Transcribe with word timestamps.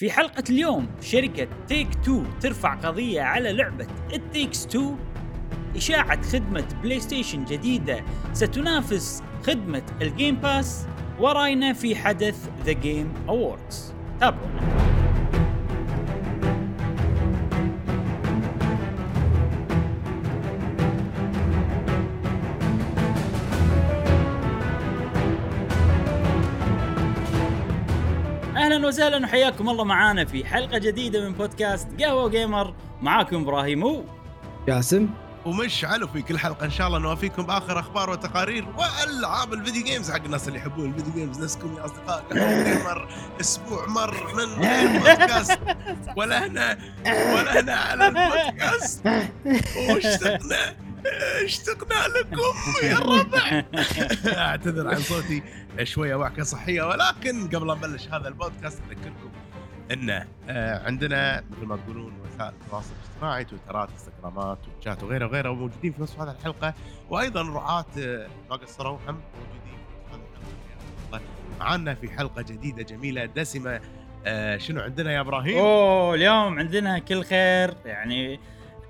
في 0.00 0.10
حلقة 0.10 0.44
اليوم 0.50 0.88
شركة 1.00 1.48
Take-Two 1.68 2.22
ترفع 2.40 2.74
قضية 2.74 3.22
على 3.22 3.52
لعبة 3.52 3.86
It 4.14 4.29
Takes 4.29 4.66
Two 4.66 4.94
إشاعة 5.76 6.22
خدمة 6.22 6.64
PlayStation 6.82 7.44
جديدة 7.44 8.04
ستنافس 8.32 9.22
خدمة 9.46 9.82
ال 10.02 10.09
Game 10.09 10.36
Pass 10.36 10.86
وراينا 11.18 11.72
في 11.72 11.96
حدث 11.96 12.48
The 12.64 12.72
Game 12.72 13.14
Awards 13.28 13.94
تابعونا. 14.20 14.89
أهلا 28.80 28.88
وسهلا 28.88 29.26
وحياكم 29.26 29.68
الله 29.68 29.84
معانا 29.84 30.24
في 30.24 30.44
حلقة 30.44 30.78
جديدة 30.78 31.28
من 31.28 31.32
بودكاست 31.32 31.88
قهوة 32.02 32.28
جيمر. 32.28 32.74
معاكم 33.02 33.42
إبراهيم 33.42 34.04
جاسم. 34.66 35.08
ومشعل 35.44 36.04
وفي 36.04 36.22
كل 36.22 36.38
حلقة 36.38 36.64
إن 36.64 36.70
شاء 36.70 36.86
الله 36.86 36.98
نوافيكم 36.98 37.42
بآخر 37.42 37.80
أخبار 37.80 38.10
وتقارير 38.10 38.66
وألعاب 38.68 39.52
ال 39.52 39.57
video 39.57 39.84
games. 39.84 40.10
حق 40.10 40.24
الناس 40.24 40.48
اللي 40.48 40.58
يحبون 40.58 40.88
ال 40.88 40.92
video 40.92 41.12
games 41.12 41.42
نفسكم 41.42 41.76
يا 41.76 41.84
أصدقاء. 41.84 42.24
قهوة 42.32 42.64
جيمر 42.64 43.08
أسبوع 43.40 43.86
مر 43.86 44.34
من 44.34 44.64
غير 44.64 44.98
بودكاست 44.98 45.58
ولا 46.16 46.46
هنا 46.46 46.78
ولا 47.06 47.60
هنا 47.60 47.74
على 47.74 48.06
البودكاست. 48.06 49.06
واشتقنا 49.90 50.76
اشتقنا 51.44 51.94
لكم؟ 52.18 52.42
يا 52.82 52.92
الربع 52.92 53.62
أعتذر 54.46 54.88
عن 54.88 54.96
صوتي. 54.96 55.42
شوية 55.82 56.14
وعكه 56.14 56.42
صحية 56.42 56.82
ولكن 56.82 57.48
قبل 57.48 57.66
لا 57.66 57.74
نبلش 57.74 58.08
هذا 58.08 58.28
البودكاست 58.28 58.82
أذكركم 58.90 59.30
انه 59.92 60.26
آه، 60.48 60.86
عندنا 60.86 61.44
مثل 61.50 61.66
ما 61.66 61.76
تقولون 61.76 62.12
وسائل 62.20 62.52
التواصل 62.62 62.90
الاجتماعي 63.04 63.44
تويترات 63.44 63.88
إنستغرامات 63.90 64.58
وشات 64.80 65.02
وغيره 65.02 65.26
وغيره 65.26 65.52
موجودين 65.52 65.92
في 65.92 66.02
وصف 66.02 66.20
هذه 66.20 66.30
الحلقة. 66.30 66.74
وأيضا 67.10 67.42
رعاة 67.42 67.84
آه، 67.98 68.26
ما 68.50 68.56
قصروا 68.56 68.98
هم 69.08 69.20
موجودين 69.34 69.78
في 70.08 70.14
هذه 70.14 70.20
الحلقة. 71.08 71.20
معانا 71.60 71.94
في 71.94 72.08
حلقة 72.10 72.42
جديدة 72.42 72.82
جميلة 72.82 73.24
دسمة 73.24 73.80
آه، 74.26 74.56
شنو 74.56 74.80
عندنا 74.80 75.12
يا 75.12 75.20
إبراهيم؟ 75.20 75.58
أوه 75.58 76.14
اليوم 76.14 76.58
عندنا 76.58 76.98
كل 76.98 77.24
خير 77.24 77.74
يعني 77.84 78.40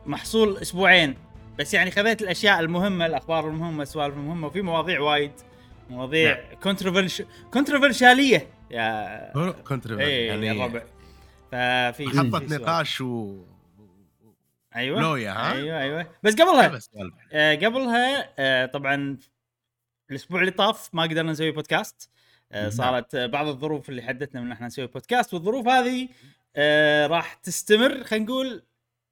محصول 0.06 0.56
أسبوعين. 0.56 1.15
بس 1.59 1.75
يعني 1.75 1.91
خذيت 1.91 2.23
الأشياء 2.23 2.61
المهمة 2.61 3.06
الأخبار 3.06 3.48
المهمة 3.48 3.83
السوالف 3.83 4.15
المهمة 4.15 4.47
وفي 4.47 4.62
مواضيع 4.62 5.01
وايد 5.01 5.33
مواضيع 5.91 6.34
نعم. 6.41 6.61
controver- 6.62 7.23
controversial 7.53 8.47
يا 8.70 9.33
اي 10.01 10.27
يعني 10.27 10.47
يا 10.47 10.53
الربع 10.53 10.83
ففي 11.53 12.11
في 12.11 12.19
حطت. 12.19 12.53
نقاش 12.53 13.01
و 13.01 13.37
أيوه 14.77 15.01
لويا 15.01 15.31
ها؟ 15.33 15.53
أيوه 15.53 15.81
أيوه 15.81 16.06
بس 16.23 16.34
قبلها. 16.34 16.78
آه 17.33 17.55
قبلها 17.55 18.34
آه 18.39 18.67
طبعا 18.67 19.19
الأسبوع 20.11 20.41
اللي 20.41 20.51
طاف 20.51 20.91
ما 20.93 21.03
قدرنا 21.03 21.33
نسوي 21.33 21.51
بودكاست 21.51 22.11
آه 22.53 22.61
نعم. 22.62 22.71
صارت 22.71 23.15
آه 23.15 23.27
بعض 23.27 23.47
الظروف 23.47 23.89
اللي 23.89 24.03
حدتنا 24.03 24.41
من 24.41 24.47
إن 24.47 24.53
إحنا 24.53 24.67
نسوي 24.67 24.87
بودكاست 24.87 25.34
والظروف 25.34 25.69
هذه 25.69 26.09
آه 26.56 27.06
راح 27.06 27.34
تستمر 27.34 28.05
خلينا 28.05 28.25
نقول 28.25 28.62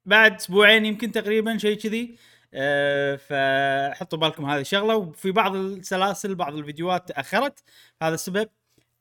بعد 0.05 0.35
أسبوعين 0.35 0.85
يمكن 0.85 1.11
تقريبا 1.11 1.57
شيء 1.57 1.77
كذي 1.77 2.15
آه 2.15 2.17
فحطوا 3.17 4.19
بالكم 4.19 4.45
هذه 4.45 4.61
الشغلة 4.61 4.95
وفي 4.95 5.31
بعض 5.31 5.55
السلاسل 5.55 6.35
بعض 6.35 6.55
الفيديوهات 6.55 7.07
تأخرت 7.07 7.63
هذا 8.01 8.13
السبب. 8.13 8.49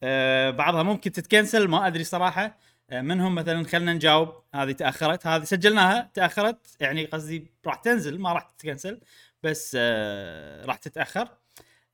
آه 0.03 0.51
بعضها 0.51 0.83
ممكن 0.83 1.13
تتكنسل 1.13 1.69
ما 1.69 1.87
أدري 1.87 2.05
صراحة. 2.05 2.59
آه 2.91 3.01
منهم 3.01 3.35
مثلا 3.35 3.65
خلينا 3.65 3.93
نجاوب 3.95 4.43
هذه 4.55 4.73
تأخرت 4.73 5.27
هذه 5.27 5.45
سجلناها 5.45 6.11
تأخرت 6.15 6.77
يعني 6.81 7.05
قصدي 7.05 7.47
راح 7.67 7.75
تنزل 7.75 8.19
ما 8.19 8.33
راح 8.33 8.43
تتكنسل 8.43 9.01
بس 9.43 9.77
آه 9.81 10.65
راح 10.67 10.77
تتأخر. 10.77 11.29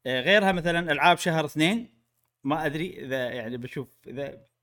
آه 0.07 0.21
غيرها 0.21 0.53
مثلا 0.53 0.93
ألعاب 0.93 1.19
شهر 1.19 1.45
اثنين 1.45 1.95
ما 2.45 2.67
أدري 2.67 3.05
إذا 3.05 3.29
يعني 3.31 3.57
بشوف 3.57 3.89
إذا 4.07 4.54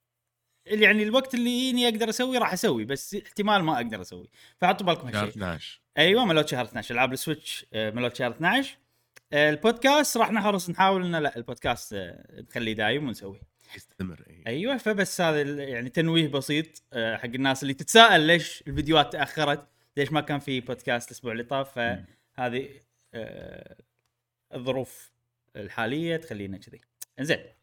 يعني 0.66 1.04
الوقت 1.04 1.34
اللي 1.34 1.50
يجيني 1.50 1.88
أقدر 1.88 2.10
أسوي 2.10 2.38
راح 2.38 2.54
أسوي 2.54 2.86
بس 2.86 3.16
احتمال 3.16 3.64
ما 3.64 3.76
أقدر 3.76 4.02
أسوي. 4.02 4.30
فحطوا 4.58 4.86
بالكم 4.86 5.12
شهر 5.12 5.24
هالشيء 5.24 5.30
12 5.30 5.82
أيوه 5.98 6.26
ملوت 6.26 6.48
شهر 6.48 6.66
12 6.66 6.94
العاب 6.96 7.14
ال 7.14 7.21
Switch 7.21 7.66
آه، 7.74 7.92
ملوت 7.92 8.16
شهر 8.16 8.32
12 8.32 8.78
آه، 9.34 9.50
البودكاست 9.50 10.18
راح 10.18 10.32
نحرص 10.32 10.70
نحاول 10.70 11.06
إنه 11.06 11.20
لا 11.20 11.38
البودكاست 11.38 11.94
آه، 11.94 12.42
نخليه 12.50 12.74
دايم 12.74 13.08
ونسويه. 13.08 13.42
يستمر 13.76 14.24
إيه. 14.30 14.48
أيوه 14.48 14.78
فبس 14.78 15.22
هذا 15.22 15.42
يعني 15.64 15.90
تنويه 15.90 16.28
بسيط 16.28 16.68
حق 16.94 17.26
الناس 17.26 17.64
اللي 17.64 17.74
تتساءل 17.74 18.22
ليش 18.22 18.64
الفيديوهات 18.68 19.14
تأخرت 19.14 19.68
ليش 19.98 20.12
ما 20.12 20.22
كان 20.22 20.40
في 20.40 20.60
بودكاست 20.60 21.12
الأسبوع 21.12 21.32
اللي 21.32 21.44
طاف. 21.44 21.80
فهذه 22.36 22.70
الظروف 24.54 25.12
الحالية 25.56 26.18
تخلينا 26.18 26.58
كذي. 26.58 26.82
إنزين. 27.20 27.61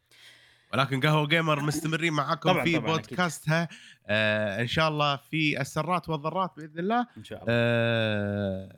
ولكن 0.73 0.99
قهوة 0.99 1.27
جيمر 1.27 1.61
مستمرين 1.63 2.13
معاكم 2.13 2.51
طبعاً، 2.51 2.63
في 2.63 2.77
طبعاً، 2.77 2.95
أكيد. 2.95 3.07
بودكاستها. 3.07 3.67
آه 4.07 4.61
إن 4.61 4.67
شاء 4.67 4.89
الله 4.89 5.15
في 5.15 5.61
السرات 5.61 6.09
والضرات 6.09 6.51
بإذن 6.57 6.79
الله. 6.79 7.07
إن 7.17 7.23
شاء 7.23 7.39
الله. 7.41 7.47
آه 7.49 8.75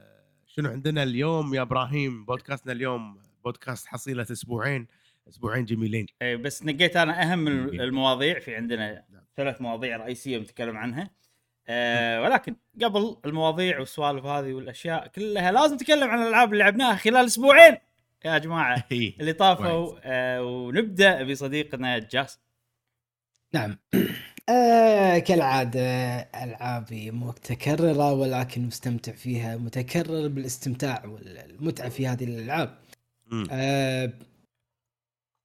شنو 0.48 0.70
عندنا 0.70 1.04
اليوم 1.04 1.54
يا 1.54 1.62
إبراهيم؟ 1.62 2.26
بودكاستنا 2.26 2.74
اليوم 2.74 3.22
بودكاست 3.46 3.88
حصيلة 3.88 4.22
أسبوعين. 4.32 4.88
أسبوعين 5.30 5.66
جميلين. 5.66 6.06
اي 6.22 6.38
بس 6.38 6.64
نقيت 6.64 6.98
أنا 6.98 7.24
أهم. 7.24 7.48
المواضيع. 7.48 8.40
في 8.40 8.56
عندنا 8.56 9.06
نعم. 9.10 9.24
ثلاث 9.38 9.62
مواضيع 9.62 9.98
رئيسية 9.98 10.38
بنتكلم 10.38 10.78
عنها. 10.78 11.10
آه 11.68 12.22
ولكن 12.22 12.56
قبل 12.84 13.18
المواضيع 13.26 13.80
والسوالف 13.80 14.26
هذه 14.26 14.54
والأشياء 14.54 15.08
كلها 15.08 15.52
لازم 15.52 15.76
نتكلم 15.76 16.10
عن 16.10 16.22
الألعاب 16.22 16.54
اللي 16.54 16.64
لعبناها 16.64 16.96
خلال 16.96 17.26
أسبوعين. 17.26 17.78
يا 18.26 18.38
جماعة 18.38 18.84
إيه. 18.92 19.20
اللي 19.20 19.34
طافوا. 19.34 20.00
آه 20.04 20.44
ونبدأ 20.44 21.24
بصديقنا 21.24 22.00
جاس 22.00 22.40
نعم 23.54 23.78
آه 24.50 25.18
كالعادة 25.20 25.82
ألعابي 26.20 27.12
متكررة 27.12 28.14
ولكن 28.14 28.62
مستمتع 28.62 29.12
فيها 29.12 29.58
متكرر 29.58 30.28
بالاستمتاع 30.28 31.06
والمتعة 31.06 31.90
في 31.90 32.08
هذه 32.08 32.24
الألعاب. 32.24 32.78
آه 33.52 34.14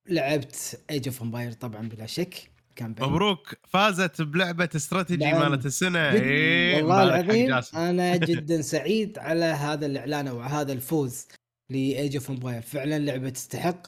لعبت 0.08 0.80
Age 0.90 1.08
of 1.08 1.22
Empires 1.22 1.52
طبعا 1.52 1.88
بلا 1.88 2.06
شك 2.06 2.50
كان 2.76 2.92
بين- 2.92 3.04
مبروك 3.06 3.54
فازت 3.68 4.22
بلعبة 4.22 4.68
استراتيجي 4.76 5.24
نعم. 5.24 5.50
مالت 5.50 5.66
السنة 5.66 6.10
جد- 6.14 6.22
إيه، 6.22 6.76
والله 6.82 7.20
العظيم. 7.20 7.60
أنا 7.74 8.16
جدا 8.26 8.62
سعيد 8.62 9.18
على 9.18 9.44
هذا 9.44 9.86
الإعلان 9.86 10.28
أو 10.28 10.40
هذا 10.40 10.72
الفوز 10.72 11.28
ل 11.70 11.82
Age 11.82 12.16
of 12.16 12.30
Empires 12.30 12.62
فعلا 12.62 12.98
لعبة 12.98 13.28
تستحق. 13.30 13.86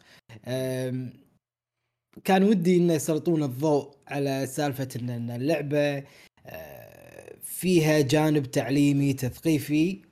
كان 2.25 2.43
ودي 2.43 2.77
إنه 2.77 2.93
يسلطون 2.95 3.43
الضوء 3.43 3.95
على 4.09 4.47
سالفة 4.47 4.89
ان 4.97 5.31
اللعبة 5.31 6.05
أه، 6.47 7.35
فيها 7.43 8.01
جانب 8.01 8.47
تعليمي 8.51 9.13
تثقيفي. 9.13 10.03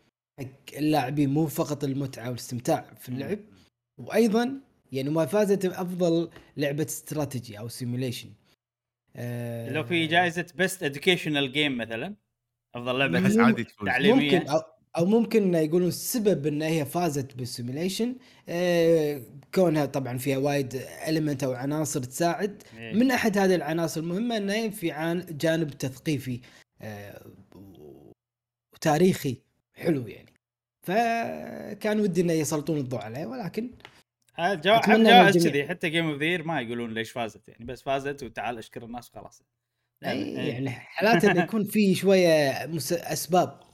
حق 0.41 0.47
اللاعبين 0.77 1.31
مو 1.35 1.47
فقط 1.47 1.85
المتعة 1.85 2.29
والاستمتاع 2.29 2.95
في 3.01 3.09
اللعب 3.09 3.39
وأيضا 4.01 4.61
يعني 4.93 5.11
ما 5.11 5.27
فازت 5.27 5.67
بأفضل 5.67 6.31
لعبة 6.57 6.85
استراتيجي 6.85 7.59
أو 7.59 7.69
simulation 7.69 8.29
لو 9.69 9.85
في 9.85 10.07
جائزة 10.07 10.47
best 10.55 10.83
educational 10.83 11.53
game 11.53 11.79
مثلا 11.79 12.15
أفضل 12.75 12.99
لعبة 12.99 13.21
مو- 13.21 13.45
عادي 13.45 13.65
تفوز. 13.65 13.89
ممكن 14.35 14.47
أو 14.97 15.05
ممكن 15.05 15.55
يقولون 15.55 15.89
السبب 15.89 16.47
إن 16.47 16.63
هي 16.63 16.85
فازت 16.85 17.35
بال 17.35 17.48
simulation 17.48 18.17
آه 18.49 19.23
كونها 19.55 19.87
طبعا 19.87 20.19
فيها 20.19 20.39
وايد 20.39 20.83
element 21.09 21.45
أو 21.45 21.53
عناصر 21.53 22.03
تساعد. 22.03 22.63
إيه. 22.79 22.95
من 22.95 23.11
أحد 23.11 23.39
هذه 23.39 23.55
العناصر 23.55 24.01
المهمة 24.01 24.37
انه 24.37 24.69
في 24.69 24.91
عن 24.91 25.27
جانب 25.31 25.71
تثقيفي 25.71 26.41
آه 26.83 27.27
وتاريخي. 28.75 29.37
حلو 29.75 30.07
يعني. 30.07 30.33
فكان 30.83 32.01
ودي 32.01 32.21
انه 32.21 32.33
يسلطون 32.33 32.79
الضوء 32.79 33.01
عليه 33.01 33.27
ولكن 33.27 33.71
جوائز 35.11 35.49
كذي. 35.49 35.69
حتى 35.69 35.91
Game 35.91 36.11
of 36.11 36.19
the 36.19 36.29
Year 36.29 36.43
ما 36.45 36.61
يقولون 36.61 36.95
ليش 36.95 37.11
فازت 37.11 37.49
يعني. 37.49 37.65
بس 37.65 37.83
فازت 37.83 38.23
وتعال 38.23 38.59
اشكر 38.59 38.85
الناس 38.85 39.11
وخلاص. 39.11 39.43
إيه. 40.05 40.37
يعني 40.39 40.71
حالات 40.71 41.25
إنه 41.25 41.43
يكون 41.43 41.65
في 41.65 41.95
شوية 41.95 42.51
أسباب. 42.93 43.61
يعني. 43.61 43.66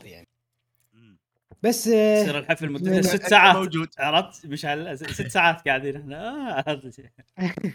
بس 1.62 1.86
يصير 1.86 2.38
الحفل 2.38 2.70
مدته 2.72 2.86
أتمنى 2.86 3.02
ست 3.02 3.26
ساعات. 3.26 3.56
موجود. 3.56 3.88
عرفت؟ 3.98 4.46
مشعل 4.46 4.98
ست 4.98 5.26
ساعات 5.26 5.68
قاعدين 5.68 5.96
إحنا 5.96 6.28
آه 6.58 6.64
هذا 6.70 6.90
شيء. 6.90 7.06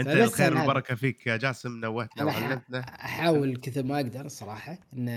أنت 0.00 0.08
الخير 0.08 0.54
أنا- 0.54 0.56
والبركة 0.58 0.94
فيك 0.94 1.26
يا 1.26 1.36
جاسم 1.36 1.80
نوهتنا 1.80 2.24
وعلمتنا. 2.24 2.80
أحاول 2.80 3.56
كثر 3.56 3.82
ما 3.82 3.96
أقدر 3.96 4.28
صراحة 4.28 4.78
إن 4.96 5.08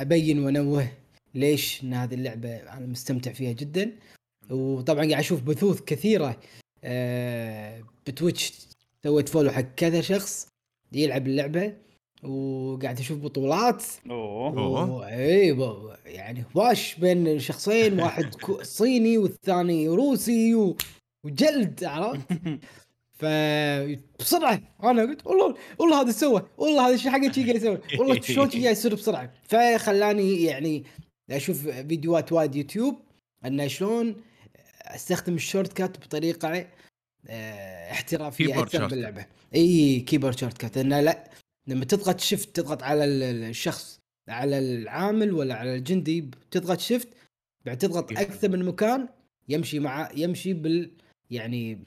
أبين 0.00 0.38
وأنوه 0.44 0.88
ليش 1.34 1.82
إن 1.84 1.94
هذه 1.94 2.14
اللعبة 2.14 2.56
أنا 2.56 2.86
مستمتع 2.86 3.32
فيها 3.32 3.52
جدا. 3.52 3.92
وطبعا 4.50 4.98
قاعد 5.04 5.12
أشوف 5.20 5.42
بثوث 5.42 5.80
كثيرة 5.80 6.40
آه، 6.84 7.82
بتويتش 8.06 8.52
سويت 9.02 9.28
فولو 9.28 9.50
حق 9.50 9.60
كذا 9.76 10.00
شخص 10.00 10.48
يلعب 10.92 11.26
اللعبة. 11.26 11.72
وقاعد 12.24 12.98
أشوف 12.98 13.18
بطولات. 13.18 13.84
أوه. 14.10 15.08
اي 15.08 15.56
يعني 16.06 16.44
واش 16.54 16.94
بين 16.94 17.38
شخصين 17.38 17.98
واحد 18.02 18.34
كو- 18.34 18.62
صيني 18.62 19.18
والثاني 19.18 19.88
روسي 19.88 20.54
و... 20.54 20.76
وجلد 21.24 21.84
عرفت؟ 21.84 22.26
ف 23.18 23.24
بسرعة. 24.20 24.60
أنا 24.82 25.02
قلت 25.02 25.26
والله 25.26 25.54
والله 25.78 26.00
هذا 26.00 26.10
سوى 26.10 26.42
والله 26.58 26.88
هذا 26.88 26.96
شو 26.96 27.10
حقه 27.10 27.32
شي 27.32 27.42
قاعد 27.42 27.56
يسوي 27.56 27.78
والله 27.98 28.20
شلون 28.20 28.48
قاعد 28.48 28.64
يصير 28.64 28.94
بسرعة. 28.94 29.32
فخلاني 29.48 30.42
يعني 30.42 30.84
أشوف 31.30 31.68
فيديوهات 31.68 32.32
وايد 32.32 32.54
يوتيوب 32.56 32.94
انه 33.46 33.66
شلون 33.66 34.16
أستخدم 34.82 35.34
ال 35.34 35.72
shortcut 35.72 35.98
بطريقة 35.98 36.66
آه، 37.28 37.90
احترافية 37.92 38.60
أكثر 38.62 38.78
short- 38.78 38.90
باللعبة. 38.90 39.26
اي 39.54 40.00
keyboard 40.00 40.38
shortcut. 40.38 40.76
انه 40.76 41.00
لا 41.00 41.30
لما 41.68 41.84
تضغط 41.84 42.20
shift 42.20 42.56
تضغط 42.56 42.82
على 42.82 43.04
ال- 43.04 43.22
ال- 43.22 43.44
الشخص 43.44 44.00
على 44.28 44.58
العامل 44.58 45.32
ولا 45.34 45.54
على 45.54 45.74
الجندي 45.76 46.30
تضغط 46.50 46.80
shift 46.80 47.08
بعد 47.66 47.78
تضغط. 47.78 48.12
أكثر 48.12 48.48
من 48.48 48.64
مكان 48.64 49.08
يمشي 49.48 49.78
مع 49.78 50.10
يمشي 50.16 50.52
بال 50.52 50.90
يعني 51.30 51.78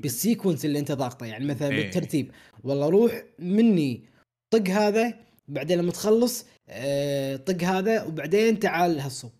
بال 0.00 0.13
sequence 0.13 0.64
اللي 0.64 0.78
أنت 0.78 0.92
ضاغطه 0.92 1.26
يعني 1.26 1.44
مثلا 1.46 1.68
إيه. 1.68 1.82
بالترتيب 1.82 2.30
والله 2.64 2.88
روح 2.88 3.22
مني 3.38 4.04
طق 4.50 4.68
هذا 4.68 5.14
بعدين 5.48 5.78
لما 5.78 5.92
تخلص 5.92 6.46
آه، 6.68 7.36
طق 7.36 7.62
هذا 7.62 8.02
وبعدين 8.02 8.58
تعال 8.60 9.00
هالصوب 9.00 9.32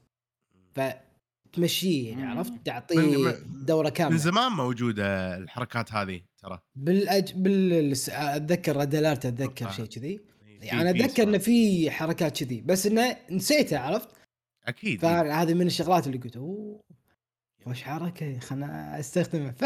فتمشيه 0.74 2.10
يعني. 2.10 2.22
عرفت 2.26 2.50
من- 2.52 2.62
تعطيه 2.62 2.96
من- 3.24 3.64
دورة 3.66 3.88
من 3.88 3.94
كاملة 3.94 4.16
زمان 4.18 4.52
موجودة 4.52 5.36
الحركات 5.36 5.92
هذه 5.92 6.20
ترى. 6.46 6.60
بالأج... 6.74 7.32
بال 7.32 7.92
أتذكر 8.08 8.76
ريد 8.76 8.94
الارت 8.94 9.26
اتذكر. 9.26 9.70
شيء 9.70 9.86
كذي. 9.86 10.20
يعني 10.60 10.92
في 10.92 11.04
أتذكر 11.04 11.22
إنه. 11.22 11.38
في 11.38 11.90
حركات 11.90 12.44
كذي. 12.44 12.60
بس 12.60 12.86
إنه 12.86 13.16
نسيتها 13.30 13.78
عرفت؟ 13.78 14.08
أكيد. 14.64 15.00
فهذه 15.00 15.54
من 15.54 15.66
الشغلات 15.66 16.06
اللي 16.06 16.18
قلت 16.18 16.36
أوه 16.36 16.80
وش 17.66 17.82
حركة 17.82 18.38
خلنا 18.38 19.00
استخدمها 19.00 19.50
ف 19.50 19.64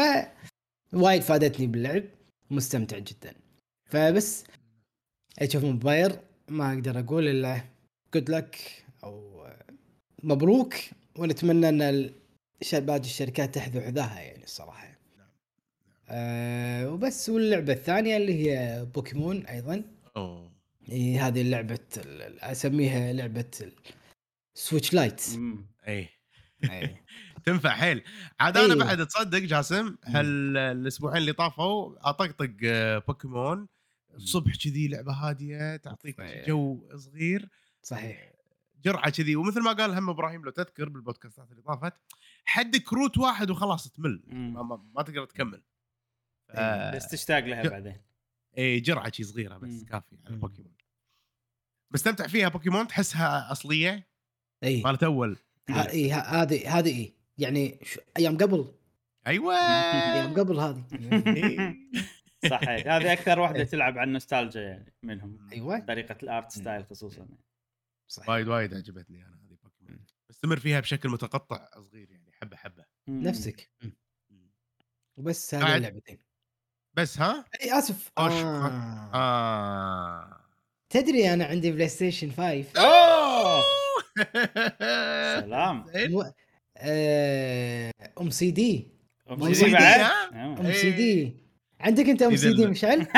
وايد 0.93 1.21
فادتني 1.21 1.67
باللعب 1.67 2.03
مستمتع 2.51 2.97
جدا. 2.97 3.33
فبس 3.89 4.43
أشوف 5.39 5.63
موباير 5.63 6.19
ما 6.49 6.73
أقدر 6.73 6.99
أقول 6.99 7.27
إلا 7.27 7.61
good 8.13 8.29
luck 8.29 8.85
أو 9.03 9.47
مبروك 10.23 10.75
ونتمنى 11.17 11.69
إن 11.69 12.09
باقي 12.73 12.99
الشركات 12.99 13.55
تحذو 13.55 13.81
حذاها 13.81 14.19
يعني 14.19 14.43
الصراحة. 14.43 14.90
أه 16.13 16.89
وبس 16.89 17.29
واللعبة 17.29 17.73
الثانية 17.73 18.17
اللي 18.17 18.33
هي 18.33 18.85
بوكيمون 18.95 19.45
أيضا. 19.45 19.83
أوه. 20.17 20.51
إيه 20.89 21.27
هذه 21.27 21.43
لعبة 21.43 21.79
أسميها 22.39 23.13
لعبة 23.13 23.51
Switch 24.53 24.93
Lite. 24.93 25.21
إي. 25.87 26.09
إيه. 26.63 27.01
تنفع 27.45 27.69
حيل. 27.69 28.03
عاد 28.39 28.57
أنا. 28.57 28.75
بعد 28.85 29.07
تصدق 29.07 29.37
جاسم 29.39 29.95
هال 30.05 30.57
الأسبوعين 30.57 31.17
اللي 31.17 31.33
طافوا 31.33 32.09
أطقطق 32.09 32.51
آه، 32.63 32.97
بوكيمون. 32.97 33.67
الصبح 34.15 34.55
كذي 34.55 34.87
لعبة 34.87 35.13
هادية 35.13 35.75
تعطيك. 35.75 36.21
جو 36.47 36.89
صغير. 36.95 37.49
صحيح. 37.81 38.31
جرعة 38.85 39.09
كذي. 39.09 39.35
ومثل 39.35 39.61
ما 39.61 39.73
قال 39.73 39.91
هم 39.91 40.09
إبراهيم 40.09 40.45
لو 40.45 40.51
تذكر 40.51 40.89
بالبودكاستات 40.89 41.51
اللي 41.51 41.61
طافت 41.61 41.93
حدك 42.45 42.93
route 42.93 43.17
واحد 43.17 43.49
وخلاص 43.49 43.91
تمل. 43.91 44.23
ما, 44.27 44.63
ما, 44.63 44.83
ما 44.95 45.01
تقدر 45.01 45.25
تكمل. 45.25 45.61
ف- 46.55 46.95
بس 46.95 47.07
تشتاق 47.07 47.39
لها 47.43 47.69
بعدين. 47.69 48.01
اي 48.57 48.79
جرعة 48.79 49.11
شي 49.11 49.23
صغيرة 49.23 49.57
بس 49.57 49.69
مم. 49.69 49.85
كافي 49.85 50.17
على. 50.25 50.35
بوكيمون. 50.37 50.73
مستمتع 51.93 52.27
فيها 52.27 52.49
بوكيمون؟ 52.49 52.87
تحسها 52.87 53.51
أصلية؟ 53.51 54.07
اي 54.63 54.81
مالت 54.81 55.03
أول 55.03 55.37
ه- 55.69 55.71
هذه 56.41 56.77
هذه 56.79 56.89
اي 56.97 57.13
يعني 57.37 57.79
أيام 58.17 58.37
قبل. 58.37 58.73
أيوه. 59.27 59.53
أيام 60.15 60.33
قبل 60.33 60.59
هذه. 60.59 60.83
إيه. 61.37 61.75
صحيح. 62.49 62.87
هذه 62.87 63.13
أكثر 63.13 63.39
واحدة 63.41 63.57
إيه. 63.59 63.65
تلعب 63.65 63.97
على 63.97 64.07
النوستالجيا 64.07 64.61
يعني 64.61 64.93
منهم. 65.03 65.49
أيوه. 65.51 65.79
طريقة 65.79 66.15
ال 66.23 66.30
art 66.30 66.51
style 66.51 66.85
خصوصا. 66.85 67.27
صحيح. 68.07 68.29
وايد 68.29 68.47
وايد 68.47 68.73
عجبتني 68.73 69.25
أنا 69.25 69.35
هذه 69.45 69.57
بوكيمون. 69.63 70.05
مستمر 70.29 70.59
فيها 70.59 70.79
بشكل 70.79 71.09
متقطع 71.09 71.69
صغير 71.79 72.11
يعني 72.11 72.31
حبة 72.31 72.57
حبة. 72.57 72.85
نفسك. 73.07 73.71
وبس 75.17 75.55
هذه 75.55 75.75
اللعبتين. 75.77 76.17
بس 76.93 77.19
ها 77.19 77.45
إي 77.63 77.79
آسف 77.79 78.11
أوش، 78.17 78.31
آه. 78.33 79.09
آه. 79.13 80.37
تدري 80.89 81.33
أنا 81.33 81.45
عندي 81.45 81.71
PlayStation 81.71 82.31
5 82.31 82.63
أوه 82.77 83.63
سلام. 85.41 85.85
مو... 85.95 86.31
آه... 86.77 87.91
أم 88.21 88.29
سي 88.29 88.51
دي 88.51 88.87
أم 89.31 89.43
أم 89.43 89.53
سي 89.53 89.65
دي 89.65 89.71
بعد؟ 89.71 89.99
آه. 89.99 90.29
أم 90.33 90.65
إيه. 90.65 90.73
سي 90.73 90.91
دي 90.91 91.35
عندك 91.79 92.09
أنت 92.09 92.21
أم 92.21 92.35
سي 92.35 92.53
دي 92.53 92.67
مشعل؟ 92.67 93.07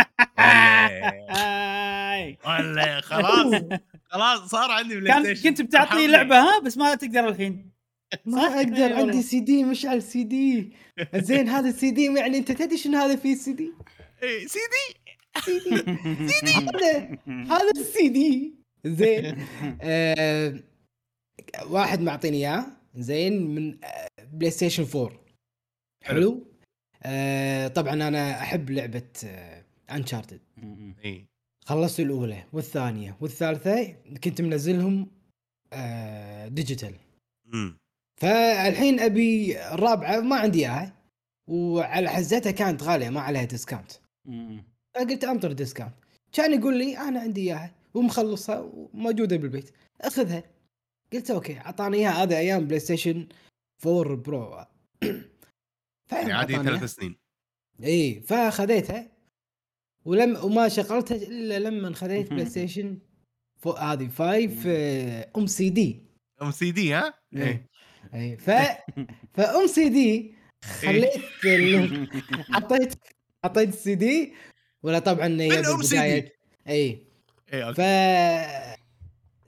خلاص 3.03 3.63
خلاص 4.09 4.49
صار 4.49 4.71
عندي 4.71 4.95
PlayStation 4.99 5.43
كنت 5.49 5.61
بتعطيه 5.61 5.85
ارحمني. 5.91 6.07
لعبة 6.07 6.39
ها 6.39 6.59
بس 6.59 6.77
ما 6.77 6.95
تقدر 6.95 7.27
الحين 7.29 7.72
ما؟ 8.25 8.41
أقدر 8.41 8.75
إي 8.75 8.83
والله. 8.83 8.97
عندي 8.97 9.21
C 9.21 9.39
D 9.39 9.63
مشعل 9.63 10.01
سي 10.03 10.23
دي 10.23 10.71
زين 11.15 11.49
هذا 11.49 11.69
السي 11.69 11.91
دي 11.91 12.05
يعني 12.05 12.37
أنت 12.37 12.51
تدري 12.51 12.77
شنو 12.77 12.97
هذا 12.97 13.15
فيه 13.15 13.35
سي 13.35 13.53
دي؟ 13.53 13.71
إيه، 14.23 14.47
CD 14.47 14.99
CD 16.27 16.51
هذا 16.51 17.17
هذا 17.27 17.71
السي 17.77 18.09
دي 18.09 18.53
زين 18.85 19.45
آه 19.81 20.59
واحد 21.69 22.01
معطيني 22.01 22.37
إياه. 22.37 22.65
زين 22.95 23.55
من 23.55 23.83
آه، 23.83 24.07
PlayStation 24.33 24.85
4 24.95 25.19
حلو. 26.03 26.47
آه 27.03 27.67
طبعا 27.67 27.93
أنا 27.93 28.41
أحب 28.41 28.69
لعبة 28.69 29.09
آه 29.25 29.63
Uncharted 29.91 30.39
إي. 31.05 31.25
خلصت 31.65 31.99
الأولى 31.99 32.43
والثانية 32.53 33.17
والثالثة 33.21 33.95
كنت 34.23 34.41
منزلهم 34.41 35.07
آه 35.73 36.47
digital. 36.47 36.93
فالحين 38.21 38.99
أبي 38.99 39.59
الرابعة 39.73 40.19
ما 40.19 40.35
عندي 40.35 40.59
إياها 40.59 40.93
وعلى 41.47 42.09
حزتها 42.09 42.51
كانت 42.51 42.83
غالية 42.83 43.09
ما 43.09 43.21
عليها 43.21 43.43
discount 43.43 43.91
فقلت 44.95 45.23
انطر 45.23 45.51
discount 45.51 45.93
كان 46.33 46.59
يقول 46.59 46.77
لي 46.77 46.97
أنا 46.97 47.19
عندي 47.19 47.41
إياها 47.41 47.75
ومخلصها 47.93 48.59
وموجودة 48.59 49.37
بالبيت. 49.37 49.71
أخذها. 50.01 50.43
قلت 51.13 51.31
okay 51.31 51.57
أعطاني 51.57 51.97
إياها. 51.97 52.23
هذا 52.23 52.37
أيام 52.37 52.67
PlayStation 52.67 53.27
4 53.85 54.15
Pro 54.15 54.65
يعني 56.11 56.33
عادي 56.33 56.55
ثلاث. 56.55 56.83
سنين. 56.83 57.15
إي 57.83 58.21
فاخذتها 58.21 59.11
ولم 60.05 60.45
وما 60.45 60.67
شغلتها 60.69 61.15
إلا 61.15 61.59
لما 61.59 61.93
خذيت 61.93 62.29
PlayStation 62.29 62.99
هذه 63.77 64.07
5 64.07 64.63
آه، 64.67 65.31
أم 65.37 65.47
سي 65.47 65.69
دي. 65.69 66.05
أم 66.41 66.51
سي 66.51 66.71
دي 66.71 66.93
ها؟ 66.93 67.13
إي. 67.35 67.43
إيه. 67.43 67.69
أي 68.13 68.37
ف 68.37 68.49
فأم 69.33 69.67
سي 69.67 69.89
دي 69.97 70.33
خليت 70.63 71.11
ال- 71.45 72.09
حطيت 72.53 72.93
حطيت 73.45 73.69
السي 73.69 73.95
دي 73.95 74.33
ولا 74.83 74.99
طبعا 74.99 75.27
هي؟ 75.41 75.49
بالبداية. 75.61 76.33
أي. 76.67 76.97
إيه 77.53 77.71
ف 77.71 77.81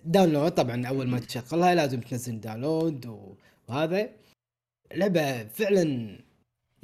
download 0.05 0.51
طبعا 0.51 0.87
أول 0.87 1.07
ما 1.07 1.19
تشغلها 1.19 1.75
لازم 1.75 1.99
تنزل 2.01 2.39
download 2.39 3.05
وهذا. 3.67 4.09
لعبة 4.95 5.43
فعلا 5.43 6.19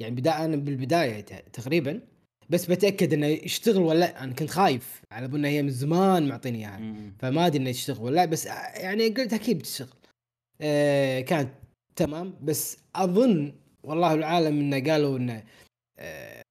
يعني 0.00 0.14
بدايه 0.14 0.44
أنا 0.44 0.56
بالبداية 0.56 1.20
تقريبا 1.52 2.00
بس 2.50 2.66
بتأكد 2.66 3.12
إنه 3.12 3.26
يشتغل 3.26 3.82
ولا 3.82 3.98
لأ. 3.98 4.24
أنا 4.24 4.32
كنت 4.34 4.50
خايف 4.50 5.02
على 5.12 5.26
انها 5.26 5.50
هي 5.50 5.62
من 5.62 5.70
زمان 5.70 6.28
معطيني 6.28 6.58
إياها. 6.58 6.94
فما 7.18 7.46
أدري 7.46 7.58
إنه 7.58 7.70
يشتغل 7.70 8.02
ولا 8.04 8.14
لأ 8.14 8.24
بس 8.24 8.46
يعني 8.46 9.08
قلت 9.08 9.32
أكيد 9.32 9.58
بتشتغل. 9.58 9.88
آه 10.60 11.20
كانت 11.20 11.48
تمام؟ 11.96 12.34
بس 12.42 12.78
أظن 12.94 13.52
والله 13.82 14.14
العالم 14.14 14.58
إنه 14.60 14.92
قالوا 14.92 15.18
إنه 15.18 15.44
آه 15.98 16.42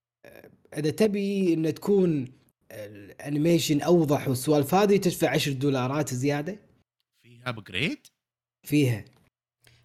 إذا 0.77 0.89
تبي 0.89 1.53
انه 1.53 1.69
تكون 1.69 2.27
ال 2.71 2.82
animation 2.82 3.81
أوضح 3.81 4.27
والسوالف 4.27 4.74
هذه 4.74 4.98
تدفع 4.98 5.29
10 5.29 5.53
دولارات 5.53 6.13
زيادة؟ 6.13 6.60
فيها 7.24 7.50
upgrade 7.50 8.07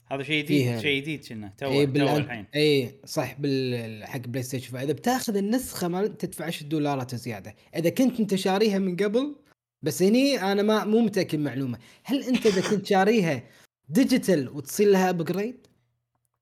هذا 0.09 0.23
فيها 0.23 0.23
شيء 0.23 0.47
فيها. 0.47 0.71
جديد 0.71 0.83
شيء 0.83 1.03
جديد 1.03 1.27
كنا 1.27 1.53
تو 1.59 1.67
اي 1.67 1.85
الحين. 1.85 2.47
اي 2.55 2.95
صح 3.05 3.41
بال 3.41 4.05
حق 4.07 4.21
PlayStation 4.21 4.73
فاذا 4.73 4.93
بتاخذ 4.93 5.37
النسخة 5.37 5.89
مال 5.89 6.19
تدفع 6.19 6.45
10 6.45 6.67
دولارات 6.67 7.15
زيادة. 7.15 7.55
إذا 7.77 7.91
كنت 7.91 8.21
أنت 8.21 8.35
شاريها 8.35 8.79
من 8.79 8.97
قبل 8.97 9.37
بس 9.83 10.03
هني 10.03 10.53
أنا 10.53 10.63
ما 10.63 10.85
مو 10.85 11.01
متأكد 11.01 11.39
معلومه 11.39 11.79
هل 12.05 12.23
أنت 12.23 12.47
إذا 12.47 12.71
كنت 12.71 12.87
شاريها 12.87 13.43
digital 13.88 14.49
وتصير 14.49 14.88
لها 14.88 15.11
upgrade 15.11 15.67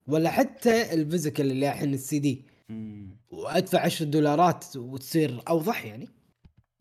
ولا 0.06 0.30
حتى 0.30 0.94
ال 0.94 1.00
physical 1.00 1.50
اللي 1.50 1.68
الحين 1.68 1.94
السي 1.94 2.18
دي. 2.18 2.44
وأدفع 3.30 3.80
10 3.80 4.06
دولارات 4.06 4.76
وتصير 4.76 5.42
أوضح 5.48 5.84
يعني 5.84 6.08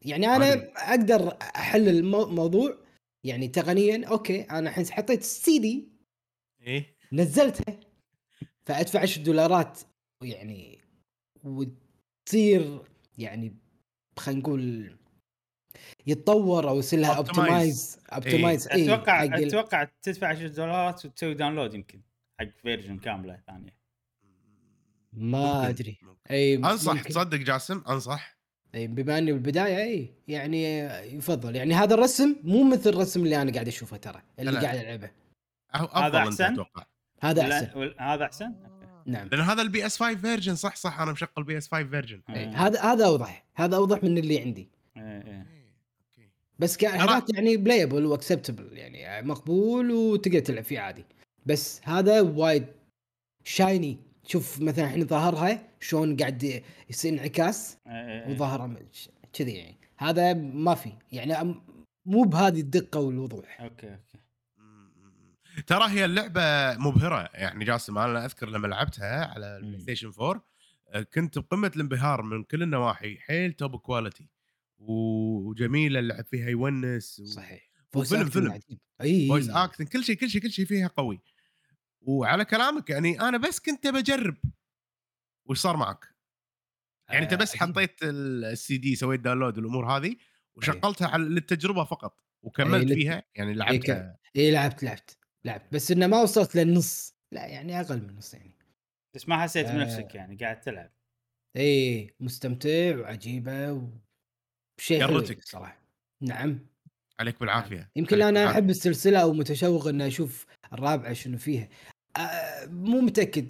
يعني 0.02 0.28
أنا 0.28 0.54
أدري. 0.54 0.72
أقدر 0.76 1.38
أحل 1.42 1.90
الموضوع 1.90 2.78
يعني 3.24 3.48
تقنيا 3.48 4.06
okay 4.08 4.42
أنا 4.42 4.70
الحين 4.70 4.86
حطيت 4.86 5.20
السي 5.22 5.60
دي 5.60 5.88
إيه 6.68 6.96
نزلتها 7.14 7.80
فأدفع 8.66 9.00
10 9.02 9.24
دولارات 9.24 9.80
يعني 10.22 10.80
وتصير 11.44 12.82
يعني 13.18 13.54
خلينا 14.18 14.40
نقول 14.42 14.96
يتطور 16.08 16.70
أو 16.70 16.80
يصير 16.80 17.00
لها. 17.00 17.14
optimize 17.14 18.00
optimize 18.14 18.68
اي 18.68 18.84
أتوقع 18.94 19.24
ال- 19.24 19.48
أتوقع 19.48 19.88
تدفع 20.02 20.28
10 20.28 20.48
دولارات 20.48 21.06
وتسوي 21.06 21.34
download 21.34 21.74
يمكن 21.74 22.02
حق 22.40 22.48
version 22.62 22.98
كاملة 22.98 23.40
ثانية 23.48 23.76
ما 25.14 25.70
أدري. 25.70 25.98
اي 26.32 26.56
أنصح 26.56 26.94
ممكن. 26.94 27.10
تصدق 27.10 27.38
جاسم 27.38 27.84
أنصح 27.90 28.38
اي 28.76 28.88
بما 28.88 29.18
إني 29.18 29.32
بالبداية 29.32 29.78
اي 29.84 30.14
يعني 30.28 30.80
يفضل 31.18 31.56
يعني 31.56 31.74
هذا 31.74 31.94
الرسم 31.94 32.36
مو 32.44 32.64
مثل 32.64 32.90
الرسم 32.90 33.24
اللي 33.24 33.42
أنا 33.42 33.52
قاعد 33.52 33.68
أشوفه 33.68 33.98
ترى 33.98 34.22
اللي 34.40 34.52
لا. 34.52 34.62
قاعد 34.62 34.78
ألعبه 34.78 35.12
أفضل 35.74 36.06
أنت 36.06 36.16
أحسن؟ 36.42 36.54
أتوقع 36.54 36.86
هذا 37.22 37.42
أحسن 37.42 37.94
هذا 38.00 38.26
أحسن؟ 38.26 38.54
نعم 39.06 39.28
لأن 39.28 39.42
هذا 39.42 39.62
ال 39.62 39.86
PS 39.86 39.98
5 40.00 40.16
version 40.18 40.56
صح 40.56 40.76
صح 40.76 41.00
أنا 41.00 41.12
مشغل 41.12 41.44
PS 41.44 41.68
5 41.68 41.90
version 41.90 42.22
إي، 42.30 42.46
آه. 42.46 42.50
هذا 42.50 42.82
هذا 42.82 43.06
أوضح 43.06 43.46
هذا 43.56 43.76
أوضح 43.76 44.04
من 44.04 44.18
اللي 44.18 44.40
عندي 44.40 44.70
إيه، 44.98 45.04
إيه. 45.04 45.46
بس 46.64 46.84
هذاك 46.84 47.34
يعني 47.34 47.58
playable 47.58 48.06
و 48.06 48.12
acceptable 48.12 48.78
يعني 48.78 49.28
مقبول 49.28 49.92
وتقدر 49.92 50.40
تلعب 50.40 50.64
فيه 50.64 50.80
عادي. 50.80 51.06
بس 51.46 51.82
هذا 51.84 52.22
وايد 52.22 52.66
shiny. 53.44 53.98
شوف 54.28 54.62
مثلا 54.62 54.86
الحين 54.86 55.08
ظهرها 55.08 55.68
شلون 55.80 56.18
قاعد 56.18 56.64
يصير 56.90 57.14
انعكاس 57.14 57.78
إيه، 57.88 57.94
إيه. 57.94 58.32
وظهره 58.34 58.66
م- 58.68 58.78
كذي 59.34 59.52
يعني. 59.52 59.78
هذا 59.98 60.34
ما 60.34 60.76
في. 60.76 60.92
يعني 61.12 61.56
مو 62.06 62.24
بهذه 62.24 62.60
الدقة 62.60 63.00
والوضوح. 63.00 63.62
okay 63.62 63.90
okay. 63.90 64.18
ترى 65.68 65.90
هي 65.90 66.06
اللعبة 66.06 66.42
مبهرة. 66.78 67.30
يعني 67.34 67.66
جاسم 67.66 67.98
أنا 67.98 68.26
أذكر 68.26 68.50
لما 68.50 68.68
لعبتها 68.68 69.26
على. 69.26 69.58
ال 69.58 69.80
PlayStation 69.80 70.12
4 70.20 70.44
آه، 70.90 71.02
كنت 71.02 71.40
بقمة 71.40 71.72
الانبهار 71.76 72.22
من 72.22 72.44
كل 72.44 72.64
النواحي 72.64 73.18
حيل 73.18 73.54
top 73.54 73.76
quality 73.76 74.28
وجميلة 74.78 76.00
اللعب 76.00 76.26
فيها 76.26 76.50
يونس 76.50 77.20
و... 77.20 77.26
صحيح. 77.26 77.70
وفيلم- 77.96 78.30
فيلم. 78.30 78.52
عجيب. 78.52 78.80
أي 79.02 79.28
voice 79.28 79.50
acting 79.50 79.88
كل 79.88 80.04
شيء 80.04 80.16
كل 80.16 80.30
شيء 80.30 80.42
كل 80.42 80.52
شيء 80.52 80.66
فيها 80.66 80.88
قوي. 80.88 81.22
وعلى 82.02 82.46
كلامك 82.46 82.90
يعني 82.90 83.22
أنا 83.22 83.38
بس 83.38 83.60
كنت 83.60 83.88
بجرب 83.88 84.38
وش 85.46 85.60
صار 85.60 85.78
معك؟ 85.78 86.06
يعني 87.10 87.24
أنت 87.24 87.34
آه، 87.34 87.38
بس. 87.38 87.56
حطيت 87.56 88.04
ال- 88.04 88.46
السي 88.46 88.78
دي 88.78 88.96
سويت 88.96 89.20
download 89.20 89.58
والامور 89.58 89.98
هذه 89.98 90.16
وشغلتها 90.56 91.08
على 91.08 91.24
للتجربة 91.24 91.84
فقط 91.84 92.20
وكملت 92.42 92.86
لت- 92.86 92.94
فيها 92.94 93.24
يعني 93.36 93.54
لعبتها 93.54 94.18
إي 94.36 94.52
لعبت 94.52 94.84
لعبت 94.84 95.18
لعبت. 95.46 95.74
بس 95.74 95.92
إنه 95.92 96.08
ما 96.08 96.22
وصلت 96.22 96.56
للنص. 96.56 97.16
لا 97.32 97.46
يعني 97.48 97.80
أقل 97.82 98.02
من 98.04 98.10
النص 98.10 98.34
يعني. 98.34 98.58
بس 99.16 99.30
ما 99.30 99.42
حسيت 99.44 99.66
آه. 99.68 99.74
بنفسك 99.74 100.16
يعني 100.16 100.36
قاعد 100.36 100.62
تلعب. 100.62 100.92
إي 101.58 102.16
مستمتع 102.20 102.98
وعجيبة 102.98 103.90
وشيء 104.78 105.08
حلو 105.08 105.20
جرتك. 105.20 105.44
صراحة 105.44 105.78
نعم 106.22 106.60
عليك 107.20 107.40
بالعافية 107.40 107.92
يمكن 107.96 108.16
عليك 108.16 108.28
أنا 108.28 108.40
بالعافية. 108.40 108.52
أحب 108.60 108.70
السلسلة 108.70 109.20
أو 109.22 109.34
متشوق 109.34 109.88
إني 109.88 110.08
أشوف 110.08 110.46
الرابعة 110.74 111.14
شنو 111.14 111.38
فيها 111.38 111.70
آه 112.18 112.66
مو 112.66 113.02
متأكد 113.02 113.48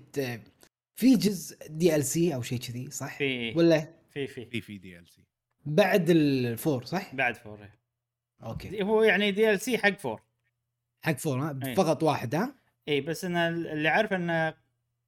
في 0.96 1.16
جزء 1.16 1.68
DLC 1.68 2.36
أو 2.36 2.42
شيء 2.42 2.60
كذي 2.60 2.92
صح؟ 2.92 3.18
في 3.18 3.54
ولا 3.54 3.94
في 4.10 4.28
في 4.28 4.46
في 4.46 4.62
في 4.62 4.78
DLC 4.78 5.24
بعد 5.66 6.10
ال 6.10 6.25
four 6.25 6.86
صح؟ 6.86 7.16
بعد 7.16 7.36
four 7.36 7.62
إيه. 7.62 7.80
okay 8.44 8.84
هو 8.84 9.04
يعني 9.04 9.32
DLC 9.32 9.78
حق 9.78 9.98
four 10.00 10.22
حق 11.06 11.18
four 11.18 11.40
ها 11.40 11.60
إيه. 11.66 11.76
فقط 11.76 12.04
واحد 12.04 12.36
ها؟ 12.36 12.56
اي 12.88 13.02
بس 13.02 13.26
أنا 13.26 13.48
اللي 13.50 13.90
عارف 13.90 14.14
انه 14.14 14.54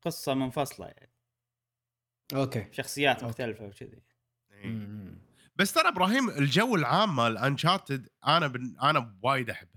قصة 0.02 0.34
منفصلة 0.34 0.88
يعني 0.88 1.12
okay 2.34 2.66
شخصيات 2.72 3.16
okay. 3.16 3.26
مختلفة 3.26 3.66
وكذي 3.66 4.02
إيه. 4.52 5.25
بس 5.56 5.74
ترى 5.74 5.88
إبراهيم 5.88 6.30
الجو 6.30 6.76
العام 6.76 7.16
مال 7.16 7.38
Uncharted 7.38 8.10
أنا 8.28 8.48
بن... 8.48 8.76
أنا 8.84 9.18
وايد 9.24 9.50
أحبه. 9.50 9.76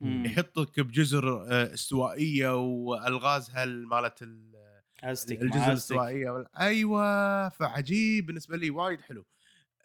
يحطك 0.00 0.80
بجزر 0.80 1.42
آه، 1.52 1.74
استوائية 1.74 2.56
والغازها 2.56 3.64
مالت 3.64 4.22
ال- 4.22 4.82
الجزر 5.04 5.68
الاستوائية 5.68 6.30
وال- 6.30 6.56
أيوه 6.56 7.48
فعجيب 7.48 8.26
بالنسبة 8.26 8.56
لي 8.56 8.70
وايد 8.70 9.00
حلو. 9.00 9.24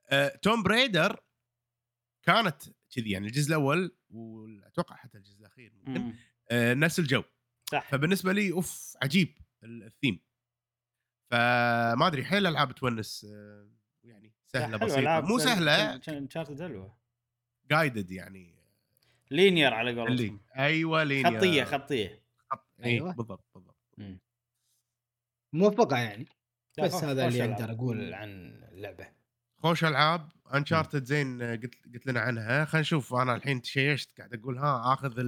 آه، 0.10 0.28
Tomb 0.42 0.64
Raider 0.64 1.20
كانت 2.24 2.64
كذي 2.92 3.10
يعني 3.12 3.28
الجزء 3.28 3.48
الأول 3.50 3.96
وأتوقع 4.10 4.96
حتى 4.96 5.18
الجزء 5.18 5.40
الأخير 5.40 5.74
ممكن 5.76 6.02
مم. 6.02 6.16
آه، 6.52 6.74
نفس 6.74 7.00
الجو. 7.00 7.24
صح. 7.72 7.90
فبالنسبة 7.92 8.34
لي 8.34 8.52
أوف 8.52 8.94
عجيب 9.04 9.38
ال- 9.64 9.84
الثيم. 9.84 10.20
فما 11.32 12.08
أدري 12.08 12.26
حيل 12.26 12.48
ألعاب 12.48 12.76
puzzles 12.76 13.24
يعني 13.24 13.77
سهلة 14.48 14.78
بسيطة. 14.78 15.22
مو 15.22 15.38
سهلة 15.38 15.96
Uncharted 16.08 16.62
حلوة. 16.62 16.98
guided 17.72 18.12
يعني. 18.12 18.56
linear 19.32 19.74
على 19.74 20.00
قولتهم. 20.00 20.40
أيوه 20.58 21.04
linear 21.04 21.40
خطية 21.40 21.64
خطية. 21.64 22.22
خط... 22.52 22.66
أيوة. 22.84 23.06
أيوه. 23.06 23.14
بالضبط 23.14 23.46
بالضبط. 23.56 23.76
موفقه 25.54 25.98
يعني. 25.98 26.26
بس 26.80 26.94
هذا 26.94 27.28
اللي. 27.28 27.54
أقدر 27.54 27.72
أقول. 27.72 28.14
عن 28.14 28.30
اللعبة. 28.72 29.08
خوش 29.58 29.84
ألعاب. 29.84 30.30
Uncharted 30.54 31.04
زين 31.04 31.42
قلت 31.42 31.76
قلت 31.94 32.08
لنا 32.08 32.20
عنها. 32.20 32.66
خلينا 32.66 32.82
نشوف. 32.82 33.14
أنا 33.14 33.36
الحين 33.36 33.62
چيكت 33.62 34.18
قاعد 34.18 34.34
أقول 34.34 34.58
ها 34.58 34.94
آخذ 34.94 35.20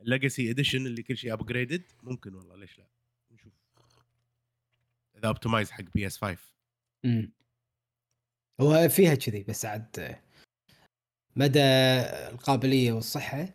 ال 0.00 0.07
Legacy 0.07 0.50
edition 0.50 0.86
اللي 0.86 1.02
كل 1.02 1.16
شيء 1.16 1.32
upgraded 1.32 1.82
ممكن 2.02 2.34
والله 2.34 2.56
ليش 2.56 2.78
لا؟ 2.78 2.86
نشوف. 3.30 3.52
إذا 5.16 5.28
optimized 5.28 5.70
حق 5.70 5.84
PS 5.94 6.18
5 6.18 6.38
امم 7.04 7.32
هو 8.60 8.88
فيها 8.88 9.14
كذي 9.14 9.42
بس 9.42 9.64
عاد 9.64 10.18
مدى 11.36 11.60
القابلية 12.32 12.92
والصحة 12.92 13.54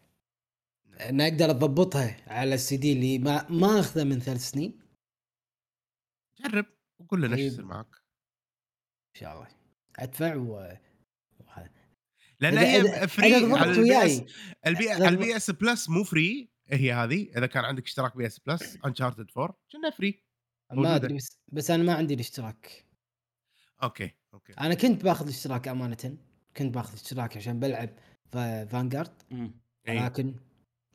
ان 0.99 1.21
أقدر 1.21 1.49
أضبطها 1.49 2.17
على 2.27 2.55
السي 2.55 2.77
دي 2.77 2.93
اللي 2.93 3.19
ما 3.19 3.49
ما 3.49 3.79
أخذه 3.79 4.03
من 4.03 4.19
ثلاث 4.19 4.41
سنين. 4.41 4.79
جرب 6.39 6.65
وقول 6.99 7.21
لنا 7.21 7.35
إيش 7.35 7.41
طيب. 7.41 7.53
يصير 7.53 7.65
معك 7.65 7.95
إن 9.15 9.19
شاء 9.19 9.33
الله. 9.33 9.47
أدفع 9.95 10.35
و. 10.35 10.77
لأن 12.39 12.57
هي 12.57 13.07
free 13.07 13.31
ال 13.31 13.37
PS 13.37 14.23
ال 14.67 14.80
P 14.80 14.93
إذا 14.93 15.05
على 15.05 15.09
ال 15.09 15.35
PS 15.35 15.51
Plus 15.51 15.89
مو 15.89 16.03
free 16.03 16.49
هي 16.67 16.93
هذه. 16.93 17.37
إذا 17.37 17.45
كان 17.45 17.65
عندك 17.65 17.83
اشتراك 17.83 18.17
PS 18.17 18.39
Plus 18.39 18.77
Uncharted 18.85 19.27
4 19.37 19.57
كنا 19.71 19.89
free 19.89 20.23
ما. 20.71 20.95
أدري 20.95 21.13
بس 21.13 21.39
بس 21.47 21.71
أنا 21.71 21.83
ما 21.83 21.93
عندي 21.93 22.13
الاشتراك. 22.13 22.85
أوكي. 23.83 24.11
أوكي. 24.33 24.53
أنا 24.53 24.73
كنت 24.73 25.03
باخذ 25.03 25.23
الاشتراك 25.25 25.67
أمانة. 25.67 26.17
كنت 26.57 26.73
باخذ 26.73 26.93
اشتراك 26.93 27.37
عشان 27.37 27.59
بلعب 27.59 27.89
Vanguard. 28.69 29.21
اي 29.87 29.99
لكن 30.05 30.35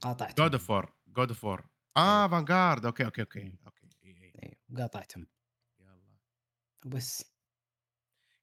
قاطعتهم. 0.01 0.45
God 0.45 0.53
of 0.55 0.71
War 0.71 0.95
God 1.09 1.29
of 1.29 1.45
War 1.45 1.71
آه 1.97 2.29
Vanguard 2.29 2.87
أوكي 2.87 3.05
أوكي 3.05 3.21
أوكي. 3.21 3.53
أوكي. 3.67 3.87
إي، 4.05 4.11
إي. 4.11 4.33
إيه، 4.43 4.59
قاطعتهم. 4.77 5.27
يلا. 5.81 6.17
وبس. 6.87 7.25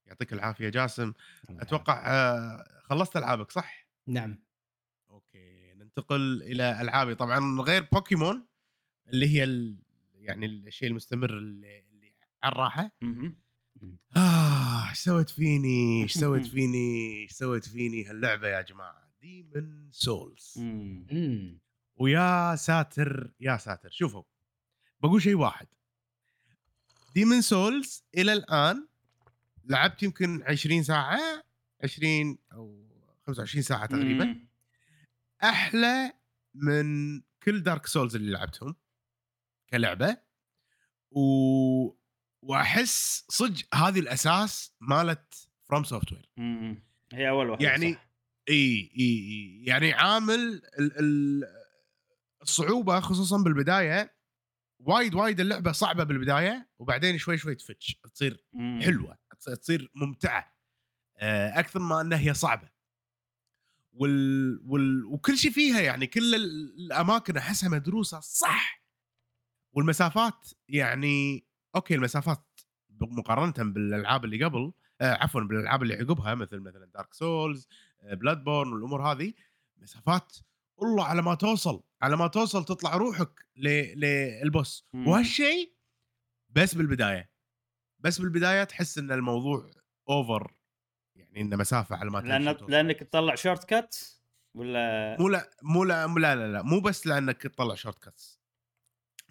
يعطيك 0.05 0.33
العافية 0.33 0.69
جاسم. 0.69 1.13
أتوقع 1.49 2.03
آه، 2.07 2.81
خلصت 2.83 3.17
ألعابك 3.17 3.51
صح؟ 3.51 3.87
نعم. 4.07 4.43
أوكي 5.09 5.73
ننتقل 5.73 6.43
إلى 6.43 6.81
ألعابي. 6.81 7.15
طبعا 7.15 7.61
غير 7.61 7.87
بوكيمون 7.91 8.47
اللي 9.07 9.27
هي 9.27 9.43
ال... 9.43 9.83
يعني 10.13 10.45
الشيء 10.45 10.89
المستمر 10.89 11.37
اللي, 11.37 11.79
اللي 11.79 12.13
على 12.43 12.51
الراحة. 12.51 12.91
آه 14.17 14.89
إيش 14.89 14.97
سوت 14.99 15.29
فيني 15.29 16.03
إيش 16.03 16.13
سوت 16.13 16.45
فيني 16.55 17.21
إيش 17.23 17.31
سوت 17.31 17.65
فيني 17.65 18.05
هاللعبة 18.05 18.47
يا 18.47 18.61
جماعة. 18.61 19.11
Demon's 19.21 19.91
Souls 19.91 20.53
ويا 21.97 22.55
ساتر 22.55 23.33
يا 23.39 23.57
ساتر. 23.57 23.89
شوفوا 23.91 24.23
بقول 24.99 25.21
شيء 25.21 25.35
واحد. 25.35 25.67
Demon's 27.15 27.41
Souls 27.41 28.03
إلى 28.17 28.33
الآن 28.33 28.87
لعبت 29.65 30.03
يمكن 30.03 30.43
20 30.43 30.83
ساعة 30.83 31.19
20 31.83 32.37
أو 32.53 32.85
25 33.27 33.63
ساعة 33.63 33.85
تقريبا. 33.85 34.47
أحلى 35.43 36.13
من 36.53 37.21
كل 37.43 37.63
Dark 37.63 37.85
Souls 37.85 38.15
اللي 38.15 38.31
لعبتهم 38.31 38.75
كلعبة. 39.69 40.17
و... 41.11 42.04
وأحس 42.49 43.25
صدق 43.29 43.75
هذه 43.75 43.99
الأساس 43.99 44.73
مالت 44.81 45.49
FromSoftware. 45.69 46.29
هي 47.13 47.29
أول 47.29 47.49
واحدة 47.49 47.65
يعني 47.65 47.93
صح. 47.93 48.07
إي 48.49 48.91
إي 48.99 49.19
إي 49.19 49.63
يعني 49.65 49.93
عامل 49.93 50.61
ال... 50.79 50.99
ال... 50.99 51.43
الصعوبة 52.41 52.99
خصوصا 52.99 53.37
بالبداية 53.43 54.15
وايد 54.79 55.13
وايد 55.15 55.39
اللعبة 55.39 55.71
صعبة 55.71 56.03
بالبداية 56.03 56.69
وبعدين 56.79 57.17
شوي 57.17 57.37
شوي 57.37 57.55
تفتش 57.55 57.99
تصير 58.13 58.45
مم. 58.53 58.79
حلوة 58.83 59.17
تص- 59.35 59.57
تصير 59.59 59.91
ممتعة 59.95 60.55
آه، 61.17 61.59
أكثر 61.59 61.79
ما 61.79 62.01
إنها 62.01 62.17
هي 62.19 62.33
صعبة 62.33 62.69
وال... 63.93 64.59
وال... 64.65 65.05
وكل 65.05 65.37
شيء 65.37 65.51
فيها 65.51 65.81
يعني 65.81 66.07
كل 66.07 66.35
ال- 66.35 66.75
الأماكن 66.85 67.37
أحسها 67.37 67.69
مدروسة 67.69 68.19
صح 68.19 68.83
والمسافات 69.71 70.47
يعني 70.69 71.44
أوكي 71.75 71.95
المسافات 71.95 72.59
مقارنه 73.01 73.71
بالألعاب 73.73 74.25
اللي 74.25 74.45
قبل 74.45 74.73
آه 75.01 75.13
عفوا 75.13 75.41
بالألعاب 75.41 75.83
اللي 75.83 75.93
عقبها 75.93 76.35
مثل 76.35 76.59
مثلا 76.59 76.85
Dark 76.93 77.13
Souls 77.13 77.67
Bloodborne 78.03 78.73
والأمور 78.73 79.11
هذه 79.11 79.33
مسافات 79.77 80.37
والله 80.77 81.05
على 81.05 81.21
ما 81.21 81.35
توصل 81.35 81.83
على 82.01 82.17
ما 82.17 82.27
توصل 82.27 82.65
تطلع 82.65 82.95
روحك 82.95 83.45
لل 83.55 83.93
boss. 83.93 84.87
وهالشيء 84.93 85.75
بس 86.49 86.75
بالبداية 86.75 87.31
بس 87.99 88.21
بالبداية 88.21 88.63
تحس 88.63 88.97
إن 88.97 89.11
الموضوع 89.11 89.71
over 90.09 90.53
يعني 91.15 91.41
إنه 91.41 91.55
مسافة 91.55 91.95
على 91.95 92.09
ما 92.09 92.19
توصل. 92.19 92.71
لانك 92.71 92.99
تطلع 92.99 93.35
shortcut 93.35 93.95
ولا 94.53 95.17
مو 95.19 95.27
لا 95.29 95.49
مو 95.63 95.83
لا 95.83 96.07
مو 96.07 96.17
لا 96.17 96.35
لا, 96.35 96.51
لا 96.51 96.61
مو 96.61 96.79
بس 96.79 97.07
لأنك 97.07 97.41
تطلع 97.41 97.75
shortcuts 97.75 98.44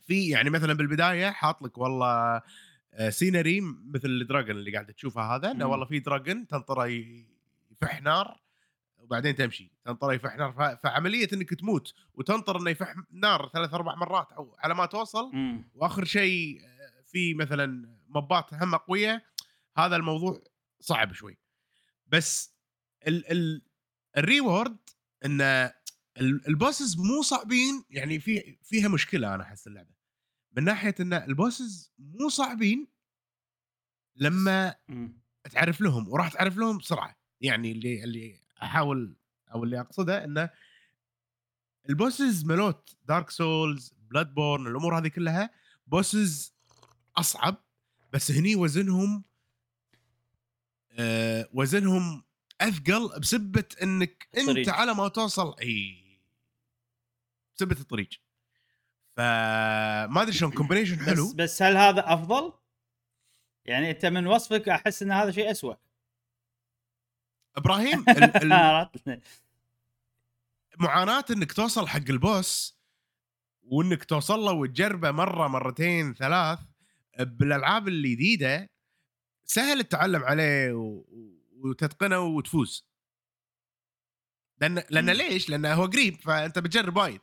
في 0.06 0.28
يعني 0.28 0.50
مثلا 0.50 0.72
بالبداية 0.72 1.30
حاط 1.30 1.62
لك 1.62 1.78
والله 1.78 2.42
آه، 2.94 3.10
scenery 3.10 3.60
مثل 3.60 4.08
ال 4.08 4.15
dragon 4.15 4.56
اللي 4.56 4.72
قاعد 4.72 4.86
تشوفه 4.94 5.34
هذا 5.36 5.50
إنه 5.50 5.64
مم. 5.64 5.70
والله 5.70 5.86
في 5.86 5.98
dragon 5.98 6.46
تنطره 6.46 6.86
يفح 6.86 8.02
نار 8.02 8.40
وبعدين 8.98 9.34
تمشي 9.34 9.72
تنطره 9.84 10.12
يفح 10.14 10.36
نار 10.36 10.76
فعملية 10.82 11.28
إنك 11.32 11.54
تموت 11.54 11.94
وتنطر 12.14 12.60
إنه 12.60 12.70
يفح 12.70 12.94
نار 13.12 13.50
ثلاث 13.52 13.74
أربع 13.74 13.94
مرات 13.94 14.32
أو 14.32 14.56
على 14.58 14.74
ما 14.74 14.86
توصل 14.86 15.30
مم. 15.32 15.70
وآخر 15.74 16.04
شيء 16.04 16.60
آه، 16.64 17.02
في 17.06 17.34
مثلا 17.34 17.96
mobs 18.08 18.54
هم 18.54 18.74
قوية 18.76 19.24
هذا 19.76 19.96
الموضوع 19.96 20.42
صعب 20.80 21.12
شوي 21.12 21.38
بس 22.06 22.54
ال 23.06 23.30
ال 23.32 23.62
ال 24.16 24.25
reward 24.25 24.76
ان 25.24 25.40
ال- 25.40 25.72
ال 26.20 26.31
bosses 26.31 26.96
مو 26.98 27.22
صعبين 27.22 27.84
يعني 27.90 28.20
في 28.20 28.58
فيها 28.62 28.88
مشكلة 28.88 29.34
أنا 29.34 29.42
أحس 29.42 29.66
اللعبة 29.66 29.94
من 30.56 30.64
ناحية 30.64 30.94
إن 31.00 31.12
ال 31.12 31.24
bosses 31.24 31.92
مو 31.98 32.28
صعبين 32.28 32.86
لما 34.16 34.74
مم. 34.88 35.20
تعرف 35.50 35.80
لهم 35.80 36.08
وراح 36.08 36.28
تعرف 36.28 36.56
لهم 36.56 36.78
بسرعة 36.78 37.18
يعني 37.40 37.72
اللي 37.72 38.04
اللي 38.04 38.40
أحاول 38.62 39.16
أو 39.54 39.64
اللي 39.64 39.80
أقصده 39.80 40.24
انه 40.24 40.50
ال 41.88 42.44
bosses 42.44 42.96
مالوت 43.04 43.30
Dark 43.30 43.94
Souls 44.10 44.34
Bloodborne 44.34 44.66
الأمور 44.66 44.98
هذه 44.98 45.08
كلها 45.08 45.50
bosses 45.86 46.54
أصعب 47.16 47.64
بس 48.12 48.30
هني 48.30 48.56
وزنهم 48.56 49.24
آه 50.92 51.48
وزنهم 51.52 52.22
أثقل 52.60 53.20
بسبة 53.20 53.64
إنك 53.82 54.28
أنت. 54.38 54.68
على 54.68 54.94
ما 54.94 55.08
توصل 55.08 55.54
إي 55.60 56.03
بسبه 57.56 57.80
الطريق 57.80 58.08
فما 59.16 60.22
أدري 60.22 60.32
شلون 60.32 60.50
combination 60.58 61.00
حلو 61.00 61.26
بس 61.28 61.32
بس 61.34 61.62
هل 61.62 61.76
هذا 61.76 62.12
أفضل؟ 62.14 62.52
يعني 63.64 63.90
أنت 63.90 64.06
من 64.06 64.26
وصفك 64.26 64.68
أحس 64.68 65.02
إن 65.02 65.12
هذا 65.12 65.30
شيء 65.30 65.50
اسوء 65.50 65.76
إبراهيم 67.56 68.04
ال- 68.08 68.52
ال-؟ 68.52 69.20
معاناة 70.80 71.24
إنك 71.30 71.52
توصل 71.52 71.88
حق 71.88 72.10
ال 72.10 72.24
boss 72.24 72.78
وإنك 73.62 74.04
توصل 74.04 74.38
له 74.40 74.52
وتجربه 74.52 75.10
مرة 75.10 75.48
مرتين 75.48 76.14
ثلاث 76.14 76.58
بالألعاب 77.20 77.88
الجديده 77.88 78.70
سهل 79.44 79.80
التعلم 79.80 80.24
عليه 80.24 80.72
و... 80.72 81.04
وتتقنه 81.56 82.18
وتفوز 82.20 82.86
لأن 84.60 84.82
لأن. 84.90 85.10
ليش؟ 85.10 85.50
لأنه 85.50 85.74
هو 85.74 85.84
قريب 85.86 86.14
فأنت 86.20 86.58
بتجرب 86.58 86.96
وايد 86.96 87.20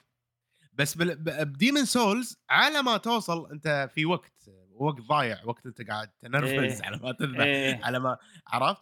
بس 0.82 0.98
ب 0.97 1.09
Demon's 1.09 1.86
Souls 1.86 2.38
على 2.50 2.82
ما 2.82 2.98
توصل 2.98 3.52
أنت 3.52 3.89
في 3.96 4.06
وقت 4.06 4.50
وقت 4.74 5.02
ضايع 5.02 5.41
وقت 5.46 5.65
أنت 5.65 5.82
قاعد 5.89 6.10
تنرفز 6.22 6.52
إيه. 6.82 6.86
على 6.86 6.98
ما 6.98 7.12
تذبح 7.12 7.39
إيه. 7.44 7.80
على 7.84 8.00
ما 8.00 8.17
عرفت؟ 8.48 8.82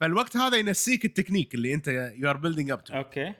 فالوقت 0.00 0.36
هذا 0.36 0.56
ينسيك 0.56 1.04
التكنيك 1.04 1.54
اللي 1.54 1.74
أنت 1.74 1.88
you 2.16 2.30
are 2.30 2.36
building 2.36 2.70
up 2.70 2.84
to 2.84 2.94
أوكي 2.94 3.34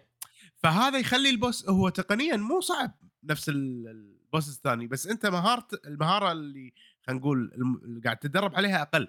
فهذا 0.57 0.99
يخلي 0.99 1.31
ال 1.31 1.38
boss 1.38 1.69
هو 1.69 1.89
تقنيا 1.89 2.37
مو 2.37 2.61
صعب 2.61 2.95
نفس 3.25 3.49
ال- 3.49 3.89
ال 3.89 4.01
boss 4.01 4.49
الثاني 4.57 4.87
بس 4.87 5.07
أنت 5.07 5.27
مهاره 5.27 5.69
المهارة 5.87 6.33
اللي 6.33 6.73
خلينا 7.07 7.21
نقول 7.21 7.53
اللي 7.85 8.01
قاعد 8.01 8.17
تتدرب 8.17 8.55
عليها 8.55 8.83
أقل 8.83 9.09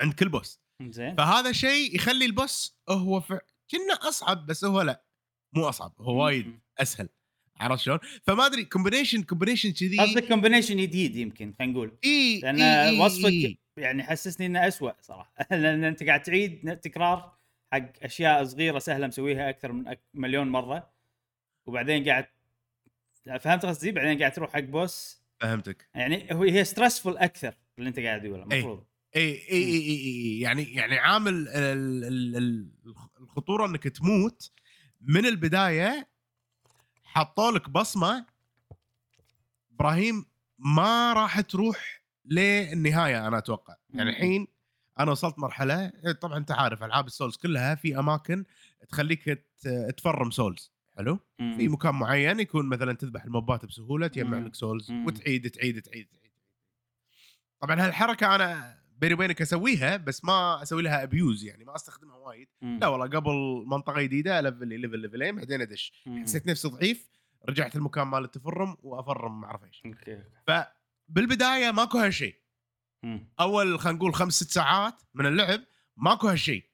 عند 0.00 0.12
كل 0.12 0.28
boss 0.28 0.60
زين 0.82 1.16
فهذا 1.16 1.52
شيء 1.52 1.94
يخلي 1.94 2.24
ال 2.24 2.35
boss 2.35 2.78
هو 2.88 3.20
ف... 3.20 3.32
كنا 3.70 4.08
أصعب 4.08 4.46
بس 4.46 4.64
هو 4.64 4.82
لا 4.82 5.04
مو 5.52 5.68
أصعب 5.68 5.94
هو 6.00 6.24
وايد 6.24 6.60
أسهل 6.78 7.08
عرفت 7.60 7.82
شلون؟ 7.82 7.98
فما 8.22 8.46
أدري 8.46 8.64
combination 8.64 9.22
combination 9.22 9.72
كذي. 9.72 9.96
قصدك 9.98 10.28
combination 10.28 10.76
جديد 10.76 11.16
يمكن 11.16 11.54
خلينا 11.58 11.72
نقول. 11.72 11.98
إي 12.04 12.40
لأن 12.40 12.60
إي 12.60 12.88
إي 12.88 13.00
وصفك 13.00 13.24
إي. 13.32 13.58
يعني 13.76 14.02
حسسني 14.02 14.46
إنه 14.46 14.68
اسوء 14.68 14.92
صراحة. 15.00 15.34
لأن 15.50 15.84
أنت 15.84 16.02
قاعد 16.02 16.22
تعيد 16.22 16.76
تكرار 16.76 17.38
حق 17.72 17.92
أشياء 18.02 18.44
صغيرة 18.44 18.78
سهلة 18.78 19.06
مسويها 19.06 19.50
أكثر 19.50 19.72
من 19.72 19.88
أك... 19.88 20.00
مليون 20.14 20.48
مرة. 20.48 20.90
وبعدين 21.66 22.04
قاعد 22.08 22.26
فهمت 23.40 23.66
قصدي؟ 23.66 23.92
بعدين 23.92 24.18
قاعد 24.18 24.32
تروح 24.32 24.52
حق 24.52 24.60
boss 24.60 25.22
فهمتك. 25.40 25.88
يعني 25.94 26.26
هو 26.32 26.42
هي 26.42 26.64
stressful 26.64 27.06
أكثر 27.06 27.54
اللي 27.78 27.88
أنت 27.88 27.98
قاعد 28.00 28.22
تقوله 28.22 28.42
المفروض 28.42 28.84
إي 29.16 29.22
إي 29.22 29.64
إي 29.64 29.80
إي, 29.80 30.40
يعني 30.40 30.74
يعني 30.74 30.98
عامل 30.98 31.32
ال- 31.32 31.48
ال- 32.04 32.36
ال- 32.36 32.70
الخطورة 33.20 33.66
إنك 33.66 33.82
تموت 33.82 34.52
من 35.00 35.26
البداية 35.26 36.08
حطوا 37.14 37.50
لك 37.50 37.70
بصمة 37.70 38.26
إبراهيم 39.72 40.26
ما 40.58 41.12
راح 41.12 41.40
تروح 41.40 42.02
للنهاية 42.24 43.28
أنا 43.28 43.38
أتوقع 43.38 43.74
يعني. 43.90 44.10
الحين 44.10 44.46
أنا 44.98 45.10
وصلت 45.10 45.38
مرحلة 45.38 45.92
طبعا 46.20 46.36
أنت 46.36 46.50
عارف 46.50 46.84
ألعاب 46.84 47.06
ال 47.06 47.11
souls 47.11 47.36
كلها 47.36 47.74
في 47.74 47.98
أماكن 47.98 48.44
تخليك 48.88 49.44
ت 49.96 50.03
farm 50.03 50.30
souls 50.30 50.72
حلو 50.96 51.18
مم. 51.38 51.56
في 51.56 51.68
مكان 51.68 51.94
معين 51.94 52.40
يكون 52.40 52.68
مثلا 52.68 52.92
تذبح 52.92 53.24
ال 53.24 53.32
mobات 53.32 53.64
بسهولة 53.64 54.06
تجمع. 54.06 54.38
لك 54.38 54.54
souls 54.54 54.90
مم. 54.90 55.06
وتعيد 55.06 55.50
تعيد 55.50 55.82
تعيد 55.82 56.06
تعيد 56.06 56.32
طبعا 57.60 57.86
هالحركة 57.86 58.34
أنا 58.34 58.78
بيني 58.98 59.14
وبينك 59.14 59.42
أسويها 59.42 59.96
بس 59.96 60.24
ما 60.24 60.62
أسوي 60.62 60.82
لها 60.82 61.02
abuse 61.02 61.44
يعني 61.44 61.64
ما 61.64 61.74
أستخدمها 61.76 62.16
وايد. 62.16 62.48
لا 62.62 62.86
والله 62.86 63.06
قبل 63.06 63.64
منطقة 63.66 64.02
جديدة 64.02 64.40
level 64.40 64.68
level 64.80 64.98
ليفلين 64.98 65.36
بعدين 65.36 65.60
أدش. 65.60 65.92
حسيت 66.22 66.46
نفسي 66.46 66.68
ضعيف 66.68 67.08
رجعت 67.48 67.76
المكان 67.76 68.06
مال 68.06 68.24
ال 68.24 68.34
farm 68.34 68.76
و 68.82 68.92
أ 68.92 69.01
farm 69.01 69.40
ما 69.40 69.46
أعرف 69.46 69.64
إيش 69.64 69.82
okay 69.86 70.22
فبالبداية 70.46 71.70
ماكو 71.70 71.98
هالشيء. 71.98 72.36
أول 73.40 73.78
خلينا 73.80 73.98
نقول 73.98 74.14
خمس 74.14 74.34
ست 74.34 74.50
ساعات 74.50 75.02
من 75.14 75.26
اللعب 75.26 75.60
ماكو 75.96 76.28
هالشيء 76.28 76.64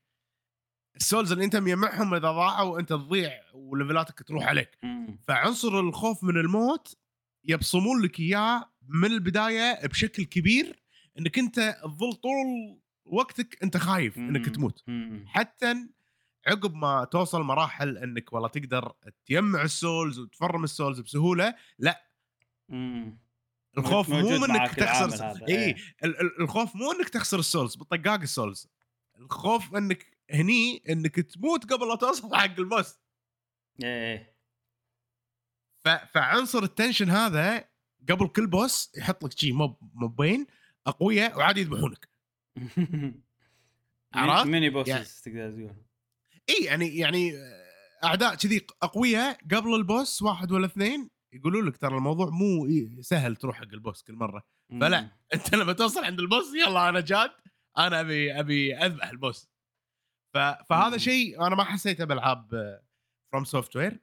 ال 0.96 1.02
souls 1.02 1.32
اللي 1.32 1.44
أنت 1.44 1.56
مجمعهم 1.56 2.14
إذا 2.14 2.30
ضاعوا 2.30 2.80
أنت 2.80 2.88
تضيع 2.88 3.40
و 3.54 3.63
levelاتك 3.63 4.22
تروح 4.22 4.46
عليك. 4.46 4.78
فعنصر 5.28 5.80
الخوف 5.80 6.24
من 6.24 6.36
الموت 6.36 6.96
يبصمون 7.44 8.02
لك 8.02 8.20
إياه 8.20 8.70
من 8.88 9.08
البداية 9.08 9.86
بشكل 9.86 10.24
كبير 10.24 10.83
إنك 11.18 11.38
أنت 11.38 11.76
تظل 11.82 12.12
طول 12.12 12.78
وقتك 13.04 13.58
أنت 13.62 13.76
خايف 13.76 14.18
إنك. 14.18 14.48
تموت. 14.48 14.84
حتى 15.26 15.74
عقب 16.46 16.74
ما 16.74 17.04
توصل 17.04 17.42
مراحل 17.42 17.98
إنك 17.98 18.32
والله 18.32 18.48
تقدر 18.48 18.92
تجمع 19.26 19.62
ال 19.62 19.71
souls 19.71 20.18
وت 20.18 20.33
farm 20.33 20.64
ال 20.64 20.70
souls 20.70 21.00
بسهولة 21.00 21.54
لا. 21.78 22.04
الخوف 23.78 24.08
مو 24.10 24.44
إنك 24.44 24.74
تخسر 24.74 25.26
اي 25.48 25.54
إيه. 25.64 25.74
ال- 26.04 26.20
ال- 26.20 26.40
الخوف 26.40 26.76
مو 26.76 26.92
إنك 26.92 27.08
تخسر 27.08 27.38
ال 27.38 27.44
souls 27.44 27.76
بطقاق 27.76 28.20
ال 28.20 28.28
souls 28.28 28.68
الخوف 29.18 29.74
إنك 29.74 30.06
هني 30.30 30.82
إنك 30.88 31.14
تموت 31.20 31.72
قبل 31.72 31.88
لا 31.88 31.94
توصل 31.96 32.34
حق 32.36 32.58
ال 32.58 32.65
boss 32.65 32.94
إيه. 33.84 34.34
فعنصر 36.12 36.62
ال 36.62 36.68
tension 36.68 37.10
هذا 37.10 37.64
قبل 38.10 38.28
كل 38.28 38.46
boss 38.46 38.92
يحط 38.98 39.24
لك 39.24 39.38
شي 39.38 39.52
mob 39.52 39.76
موبين 39.94 40.46
اقوياء 40.86 41.38
وعادي 41.38 41.60
يذبحونك 41.60 42.08
عرفت؟ 44.14 44.46
ميني 44.46 44.66
يعني- 44.66 44.70
bosses 44.70 45.20
تقدر 45.20 45.50
تقول 45.50 45.76
إي 46.48 46.64
يعني 46.64 46.96
يعني 46.98 47.32
أعداء 48.04 48.34
كذي 48.34 48.66
اقوياء 48.82 49.38
قبل 49.50 49.74
ال 49.74 49.84
boss 49.84 50.22
واحد 50.22 50.52
ولا 50.52 50.66
اثنين 50.66 51.10
يقولوا 51.32 51.62
لك 51.62 51.76
ترى 51.76 51.96
الموضوع 51.96 52.30
مو 52.30 52.68
سهل 53.00 53.36
تروح 53.36 53.56
حق 53.56 53.72
ال 53.72 53.78
boss 53.78 54.02
كل 54.02 54.12
مرة 54.14 54.46
فلا. 54.80 55.10
أنت 55.34 55.54
لما 55.54 55.72
توصل 55.72 56.04
عند 56.04 56.20
ال 56.20 56.27
boss 56.27 56.54
يلا 56.66 56.88
أنا 56.88 57.00
جاد 57.00 57.30
أنا 57.78 58.00
أبي 58.00 58.40
أبي 58.40 58.76
أذبح 58.76 59.10
ال 59.10 59.16
boss. 59.16 59.48
فهذا. 60.68 60.96
شيء 60.96 61.46
أنا 61.46 61.54
ما 61.56 61.64
حسيته 61.64 62.04
بألعاب 62.04 62.80
FromSoftware 63.32 64.00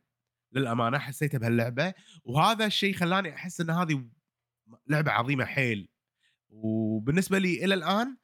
للأمانة 0.52 1.00
حسيته 1.00 1.38
بهاللعبة 1.40 1.94
وهذا 2.24 2.66
الشيء 2.66 2.94
خلاني 2.94 3.34
أحس 3.36 3.62
إن 3.62 3.70
هذه 3.70 4.06
لعبة 4.88 5.12
عظيمة 5.12 5.46
حيل 5.46 5.90
وبالنسبة 6.52 7.38
لي 7.38 7.66
إلى 7.66 7.74
الآن 7.74 8.18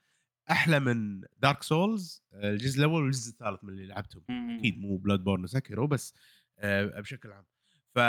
أحلى 0.52 0.80
من 0.80 1.22
Dark 1.38 1.64
Souls 1.64 2.24
الجزء 2.34 2.80
الأول 2.80 3.04
والجزء 3.04 3.32
الثالث 3.32 3.64
من 3.64 3.70
اللي 3.70 3.86
لعبتهم. 3.88 4.24
أكيد 4.30 4.80
مو 4.80 4.98
Bloodborne 4.98 5.20
و 5.20 5.44
Sekiro 5.44 5.88
بس 5.88 6.14
آه، 6.60 6.86
بشكل 6.86 7.32
عام 7.32 7.46
ف 7.96 8.00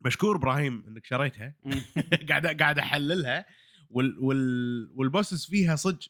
مشكور 0.00 0.36
إبراهيم 0.36 0.84
إنك 0.88 1.06
شريتها. 1.06 1.54
قاعد 2.28 2.46
قاعد 2.46 2.78
أحللها 2.78 3.46
وال 3.90 4.18
وال 4.18 4.90
وال 4.94 5.07
bosses 5.07 5.46
فيها 5.46 5.76
صدق 5.76 6.08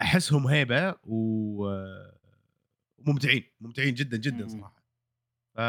أحسهم 0.00 0.46
هيبة 0.46 0.94
وممتعين 1.04 2.14
ممتعين 3.60 3.94
جدا 3.94 4.16
جدا. 4.16 4.48
صراحة 4.48 4.84
ف 5.54 5.60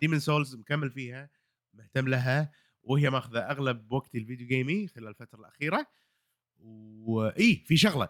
Demon's 0.00 0.20
Souls 0.20 0.54
مكمل 0.54 0.90
فيها 0.90 1.30
مهتم 1.74 2.08
لها 2.08 2.52
وهي 2.86 3.10
ماخذة 3.10 3.40
أغلب 3.40 3.92
وقتي 3.92 4.18
ال 4.18 4.23
video 4.23 4.46
gamey 4.46 4.88
خلال 4.88 5.08
الفترة 5.08 5.40
الأخيرة. 5.40 5.86
واي 6.58 7.64
في 7.66 7.76
شغلة. 7.76 8.08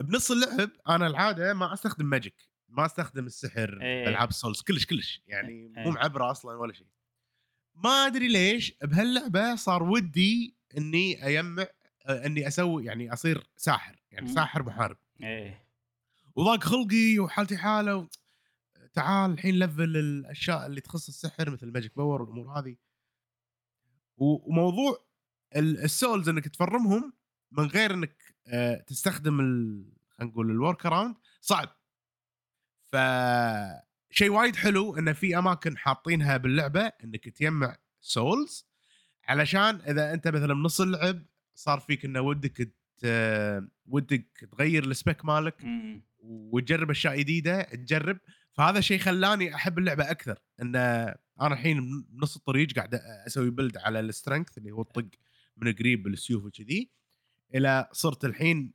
بنص 0.00 0.30
اللعب 0.30 0.70
أنا 0.88 1.06
العادة 1.06 1.54
ما 1.54 1.72
أستخدم 1.72 2.06
magic 2.06 2.48
ما 2.68 2.86
أستخدم 2.86 3.26
السحر 3.26 3.78
إيه. 3.82 4.04
بالعاب 4.04 4.28
ال 4.28 4.33
souls 4.33 4.60
كلش 4.60 4.86
كلش. 4.86 5.22
يعني 5.26 5.72
إيه. 5.76 5.84
مو 5.84 5.90
معبرة 5.90 6.30
أصلا 6.30 6.56
ولا 6.56 6.72
شيء. 6.72 6.86
ما 7.74 8.06
أدري 8.06 8.28
ليش 8.28 8.74
بهاللعبة 8.82 9.56
صار 9.56 9.82
ودي 9.82 10.56
إني 10.78 11.26
أجمع 11.28 11.66
إني 12.08 12.48
أسوي 12.48 12.84
يعني 12.84 13.12
أصير 13.12 13.46
ساحر 13.56 14.02
يعني. 14.10 14.28
ساحر 14.28 14.62
محارب. 14.62 14.96
إيه. 15.22 15.64
وضاق 16.36 16.64
خلقي 16.64 17.18
وحالتي 17.18 17.56
حالة 17.56 17.96
و... 17.96 18.06
تعال 18.94 19.30
الحين 19.30 19.58
level 19.58 19.96
الأشياء 19.96 20.66
اللي 20.66 20.80
تخص 20.80 21.08
السحر 21.08 21.50
مثل 21.50 21.66
ال 21.66 21.71
magic 21.71 21.96
power 21.96 22.22
والأمور 22.22 22.58
هذه. 22.58 22.76
وموضوع 24.18 25.06
ال- 25.56 25.84
ال 25.84 25.91
souls 25.91 26.28
إنك 26.28 26.48
ت 26.48 26.57
farmهم 26.57 27.12
من 27.52 27.64
غير 27.66 27.94
إنك 27.94 28.16
آه، 28.46 28.74
تستخدم. 28.86 29.38
خلينا 30.10 30.32
نقول 30.32 30.50
ال 30.50 30.86
workaround 30.86 31.16
صعب 31.40 31.68
ف 32.92 32.96
شيء 34.10 34.30
وايد 34.30 34.56
حلو 34.56 34.96
انه 34.96 35.12
في 35.12 35.38
أماكن 35.38 35.76
حاطينها 35.78 36.36
باللعبة 36.36 36.92
إنك 37.04 37.28
تجمع 37.28 37.76
souls 38.00 38.68
علشان 39.24 39.80
إذا 39.80 40.14
أنت 40.14 40.28
مثلا 40.28 40.54
بنص 40.54 40.80
اللعب 40.80 41.22
صار 41.54 41.80
فيك 41.80 42.04
إنه 42.04 42.20
ودك. 42.20 42.72
ودك 43.86 44.48
تغير 44.52 44.84
ال 44.84 44.92
spec 44.92 45.24
مالك. 45.24 45.64
وتجرب 46.18 46.90
أشياء 46.90 47.18
جديدة 47.18 47.62
تجرب 47.62 48.18
فهذا 48.58 48.80
شيء 48.80 48.98
خلاني 48.98 49.54
أحب 49.54 49.78
اللعبة 49.78 50.10
أكثر 50.10 50.38
إن 50.62 50.76
أنا 50.76 51.16
الحين 51.52 52.06
بنص 52.10 52.36
الطريق 52.36 52.72
قاعد 52.72 52.94
أسوي 53.26 53.50
build 53.50 53.76
على 53.76 54.00
ال 54.00 54.06
strength 54.06 54.58
اللي 54.58 54.70
هو 54.70 54.82
الطق 54.82 55.06
من 55.56 55.72
قريب 55.72 56.02
بالسيوف 56.02 56.44
وكذي 56.44 56.90
إلى 57.54 57.88
صرت 57.92 58.24
الحين 58.24 58.72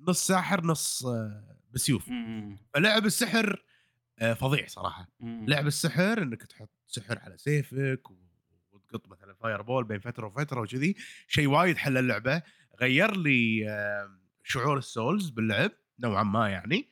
نص 0.00 0.26
ساحر 0.26 0.64
نص 0.66 1.06
بسيوف. 1.70 2.08
فلعب 2.74 3.06
السحر 3.06 3.62
آه، 4.18 4.32
فظيع 4.34 4.66
صراحة. 4.66 5.08
لعب 5.48 5.66
السحر 5.66 6.22
إنك 6.22 6.42
تحط 6.42 6.70
سحر 6.86 7.18
على 7.18 7.38
سيفك 7.38 8.10
و- 8.10 8.18
وتقط 8.72 9.08
مثلا 9.08 9.34
fireball 9.34 9.84
بين 9.84 10.00
فترة 10.00 10.26
وفترة 10.26 10.60
وكذي 10.60 10.94
شيء 11.28 11.46
وايد 11.48 11.76
حلى 11.76 11.96
اللعبة 11.98 12.42
غير 12.80 13.16
لي 13.16 13.66
شعور 14.44 14.78
ال 14.78 14.86
souls 14.86 15.28
باللعب 15.30 15.70
نوعا 15.98 16.22
ما 16.22 16.48
يعني 16.48 16.88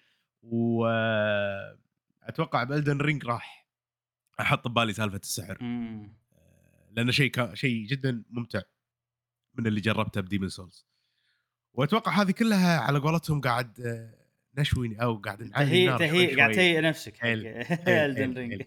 واتوقع 2.28 2.64
ب 2.64 2.70
Elden 2.70 2.98
Ring 3.00 3.24
راح 3.26 3.68
أحط 4.40 4.68
ببالي 4.68 4.92
سالفة 4.92 5.16
السحر. 5.16 5.58
مم. 5.60 6.12
لأنه 6.92 7.12
شيء 7.12 7.30
كا- 7.30 7.54
شيء 7.54 7.86
جدا 7.86 8.22
ممتع 8.30 8.60
من 9.54 9.66
اللي 9.66 9.80
جربته 9.80 10.20
ب 10.20 10.24
Demon's 10.24 10.48
Souls 10.48 10.86
وأتوقع 11.74 12.12
هذه 12.22 12.30
كلها 12.30 12.78
على 12.80 12.98
قولتهم 12.98 13.40
قاعد 13.40 13.80
آه، 13.80 14.14
نشوي 14.60 14.96
أو 15.02 15.16
قاعد 15.16 15.42
نعلي 15.42 15.98
تهيئ 15.98 16.36
قاعد. 16.36 16.52
تهيئ 16.54 16.80
نفسك 16.80 17.18
Elden 17.24 18.34
Ring 18.38 18.62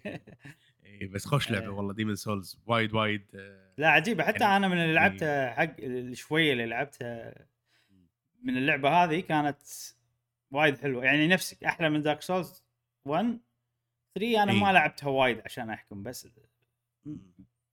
بس 1.11 1.25
خوش 1.25 1.51
لعبة 1.51 1.65
إيه. 1.65 1.69
والله 1.71 1.93
Demon's 1.93 2.15
Souls 2.15 2.59
وايد 2.65 2.93
وايد 2.93 3.25
آه، 3.35 3.73
لا 3.77 3.89
عجيبة. 3.89 4.23
حتى 4.23 4.43
يعني- 4.43 4.57
أنا 4.57 4.67
من 4.67 4.77
اللي 4.77 4.93
لعبتها 4.93 5.53
حق 5.53 5.75
الشويه 5.79 6.51
اللي 6.53 6.65
لعبتها 6.65 7.33
من 8.43 8.57
اللعبة 8.57 8.89
هذه 8.89 9.19
كانت 9.19 9.61
وايد 10.51 10.77
حلوة. 10.77 11.05
يعني 11.05 11.27
نفسك 11.27 11.63
أحلى 11.63 11.89
من 11.89 12.01
Dark 12.01 12.21
Souls 12.21 12.63
1 13.05 13.39
3 14.15 14.43
أنا 14.43 14.51
إي. 14.51 14.59
ما 14.59 14.71
لعبتها 14.71 15.09
وايد 15.09 15.41
عشان 15.45 15.69
أحكم 15.69 16.03
بس 16.03 16.27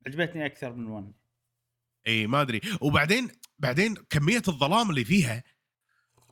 عجبتني 0.06 0.46
أكثر 0.46 0.72
من 0.72 0.86
1 0.86 1.12
اي 2.06 2.26
ما 2.26 2.40
أدري. 2.42 2.60
وبعدين 2.80 3.28
بعدين 3.58 3.94
كمية 3.94 4.42
الظلام 4.48 4.90
اللي 4.90 5.04
فيها 5.04 5.44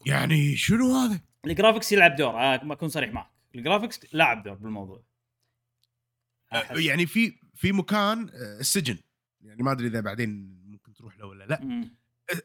يعني 0.06 0.56
شنو 0.56 0.96
هذا؟ 0.96 1.20
ال 1.44 1.49
graphics 1.49 1.92
يلعب 1.92 2.16
دور. 2.16 2.40
آه 2.40 2.64
ما 2.64 2.74
أكون 2.74 2.88
صريح 2.88 3.12
معك. 3.12 3.30
ال 3.54 3.61
graphics 3.61 4.14
لعب 4.14 4.42
دور 4.42 4.54
بالموضوع. 4.54 5.02
أحس. 6.52 6.78
يعني 6.78 7.06
في 7.06 7.32
في 7.54 7.72
مكان 7.72 8.28
آه، 8.28 8.60
السجن. 8.60 8.98
يعني 9.40 9.62
ما 9.62 9.72
أدري 9.72 9.86
إذا 9.86 10.00
بعدين 10.00 10.60
ممكن 10.66 10.94
تروح 10.94 11.18
له 11.18 11.26
ولا 11.26 11.44
لا. 11.44 11.60
مم. 11.64 11.96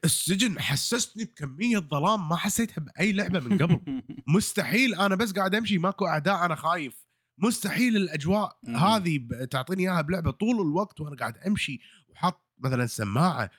السجن 0.03 0.59
حسسني 0.59 1.25
بكمية 1.25 1.77
ظلام 1.77 2.29
ما 2.29 2.35
حسيتها 2.35 2.81
بأي 2.81 3.11
لعبة 3.11 3.39
من 3.39 3.57
قبل. 3.57 4.03
مستحيل 4.35 4.95
أنا 4.95 5.15
بس 5.15 5.31
قاعد 5.31 5.55
أمشي 5.55 5.77
ماكو 5.77 6.07
اعداء 6.07 6.45
أنا 6.45 6.55
خايف. 6.55 7.05
مستحيل 7.41 7.95
الأجواء 7.95 8.57
مم. 8.63 8.75
هذه 8.75 9.27
تعطيني 9.51 9.83
إياها 9.83 10.01
بلعبة 10.01 10.31
طول 10.31 10.55
الوقت 10.55 11.01
وأنا 11.01 11.15
قاعد 11.15 11.37
أمشي 11.37 11.79
وحاط 12.09 12.45
مثلا 12.57 12.85
سماعة 12.85 13.51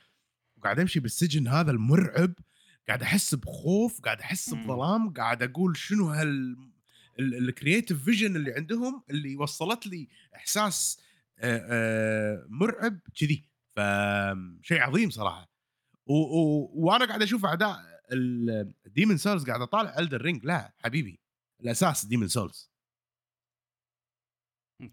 وقاعد 0.57 0.81
أمشي 0.81 1.01
بالسجن 1.01 1.49
هذا 1.49 1.71
المرعب 1.71 2.35
قاعد 2.89 3.03
أحس 3.03 3.35
بخوف 3.35 4.01
قاعد 4.01 4.21
أحس. 4.21 4.55
بظلام 4.55 5.13
قاعد 5.13 5.43
أقول 5.43 5.77
شنو 5.77 6.09
هال 6.09 6.57
ال 7.19 7.28
creative 7.28 8.05
vision 8.05 8.37
اللي 8.37 8.53
عندهم 8.53 9.03
اللي 9.11 9.37
وصلت 9.37 9.87
لي 9.87 10.09
إحساس 10.37 11.01
آه، 11.39 11.67
آه، 11.71 12.47
مرعب 12.49 12.99
كذي 13.21 13.45
فشيء 13.77 14.81
عظيم 14.81 15.11
صراحة 15.11 15.53
و 16.07 16.15
و 16.15 16.71
وأنا 16.75 17.05
قاعد 17.05 17.23
أشوف 17.23 17.45
أعداء 17.45 17.81
ال 18.13 18.26
Demon's 18.26 19.17
Souls 19.17 19.47
قاعد 19.47 19.61
أطالع 19.61 19.99
Elden 19.99 20.21
Ring 20.23 20.45
لا 20.45 20.75
حبيبي 20.79 21.21
الأساس 21.61 22.07
Demon's 22.07 22.29
Souls. 22.29 22.72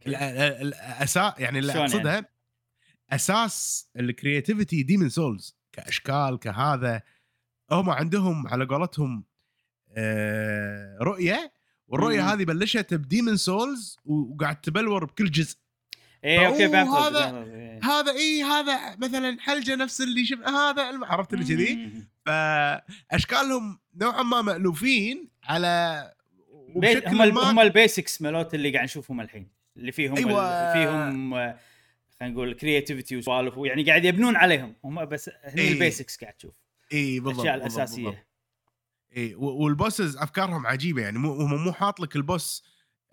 الاساس 0.07 1.33
يعني 1.39 1.59
اللي 1.59 1.73
اقصدها 1.73 2.25
أساس 3.11 3.87
ال 3.95 4.03
creativity 4.03 4.83
Demon's 4.83 5.09
Souls 5.09 5.55
كأشكال 5.71 6.39
كهذا 6.41 7.01
هم 7.71 7.89
عندهم 7.89 8.47
على 8.47 8.65
قولتهم 8.65 9.23
آه، 9.97 10.97
رؤية 11.01 11.53
والرؤية 11.87 12.21
مم. 12.21 12.27
هذه 12.27 12.43
بلشت 12.43 12.93
بديمن 12.93 13.37
سولز 13.37 13.97
وقاعد 14.05 14.61
تبلور 14.61 15.05
بكل 15.05 15.31
جزء 15.31 15.57
إيه 16.23 16.47
أوكي 16.47 16.69
فهمت 16.69 16.89
هذا-. 16.89 17.43
إيه. 17.43 17.79
هذا 17.83 18.11
اي 18.11 18.43
هذا 18.43 18.95
مثلا 18.95 19.37
حلجة 19.39 19.75
نفس 19.75 20.01
اللي 20.01 20.25
شف 20.25 20.39
هذا 20.47 20.99
عرفت 21.03 21.33
اللي 21.33 21.45
كذي. 21.45 21.91
فأشكالهم 22.25 23.79
نوعا 23.95 24.23
ما 24.23 24.41
مألوفين 24.41 25.29
على 25.43 26.13
هم 27.07 27.21
هم 27.37 27.59
البيسكس 27.59 28.21
مالوت 28.21 28.53
اللي 28.53 28.71
قاعد 28.71 28.83
نشوفهم 28.83 29.21
الحين 29.21 29.58
اللي 29.79 29.91
فيهم 29.91 30.17
أيوة. 30.17 30.73
فيهم 30.73 31.35
خلينا 32.19 32.33
نقول 32.33 32.53
كرياتيفيتي 32.53 33.17
وسوالف 33.17 33.53
يعني 33.57 33.83
قاعد 33.83 34.05
يبنون 34.05 34.35
عليهم 34.35 34.75
هم 34.83 35.05
بس 35.05 35.29
هني 35.43 35.61
إيه. 35.61 35.73
البيسكس 35.73 36.21
قاعد 36.21 36.33
تشوف 36.33 36.53
اي 36.93 37.19
بالضبط 37.19 37.33
الاشياء 37.33 37.55
الأساسية 37.55 38.03
بالضبط. 38.03 38.25
اي 39.17 39.35
وال 39.35 39.56
bosses 39.56 40.17
أفكارهم 40.17 40.67
عجيبة 40.67 41.01
يعني 41.01 41.17
مو 41.17 41.33
هم 41.33 41.63
مو 41.63 41.73
حاط 41.73 41.99
لك 41.99 42.15
ال 42.15 42.25
boss 42.25 42.63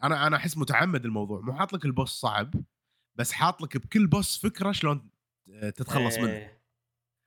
أنا 0.02 0.26
أنا 0.26 0.36
أحس 0.36 0.58
متعمد 0.58 1.04
الموضوع 1.04 1.40
مو 1.40 1.54
حاط 1.54 1.72
لك 1.72 1.84
ال 1.84 1.89
boss 1.89 2.10
صعب 2.10 2.54
بس 3.14 3.32
حاط 3.32 3.62
لك 3.62 3.76
بكل 3.76 4.06
boss 4.06 4.38
فكرة 4.38 4.72
شلون 4.72 5.08
آه، 5.50 5.70
تتخلص 5.70 6.18
منه 6.18 6.32
إيه. 6.32 6.60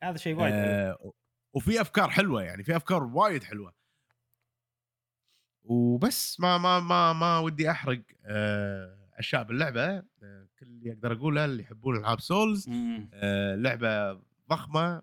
هذا 0.04 0.18
شيء 0.18 0.36
وايد. 0.36 0.54
آه 0.54 1.14
وفي 1.54 1.82
أفكار 1.82 2.10
حلوة 2.10 2.44
يعني 2.44 2.64
في 2.64 2.76
أفكار 2.76 3.04
وايد 3.04 3.44
حلوة 3.44 3.74
وبس 5.64 6.40
ما 6.40 6.58
ما 6.58 6.80
ما 6.80 7.14
ما 7.14 7.40
ودي 7.40 7.72
أحرق 7.72 8.02
آه 8.26 8.99
اشياء 9.20 9.44
باللعبه 9.44 9.86
آه 9.88 10.48
كل 10.60 10.66
اللي 10.66 10.92
أقدر 10.92 11.14
اقوله 11.14 11.46
اللي 11.46 11.64
يحبون 11.64 11.98
العاب 11.98 12.20
Souls. 12.20 12.70
آه 13.14 13.56
لعبة 13.56 14.22
ضخمة 14.50 15.02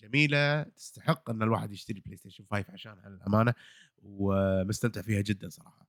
جميلة 0.00 0.62
تستحق 0.62 1.30
إن 1.30 1.42
الواحد 1.42 1.72
يشتري 1.72 2.00
بلاي 2.00 2.16
ستيشن 2.16 2.44
5 2.50 2.72
عشانها 2.72 3.08
للامانه 3.08 3.54
ومستمتع 4.02 5.02
فيها 5.02 5.20
جدا 5.20 5.48
صراحة. 5.48 5.86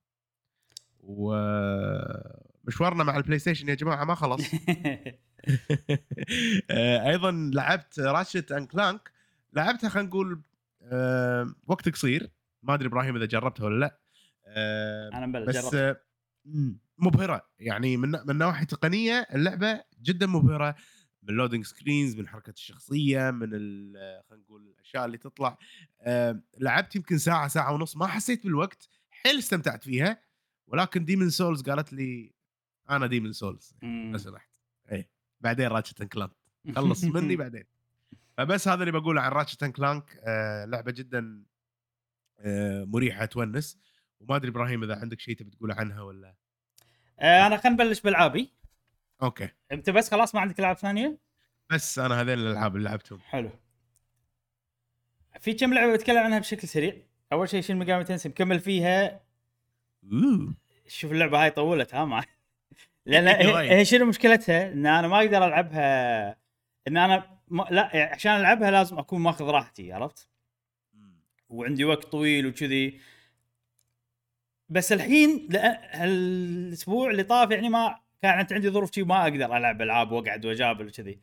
ومشوارنا 1.00 3.04
مع 3.04 3.16
البلاي 3.16 3.38
ستيشن 3.38 3.68
يا 3.68 3.74
جماعة 3.74 4.04
ما 4.04 4.14
خلص. 4.14 4.42
آه، 6.70 7.08
أيضا 7.10 7.50
لعبت 7.54 8.00
Ratchet 8.00 8.52
and 8.52 8.66
Clank 8.66 9.10
لعبتها 9.52 9.88
خلينا 9.88 10.08
نقول 10.08 10.42
وقت 11.66 11.88
قصير. 11.88 12.30
ما 12.62 12.74
أدري 12.74 12.88
إبراهيم 12.88 13.16
إذا 13.16 13.26
جربتها 13.26 13.64
ولا 13.64 13.80
لا. 13.80 13.98
أنا 15.16 15.40
بس 15.40 15.56
جربت 15.56 16.02
مبهرة. 17.02 17.48
يعني 17.58 17.96
من 17.96 18.12
من 18.26 18.36
ناحية 18.36 18.66
تقنية 18.66 19.26
اللعبة 19.34 19.84
جدا 20.02 20.26
مبهرة. 20.26 20.74
من 21.22 21.34
loading 21.34 21.64
screens 21.64 22.16
من 22.16 22.28
حركة 22.28 22.50
الشخصية 22.50 23.30
من 23.30 23.48
ال- 23.52 24.22
خلينا 24.30 24.44
نقول 24.44 24.66
الأشياء 24.66 25.04
اللي 25.04 25.18
تطلع. 25.18 25.58
لعبت 26.58 26.96
يمكن 26.96 27.18
ساعة 27.18 27.48
ساعة 27.48 27.72
ونص 27.72 27.96
ما 27.96 28.06
حسيت 28.06 28.44
بالوقت. 28.44 28.88
حيل 29.10 29.38
استمتعت 29.38 29.84
فيها. 29.84 30.22
ولكن 30.66 31.04
Demon's 31.04 31.30
Souls 31.30 31.62
قالت 31.62 31.92
لي 31.92 32.34
أنا 32.90 33.06
Demon's 33.06 33.32
Souls. 33.32 33.74
بس 34.12 34.26
رحت 34.26 34.50
اي 34.92 35.08
بعدين 35.40 35.66
راتشت 35.66 36.02
كلانك 36.02 36.30
خلص 36.76 37.04
مني 37.04 37.36
بعدين. 37.36 37.64
فبس 38.36 38.68
هذا 38.68 38.80
اللي 38.80 38.92
بقوله 38.92 39.20
عن 39.20 39.32
Ratchet 39.32 39.64
Clank 39.64 40.20
آه 40.24 40.64
لعبة 40.64 40.92
جدا 40.92 41.44
آه 42.38 42.84
مريحة 42.84 43.24
تونس. 43.24 43.78
وما 44.20 44.36
أدري 44.36 44.50
إبراهيم 44.50 44.82
إذا 44.82 44.96
عندك 45.00 45.20
شيء 45.20 45.36
تبي 45.36 45.50
تقوله 45.50 45.74
عنها 45.74 46.02
ولا 46.02 46.34
أنا 47.22 47.56
خلينا 47.56 47.84
نبلش 47.84 48.00
بألعابي. 48.00 48.52
أوكي. 49.22 49.48
أنت 49.72 49.90
بس 49.90 50.10
خلاص 50.10 50.34
ما 50.34 50.40
عندك 50.40 50.60
العاب 50.60 50.76
ثانية؟ 50.76 51.18
بس 51.70 51.98
أنا 51.98 52.20
هذين 52.20 52.38
الألعاب 52.38 52.76
اللي 52.76 52.88
لعبتهم. 52.88 53.20
حلو. 53.20 53.50
في 55.40 55.52
كم 55.52 55.74
لعبة 55.74 55.92
بتكلم 55.92 56.18
عنها 56.18 56.38
بشكل 56.38 56.68
سريع؟ 56.68 56.96
أول 57.32 57.48
شيء 57.48 57.60
Shin 57.60 57.76
Megami 57.76 58.04
Tensei 58.04 58.28
مكمل 58.28 58.60
فيها. 58.60 59.20
شوف 60.86 61.12
اللعبة 61.12 61.42
هاي 61.42 61.50
طولت 61.50 61.94
ها 61.94 62.04
معي 62.04 62.24
لأن 63.06 63.28
هي 63.76 63.84
شنو 63.84 64.04
مشكلتها؟ 64.04 64.72
إن 64.72 64.86
أنا 64.86 65.08
ما 65.08 65.18
أقدر 65.18 65.46
ألعبها. 65.46 66.30
إن 66.88 66.96
أنا 66.96 67.38
ما 67.48 67.66
لا 67.70 68.12
عشان 68.14 68.32
ألعبها 68.32 68.70
لازم 68.70 68.98
أكون 68.98 69.20
ماخذ 69.20 69.44
راحتي 69.44 69.92
عرفت؟ 69.92 70.28
وعندي 71.48 71.84
وقت 71.84 72.04
طويل 72.04 72.46
وكذي. 72.46 73.00
بس 74.72 74.92
الحين 74.92 75.48
هالأسبوع 75.90 77.10
اللي 77.10 77.22
طاف 77.22 77.50
يعني 77.50 77.68
ما 77.68 77.98
كانت 78.22 78.52
عندي 78.52 78.70
ظروف 78.70 78.94
شي 78.94 79.02
ما 79.02 79.22
أقدر 79.22 79.56
ألعب 79.56 79.82
ألعاب 79.82 80.12
وأقعد 80.12 80.44
وأجابل 80.44 80.86
وكذي. 80.86 81.20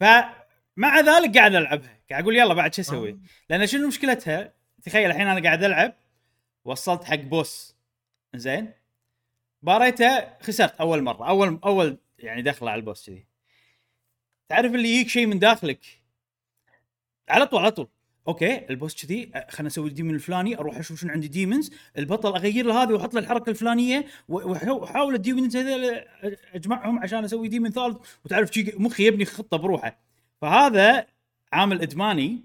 فمع 0.00 1.00
ذلك 1.00 1.38
قاعد 1.38 1.54
ألعبها. 1.54 2.00
قاعد 2.10 2.22
أقول 2.22 2.36
يلا 2.36 2.54
بعد 2.54 2.74
شو 2.74 2.82
أسوي؟ 2.82 3.20
لأن 3.50 3.66
شنو 3.66 3.88
مشكلتها؟ 3.88 4.52
تخيل 4.82 5.10
الحين 5.10 5.28
أنا 5.28 5.42
قاعد 5.42 5.64
ألعب 5.64 5.94
وصلت 6.64 7.04
حق 7.04 7.14
بوس. 7.14 7.76
زين 8.34 8.72
باريته 9.62 10.38
خسرت 10.40 10.74
أول 10.80 11.02
مرة. 11.02 11.28
أول 11.28 11.60
أول 11.64 11.98
يعني 12.18 12.42
دخله 12.42 12.70
على 12.70 12.78
البوس 12.78 13.06
كذي. 13.06 13.26
تعرف 14.48 14.74
اللي 14.74 14.88
يجيك 14.88 15.08
شيء 15.08 15.26
من 15.26 15.38
داخلك؟ 15.38 15.80
على 17.28 17.46
طول 17.46 17.60
على 17.60 17.70
طول. 17.70 17.88
أوكي 18.28 18.66
ال 18.70 18.77
boss 18.77 19.04
كذي 19.04 19.32
خلنا 19.48 19.66
نسوي 19.66 19.88
ال 19.88 19.92
demon 19.92 20.14
الفلاني 20.14 20.58
أروح 20.58 20.76
أشوف 20.76 21.00
شنو 21.00 21.12
عندي 21.12 21.28
demons 21.28 21.70
البطل 21.98 22.36
أغير 22.36 22.66
له 22.66 22.82
هذه 22.82 22.92
وأحط 22.92 23.14
له 23.14 23.20
الحركة 23.20 23.50
الفلانية 23.50 24.06
واحاول 24.28 25.14
ال 25.14 25.20
demons 25.20 25.56
هذول 25.56 26.00
أجمعهم 26.54 26.98
عشان 26.98 27.24
أسوي 27.24 27.48
demon 27.48 27.70
ثالث 27.70 27.96
وتعرف 28.24 28.52
شي 28.52 28.72
مخي 28.76 29.06
يبني 29.06 29.24
خطة 29.24 29.56
بروحه 29.56 29.98
فهذا 30.40 31.06
عامل 31.52 31.82
إدماني 31.82 32.44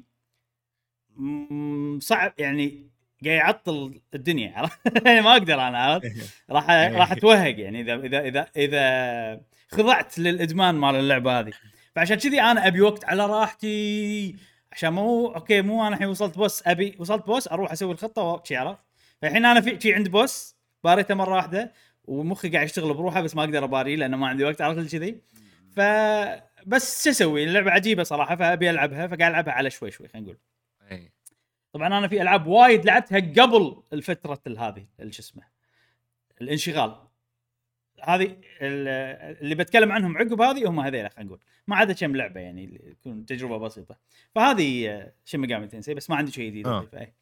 صعب 2.00 2.34
يعني 2.38 2.90
قاعد 3.26 3.38
يعطل 3.38 4.02
الدنيا؟ 4.16 4.70
يعني 5.06 5.22
ما 5.22 5.32
أقدر 5.32 5.68
أنا 5.68 5.78
عرفت؟ 5.78 6.12
راح 6.50 6.70
راح 6.70 7.12
أتوهق 7.12 7.60
يعني 7.60 7.82
إذا 7.82 7.96
إذا 7.96 8.20
إذا 8.20 8.48
إذا 8.58 9.42
خضعت 9.72 10.20
للإدمان 10.20 10.76
مال 10.76 10.96
اللعبة 10.96 11.40
هذه 11.40 11.52
فعشان 11.96 12.18
كذي 12.18 12.42
أنا 12.42 12.68
أبي 12.68 12.82
وقت 12.82 13.06
على 13.06 13.26
راحتي 13.26 14.36
عشان 14.76 14.94
مو 14.94 15.28
أوكي 15.28 15.62
مو 15.62 15.88
أنا 15.88 15.96
الحين 15.96 16.08
وصلت 16.08 16.38
boss 16.38 16.68
أبي 16.68 16.96
وصلت 17.00 17.26
boss 17.28 17.48
أروح 17.48 17.72
أسوي 17.72 17.92
الخطة 17.92 18.22
وشي 18.22 18.56
عرفت؟ 18.56 18.80
فالحين 19.22 19.46
أنا 19.46 19.62
في 19.62 19.80
شي 19.82 19.94
عند 19.94 20.08
boss 20.10 20.56
باريته 20.84 21.16
مرة 21.16 21.36
واحدة 21.36 21.74
ومخي 22.06 22.50
قاعد 22.50 22.66
يشتغل 22.66 22.94
بروحه 22.94 23.22
بس 23.22 23.36
ما 23.36 23.44
أقدر 23.44 23.64
أباريه 23.64 23.96
لأنه 23.96 24.18
ما 24.18 24.28
عندي 24.28 24.44
وقت 24.44 24.62
عرفت؟ 24.62 24.92
كذي. 24.92 25.22
ف 25.72 25.80
بس 26.66 27.04
شو 27.04 27.10
أسوي؟ 27.10 27.44
اللعبة 27.44 27.72
عجيبة 27.72 28.04
صراحة 28.04 28.36
فأبي 28.36 28.70
ألعبها 28.70 29.08
فقاعد 29.08 29.22
ألعبها 29.32 29.54
على 29.54 29.70
شوي 29.70 29.92
شوي 29.92 30.08
خلينا 30.08 30.26
نقول. 30.28 30.38
إيه. 30.92 31.14
طبعا 31.74 31.88
أنا 31.88 32.08
في 32.08 32.22
ألعاب 32.22 32.48
وايد 32.48 32.86
لعبتها 32.86 33.20
قبل 33.20 33.82
الفترة 33.94 34.42
ال- 34.48 34.60
هذه 34.60 34.86
شو 35.10 35.22
اسمه 35.22 35.44
الانشغال. 36.42 36.96
هذه 38.06 38.24
ال- 38.62 39.38
اللي 39.42 39.56
بتكلم 39.56 39.92
عنهم 39.92 40.18
عقب 40.18 40.42
هذه 40.42 40.70
هم 40.70 40.80
هذيلا 40.80 41.10
خلينا 41.10 41.28
نقول 41.28 41.40
ما 41.68 41.76
عدا 41.76 41.94
كم 41.94 42.16
لعبة 42.16 42.40
يعني 42.40 42.66
اللي 42.66 42.80
تكون 43.02 43.26
تجربة 43.26 43.58
بسيطة 43.58 43.98
فهذه 44.36 45.04
Shin 45.26 45.40
Megami 45.42 45.68
Tensei 45.68 45.94
بس 45.94 46.10
ما 46.10 46.16
عندي 46.16 46.32
شيء 46.32 46.50
جديد 46.50 46.68
آه. 46.68 46.90
أي. 46.94 47.14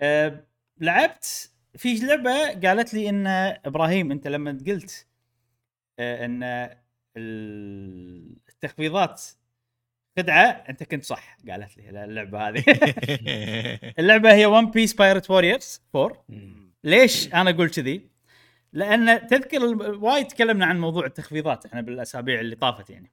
أه 0.00 0.44
لعبت 0.80 1.50
في 1.76 1.94
لعبة 1.94 2.60
قالت 2.68 2.94
لي 2.94 3.08
إن 3.08 3.26
إبراهيم 3.64 4.12
أنت 4.12 4.26
لما 4.28 4.58
قلت 4.66 5.06
أه 5.98 6.24
إن 6.24 6.42
ال- 7.16 8.36
التخفيضات 8.48 9.22
خدعة 10.18 10.44
أنت 10.68 10.82
كنت 10.82 11.04
صح 11.04 11.36
قالت 11.50 11.76
لي 11.76 12.04
اللعبة 12.04 12.48
هذه 12.48 12.64
اللعبة 13.98 14.34
هي 14.34 14.46
One 14.46 14.70
Piece 14.70 14.94
Pirate 14.94 15.30
Warriors 15.30 15.82
4 15.96 16.24
ليش 16.84 17.34
أنا 17.34 17.50
أقول 17.50 17.70
كذي؟ 17.70 18.09
لأن 18.72 19.26
تذكر 19.26 19.64
وايد 19.96 20.26
تكلمنا 20.26 20.66
عن 20.66 20.80
موضوع 20.80 21.06
التخفيضات 21.06 21.66
إحنا 21.66 21.80
بالأسابيع 21.80 22.40
اللي 22.40 22.56
طافت 22.56 22.90
يعني. 22.90 23.12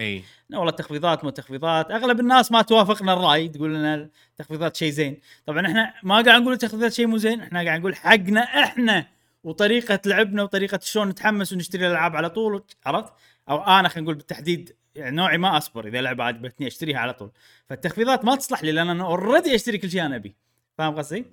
إي. 0.00 0.24
لا 0.48 0.58
والله 0.58 0.72
تخفيضات 0.72 1.24
مو 1.24 1.30
تخفيضات 1.30 1.90
أغلب 1.90 2.20
الناس 2.20 2.52
ما 2.52 2.62
توافقنا 2.62 3.12
الرأي 3.12 3.48
تقول 3.48 3.74
لنا 3.74 4.10
التخفيضات 4.32 4.76
شيء 4.76 4.90
زين. 4.90 5.20
طبعا 5.46 5.66
إحنا 5.66 5.94
ما 6.02 6.14
قاعد 6.14 6.40
نقول 6.42 6.52
التخفيضات 6.52 6.92
شيء 6.92 7.06
مو 7.06 7.16
زين 7.16 7.40
إحنا 7.40 7.64
قاعد 7.64 7.80
نقول 7.80 7.96
حقنا 7.96 8.40
إحنا 8.40 9.06
وطريقة 9.44 10.00
لعبنا 10.06 10.42
وطريقة 10.42 10.80
شلون 10.82 11.08
نتحمس 11.08 11.52
ونشتري 11.52 11.86
الألعاب 11.86 12.16
على 12.16 12.30
طول 12.30 12.64
عرفت؟ 12.86 13.12
أو 13.48 13.62
أنا 13.62 13.88
خلينا 13.88 14.04
نقول 14.04 14.14
بالتحديد 14.14 14.76
يعني 14.94 15.16
نوعي 15.16 15.38
ما 15.38 15.56
أصبر 15.56 15.86
إذا 15.86 16.00
لعبة 16.00 16.24
عجبتني 16.24 16.66
أشتريها 16.66 16.98
على 16.98 17.14
طول. 17.14 17.30
فالتخفيضات 17.66 18.24
ما 18.24 18.36
تصلح 18.36 18.64
لي 18.64 18.72
لأن 18.72 18.88
أنا 18.88 19.04
already 19.04 19.54
أشتري 19.54 19.78
كل 19.78 19.90
شيء 19.90 20.06
أنا 20.06 20.16
ابي 20.16 20.36
فاهم 20.78 20.94
قصدي؟ 20.94 21.24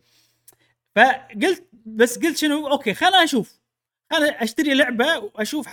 فقلت 0.96 1.70
بس 1.86 2.20
قلت 2.20 2.38
شنو 2.38 2.68
أوكي 2.68 2.94
خلنا 2.94 3.24
أشوف. 3.24 3.60
أنا 4.12 4.44
أشتري 4.44 4.74
لعبة 4.74 5.18
وأشوف 5.18 5.68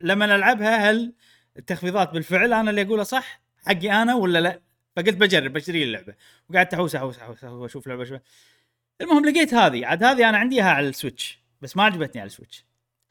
لما 0.00 0.24
ألعبها 0.24 0.90
هل 0.90 1.12
التخفيضات 1.56 2.10
بالفعل 2.10 2.52
أنا 2.52 2.70
اللي 2.70 2.82
أقوله 2.82 3.02
صح 3.02 3.40
حقي 3.66 3.90
أنا 4.02 4.14
ولا 4.14 4.38
لا. 4.40 4.60
فقلت 4.96 5.16
بجرب 5.16 5.52
بشتري 5.52 5.82
اللعبة. 5.84 6.14
وقعدت 6.48 6.74
أحوس 6.74 6.94
أحوس 6.94 7.18
أحوس 7.18 7.44
وأشوف 7.44 7.86
لعبة 7.86 8.04
شوي 8.04 8.20
المهم 9.00 9.26
لقيت 9.26 9.54
هذه. 9.54 9.86
عاد 9.86 10.04
هذه 10.04 10.28
أنا 10.28 10.38
عندي 10.38 10.56
اياها 10.56 10.70
على 10.70 10.88
ال 10.88 10.95
Switch 10.95 11.38
بس 11.60 11.76
ما 11.76 11.82
عجبتني 11.84 12.20
على 12.20 12.26
ال 12.26 12.31
Switch. 12.31 12.64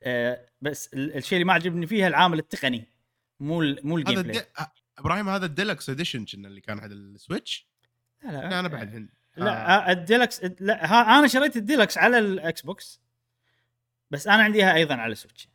أه 0.04 0.46
بس 0.62 0.94
ال- 0.94 1.16
الشيء 1.18 1.34
اللي 1.38 1.46
ما 1.46 1.54
عجبني 1.54 1.88
فيها 1.88 2.08
العامل 2.08 2.40
التقني 2.40 2.86
مو 3.40 3.62
ال- 3.62 3.88
مو 3.88 3.98
ال 3.98 4.22
gameplay 4.22 4.40
الد... 4.40 4.48
إبراهيم 4.98 5.30
هذا 5.30 5.46
ال 5.46 5.52
deluxe 5.52 5.90
edition 5.90 6.26
كنا 6.26 6.48
اللي 6.48 6.62
كان 6.62 6.80
على 6.80 6.94
ال 6.94 7.03
Switch؟ 7.03 7.68
لا 8.24 8.32
لا 8.32 8.60
أنا 8.60 8.68
بعد. 8.68 9.10
لا 9.40 9.90
آه. 9.90 9.92
الديلكس 9.92 10.44
لا 10.60 10.86
ها 10.86 11.20
أنا 11.20 11.28
شريت 11.28 11.58
الديلكس 11.58 11.98
على 11.98 12.20
الإكس 12.20 12.62
بوكس 12.62 13.02
بس 14.12 14.28
أنا 14.28 14.44
عندي 14.44 14.60
إياها 14.60 14.76
أيضا 14.76 14.96
على 14.96 15.12
ال 15.12 15.16
Switch. 15.16 15.48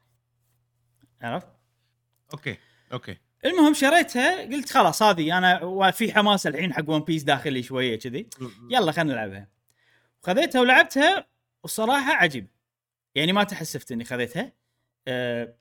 عرفت؟ 1.22 1.48
أوكي 2.32 2.56
أوكي. 2.92 3.16
المهم 3.44 3.74
شريتها 3.74 4.42
قلت 4.42 4.70
خلاص 4.72 5.02
هذه 5.02 5.38
أنا 5.38 5.62
وفي 5.62 6.12
حماس 6.12 6.46
الحين 6.46 6.72
حق 6.74 6.90
One 6.90 7.00
Piece 7.00 7.22
داخلي 7.22 7.62
شوية 7.62 7.98
كذي. 7.98 8.28
يلا 8.70 8.92
خلينا 8.92 9.12
نلعبها. 9.12 9.48
خذيتها 10.22 10.60
ولعبتها 10.60 11.26
والصراحه 11.62 12.12
عجيب. 12.12 12.46
يعني 13.14 13.32
ما 13.32 13.44
تحسفت 13.44 13.92
إني 13.92 14.04
خذيتها. 14.04 14.52
أه، 15.08 15.54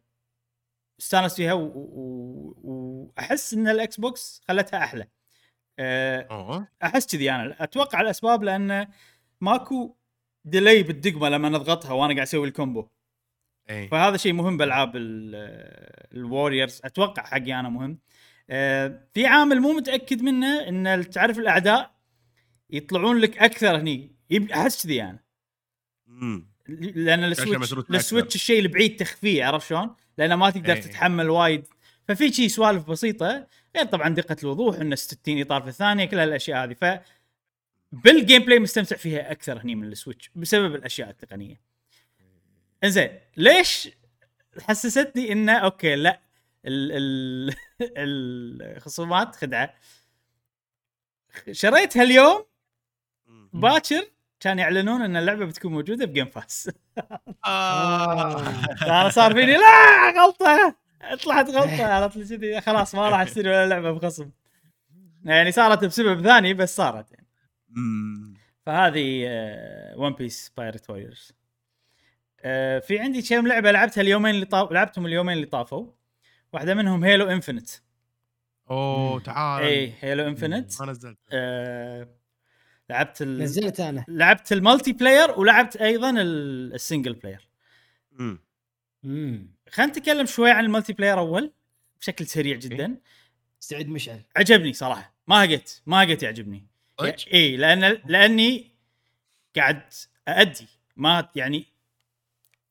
استانست 1.00 1.36
فيها 1.36 1.54
و- 1.54 1.66
و- 1.66 3.12
واحس 3.18 3.54
إن 3.54 3.68
الإكس 3.68 4.00
بوكس 4.00 4.42
خلتها 4.48 4.84
أحلى. 4.84 5.08
أحس 6.84 7.16
كذي 7.16 7.32
أنا. 7.32 7.64
أتوقع 7.64 8.02
الأسباب 8.02 8.44
لأن 8.44 8.88
ماكو 9.42 9.96
delay 10.46 10.84
بالدقمة 10.84 11.30
لما 11.30 11.50
نضغطها 11.50 11.92
وأنا 11.92 12.14
قاعد 12.14 12.28
أسوي 12.28 12.48
ال 12.48 12.53
combo. 12.53 12.88
إي. 13.70 13.88
فهذا 13.88 14.18
شيء 14.18 14.34
مهم 14.34 14.58
بالعاب 14.58 14.92
ال 14.96 15.16
Warriors 15.16 16.82
أتوقع 16.84 17.24
حقي 17.24 17.54
أنا 17.60 17.70
مهم. 17.70 18.00
آه، 18.50 19.08
في 19.14 19.26
عامل 19.26 19.60
مو 19.60 19.74
متأكد 19.74 20.22
منه 20.22 20.68
إن 20.68 21.10
تعرف 21.10 21.40
الأعداء 21.40 21.96
يطلعون 22.70 23.18
لك 23.18 23.38
أكثر 23.38 23.78
هني. 23.78 24.16
أحس 24.54 24.84
كذي 24.84 25.04
أنا. 25.04 25.20
امم 26.08 26.54
لأن 26.68 27.24
ال 27.24 27.30
Switch. 27.30 27.74
ال 27.74 27.83
Switch 27.83 28.36
الشيء 28.36 28.60
البعيد 28.60 28.96
تخفيه 28.96 29.46
عرفت 29.46 29.70
شلون؟ 29.70 29.96
لأنه 30.18 30.36
ما 30.36 30.50
تقدر 30.50 30.74
إيه. 30.74 30.82
تتحمل 30.82 31.30
وايد. 31.30 31.68
ففي 32.08 32.34
شي 32.34 32.50
سوالف 32.50 32.90
بسيطة 32.90 33.48
غير 33.76 33.86
طبعا 33.86 34.10
دقة 34.10 34.36
الوضوح 34.44 34.76
إنه 34.76 34.96
60 34.96 35.42
إطار 35.42 35.62
في 35.62 35.68
الثانية 35.68 36.06
كل 36.06 36.20
هالأشياء 36.20 36.64
هذه. 36.64 36.74
ف 36.74 36.86
بال 37.92 38.42
gameplay 38.44 38.60
مستمتع 38.60 38.96
فيها 38.96 39.32
أكثر 39.32 39.62
هني 39.62 39.76
من 39.76 39.92
ال 39.92 39.97
Switch 39.97 40.32
بسبب 40.36 40.76
الأشياء 40.76 41.10
التقنية. 41.10 41.62
إنزين 42.84 43.20
ليش 43.38 43.90
حسستني 44.62 45.32
إنه 45.32 45.54
أوكي 45.58 45.96
لا 45.96 46.22
ال 46.66 46.92
ال 46.92 47.56
الخصومات 48.78 49.36
خدعة. 49.36 49.74
شريتها 51.52 52.04
اليوم 52.04 52.46
باكر 53.54 54.06
كان 54.40 54.60
يعلنون 54.60 55.02
إن 55.02 55.16
اللعبة 55.16 55.46
بتكون 55.46 55.72
موجودة 55.72 56.06
ب 56.06 56.10
Game 56.10 56.26
Pass. 56.36 56.70
أنا 58.84 59.10
صار 59.10 59.34
فيني 59.34 59.54
لا 59.58 60.12
غلطة. 60.22 60.83
طلعت 61.24 61.50
غلطة 61.50 61.86
عرفت 61.94 62.18
لي 62.18 62.38
كذي. 62.38 62.62
خلاص 62.62 62.96
ما 62.96 63.10
راح 63.10 63.20
اشتري 63.20 63.50
ولا 63.50 63.68
لعبة 63.68 63.92
بخصم. 63.92 64.32
يعني 65.26 65.52
صارت 65.52 65.86
بسبب 65.86 66.22
ثاني 66.24 66.54
بس 66.54 66.76
صارت 66.76 67.12
يعني. 67.12 67.28
فهذه 68.66 69.26
One 69.98 70.14
Piece 70.14 70.52
Pirate 70.58 70.90
Warriors 70.90 71.32
آه، 72.46 72.80
في 72.80 73.00
عندي 73.00 73.22
كم 73.22 73.48
لعبة 73.48 73.72
لعبتها 73.72 74.02
اليومين 74.02 74.36
اللي 74.36 74.46
طاف 74.46 74.72
لعبتهم 74.72 75.06
اليومين 75.06 75.36
اللي 75.36 75.46
طافوا. 75.48 75.92
واحدة 76.54 76.74
منهم 76.76 77.04
Halo 77.04 77.26
Infinite 77.30 77.70
أوه. 78.72 79.20
تعال. 79.20 79.64
اي 79.64 79.94
Halo 80.00 80.28
Infinite 80.28 80.82
ما 80.82 80.86
نزلت. 80.92 81.18
آه، 81.34 82.08
لعبت 82.90 83.22
ال... 83.22 83.40
نزلت 83.40 83.80
أنا. 83.80 84.06
لعبت 84.08 84.52
ال 84.54 84.94
multiplayer 84.94 85.40
ولعبت 85.40 85.76
أيضا 85.76 86.10
ال- 86.10 86.74
ال 86.74 86.79
single 86.79 87.14
player 87.14 87.48
مم. 88.12 88.40
امم 89.06 89.48
خلينا 89.72 89.92
نتكلم 89.92 90.26
شوي 90.26 90.52
عن 90.52 90.66
ال 90.66 90.94
multiplayer 90.94 91.20
أول 91.20 91.52
بشكل 92.02 92.28
سريع 92.28 92.58
جدا. 92.58 92.98
سعيد 93.60 93.90
مشعل. 93.90 94.22
عجبني 94.36 94.74
صراحة. 94.74 95.14
ما 95.28 95.46
هقيت 95.46 95.72
ما 95.86 96.04
هقيت 96.04 96.24
يعجبني؟ 96.24 96.68
اي 97.34 97.58
لأن 97.58 97.98
لأني 98.06 98.72
قاعد 99.56 99.82
أأدي. 100.28 100.68
ما 100.96 101.30
يعني 101.36 101.66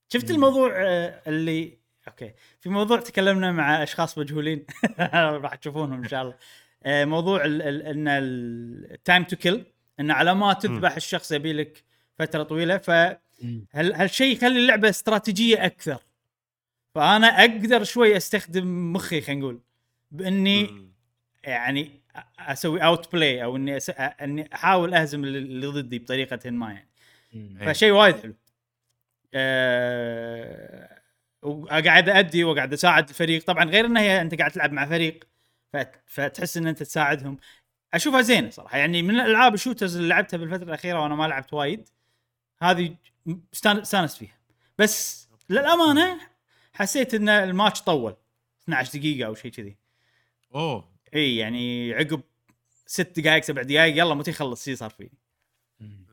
شفت 0.08 0.28
مم. 0.30 0.34
الموضوع 0.34 0.72
آه، 0.76 1.22
اللي 1.26 1.78
okay. 2.08 2.32
في 2.60 2.68
موضوع 2.68 3.00
تكلمنا 3.00 3.52
مع 3.52 3.82
أشخاص 3.82 4.18
مجهولين. 4.18 4.66
راح 5.42 5.54
تشوفونهم 5.54 6.02
إن 6.02 6.08
شاء 6.08 6.22
الله. 6.22 6.34
آه، 6.82 7.04
موضوع 7.04 7.44
ال- 7.44 7.62
ال- 7.62 7.82
إن 7.82 8.08
ال 8.94 9.00
time 9.00 9.24
to 9.24 9.36
kill 9.36 9.64
إن 10.00 10.10
على 10.10 10.34
ما 10.34 10.52
تذبح 10.52 10.96
الشخص 10.96 11.32
يبي 11.32 11.52
لك 11.52 11.84
فترة 12.18 12.42
طويلة. 12.42 12.78
فهل 12.78 13.18
مم. 13.42 13.66
هالشيء 13.74 14.36
يخلي 14.36 14.58
اللعبة 14.58 14.88
استراتيجية 14.88 15.66
أكثر؟ 15.66 15.98
فأنا 16.94 17.26
أقدر 17.26 17.84
شوي 17.84 18.16
أستخدم 18.16 18.92
مخي 18.92 19.20
خلينا 19.20 19.40
نقول 19.40 19.60
بإني 20.10 20.62
مم. 20.62 20.92
يعني 21.44 22.00
أسوي 22.38 22.84
outplay 22.84 23.44
أو 23.44 23.56
إني 23.56 23.76
أس... 23.76 23.90
إني 23.90 24.54
أحاول 24.54 24.94
أهزم 24.94 25.24
اللي 25.24 25.66
ضدي 25.66 25.98
بطريقة 25.98 26.50
ما 26.50 26.72
يعني. 26.72 26.88
إيه. 27.34 27.72
فشيء 27.72 27.92
وايد 27.92 28.16
حلو. 28.16 28.34
أه... 29.34 31.02
وقاعد 31.42 32.08
أدي 32.08 32.44
وقاعد 32.44 32.72
أساعد 32.72 33.08
الفريق. 33.08 33.44
طبعا 33.44 33.64
غير 33.64 33.86
انها 33.86 34.02
هي 34.02 34.20
أنت 34.20 34.34
قاعد 34.34 34.50
تلعب 34.50 34.72
مع 34.72 34.86
فريق 34.86 35.24
فت... 35.72 36.02
فتحس 36.06 36.56
إن 36.56 36.66
أنت 36.66 36.82
تساعدهم. 36.82 37.38
أشوفها 37.94 38.20
زينة 38.20 38.50
صراحة. 38.50 38.78
يعني 38.78 39.02
من 39.02 39.20
الألعاب 39.20 39.54
ال 39.54 39.59
shooters 39.59 39.96
اللي 39.96 40.08
لعبتها 40.08 40.36
بالفترة 40.36 40.64
الأخيرة 40.64 41.00
وأنا 41.02 41.14
ما 41.14 41.24
لعبت 41.24 41.52
وايد 41.52 41.88
هذه 42.62 42.94
استان- 43.54 43.80
استانست 43.80 44.16
فيها. 44.16 44.38
بس 44.78 45.28
للأمانة 45.50 46.31
حسيت 46.72 47.14
إن 47.14 47.28
الماتش 47.28 47.82
طول 47.82 48.16
12 48.64 48.98
دقيقة 48.98 49.26
أو 49.26 49.34
شيء 49.34 49.50
كذي. 49.50 49.76
أوه. 50.54 50.92
إي 51.14 51.36
يعني 51.36 51.94
عقب 51.94 52.22
ست 52.86 53.20
دقائق 53.20 53.42
سبع 53.42 53.62
دقائق 53.62 53.98
يلا 53.98 54.14
متى 54.14 54.30
يخلص؟ 54.30 54.64
شي 54.64 54.76
صار 54.76 54.90
فيه. 54.90 55.08
مم. 55.80 56.06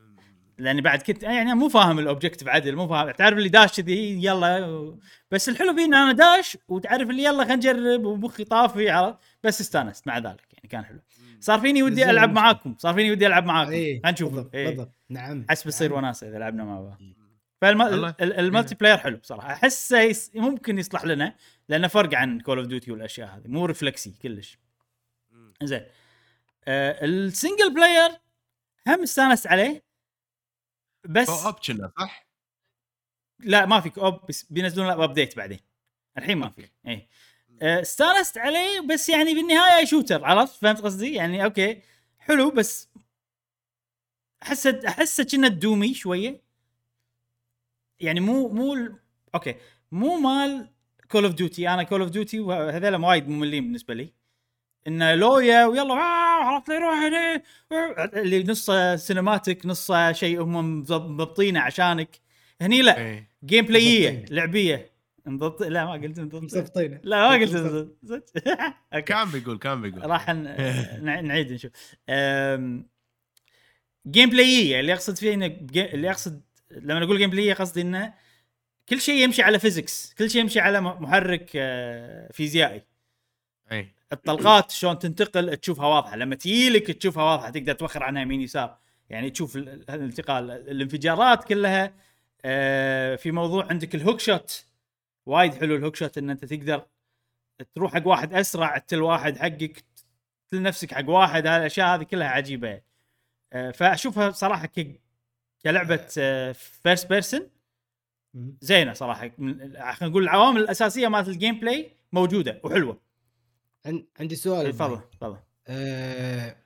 لأني 0.58 0.80
بعد 0.80 1.02
كنت 1.02 1.22
يعني 1.22 1.54
مو 1.54 1.68
فاهم 1.68 1.98
ال 1.98 2.03
objective 2.03 2.48
عدل 2.48 2.76
مو 2.76 2.88
فاهم. 2.88 3.10
تعرف 3.10 3.38
اللي 3.38 3.48
داش 3.48 3.80
كذي 3.80 4.24
يلا. 4.24 4.98
بس 5.30 5.48
الحلو 5.48 5.74
فيه 5.74 5.84
إن 5.84 5.94
أنا 5.94 6.12
داش 6.12 6.58
وتعرف 6.68 7.10
اللي 7.10 7.24
يلا 7.24 7.44
خلينا 7.44 7.54
نجرب 7.54 8.04
ومخي 8.04 8.44
طافي 8.44 8.90
عرفت؟ 8.90 9.18
بس 9.44 9.60
استانست 9.60 10.06
مع 10.06 10.18
ذلك 10.18 10.46
يعني 10.52 10.68
كان 10.68 10.84
حلو. 10.84 11.00
صار 11.40 11.60
فيني 11.60 11.82
ودي 11.82 12.10
ألعب 12.10 12.32
معاكم 12.32 12.74
صار 12.78 12.94
فيني 12.94 13.10
ودي 13.10 13.26
ألعب 13.26 13.44
معاكم. 13.44 13.70
خلينا 13.70 14.10
نشوف 14.10 14.32
بالضبط. 14.32 14.56
بالضبط. 14.56 14.92
نعم. 15.08 15.46
احس 15.50 15.64
بيصير 15.64 15.88
نعم. 15.88 15.98
وناسة 15.98 16.28
إذا 16.28 16.38
لعبنا 16.38 16.64
مع 16.64 16.80
بعض. 16.80 17.00
فال 17.60 18.74
multiplayer 18.74 18.98
حلو 18.98 19.16
بصراحة. 19.16 19.52
أحسه 19.52 20.00
يس... 20.00 20.30
ممكن 20.34 20.78
يصلح 20.78 21.04
لنا 21.04 21.36
لأنه 21.68 21.88
فرق 21.88 22.14
عن 22.14 22.40
Call 22.40 22.58
of 22.58 22.66
Duty 22.66 22.92
والأشياء 22.92 23.28
هذه. 23.28 23.48
مو 23.48 23.66
reflex 23.66 24.07
ي 24.07 24.14
كلش. 24.22 24.58
زين. 25.62 25.86
آه 26.64 27.04
ال 27.04 27.14
single 27.14 27.74
player 27.74 28.10
هم 28.88 29.02
استانست 29.02 29.46
عليه 29.46 29.84
بس 31.04 31.26
co-op 31.26 31.54
كنا 31.54 31.92
صح؟ 31.98 32.26
لا 33.38 33.66
ما 33.66 33.80
في 33.80 34.00
co-op 34.00 34.26
بس 34.28 34.46
بينزلون 34.50 34.90
update 34.90 35.36
بعدين. 35.36 35.60
الحين 36.18 36.38
ما 36.38 36.50
في 36.50 36.68
اي 36.86 37.08
آه، 37.62 37.80
استانست 37.80 38.38
عليه 38.38 38.80
بس 38.80 39.08
يعني 39.08 39.34
بالنهاية 39.34 39.84
shooter 39.84 40.24
عرفت؟ 40.24 40.54
فهمت 40.54 40.80
قصدي؟ 40.80 41.14
يعني 41.14 41.44
okay 41.44 41.82
حلو 42.18 42.50
بس 42.50 42.88
احسه 44.42 44.80
أحسه 44.88 45.24
كنه 45.24 45.48
Doom 45.48 45.85
ي 45.85 45.94
شوية. 45.94 46.49
يعني 48.00 48.20
مو 48.20 48.48
مو 48.48 48.74
ال- 48.74 48.94
okay. 49.34 49.54
مو 49.92 50.16
مال 50.18 50.68
كول 51.10 51.24
اوف 51.24 51.34
ديوتي 51.34 51.68
أنا 51.68 51.82
كول 51.82 52.00
اوف 52.00 52.10
ديوتي 52.10 52.40
وهذول 52.40 52.94
وايد 53.04 53.28
مملين 53.28 53.64
بالنسبة 53.64 53.94
لي. 53.94 54.12
إنه 54.86 55.14
لويا 55.14 55.66
ويلا 55.66 55.92
آه 55.94 56.44
عرفت 56.44 56.68
لي 56.68 56.76
روح 56.78 56.94
هنا. 56.98 57.42
اللي 58.20 58.42
نصه 58.44 58.96
سينماتيك 58.96 59.66
نصه 59.66 60.12
شيء 60.12 60.42
هم 60.42 60.80
مضب- 60.80 61.10
مضبطينه 61.10 61.60
عشانك. 61.60 62.20
هني 62.60 62.82
لا. 62.82 62.98
إيه. 62.98 63.28
جيم 63.44 63.64
بلاييه. 63.64 64.24
لعبية. 64.30 64.90
مضبط 65.26 65.62
لا 65.62 65.84
ما 65.84 65.92
قلت 65.92 66.20
مضبط 66.20 66.42
مصفطينه 66.42 67.00
لا 67.02 67.28
ما 67.28 67.34
قلت 67.44 67.88
كان 69.08 69.30
بيقول 69.30 69.58
كان 69.58 69.80
بيقول. 69.82 70.10
راح 70.10 70.30
نعيد 71.00 71.52
نشوف. 71.52 71.70
جيم 74.06 74.30
بلاييه 74.30 74.80
اللي 74.80 74.92
أقصد 74.92 75.16
فيه 75.16 75.34
إنه 75.34 75.46
اللي 75.76 76.10
أقصد 76.10 76.42
لما 76.70 77.04
أقول 77.04 77.18
gameplay 77.18 77.30
يه 77.30 77.54
قصدي 77.54 77.80
إنه 77.80 78.14
كل 78.88 79.00
شيء 79.00 79.24
يمشي 79.24 79.42
على 79.42 79.58
physics 79.58 80.14
كل 80.18 80.30
شيء 80.30 80.40
يمشي 80.40 80.60
على 80.60 80.80
محرك 80.80 81.50
آه، 81.56 82.32
فيزيائي. 82.32 82.82
إيه 83.72 83.94
الطلقات 84.12 84.70
شلون 84.70 84.98
تنتقل 84.98 85.56
تشوفها 85.56 85.86
واضحة. 85.86 86.16
لما 86.16 86.34
تجيلك 86.34 86.86
تشوفها 86.90 87.24
واضحة 87.24 87.50
تقدر 87.50 87.72
توخر 87.72 88.02
عنها 88.02 88.22
يمين 88.22 88.40
يسار. 88.40 88.78
يعني 89.10 89.30
تشوف 89.30 89.56
ال- 89.56 89.68
ال- 89.68 89.90
الانتقال 89.90 90.50
الانفجارات 90.50 91.44
كلها 91.44 91.94
آه، 92.44 93.16
في 93.16 93.30
موضوع 93.30 93.66
عندك 93.70 93.94
ال 93.94 94.20
hookshot 94.20 94.64
وايد 95.26 95.54
حلو 95.54 95.76
ال 95.76 95.96
hookshot 95.96 96.18
إن 96.18 96.30
أنت 96.30 96.44
تقدر 96.44 96.86
تروح 97.74 97.94
حق 97.94 98.06
واحد 98.06 98.34
أسرع 98.34 98.78
تل 98.78 99.02
واحد 99.02 99.38
حقك 99.38 99.84
تل 100.50 100.62
نفسك 100.62 100.94
حق 100.94 101.08
واحد 101.08 101.46
هذه 101.46 101.56
الاشياء 101.60 101.94
هذه 101.96 102.02
كلها 102.02 102.28
عجيبة. 102.28 102.80
آه، 103.52 103.70
فأشوفها 103.70 104.30
صراحة 104.30 104.66
كلعبة 105.64 105.96
first 106.82 107.06
person 107.08 107.40
مم. 108.34 108.56
زينة 108.60 108.92
صراحة. 108.92 109.28
خلينا 109.38 109.94
نقول 110.02 110.22
العوامل 110.22 110.60
الأساسية 110.60 111.08
مالت 111.08 111.28
ال 111.28 111.60
gameplay 111.60 111.90
موجودة 112.12 112.60
وحلوة. 112.64 113.00
عن- 113.86 114.04
عندي 114.20 114.36
سؤال. 114.36 114.72
تفضل 114.72 115.00
تفضل. 115.12 115.36
آه 115.68 116.56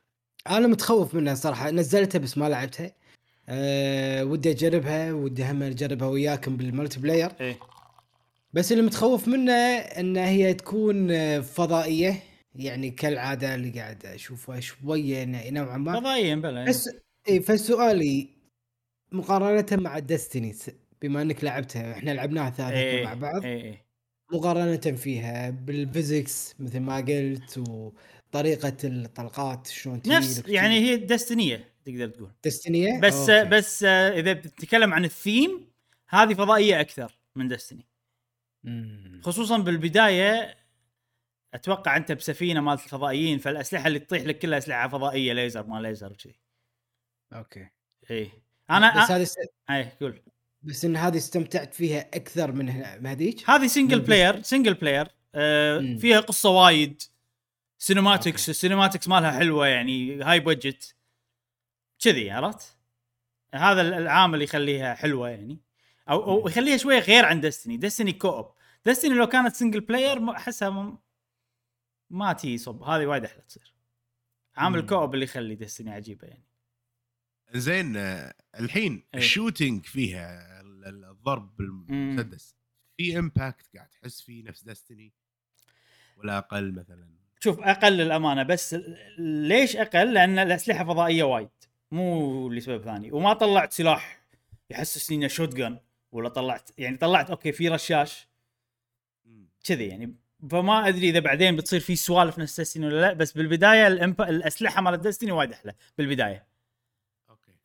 أنا 0.50 0.66
متخوف 0.66 1.14
منها 1.14 1.34
صراحة. 1.34 1.70
نزلتها 1.70 2.18
بس 2.18 2.38
ما 2.38 2.48
لعبتها. 2.48 2.92
آه 3.48 4.24
ودي 4.24 4.50
أجربها 4.50 5.12
ودي 5.12 5.44
هم 5.50 5.62
أجربها 5.62 6.08
وياكم 6.08 6.56
بال 6.56 7.00
multiplayer. 7.00 7.30
إيه. 7.40 7.58
بس 8.52 8.72
اللي 8.72 8.82
متخوف 8.82 9.28
منه 9.28 9.52
إن 9.78 10.16
هي 10.16 10.54
تكون 10.54 11.10
آه، 11.10 11.40
فضائية. 11.40 12.22
يعني 12.54 12.90
كالعادة 12.90 13.54
اللي 13.54 13.70
قاعد 13.80 14.06
أشوفها 14.06 14.60
شوية 14.60 15.24
ن- 15.24 15.54
نوعا 15.54 15.76
ما. 15.76 16.00
فضائيا 16.00 16.34
بلا 16.34 16.64
بس 16.64 16.88
اي 17.28 17.40
فسؤالي 17.40 18.28
مقارنة 19.14 19.82
مع 19.82 19.98
Destiny 19.98 20.56
بما 21.02 21.22
انك 21.22 21.44
لعبتها 21.44 21.92
إحنا 21.92 22.10
لعبناها 22.10 22.50
ثلاثة 22.50 22.74
إيه، 22.74 23.04
مع 23.04 23.14
بعض. 23.14 23.44
إيه 23.44 23.62
إيه. 23.62 23.84
مقارنة 24.32 24.96
فيها 24.96 25.50
بال 25.50 25.73
physics 25.73 26.54
مثل 26.60 26.80
ما 26.80 26.96
قلت 26.96 27.58
وطريقة 27.58 28.76
الطلقات 28.84 29.66
شلون 29.66 30.02
نفس 30.06 30.42
يعني 30.48 30.80
هي 30.80 30.96
Destiny 30.96 31.57
يه 31.57 31.74
تقدر 31.84 32.08
تقول. 32.08 32.32
Destiny 32.44 32.88
يه 32.88 33.00
بس 33.00 33.30
okay. 33.30 33.50
بس 33.50 33.84
آه، 33.84 34.20
إذا 34.20 34.32
بتتكلم 34.32 34.94
عن 34.94 35.04
الثيم 35.04 35.70
هذه 36.08 36.34
فضائية 36.34 36.80
أكثر 36.80 37.18
من 37.36 37.48
Destiny. 37.48 37.86
خصوصا 39.22 39.58
بالبداية 39.58 40.56
أتوقع 41.54 41.96
أنت 41.96 42.12
بسفينة 42.12 42.60
مالت 42.60 42.84
الفضائيين 42.84 43.38
فالأسلحة 43.38 43.86
اللي 43.86 43.98
تطيح 43.98 44.22
لك 44.22 44.38
كلها 44.38 44.58
أسلحة 44.58 44.88
فضائية 44.88 45.32
ليزر 45.32 45.66
ما 45.66 45.80
ليزر 45.80 46.12
وكذي 46.12 46.40
okay. 47.32 47.68
إيه. 48.10 48.43
أنا 48.70 49.04
بس 49.04 49.10
هذه 49.10 49.22
است... 49.22 49.38
اي 49.70 49.92
قول. 50.00 50.22
بس 50.62 50.84
إن 50.84 50.96
هذه 50.96 51.16
استمتعت 51.16 51.74
فيها 51.74 52.00
أكثر 52.00 52.52
من 52.52 52.68
هذيك. 53.06 53.50
هذه 53.50 53.66
سنجل 53.66 54.00
بلاير 54.00 54.42
سنجل 54.42 54.74
بلاير 54.74 55.08
آه. 55.34 55.96
فيها 56.00 56.20
قصة 56.20 56.50
وايد. 56.50 57.02
cinematics. 57.78 58.48
ال 58.48 58.54
cinematics 58.54 59.08
مالها 59.08 59.30
حلوة 59.38 59.66
يعني 59.66 60.22
high 60.22 60.40
budget 60.40 60.96
كذي 61.98 62.30
عرفت؟ 62.30 62.76
هذا 63.54 63.80
العامل 63.80 64.42
يخليها 64.42 64.94
حلوة 64.94 65.28
يعني. 65.28 65.60
أو 66.08 66.24
أو 66.24 66.48
يخليها 66.48 66.76
شوية 66.76 66.98
غير 66.98 67.24
عن 67.24 67.40
Destiny 67.40 67.76
Destiny 67.76 68.12
co-op 68.12 68.50
Destiny 68.86 69.14
لو 69.14 69.26
كانت 69.26 69.54
single 69.54 69.80
player 69.80 70.30
أحسها 70.30 70.70
م- 70.70 70.98
ما 72.10 72.32
تي 72.32 72.58
صب. 72.58 72.82
هذه 72.82 73.06
وايد 73.06 73.24
أحلى 73.24 73.42
تصير. 73.48 73.74
عامل 74.56 74.80
مم. 74.80 74.86
co-op 74.86 75.14
اللي 75.14 75.24
يخلي 75.24 75.54
Destiny 75.54 75.90
عجيبة 75.90 76.26
يعني. 76.28 76.44
زين 77.56 77.96
الحين 78.60 78.92
إيه. 79.14 79.20
ال 79.20 79.27
shooting 79.27 79.84
فيها 79.86 80.60
ال- 80.60 80.84
ال- 80.84 81.04
الضرب 81.04 81.56
بالمسدس 81.56 82.54
في 82.96 83.18
impact 83.18 83.76
قاعد 83.76 83.88
تحس 83.88 84.20
فيه 84.20 84.44
نفس 84.44 84.62
Destiny 84.64 85.12
ولا 86.16 86.38
أقل 86.38 86.72
مثلا؟ 86.72 87.08
شوف 87.40 87.60
أقل 87.60 87.92
للأمانة 87.92 88.42
بس 88.42 88.76
ليش 89.18 89.76
أقل؟ 89.76 90.14
لأن 90.14 90.38
الأسلحة 90.38 90.84
فضائية 90.84 91.22
وايد 91.24 91.48
مو 91.90 92.48
لسبب 92.48 92.84
ثاني. 92.84 93.12
وما 93.12 93.32
طلعت 93.32 93.72
سلاح 93.72 94.22
يحسسني 94.70 95.16
إنه 95.16 95.26
shotgun 95.26 95.78
ولا 96.12 96.28
طلعت 96.28 96.70
يعني 96.78 96.96
طلعت 96.96 97.30
okay 97.30 97.52
في 97.52 97.68
رشاش. 97.68 98.28
كذي 99.64 99.86
يعني. 99.86 100.14
فما 100.50 100.88
أدري 100.88 101.08
إذا 101.10 101.20
بعدين 101.20 101.56
بتصير 101.56 101.80
في 101.80 101.96
سوالف 101.96 102.38
نفس 102.38 102.60
Destiny 102.60 102.86
ولا 102.86 103.00
لا 103.00 103.12
بس 103.12 103.32
بالبداية. 103.32 103.86
الأسلحة 103.86 104.82
مالت 104.82 105.00
Destiny 105.04 105.32
وايد 105.32 105.52
أحلى 105.52 105.74
بالبداية. 105.98 106.53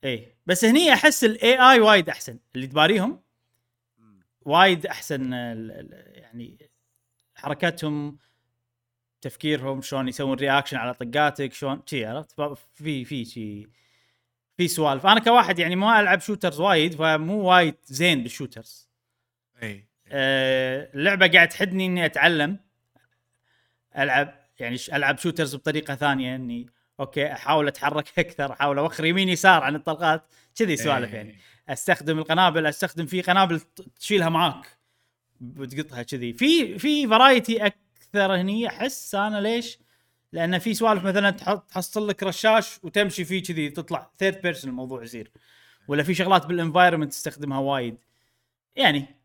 اي 0.04 0.36
بس 0.46 0.66
هني 0.66 0.94
أحس 0.94 1.24
ال 1.24 1.60
AI 1.72 1.80
وايد 1.80 2.10
أحسن. 2.10 2.40
اللي 2.56 2.68
تباريهم. 2.68 3.22
وايد 4.42 4.86
أحسن 4.86 5.34
يعني 6.14 6.70
حركاتهم 7.36 8.18
تفكيرهم 9.22 9.82
شلون 9.82 10.08
يسوون 10.08 10.38
reaction 10.38 10.78
على 10.78 10.94
طقاتك 10.94 11.54
شلون 11.54 11.82
شي 11.86 12.06
عرفت؟ 12.06 12.42
في 12.74 13.06
في 13.06 13.26
شي 13.26 13.68
في 14.58 14.68
سوالف. 14.68 15.06
أنا 15.06 15.20
كواحد 15.20 15.60
يعني 15.60 15.76
ما 15.76 16.00
ألعب 16.00 16.20
shooters 16.20 16.60
وايد 16.60 16.94
فمو 16.96 17.42
وايد 17.42 17.76
زين 17.86 18.24
بال 18.24 18.37
shooters 18.37 18.90
اي 19.64 19.90
آه، 20.12 20.90
اللعبه 20.94 21.28
قاعد 21.28 21.50
تحدني 21.50 21.86
إني 21.86 22.06
أتعلم 22.06 22.60
ألعب 23.98 24.40
يعني 24.60 24.78
ألعب 24.94 25.18
shooters 25.18 25.56
بطريقة 25.56 25.96
ثانية 25.96 26.36
إني 26.36 26.70
okay 27.00 27.32
أحاول 27.34 27.68
أتحرك 27.68 28.06
أكثر 28.20 28.52
أحاول 28.52 28.78
أوخر 28.78 29.06
يمين 29.06 29.30
يسار 29.30 29.64
عن 29.64 29.76
الطلقات. 29.76 30.24
كذي 30.56 30.78
سوالف 30.78 31.10
إيه. 31.10 31.16
يعني. 31.16 31.40
أستخدم 31.70 32.20
القنابل 32.20 32.66
أستخدم 32.66 33.06
في 33.06 33.22
قنابل 33.22 33.62
تشيلها 34.00 34.30
معاك. 34.30 34.78
وتقطها 35.58 36.04
كذي. 36.04 36.34
في 36.34 36.80
في 36.80 37.08
variety 37.08 37.66
أكثر 37.66 38.36
هني 38.36 38.68
أحس 38.68 39.16
أنا 39.16 39.42
ليش؟ 39.42 39.80
لأن 40.34 40.60
في 40.60 40.74
سوالف 40.74 41.04
مثلا 41.04 41.30
تحط 41.30 41.70
تحصل 41.70 42.08
لك 42.08 42.24
رشاش 42.24 42.80
وتمشي 42.84 43.26
فيه 43.26 43.44
كذي 43.44 43.70
تطلع 43.70 44.12
third 44.20 44.42
person 44.42 44.70
الموضوع 44.70 45.04
يصير. 45.04 45.32
ولا 45.88 46.04
في 46.04 46.14
شغلات 46.14 46.46
بال 46.46 46.56
environment 46.56 47.12
تستخدمها 47.12 47.60
وايد. 47.60 47.98
يعني 48.76 49.20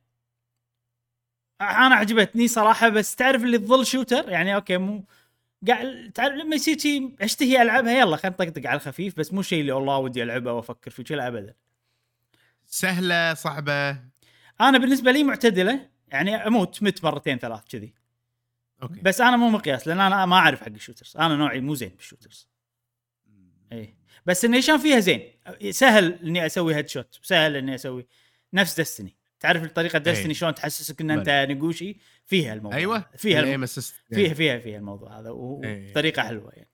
أنا 1.61 1.95
عجبتني 1.95 2.49
صراحة 2.49 2.89
بس 2.89 3.17
تعرف 3.17 3.43
اللي 3.43 3.59
تظل 3.59 3.87
shooter 3.87 4.29
يعني 4.29 4.55
okay 4.55 4.77
مو 4.77 5.05
قاعد 5.69 6.13
تعرف 6.15 6.35
لما 6.35 6.55
يصير 6.55 6.79
شيء 6.79 7.15
اشتهي 7.21 7.63
ألعبها 7.63 7.93
يلا 7.93 8.17
خلينا 8.17 8.37
نطقطق 8.41 8.67
على 8.67 8.77
الخفيف 8.77 9.19
بس 9.19 9.33
مو 9.33 9.43
شيء 9.43 9.61
اللي 9.61 9.73
والله 9.73 9.99
ودي 9.99 10.23
ألعبه 10.23 10.53
وافكر 10.53 10.91
فيه 10.91 11.03
كذا 11.03 11.29
ابدا. 11.29 11.55
سهلة 12.67 13.35
صعبة؟ 13.35 13.91
أنا 14.61 14.79
بالنسبة 14.79 15.13
لي 15.13 15.25
معتدلة 15.25 15.91
يعني 16.09 16.37
أموت 16.37 16.83
مت 16.83 17.05
مرتين 17.05 17.39
ثلاث 17.39 17.65
كذي. 17.69 17.95
Okay. 18.83 19.01
بس 19.01 19.21
أنا 19.21 19.37
مو 19.37 19.49
مقياس 19.49 19.89
لأن 19.89 20.01
أنا 20.01 20.27
ما 20.27 20.37
أعرف 20.37 20.61
حق 20.61 20.69
ال 20.69 20.73
shooters. 20.73 21.17
أنا 21.17 21.37
نوعي 21.37 21.61
مو 21.61 21.75
زين 21.75 21.89
بال 21.89 21.99
shooters. 21.99 22.49
اي 23.73 23.95
بس 24.27 24.45
النيشان 24.45 24.79
فيها 24.79 25.01
زين؟ 25.01 25.33
سهل 25.71 26.13
إني 26.13 26.47
أسوي 26.47 26.75
headshot 26.75 27.19
سهل 27.23 27.57
إني 27.57 27.75
أسوي 27.75 28.07
نفس 28.53 28.81
Destiny 28.81 29.17
تعرف 29.45 29.73
طريقه 29.73 29.99
Destiny 29.99 30.29
إي. 30.29 30.35
شلون 30.35 30.55
تحسسك 30.55 31.01
إن 31.01 31.11
أنت 31.11 31.29
نقوشي 31.51 31.97
فيها 32.25 32.55
الموضوع. 32.55 32.79
أيوه. 32.79 33.05
فيها 33.17 33.41
الم... 33.41 33.67
فيها 33.67 34.35
فيها 34.35 34.59
فيها 34.59 34.79
الموضوع 34.79 35.21
هذا 35.21 35.29
إي. 35.29 35.91
وطريقة 35.91 36.23
حلوة 36.23 36.53
يعني. 36.53 36.71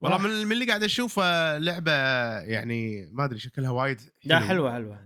والله 0.00 0.18
من 0.18 0.46
من 0.46 0.52
اللي 0.52 0.66
قاعد 0.66 0.82
اشوفه 0.82 1.58
لعبة 1.58 1.92
يعني 2.40 3.08
ما 3.12 3.24
أدري 3.24 3.38
شكلها 3.38 3.70
وايد 3.70 4.00
لا 4.24 4.40
حلوة 4.40 4.74
حلوة 4.74 4.98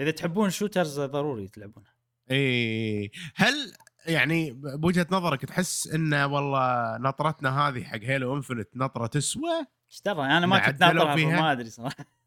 إذا 0.00 0.10
تحبون 0.10 0.50
shooters 0.50 1.00
ضروري 1.00 1.48
تلعبونها. 1.48 1.94
اي 2.30 3.10
هل 3.34 3.72
يعني 4.06 4.50
بوجهة 4.52 5.06
نظرك 5.10 5.44
تحس 5.44 5.86
انه 5.86 6.26
والله 6.26 6.96
نطرتنا 6.98 7.68
هذه 7.68 7.84
حق 7.84 8.00
Halo 8.02 8.36
Infinite 8.36 8.68
نطرة 8.76 9.06
تسوى؟ 9.06 9.66
إيش 9.90 10.02
أنا 10.06 10.46
ما 10.46 10.58
كنت 10.58 10.80
ناطرها؟ 10.80 11.40
ما 11.40 11.52
أدري 11.52 11.70
صراحة. 11.70 12.17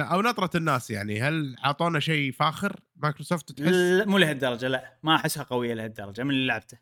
أو 0.00 0.22
نطره 0.22 0.50
الناس 0.54 0.90
يعني 0.90 1.20
هل 1.22 1.56
أعطونا 1.64 2.00
شيء 2.00 2.32
فاخر؟ 2.32 2.80
مايكروسوفت 2.96 3.52
تحس؟ 3.52 3.68
لا، 3.68 4.04
مو 4.04 4.18
لهالدرجة 4.18 4.68
لا 4.68 4.98
ما 5.02 5.16
أحسها 5.16 5.42
قوية 5.42 5.74
لهالدرجة 5.74 6.22
من 6.22 6.30
اللي 6.30 6.46
لعبته. 6.46 6.78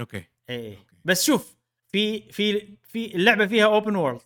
okay. 0.00 0.24
اي 0.50 0.70
okay. 0.76 0.96
بس 1.04 1.24
شوف 1.26 1.56
في 1.92 2.32
في 2.32 2.76
في 2.82 3.14
اللعبة 3.14 3.46
فيها 3.46 3.64
open 3.64 3.96
world 3.96 4.20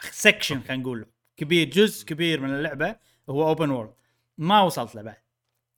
section 0.00 0.60
خلينا 0.62 0.82
نقول. 0.82 1.06
كبير 1.36 1.68
جزء 1.70 2.06
كبير 2.06 2.40
من 2.40 2.50
اللعبة 2.54 2.96
هو 3.30 3.48
open 3.48 3.70
world 3.70 3.94
ما 4.38 4.60
وصلت 4.60 4.94
له 4.94 5.02
بعد. 5.02 5.16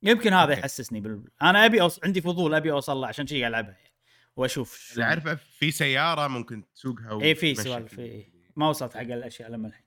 يمكن 0.03 0.33
هذا 0.33 0.49
okay. 0.49 0.59
يحسسني 0.59 0.99
بال... 1.01 1.23
أنا 1.41 1.65
أبي 1.65 1.81
أوص... 1.81 1.99
عندي 2.03 2.21
فضول 2.21 2.53
أبي 2.53 2.71
أوصل 2.71 2.97
له 2.97 3.07
عشان 3.07 3.27
شي 3.27 3.47
ألعبها 3.47 3.71
يعني. 3.71 3.93
وأشوف 4.35 4.89
اللي 4.93 5.03
اعرفه 5.03 5.35
في 5.35 5.71
سيارة 5.71 6.27
ممكن 6.27 6.63
تسوقها 6.73 7.21
اي 7.21 7.35
في 7.35 7.55
سوالف 7.55 7.95
في- 7.95 8.01
إي. 8.01 8.31
ما 8.55 8.69
وصلت 8.69 8.93
حق 8.93 9.01
الأشياء 9.01 9.49
لما 9.51 9.67
الحين. 9.67 9.85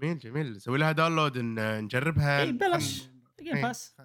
جميل 0.00 0.18
جميل. 0.18 0.52
نسوي 0.52 0.78
لها 0.78 0.92
download 0.92 1.38
نجربها. 1.38 2.40
اي 2.40 2.52
بلاش. 2.52 3.02
Game 3.42 3.56
إيه، 3.56 3.62
Pass 3.62 3.96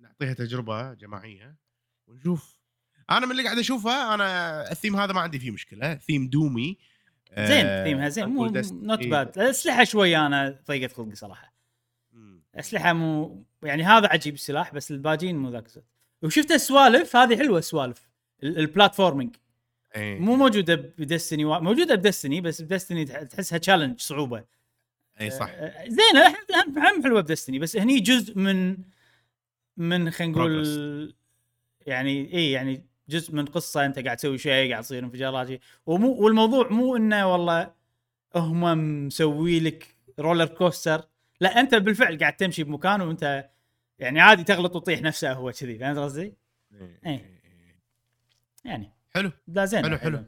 نعطيها 0.00 0.32
تجربة 0.32 0.94
جماعية 0.94 1.56
ونشوف. 2.06 2.56
أنا 3.10 3.26
من 3.26 3.32
اللي 3.32 3.44
قاعد 3.44 3.58
اشوفه 3.58 4.14
أنا 4.14 4.70
الثيم 4.72 4.96
هذا 4.96 5.12
ما 5.12 5.20
عندي 5.20 5.38
فيه 5.38 5.50
مشكلة. 5.50 5.94
theme 5.94 6.28
Doomy. 6.28 6.78
زين 7.38 7.66
آه، 7.66 7.84
ثيمها 7.84 8.08
زين 8.08 8.28
مو 8.28 8.46
not 8.72 8.98
إيه. 9.00 9.10
bad 9.10 9.38
الاسلحه 9.38 9.84
شوية 9.84 10.26
أنا 10.26 10.58
ضيقت 10.68 10.92
خلقي 10.92 11.14
صراحة. 11.14 11.52
أسلحة 12.54 12.92
مو 12.92 13.44
يعني 13.62 13.82
هذا 13.84 14.08
عجيب 14.08 14.34
السلاح 14.34 14.74
بس 14.74 14.90
الباجين 14.90 15.36
مو 15.36 15.50
ذاك 15.50 15.66
الزود 15.66 15.84
وشفت 16.22 16.52
السوالف؟ 16.52 17.16
هذه 17.16 17.36
حلوة 17.36 17.58
السوالف. 17.58 18.08
ال- 18.42 18.58
ال 18.58 18.64
platforming 18.64 19.36
إيه. 19.96 20.18
مو 20.18 20.36
موجودة 20.36 20.74
ب 20.74 20.82
Destiny. 20.82 21.44
موجودة 21.44 21.94
ب 21.94 22.00
Destiny 22.00 22.40
بس 22.40 22.62
ب 22.62 22.67
Destiny 22.67 23.04
تح- 23.04 23.22
تحسها 23.22 23.58
challenge 23.58 24.00
صعوبة. 24.00 24.44
إي 25.24 25.30
صح 25.30 25.50
آه، 25.50 25.88
زينه 25.88 26.28
هم 26.28 26.78
هم 26.78 27.02
حلوة 27.02 27.20
ب 27.20 27.25
Destiny 27.25 27.58
بس 27.58 27.76
هني 27.76 28.00
جزء 28.00 28.38
من 28.38 28.76
من 29.76 30.10
خلينا 30.10 30.32
نقول 30.32 31.14
يعني 31.86 32.34
إي 32.34 32.50
يعني 32.50 32.86
جزء 33.08 33.34
من 33.34 33.44
قصة 33.44 33.86
أنت 33.86 33.98
قاعد 33.98 34.16
تسوي 34.16 34.38
شيء 34.38 34.70
قاعد 34.70 34.82
تصير 34.82 35.04
انفجارات. 35.04 35.60
ومو 35.86 36.12
والموضوع 36.12 36.68
مو 36.68 36.96
إنه 36.96 37.32
والله 37.32 37.72
هم 38.36 38.60
مسوي 39.06 39.60
لك 39.60 39.96
roller 40.18 40.46
coaster 40.46 41.08
لا 41.40 41.60
أنت 41.60 41.74
بالفعل 41.74 42.18
قاعد 42.18 42.36
تمشي 42.36 42.64
بمكان 42.64 43.00
وأنت 43.00 43.50
يعني 43.98 44.20
عادي 44.20 44.44
تغلط 44.44 44.76
وتطيح 44.76 45.02
نفسه 45.02 45.32
هو 45.32 45.52
كذي 45.52 45.78
فهمت 45.78 45.98
قصدي؟ 45.98 46.34
إيه. 47.06 47.42
يعني 48.64 48.92
حلو 49.14 49.32
لا 49.48 49.64
زين 49.64 49.84
حلو، 49.84 49.98
حلو. 49.98 50.24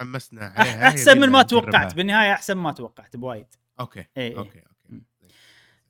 حمسنا 0.00 0.44
عليها 0.44 0.88
أحسن 0.88 1.20
من 1.20 1.28
ما 1.28 1.42
توقعت. 1.42 1.94
بالنهاية 1.94 2.32
أحسن 2.32 2.54
ما 2.54 2.72
توقعت 2.72 3.16
بوايد 3.16 3.46
Okay 3.82 4.00
إيه، 4.00 4.06
إيه. 4.16 4.38
okay 4.38 4.58
okay 4.58 5.02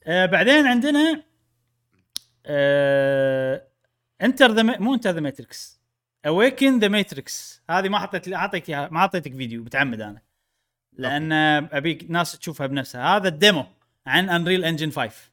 آه 0.05 0.27
بعدين 0.27 0.67
عندنا 0.67 1.23
آه 2.47 3.67
Enter 4.23 4.53
the 4.53 4.63
مو 4.63 4.95
Enter 4.95 5.11
the 5.11 5.21
Matrix 5.21 5.81
Awaken 6.27 6.79
the 6.79 6.89
Matrix 6.89 7.63
هذه 7.71 7.89
ما 7.89 7.99
حطيت 7.99 8.33
أعطيك 8.33 8.71
ما 8.71 8.99
أعطيتك 8.99 9.33
فيديو 9.33 9.63
متعمد 9.63 10.01
أنا 10.01 10.23
لأن 10.93 11.33
ابيك 11.73 12.11
ناس 12.11 12.39
تشوفها 12.39 12.67
بنفسها 12.67 13.17
هذا 13.17 13.29
ال 13.29 13.36
demo 13.36 13.67
عن 14.07 14.31
Unreal 14.31 14.65
Engine 14.65 14.91
5 14.91 15.33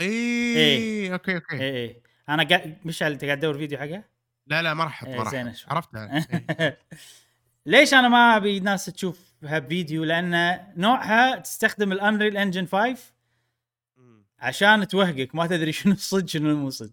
اي 0.00 0.06
إيه. 0.06 1.12
okay 1.12 1.34
okay 1.34 1.60
اي 1.60 1.84
اي 1.84 2.02
أنا 2.28 2.42
قاعد 2.42 2.76
مشعل 2.84 3.12
أنت 3.12 3.24
قاعد 3.24 3.38
تدور 3.38 3.58
فيديو 3.58 3.78
حقه؟ 3.78 4.04
لا 4.46 4.62
لا 4.62 4.74
ما 4.74 4.84
راح 4.84 4.92
أحط 4.92 5.06
إيه، 5.08 5.16
ما 5.16 5.22
راح 5.22 5.34
أحط. 5.34 5.54
شوي. 5.56 5.70
عرفتها 5.70 6.26
إيه. 6.60 6.78
ليش 7.66 7.94
أنا 7.94 8.08
ما 8.08 8.36
أبي 8.36 8.60
ناس 8.60 8.84
تشوفها 8.84 9.29
بفيديو 9.42 10.04
لأن 10.04 10.60
نوعها 10.76 11.36
تستخدم 11.36 11.92
ال 11.92 11.98
Unreal 11.98 12.36
Engine 12.36 12.66
5 12.66 13.12
مم. 13.96 14.24
عشان 14.38 14.88
توهقك 14.88 15.34
ما 15.34 15.46
تدري 15.46 15.72
شنو 15.72 15.92
الصج 15.92 16.28
شنو 16.28 16.56
مو 16.56 16.70
صج 16.70 16.90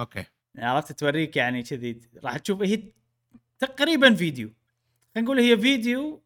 okay. 0.00 0.24
يعني 0.54 0.68
عرفت؟ 0.70 0.92
توريك 0.92 1.36
يعني 1.36 1.62
كذي. 1.62 2.00
راح 2.24 2.38
تشوف 2.38 2.62
هي 2.62 2.82
تقريبا 3.58 4.14
فيديو. 4.14 4.52
خلينا 5.14 5.26
نقول 5.26 5.40
هي 5.40 5.58
فيديو 5.58 6.22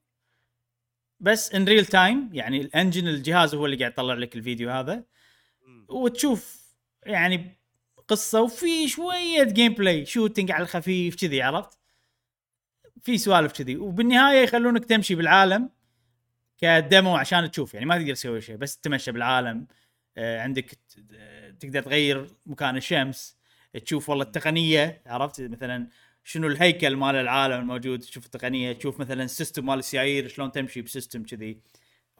بس 1.20 1.54
in 1.54 1.64
real 1.64 1.86
time 1.86 2.30
يعني 2.32 2.60
ال 2.61 2.67
engine 2.67 3.08
الجهاز 3.08 3.54
هو 3.54 3.66
اللي 3.66 3.76
قاعد 3.76 3.92
يطلع 3.92 4.14
لك 4.14 4.36
الفيديو 4.36 4.70
هذا. 4.70 5.04
وتشوف 5.88 6.60
يعني 7.06 7.60
قصة 8.08 8.40
وفي 8.42 8.88
شوية 8.88 9.42
gameplay 9.42 10.06
shooting 10.06 10.50
على 10.50 10.62
الخفيف 10.62 11.16
كذي 11.16 11.42
عرفت؟ 11.42 11.79
في 13.03 13.18
سوالف 13.18 13.53
كذي. 13.53 13.76
وبالنهاية 13.76 14.42
يخلونك 14.42 14.84
تمشي 14.84 15.14
بالعالم 15.14 15.70
ك 16.58 16.70
demo 16.70 17.16
عشان 17.16 17.51
تشوف. 17.51 17.74
يعني 17.74 17.86
ما 17.86 17.98
تقدر 17.98 18.14
تسوي 18.14 18.40
شيء 18.40 18.57
بس 18.57 18.78
تمشى 18.78 19.12
بالعالم. 19.12 19.66
آه، 20.16 20.40
عندك 20.40 20.78
آه، 21.14 21.51
تقدر 21.51 21.82
تغير 21.82 22.26
مكان 22.46 22.76
الشمس 22.76 23.36
تشوف 23.84 24.09
والله 24.09 24.24
التقنية 24.24 25.03
عرفت؟ 25.07 25.40
مثلا 25.40 25.88
شنو 26.24 26.46
الهيكل 26.46 26.96
مال 26.96 27.14
العالم 27.14 27.61
الموجود 27.61 28.01
تشوف 28.01 28.26
التقنية 28.26 28.72
تشوف 28.72 29.01
مثلا 29.01 29.24
ال 29.24 29.30
system 29.30 29.66
مال 29.66 29.78
السيايير 29.78 30.28
شلون 30.28 30.53
تمشي 30.53 30.82
ب 30.82 30.88
system 30.88 31.22
كذي 31.22 31.61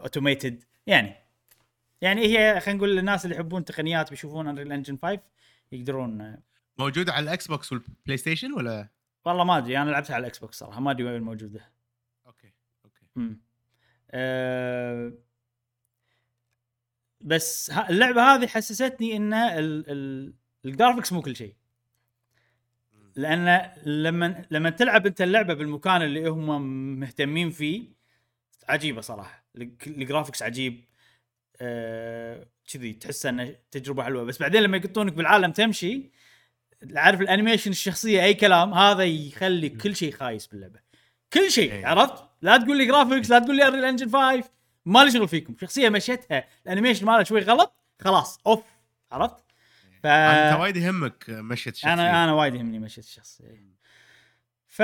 automated 0.01 0.65
يعني 0.87 1.15
يعني 2.01 2.21
هي 2.27 2.61
خلينا 2.61 2.79
نقول 2.79 2.97
للناس 2.97 3.25
اللي 3.25 3.37
يحبون 3.37 3.65
تقنيات 3.65 4.11
بيشوفون 4.11 4.49
Unreal 4.49 4.73
Engine 4.73 4.99
5 5.03 5.21
يقدرون 5.73 6.21
آه، 6.21 6.43
موجود 6.79 7.11
على 7.11 7.25
ال 7.25 7.47
Xbox 7.47 7.73
وال 7.73 8.17
PlayStation 8.17 8.53
ولا؟ 8.53 8.89
والله 9.25 9.45
ما 9.45 9.59
أدري 9.59 9.79
أنا 9.79 9.91
لعبتها 9.91 10.15
على 10.15 10.21
ال 10.21 10.39
Xbox 10.39 10.59
صراحة 10.59 10.81
ما 10.81 10.91
أدري 10.91 11.05
وين 11.05 11.23
موجودة. 11.23 11.73
okay 12.27 12.53
okay. 12.85 13.07
امم 13.17 13.41
أه 14.11 15.13
بس 17.21 17.71
اللعبة 17.71 18.23
هذه 18.23 18.47
حسستني 18.47 19.17
إن 19.17 19.35
ال- 19.35 19.85
ال- 19.91 20.35
ال 20.65 20.70
graphics 20.70 21.13
مو 21.13 21.23
كل 21.23 21.37
شيء. 21.37 21.55
لأن 23.17 23.71
لما 23.87 24.45
لما 24.51 24.71
تلعب 24.71 25.07
أنت 25.07 25.21
اللعبة 25.23 25.55
بالمكان 25.55 26.03
اللي 26.03 26.29
هم 26.29 26.63
مهتمين 27.01 27.51
فيه 27.51 27.89
عجيبة 28.69 29.01
صراحة. 29.01 29.45
الج- 29.57 29.89
ال 29.89 29.95
graphics 29.95 30.43
عجيب. 30.43 30.85
آه، 31.63 32.47
كذي 32.73 32.93
تحس 32.93 33.27
إنه 33.27 33.57
تجربة 33.71 34.03
حلوة. 34.05 34.25
بس 34.25 34.39
بعدين 34.39 34.63
لما 34.63 34.77
يقطونك 34.77 35.13
بالعالم 35.13 35.53
تمشي 35.53 36.11
عارف 36.95 37.21
ال 37.21 37.26
animation 37.26 37.71
الشخصية 37.71 38.25
أي 38.25 38.35
كلام 38.35 38.75
هذا 38.75 39.05
يخلي 39.05 39.69
كل 39.69 39.97
شيء 39.97 40.13
خايس 40.13 40.47
باللعبة. 40.47 40.81
كل 41.33 41.51
شيء 41.51 41.73
إيه. 41.73 41.87
عرفت؟ 41.87 42.25
لا 42.43 42.57
تقول 42.57 42.79
لي 42.79 42.87
graphics 42.87 43.31
لا 43.31 43.39
تقول 43.39 43.57
لي 43.57 43.69
Unreal 43.69 43.85
Engine 43.85 44.11
5 44.11 44.51
ما 44.87 45.05
لي 45.05 45.11
شغل 45.11 45.29
فيكم. 45.29 45.57
شخصية 45.61 45.89
مشيتها 45.89 46.45
ال 46.67 46.71
animation 46.71 47.07
مالها 47.07 47.25
شوي 47.25 47.41
غلط 47.41 47.75
خلاص 48.01 48.41
أوف 48.47 48.63
عرفت؟ 49.13 49.45
ف 50.03 50.07
أنت 50.07 50.61
وايد 50.61 50.77
يهمك 50.77 51.25
مشيت 51.29 51.75
الشخصيه 51.75 51.93
أنا 51.93 52.25
أنا 52.25 52.33
وايد 52.33 52.55
يهمني 52.55 52.79
مشيت 52.79 53.05
الشخصيه 53.05 53.71
ف 54.67 54.83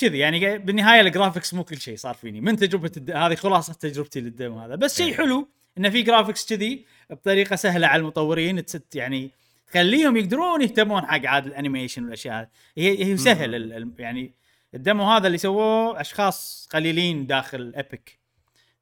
كذي 0.00 0.18
يعني 0.18 0.58
بالنهاية 0.58 1.00
ال 1.00 1.06
graphics 1.06 1.54
مو 1.54 1.64
كل 1.64 1.80
شيء 1.80 1.96
صار 1.96 2.14
فيني. 2.14 2.40
من 2.40 2.56
تجربة 2.56 2.90
الد... 2.96 3.10
هذه 3.10 3.34
خلاصة 3.34 3.72
تجربتي 3.72 4.20
لل 4.20 4.33
demo 4.33 4.58
هذا. 4.58 4.74
بس 4.74 4.96
شيء 4.96 5.06
إيه. 5.06 5.16
حلو 5.16 5.48
انه 5.78 5.90
في 5.90 6.02
graphics 6.02 6.48
كذي 6.48 6.86
بطريقة 7.10 7.56
سهلة 7.56 7.86
على 7.86 8.00
المطورين 8.00 8.64
تست 8.64 8.96
يعني 8.96 9.30
تخليهم 9.72 10.16
يقدرون 10.16 10.62
يهتمون 10.62 11.06
حق 11.06 11.26
عاد 11.26 11.46
ال 11.46 11.52
animation 11.52 12.04
والأشياء 12.04 12.34
هذه 12.40 12.48
هي 12.76 13.04
هي 13.04 13.16
سهل 13.16 13.54
ال... 13.54 13.94
يعني 13.98 14.34
ال 14.74 14.80
demo 14.80 15.04
هذا 15.04 15.26
اللي 15.26 15.38
سووه 15.38 16.00
أشخاص 16.00 16.68
قليلين 16.72 17.26
داخل 17.26 17.72
Epic 17.76 18.18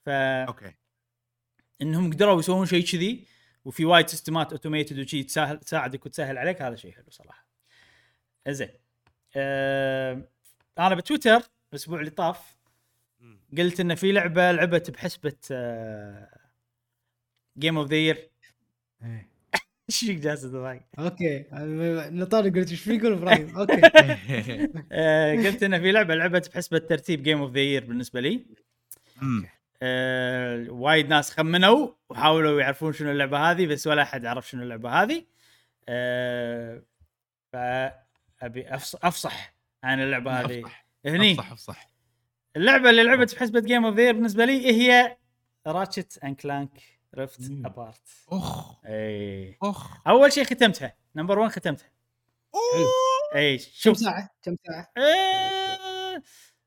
ف 0.05 0.09
okay 0.09 0.75
إنهم 1.83 2.13
قدروا 2.13 2.41
يسوون 2.41 2.67
شيء 2.67 2.85
كذي 2.85 3.25
وفي 3.65 3.85
وايد 3.85 4.09
سيستمات 4.09 4.53
automated 4.53 4.99
وشي 4.99 5.23
تسهل 5.23 5.59
تساعدك 5.59 6.07
وتسهل 6.07 6.39
عليك 6.39 6.63
هذا 6.63 6.77
شيء 6.77 6.93
حلو 6.93 7.11
صراحة. 7.11 7.47
زين. 8.49 8.71
أه 9.37 10.29
أنا 10.79 10.95
بتويتر 10.95 11.43
الأسبوع 11.73 12.01
اللي 12.01 12.11
طاف. 12.11 12.57
قلت 13.59 13.81
ان 13.81 13.95
في 13.95 14.13
لعبة 14.13 14.53
لعبت 14.53 14.91
بحسبة 14.91 15.37
جيم 17.59 17.79
اوف 17.79 17.89
ذا 17.89 17.97
يير. 17.97 18.31
إيش 19.91 20.01
فيك 20.05 20.19
جالس 20.19 20.43
تضحك؟ 20.43 20.87
okay. 20.99 21.45
نطار 22.13 22.45
قلت 22.49 22.71
إيش 22.71 22.81
في 22.81 22.95
يقول 22.95 23.13
إبراهيم. 23.13 23.57
okay. 23.59 23.81
أه 24.93 25.33
قلت 25.35 25.63
ان 25.63 25.81
في 25.81 25.93
لعبة 25.93 26.15
لعبت 26.15 26.49
بحسبه 26.51 26.79
ترتيب 26.79 27.23
game 27.23 27.41
of 27.41 27.53
the 27.53 27.61
year 27.61 27.85
بالنسبة 27.85 28.21
لي. 28.21 28.47
أه 29.83 30.67
وايد 30.69 31.09
ناس 31.09 31.31
خمنوا 31.31 31.89
وحاولوا 32.11 32.61
يعرفون 32.61 32.93
شنو 32.93 33.11
اللعبة 33.11 33.51
هذه 33.51 33.67
بس 33.67 33.87
ولا 33.87 34.03
أحد 34.03 34.27
عرف 34.27 34.49
شنو 34.49 34.63
اللعبة 34.63 34.91
هذه. 34.91 35.25
أه 35.89 36.83
فأبي 37.53 38.65
أفص- 38.65 38.99
أفصح 39.03 39.55
عن 39.85 40.01
اللعبة 40.01 40.41
هذه. 40.41 40.61
أفصح. 40.61 40.87
هني. 41.07 41.33
أفصح 41.33 41.53
أفصح. 41.53 41.91
اللعبة 42.57 42.91
اللي 42.91 43.03
لعبت 43.03 43.35
بحسبه 43.35 43.61
game 43.61 43.85
of 43.85 43.95
the 43.97 44.04
year 44.04 44.13
بالنسبة 44.13 44.45
لي 44.45 44.67
هي 44.73 45.17
Ratchet & 45.67 46.19
Clank 46.25 46.71
Rift 47.15 47.51
مم. 47.51 47.67
Apart 47.67 48.09
اخ 48.29 48.75
اي 48.85 49.59
اخ 49.63 50.07
أول 50.09 50.33
شيء 50.33 50.45
ختمتها. 50.45 50.97
number 51.17 51.39
1 51.39 51.53
ختمتها. 51.53 51.91
اي 53.35 53.59
كم 53.59 53.65
شوف. 53.73 53.97
ساعه 53.97 54.31
كم 54.43 54.57
ساعه 54.67 54.93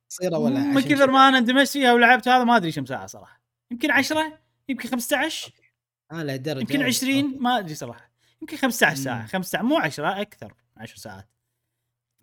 قصيرة 0.10 0.38
ولا 0.38 0.60
من 0.60 0.82
كثر؟ 0.82 1.12
ما 1.12 1.28
أنا 1.28 1.38
اندمجت 1.38 1.70
فيها 1.70 1.94
ولعبت 1.94 2.28
هذا 2.28 2.44
ما 2.44 2.56
أدري 2.58 2.72
كم 2.72 2.86
ساعه 2.86 3.06
صراحة. 3.06 3.42
يمكن 3.72 3.92
10 3.92 4.40
يمكن 4.70 4.90
15 4.90 5.52
آه 6.12 6.24
لا 6.24 6.36
درجة. 6.36 6.60
يمكن 6.60 6.84
20 6.84 7.38
ما 7.40 7.60
أدري 7.60 7.76
صراحة. 7.76 8.12
يمكن 8.42 8.58
15 8.58 8.96
ساعة. 8.98 9.22
مم. 9.22 9.28
15 9.28 9.64
مو 9.64 9.78
10 9.78 10.22
أكثر. 10.22 10.54
10 10.78 10.98
ساعات. 10.98 11.30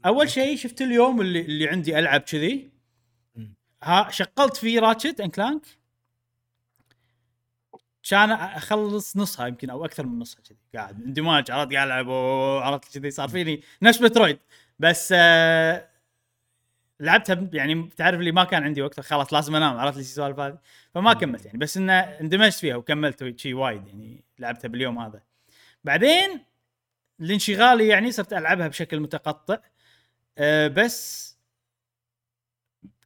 أول 0.07 0.31
شيء 0.31 0.57
شفت 0.57 0.83
اليوم 0.83 1.21
اللي 1.21 1.41
اللي 1.41 1.69
عندي 1.69 1.99
ألعب 1.99 2.21
كذي. 2.21 2.73
ها 3.83 4.11
شغلت 4.11 4.57
فيه 4.57 4.81
راتشت 4.81 5.21
ان 5.21 5.31
كلانك 5.31 5.63
كان 8.03 8.31
أخلص 8.31 9.17
نصها 9.17 9.47
يمكن 9.47 9.71
أو 9.71 9.85
أكثر 9.85 10.07
من 10.07 10.19
نصها 10.19 10.41
كذي. 10.43 10.59
قاعد 10.75 11.03
اندماج 11.03 11.51
عرفت؟ 11.51 11.73
قاعد 11.73 11.87
ألعب 11.87 12.11
عرفت؟ 12.63 12.99
كذي 12.99 13.11
صار 13.11 13.29
فيني 13.29 13.63
نفس 13.83 14.03
مترويد 14.03 14.39
بس 14.79 15.15
آه 15.17 15.89
لعبتها 17.01 17.49
يعني 17.53 17.89
تعرف 17.97 18.21
اللي 18.21 18.33
ما 18.33 18.45
كان 18.45 18.63
عندي 18.65 18.83
وقت 18.83 19.01
خلاص 19.01 19.33
لازم 19.35 19.57
أنام 19.57 19.79
عرفت 19.79 19.97
لي 19.97 20.01
السوالف 20.01 20.41
هذه؟ 20.41 20.59
فما 20.95 21.13
كملت 21.13 21.47
يعني. 21.47 21.59
بس 21.59 21.77
إنه 21.77 21.93
اندمجت 21.93 22.55
فيها 22.55 22.77
وكملت 22.77 23.41
شيء 23.41 23.55
وايد 23.55 23.87
يعني 23.87 24.25
لعبتها 24.39 24.69
باليوم 24.69 24.99
هذا. 24.99 25.23
بعدين 25.85 26.45
لانشغالي 27.19 27.89
يعني 27.89 28.13
صرت 28.13 28.33
ألعبها 28.33 28.69
بشكل 28.69 29.01
متقطع 29.01 29.59
أه 30.39 30.69
بس 30.69 31.31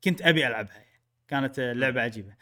كنت 0.04 0.22
أبي 0.22 0.46
ألعبها 0.46 0.84
كانت 1.28 1.58
آه، 1.58 1.72
لعبة 1.72 2.02
عجيبة. 2.02 2.34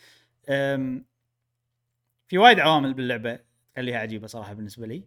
في 2.32 2.38
وايد 2.38 2.60
عوامل 2.60 2.94
باللعبة 2.94 3.38
تخليها 3.74 3.98
عجيبة 3.98 4.26
صراحة 4.26 4.52
بالنسبة 4.52 4.86
لي. 4.86 5.04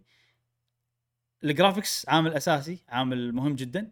ال 1.44 1.51
graphics 1.51 2.10
عامل 2.10 2.34
أساسي 2.34 2.84
عامل 2.90 3.34
مهم 3.34 3.56
جدا. 3.56 3.92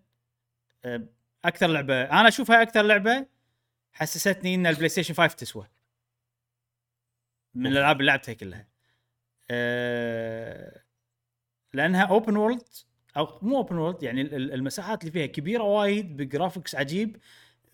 أه، 0.86 1.08
أكثر 1.46 1.68
لعبة 1.68 2.02
أنا 2.04 2.28
أشوفها 2.28 2.62
أكثر 2.62 2.82
لعبة 2.82 3.28
حسستني 3.94 4.56
إن 4.56 4.68
ال 4.68 4.90
PlayStation 4.90 5.14
5 5.14 5.34
تسوى. 5.36 5.68
من 7.56 7.68
الألعاب 7.68 8.00
اللي 8.02 8.12
لعبتها 8.12 8.34
كلها. 8.34 8.68
أه، 9.52 10.84
لأنها 11.74 12.04
open 12.06 12.38
world 12.38 12.68
أو 13.18 13.40
مو 13.42 13.58
open 13.58 13.78
world 13.78 14.04
يعني 14.04 14.22
ال- 14.22 14.34
ال- 14.36 14.54
المساحات 14.54 15.02
اللي 15.02 15.12
فيها 15.12 15.26
كبيرة 15.26 15.64
وايد 15.64 16.18
ب 16.18 16.24
graphics 16.24 16.76
عجيب. 16.76 17.18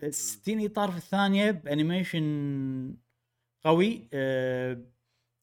60 0.09 0.65
إطار 0.65 0.91
في 0.91 0.97
الثانية 0.97 1.51
ب 1.51 1.66
animation 1.66 2.95
قوي. 3.63 4.07
أه، 4.13 4.77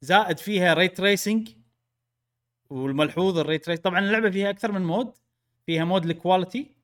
زائد 0.00 0.38
فيها 0.38 0.74
ray 0.74 0.88
tracing 0.88 1.48
والملحوظ 2.70 3.38
ال 3.38 3.43
ray 3.43 3.58
trace 3.58 3.80
طبعا 3.80 3.98
اللعبة 3.98 4.30
فيها 4.30 4.50
أكثر 4.50 4.72
من 4.72 4.82
mode. 4.82 5.14
فيها 5.66 5.84
mode 5.84 6.04
ال 6.04 6.13
quality 6.13 6.76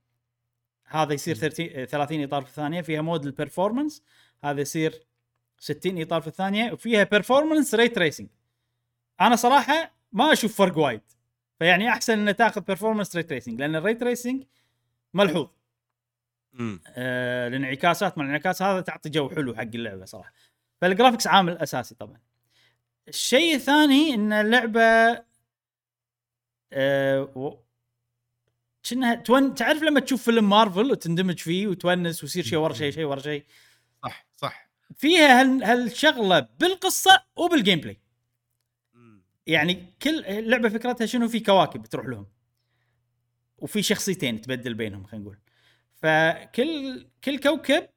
هذا 0.87 1.13
يصير 1.13 1.37
30 1.37 1.85
30 1.85 2.23
إطار 2.23 2.43
في 2.43 2.49
الثانية. 2.49 2.81
فيها 2.81 3.03
mode 3.03 3.27
ال 3.27 3.33
performance 3.33 4.03
هذا 4.45 4.61
يصير 4.61 5.07
60 5.59 6.03
إطار 6.03 6.21
في 6.21 6.27
الثانية. 6.27 6.73
وفيها 6.73 7.05
performance 7.05 7.75
ray 7.75 7.89
tracing 7.89 8.29
أنا 9.21 9.37
صراحة 9.37 9.95
ما 10.13 10.33
أشوف 10.33 10.57
فرق 10.57 10.79
وايد. 10.79 11.01
فيعني 11.59 11.89
أحسن 11.89 12.29
ان 12.29 12.37
تأخذ 12.37 12.61
performance 12.61 13.17
ray 13.17 13.23
tracing 13.23 13.61
لأن 13.61 13.77
ال 13.77 13.81
ray 13.81 13.95
tracing 13.95 14.45
ملحوظ. 15.15 15.49
آه 16.89 17.49
الانعكاسات 17.49 18.19
مع 18.19 18.25
الانعكاس 18.25 18.63
هذا 18.63 18.81
تعطي 18.81 19.11
جو 19.11 19.29
حلو 19.31 19.55
حق 19.55 19.63
اللعبة 19.63 20.05
صراحة. 20.05 20.33
فال 20.81 20.90
graphics 20.90 21.27
عامل 21.27 21.59
أساسي 21.59 21.95
طبعا. 21.95 22.32
الشيء 23.09 23.55
الثاني 23.55 24.15
إن 24.15 24.33
اللعبة 24.33 25.25
آه 26.73 27.23
و... 27.37 27.63
كأنها 28.83 29.15
تون 29.15 29.55
تعرف 29.55 29.83
لما 29.83 30.01
تشوف 30.01 30.25
فيلم 30.25 30.49
مارفل 30.49 30.91
وتندمج 30.91 31.39
فيه 31.39 31.67
وتونس 31.67 32.23
ويصير 32.23 32.45
شيء 32.45 32.59
ورا 32.59 32.75
شيء 32.75 32.91
شيء 32.93 33.05
ورا 33.05 33.21
شيء 33.21 33.45
صح 34.03 34.27
صح. 34.37 34.71
فيها 34.97 35.41
هال... 35.41 35.65
هالشغلة 35.65 36.41
بالقصة 36.41 37.25
وبال 37.37 37.81
gameplay. 37.81 38.01
يعني 39.47 39.95
كل 40.03 40.25
اللعبة 40.25 40.69
فكرتها 40.69 41.07
شنو؟ 41.07 41.29
في 41.29 41.41
كواكب 41.41 41.87
تروح 41.87 42.07
لهم. 42.07 42.27
وفي 43.59 43.83
شخصيتين 43.83 44.41
تبدل 44.41 44.75
بينهم 44.75 45.05
خلينا 45.05 45.25
نقول. 45.25 45.39
فكل 45.95 47.07
كل 47.25 47.39
كوكب 47.39 47.89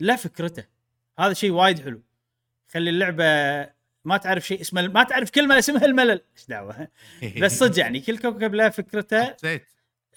له 0.00 0.16
فكرته. 0.16 0.66
هذا 1.18 1.32
شيء 1.32 1.50
وايد 1.50 1.80
حلو. 1.80 2.02
خلي 2.68 2.90
اللعبة 2.90 3.24
ما 4.04 4.16
تعرف 4.16 4.46
شيء 4.46 4.60
اسمه 4.60 4.88
ما 4.88 5.02
تعرف 5.02 5.30
كلمه 5.30 5.58
اسمها 5.58 5.84
الملل. 5.84 6.20
إيش 6.36 6.46
دعوة؟ 6.48 6.88
بس 7.42 7.58
صدق 7.58 7.78
يعني 7.78 8.00
كل 8.00 8.18
كوكب 8.18 8.54
له 8.54 8.68
فكرته. 8.68 9.34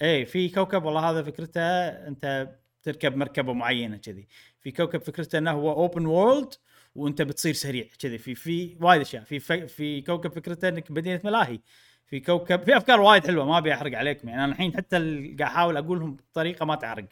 اي 0.01 0.25
في 0.25 0.49
كوكب 0.49 0.83
والله 0.83 1.09
هذا 1.09 1.23
فكرته 1.23 1.61
أنت 1.87 2.49
تركب 2.83 3.15
مركبة 3.15 3.53
معينة 3.53 3.97
كذي. 3.97 4.27
في 4.59 4.71
كوكب 4.71 5.01
فكرته 5.01 5.37
إنه 5.37 5.51
هو 5.51 5.71
open 5.71 6.05
world 6.05 6.53
وأنت 6.95 7.21
بتصير 7.21 7.53
سريع 7.53 7.85
كذي. 7.99 8.17
في 8.17 8.35
في 8.35 8.77
وايد 8.81 9.01
أشياء. 9.01 9.23
في 9.23 9.67
في, 9.67 10.01
كوكب 10.01 10.31
فكرته 10.31 10.69
إنك 10.69 10.91
مدينه 10.91 11.21
ملاهي. 11.23 11.59
في 12.05 12.19
كوكب 12.19 12.63
في 12.63 12.77
أفكار 12.77 13.01
وايد 13.01 13.27
حلوة 13.27 13.45
ما 13.45 13.57
أبي 13.57 13.73
أحرق 13.73 13.97
عليكم. 13.97 14.29
يعني 14.29 14.43
أنا 14.43 14.51
الحين 14.51 14.75
حتى 14.77 14.97
قاعد 14.97 15.41
أحاول 15.41 15.77
أقولهم 15.77 16.15
بطريقة 16.15 16.65
ما 16.65 16.75
تحرق 16.75 17.05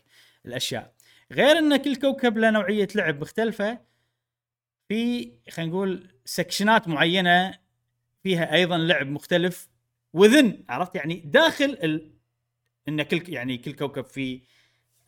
الأشياء. 0.45 0.93
غير 1.31 1.57
إن 1.57 1.77
كل 1.77 1.95
كوكب 1.95 2.37
له 2.37 2.49
نوعية 2.49 2.87
لعب 2.95 3.21
مختلفة 3.21 3.79
في 4.87 5.31
خلينا 5.49 5.71
نقول 5.71 6.14
sectionات 6.25 6.87
معينة 6.87 7.59
فيها 8.23 8.53
أيضا 8.53 8.77
لعب 8.77 9.07
مختلف 9.07 9.69
وذن 10.13 10.63
عرفت؟ 10.69 10.95
يعني 10.95 11.15
داخل 11.25 11.77
ال... 11.83 12.11
إن 12.87 13.03
كل 13.03 13.33
يعني 13.33 13.57
كل 13.57 13.73
كوكب 13.73 14.05
فيه 14.05 14.41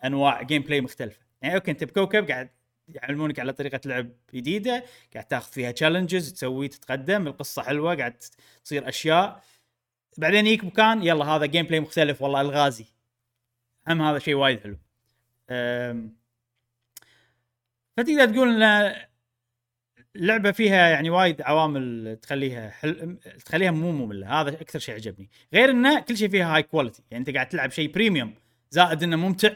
أنواع 0.06 0.42
gameplay 0.42 0.82
مختلفة. 0.82 1.20
يعني 1.42 1.56
okay 1.56 1.72
أنت 1.72 1.84
بكوكب 1.84 2.32
قاعد 2.32 2.50
يعلمونك 2.88 3.40
على 3.40 3.54
طريقة 3.54 3.80
لعب 3.86 4.10
جديدة 4.34 4.84
قاعد 5.14 5.26
تاخذ 5.26 5.52
فيها 5.52 5.72
challenges 5.72 6.34
تسوي 6.34 6.68
تتقدم 6.68 7.28
القصة 7.28 7.62
حلوة 7.62 7.96
قاعد 7.96 8.18
تصير 8.64 8.90
أشياء. 8.90 9.44
بعدين 10.18 10.48
يجيك 10.48 10.64
مكان 10.64 11.04
يلا 11.04 11.26
هذا 11.26 11.46
gameplay 11.46 11.80
مختلف 11.80 12.22
والله 12.22 12.42
ألغازي. 12.42 12.86
هم 13.88 14.02
هذا 14.02 14.20
شيء 14.20 14.36
وايد 14.36 14.60
حلو. 14.60 14.78
فتقدر 17.98 18.26
تقول 18.26 18.64
ان 18.64 19.08
اللعبه 20.18 20.52
فيها 20.52 20.90
يعني 20.90 21.10
وايد 21.10 21.42
عوامل 21.42 22.18
تخليها 22.22 22.70
حل... 22.70 23.18
تخليها 23.46 23.72
مو 23.72 23.92
مملة 23.92 24.42
هذا 24.42 24.50
أكثر 24.50 24.80
شيء 24.80 24.96
عجبني. 24.96 25.30
غير 25.54 25.70
إنه 25.70 26.00
كل 26.00 26.18
شيء 26.18 26.30
فيها 26.30 26.56
high 26.56 26.64
quality 26.64 27.04
يعني 27.12 27.22
أنت 27.28 27.36
قاعد 27.36 27.50
تلعب 27.50 27.72
شيء 27.72 27.92
premium 27.92 28.34
زائد 28.70 29.04
إنه 29.04 29.16
ممتع. 29.16 29.50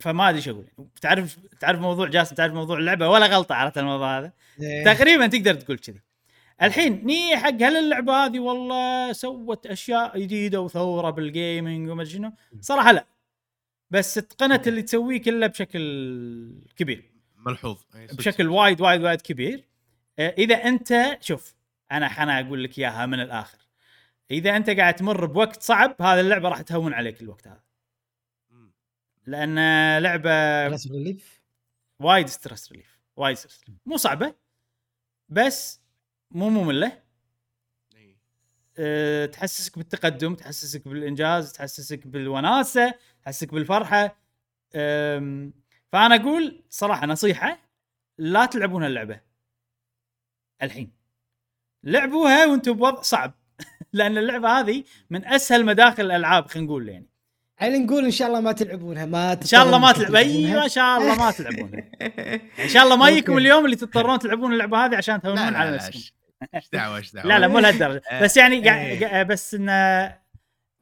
فما 0.00 0.28
أدري 0.28 0.38
إيش 0.38 0.48
أقول. 0.48 0.66
تعرف 1.00 1.38
تعرف 1.60 1.80
موضوع 1.80 2.08
جاسم؟ 2.08 2.34
تعرف 2.34 2.52
موضوع 2.54 2.78
اللعبة؟ 2.78 3.08
ولا 3.08 3.26
غلطة 3.26 3.54
عرفت 3.54 3.78
الموضوع 3.78 4.18
هذا. 4.18 4.32
إيه. 4.60 4.84
تقريبا 4.84 5.26
تقدر 5.26 5.54
تقول 5.54 5.78
كذي. 5.78 6.00
الحين 6.62 7.06
ني 7.06 7.36
حق 7.36 7.48
هل 7.62 7.76
اللعبة 7.76 8.12
هذه 8.12 8.38
والله 8.38 9.12
سوت 9.12 9.66
أشياء 9.66 10.18
جديدة 10.18 10.60
وثورة 10.60 11.10
بال 11.10 11.30
gaming 11.30 11.90
وما 11.90 12.02
أدري 12.02 12.14
شنو؟ 12.14 12.32
صراحة 12.60 12.92
لا. 12.92 13.06
بس 13.90 14.18
اتقنت 14.18 14.68
اللي 14.68 14.82
تسويه 14.82 15.22
كله 15.22 15.46
بشكل 15.46 16.62
كبير. 16.76 17.17
ملحوظ. 17.50 17.78
بشكل 17.94 18.48
وايد 18.48 18.80
وايد 18.80 19.02
وايد 19.02 19.20
كبير. 19.20 19.68
آه، 20.18 20.34
إذا 20.38 20.54
أنت 20.54 21.18
شوف 21.20 21.54
أنا 21.92 22.06
أنا 22.06 22.40
أقول 22.40 22.64
لك 22.64 22.78
إياها 22.78 23.06
من 23.06 23.20
الآخر. 23.20 23.58
إذا 24.30 24.56
أنت 24.56 24.70
قاعد 24.70 24.94
تمر 24.94 25.26
بوقت 25.26 25.62
صعب 25.62 26.02
هذه 26.02 26.20
اللعبة 26.20 26.48
راح 26.48 26.60
تهون 26.60 26.92
عليك 26.92 27.22
الوقت 27.22 27.48
هذا. 27.48 27.62
لأن 29.26 29.58
لعبة 29.98 30.66
relief 30.66 31.42
وايد 32.00 32.26
stress 32.26 32.72
relief 32.72 32.98
وايد 33.16 33.36
stress 33.36 33.64
مو 33.86 33.96
صعبة 33.96 34.34
بس 35.28 35.80
مو 36.30 36.50
مملة. 36.50 37.02
أه، 38.78 39.26
تحسسك 39.26 39.78
بالتقدم 39.78 40.34
تحسسك 40.34 40.88
بالإنجاز 40.88 41.52
تحسسك 41.52 42.06
بالوناسة 42.06 42.94
تحسسك 43.22 43.54
بالفرحة. 43.54 44.18
أم، 44.74 45.52
فانا 45.92 46.14
أقول 46.14 46.62
صراحة 46.70 47.06
نصيحة 47.06 47.58
لا 48.18 48.46
تلعبون 48.46 48.84
اللعبة. 48.84 49.20
الحين. 50.62 50.92
لعبوها 51.84 52.46
وأنتم 52.46 52.72
بوضع 52.72 53.02
صعب. 53.02 53.32
لأن 53.92 54.18
اللعبة 54.18 54.60
هذه 54.60 54.84
من 55.10 55.26
أسهل 55.26 55.64
مداخل 55.64 56.04
الألعاب 56.04 56.46
خلينا 56.46 56.66
نقول 56.66 56.88
يعني. 56.88 57.06
يعني 57.60 57.78
نقول 57.78 58.04
إن 58.04 58.10
شاء 58.10 58.28
الله 58.28 58.40
ما 58.40 58.52
تلعبونها 58.52 59.06
ما 59.06 59.32
إن 59.32 59.42
شاء 59.42 59.66
الله 59.66 59.78
ما 59.78 59.92
تلعب. 59.92 60.14
أيوه 60.14 60.64
إن 60.64 60.68
شاء 60.68 60.98
الله 60.98 61.14
ما 61.18 61.30
تلعبونها. 61.30 61.90
إن 62.64 62.68
شاء 62.68 62.84
الله 62.84 62.96
ما 62.96 63.08
يجيكم. 63.08 63.38
اليوم 63.38 63.64
اللي 63.64 63.76
تضطرون 63.76 64.18
تلعبون 64.18 64.52
اللعبة 64.52 64.84
هذه 64.84 64.96
عشان 64.96 65.20
تهونون 65.20 65.54
على 65.54 65.70
نفسكم. 65.70 65.98
إيش 66.54 66.68
دعوة 66.72 66.96
إيش 66.96 67.12
دعوة؟ 67.12 67.28
لا 67.28 67.38
لا 67.38 67.48
مو 67.48 67.58
لهالدرجة. 67.58 68.02
آه، 68.10 68.22
بس 68.22 68.36
يعني 68.36 68.72
إيه. 68.72 69.22
بس 69.22 69.54
انه 69.54 70.18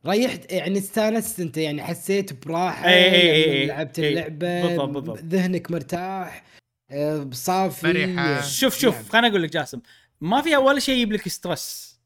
ريحت 0.06 0.52
يعني 0.52 0.78
استانست 0.78 1.40
انت 1.40 1.56
يعني 1.56 1.82
حسيت 1.82 2.46
براحة 2.46 2.88
إي 2.88 2.92
إي 2.94 3.32
إي 3.34 3.40
يعني 3.40 3.52
إي. 3.62 3.66
لعبت 3.66 3.98
إي. 3.98 4.08
اللعبة 4.08 4.62
بالضبط- 4.62 4.88
بالضبط. 4.88 5.18
ذهنك 5.18 5.70
مرتاح 5.70 6.44
آه، 6.90 7.30
صافي 7.32 7.86
مرحة. 8.16 8.40
شوف 8.42 8.78
شوف 8.78 8.94
نعم. 8.94 9.04
خليني 9.04 9.28
أقول 9.28 9.42
لك 9.42 9.50
جاسم 9.50 9.80
ما 10.20 10.42
فيها 10.42 10.58
ولا 10.58 10.78
شيء 10.80 10.94
يجيب 10.94 11.12
لك 11.12 11.28
stress 11.28 11.96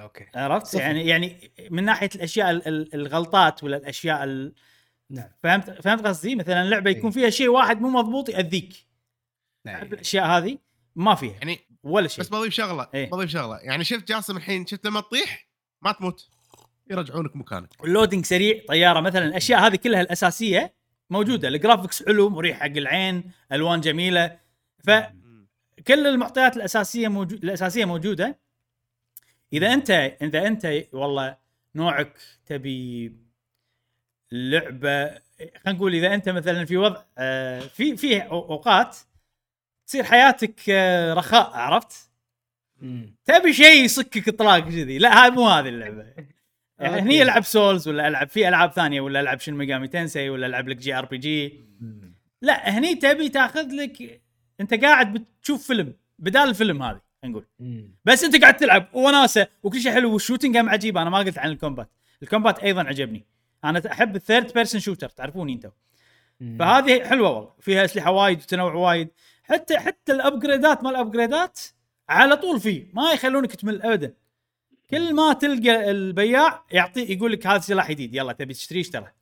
okay 0.00 0.26
عرفت 0.34 0.66
صفر. 0.66 0.80
يعني 0.80 1.06
يعني 1.06 1.50
من 1.70 1.84
ناحية 1.84 2.08
الأشياء 2.14 2.50
ال- 2.50 2.68
ال- 2.68 2.94
الغلطات 2.94 3.64
ولا 3.64 3.76
الأشياء 3.76 4.24
ال... 4.24 4.54
نعم 5.10 5.28
فهمت 5.42 5.70
فهمت 5.82 6.06
قصدي 6.06 6.34
مثلا 6.34 6.64
لعبة 6.68 6.90
يكون 6.90 7.06
إي. 7.06 7.12
فيها 7.12 7.30
شيء 7.30 7.48
واحد 7.48 7.80
مو 7.80 7.88
مضبوط 7.88 8.28
يأذيك 8.28 8.74
نعم. 9.66 9.82
الأشياء 9.82 10.26
هذه 10.26 10.58
ما 10.96 11.14
فيها 11.14 11.32
يعني 11.34 11.58
ولا 11.82 12.08
شيء 12.08 12.20
بس 12.20 12.28
بضيف 12.28 12.54
شغلة 12.54 12.88
إيه. 12.94 13.10
بضيف 13.10 13.30
شغلة 13.30 13.58
يعني 13.58 13.84
شفت 13.84 14.08
جاسم 14.08 14.36
الحين 14.36 14.66
شفت 14.66 14.86
لما 14.86 15.00
تطيح 15.00 15.48
ما 15.84 15.92
تموت 15.92 16.28
يرجعونك 16.90 17.36
مكانك. 17.36 17.68
ال 17.84 17.89
loading 17.89 18.24
سريع 18.24 18.60
طيارة 18.68 19.00
مثلا 19.00 19.24
الاشياء 19.24 19.60
هذه 19.66 19.76
كلها 19.76 20.00
الأساسية 20.00 20.74
موجودة. 21.10 21.48
ال 21.48 21.54
graphics 21.54 22.06
حلو 22.06 22.28
مريح 22.28 22.58
حق 22.58 22.66
العين 22.66 23.30
ألوان 23.52 23.80
جميلة. 23.80 24.38
فكل 24.84 26.06
المعطيات 26.06 26.56
الأساسية 26.56 27.08
موجود 27.08 27.44
الأساسية 27.44 27.84
موجودة. 27.84 28.38
إذا 29.52 29.72
أنت 29.72 29.90
إذا 30.22 30.46
أنت 30.46 30.84
والله 30.92 31.36
نوعك 31.74 32.18
تبي 32.46 33.12
لعبة 34.32 35.08
خلينا 35.38 35.78
نقول 35.78 35.94
إذا 35.94 36.14
أنت 36.14 36.28
مثلا 36.28 36.64
في 36.64 36.76
وضع 36.76 37.02
آه، 37.18 37.60
في 37.60 37.96
في 37.96 38.22
أوقات 38.22 38.96
تصير 39.86 40.04
حياتك 40.04 40.60
آه، 40.70 41.14
رخاء 41.14 41.50
عرفت؟ 41.50 42.10
تبي 43.24 43.52
شيء 43.52 43.84
يصكك 43.84 44.28
اطلاق 44.28 44.58
كذي. 44.58 44.98
لا 44.98 45.24
هاي 45.24 45.30
مو 45.30 45.48
هذه 45.48 45.68
اللعبة. 45.68 46.06
يعني. 46.78 47.00
هني 47.00 47.22
العب 47.22 47.44
Souls 47.44 47.88
ولا 47.88 48.08
العب 48.08 48.28
في 48.28 48.48
ألعاب 48.48 48.72
ثانية 48.72 49.00
ولا 49.00 49.20
ألعب 49.20 49.40
Shin 49.40 49.54
Megami 49.54 49.88
Tensei 49.88 50.30
ولا 50.30 50.46
ألعب 50.46 50.68
لك 50.68 50.76
JRPG. 50.76 51.60
لا 52.42 52.78
هني 52.78 52.94
تبي 52.94 53.28
تاخذ 53.28 53.68
لك 53.70 54.22
أنت 54.60 54.74
قاعد 54.74 55.12
بتشوف 55.12 55.66
فيلم 55.66 55.94
بدال 56.18 56.48
الفيلم 56.48 56.82
هذه 56.82 57.00
نقول. 57.24 57.46
بس 58.04 58.24
أنت 58.24 58.40
قاعد 58.40 58.56
تلعب 58.56 58.88
وناسة 58.92 59.46
وكل 59.62 59.80
شيء 59.80 59.92
حلو 59.92 60.12
وال 60.12 60.21
shooting 60.21 60.56
هم 60.56 60.68
عجيب. 60.68 60.98
أنا 60.98 61.10
ما 61.10 61.18
قلت 61.18 61.38
عن 61.38 61.50
ال 61.50 61.55
combat. 61.55 61.90
ال 62.22 62.27
combat 62.27 62.58
أيضا 62.58 62.82
عجبني. 62.82 63.26
أنا 63.64 63.82
أحب 63.92 64.16
ال 64.16 64.22
third 64.22 64.52
person 64.52 64.80
shooter 64.80 65.08
تعرفوني 65.08 65.52
أنتم. 65.52 65.70
فهذه 66.58 67.04
حلوة 67.04 67.30
والله. 67.30 67.52
فيها 67.60 67.84
أسلحة 67.84 68.10
وايد 68.10 68.38
وتنوع 68.38 68.74
وايد. 68.74 69.08
حتى 69.44 69.78
حتى 69.78 70.12
الابجريدات 70.12 70.84
مال 70.84 70.94
الابجريدات 70.94 71.60
على 72.08 72.36
طول 72.36 72.60
فيه. 72.60 72.86
ما 72.92 73.12
يخلونك 73.12 73.54
تمل 73.54 73.82
ابدا. 73.82 74.14
كل 74.90 75.14
ما 75.14 75.32
تلقى 75.32 75.90
البياع 75.90 76.64
يعطي 76.70 77.12
يقول 77.12 77.32
لك 77.32 77.46
هذا 77.46 77.58
سلاح 77.58 77.90
جديد 77.90 78.14
يلا 78.14 78.32
تبي 78.32 78.54
تشتريه 78.54 78.80
اشترى. 78.80 79.12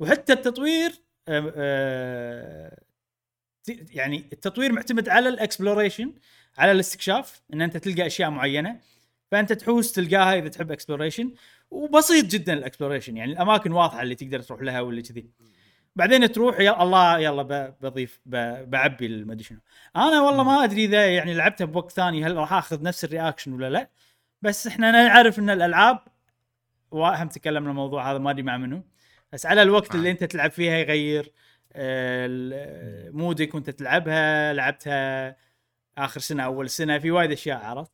وحتى 0.00 0.32
التطوير 0.32 0.90
آه، 1.28 1.52
آه، 1.56 2.78
يعني 3.68 4.24
التطوير 4.32 4.72
معتمد 4.72 5.08
على 5.08 5.28
ال 5.28 5.35
exploration 5.35 6.12
على 6.58 6.72
الاستكشاف 6.72 7.42
إن 7.54 7.62
أنت 7.62 7.76
تلقى 7.76 8.06
أشياء 8.06 8.30
معينة 8.30 8.80
فأنت 9.30 9.52
تحوس 9.52 9.92
تلقاها 9.92 10.38
إذا 10.38 10.48
تحب 10.48 10.72
exploration. 10.72 11.34
وبسيط 11.70 12.24
جدا 12.24 12.52
ال 12.52 12.57
exploration 12.57 13.16
يعني 13.16 13.32
الأماكن 13.32 13.72
واضحة 13.72 14.02
اللي 14.02 14.14
تقدر 14.14 14.42
تروح 14.42 14.62
لها 14.62 14.80
واللي 14.80 15.02
كذي. 15.02 15.30
بعدين 15.96 16.32
تروح 16.32 16.60
يا 16.60 16.82
الله 16.82 17.18
يلا 17.18 17.74
بضيف 17.80 18.20
بعبي 18.26 19.06
المدري 19.06 19.44
شنو. 19.44 19.58
أنا 19.96 20.22
والله 20.22 20.44
ما 20.44 20.64
أدري 20.64 20.84
إذا 20.84 21.06
يعني 21.14 21.34
لعبتها 21.34 21.64
بوقت 21.64 21.90
ثاني 21.90 22.24
هل 22.24 22.36
راح 22.36 22.52
آخذ 22.52 22.82
نفس 22.82 23.04
ال 23.04 23.09
reaction 23.09 23.52
ولا 23.52 23.70
لا؟ 23.70 23.90
بس 24.42 24.66
إحنا 24.66 24.90
نعرف 24.90 25.38
إن 25.38 25.50
الألعاب 25.50 25.98
وهم 26.90 27.28
تكلمنا 27.28 27.70
الموضوع 27.70 28.10
هذا 28.10 28.18
ما 28.18 28.30
أدري 28.30 28.42
مع 28.42 28.56
منو. 28.56 28.82
بس 29.32 29.46
على 29.46 29.62
الوقت 29.62 29.94
اللي 29.94 30.10
أنت 30.10 30.24
تلعب 30.24 30.50
فيها 30.50 30.76
يغير 30.78 31.32
آه، 31.72 32.26
ال- 32.26 33.16
moodك 33.16 33.54
وأنت 33.54 33.70
تلعبها 33.70 34.52
لعبتها 34.52 35.36
آخر 35.98 36.20
سنة 36.20 36.42
أول 36.44 36.70
سنة 36.70 36.98
في 36.98 37.10
وايد 37.10 37.32
أشياء 37.32 37.64
عرفت؟ 37.64 37.92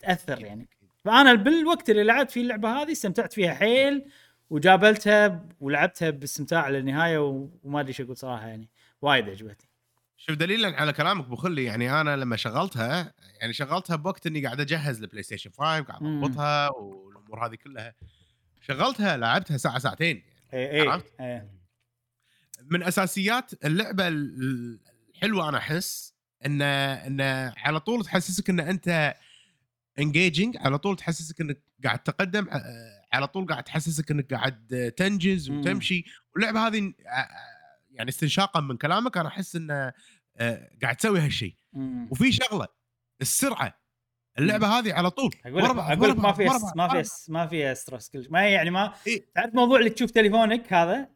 تأثر 0.00 0.40
يعني. 0.44 0.68
فأنا 1.04 1.34
بالوقت 1.34 1.90
اللي 1.90 2.02
لعبت 2.04 2.30
فيه 2.30 2.40
اللعبة 2.40 2.82
هذه 2.82 2.92
استمتعت 2.92 3.32
فيها 3.32 3.54
حيل 3.54 4.04
وجابلتها 4.50 5.48
ولعبتها 5.60 6.10
باستمتاع 6.10 6.68
للنهاية 6.68 7.18
وما 7.64 7.80
أدري 7.80 7.92
شو 7.92 8.02
أقول 8.02 8.16
صراحة 8.16 8.46
يعني. 8.46 8.68
وايد 9.02 9.28
عجبتني. 9.28 9.68
شوف 10.16 10.36
دليلا 10.36 10.80
على 10.80 10.92
كلامك 10.92 11.24
ابو 11.24 11.36
خلي 11.36 11.64
يعني 11.64 12.00
أنا 12.00 12.16
لما 12.16 12.36
شغلتها 12.36 13.12
يعني 13.44 13.52
شغلتها 13.52 13.96
بوقت 13.96 14.26
إني 14.26 14.44
قاعد 14.44 14.60
أجهز 14.60 15.02
ال 15.02 15.22
PlayStation 15.22 15.50
5 15.50 15.80
قاعد. 15.82 16.02
أضبطها 16.02 16.68
والأمور 16.70 17.46
هذه 17.46 17.54
كلها 17.54 17.94
شغلتها 18.60 19.16
لعبتها 19.16 19.56
ساعة 19.56 19.78
ساعتين 19.78 20.22
اي 20.54 20.70
اي 20.82 20.88
عرفت؟ 20.88 21.20
إيه. 21.20 21.50
من 22.70 22.82
أساسيات 22.82 23.64
اللعبة 23.64 24.08
ال- 24.08 24.80
الحلوة 25.14 25.48
أنا 25.48 25.58
أحس 25.58 26.14
إن 26.46 26.62
إن 26.62 27.20
على 27.56 27.80
طول 27.80 28.04
تحسسك 28.04 28.50
إن 28.50 28.60
أنت 28.60 29.14
engaging 29.98 30.56
على 30.56 30.78
طول 30.78 30.96
تحسسك 30.96 31.40
إنك 31.40 31.62
قاعد 31.84 31.98
تقدم 31.98 32.46
ع- 32.50 32.60
على 33.12 33.26
طول 33.26 33.46
قاعد 33.46 33.64
تحسسك 33.64 34.10
إنك 34.10 34.34
قاعد 34.34 34.92
تنجز. 34.96 35.50
وتمشي 35.50 36.04
واللعبة 36.34 36.66
هذه 36.66 36.92
ع- 37.06 37.28
يعني 37.90 38.08
استنشاقا 38.08 38.60
من 38.60 38.76
كلامك 38.76 39.16
أنا 39.16 39.28
أحس 39.28 39.56
انه 39.56 39.92
آه، 40.36 40.70
قاعد 40.82 40.96
تسوي 40.96 41.20
هالشيء. 41.20 41.54
وفي 42.10 42.32
شغلة 42.32 42.68
السرعة. 43.20 43.80
اللعبة 44.38 44.66
هذه 44.66 44.92
على 44.92 45.10
طول. 45.10 45.30
أقول 45.46 45.62
لك 45.64 45.70
أقول 45.70 46.10
لك 46.10 46.16
ما 46.16 46.30
بعض، 46.30 46.76
ما. 46.76 47.02
س- 47.02 47.30
ما 47.30 47.46
فيها 47.46 47.74
stress 47.74 48.08
كلش 48.10 48.26
ما 48.30 48.48
يعني 48.48 48.70
ما 48.70 48.94
إيه. 49.06 49.26
تعرف 49.34 49.54
موضوع 49.54 49.78
اللي 49.78 49.90
تشوف 49.90 50.10
تليفونك 50.10 50.72
هذا؟ 50.72 51.08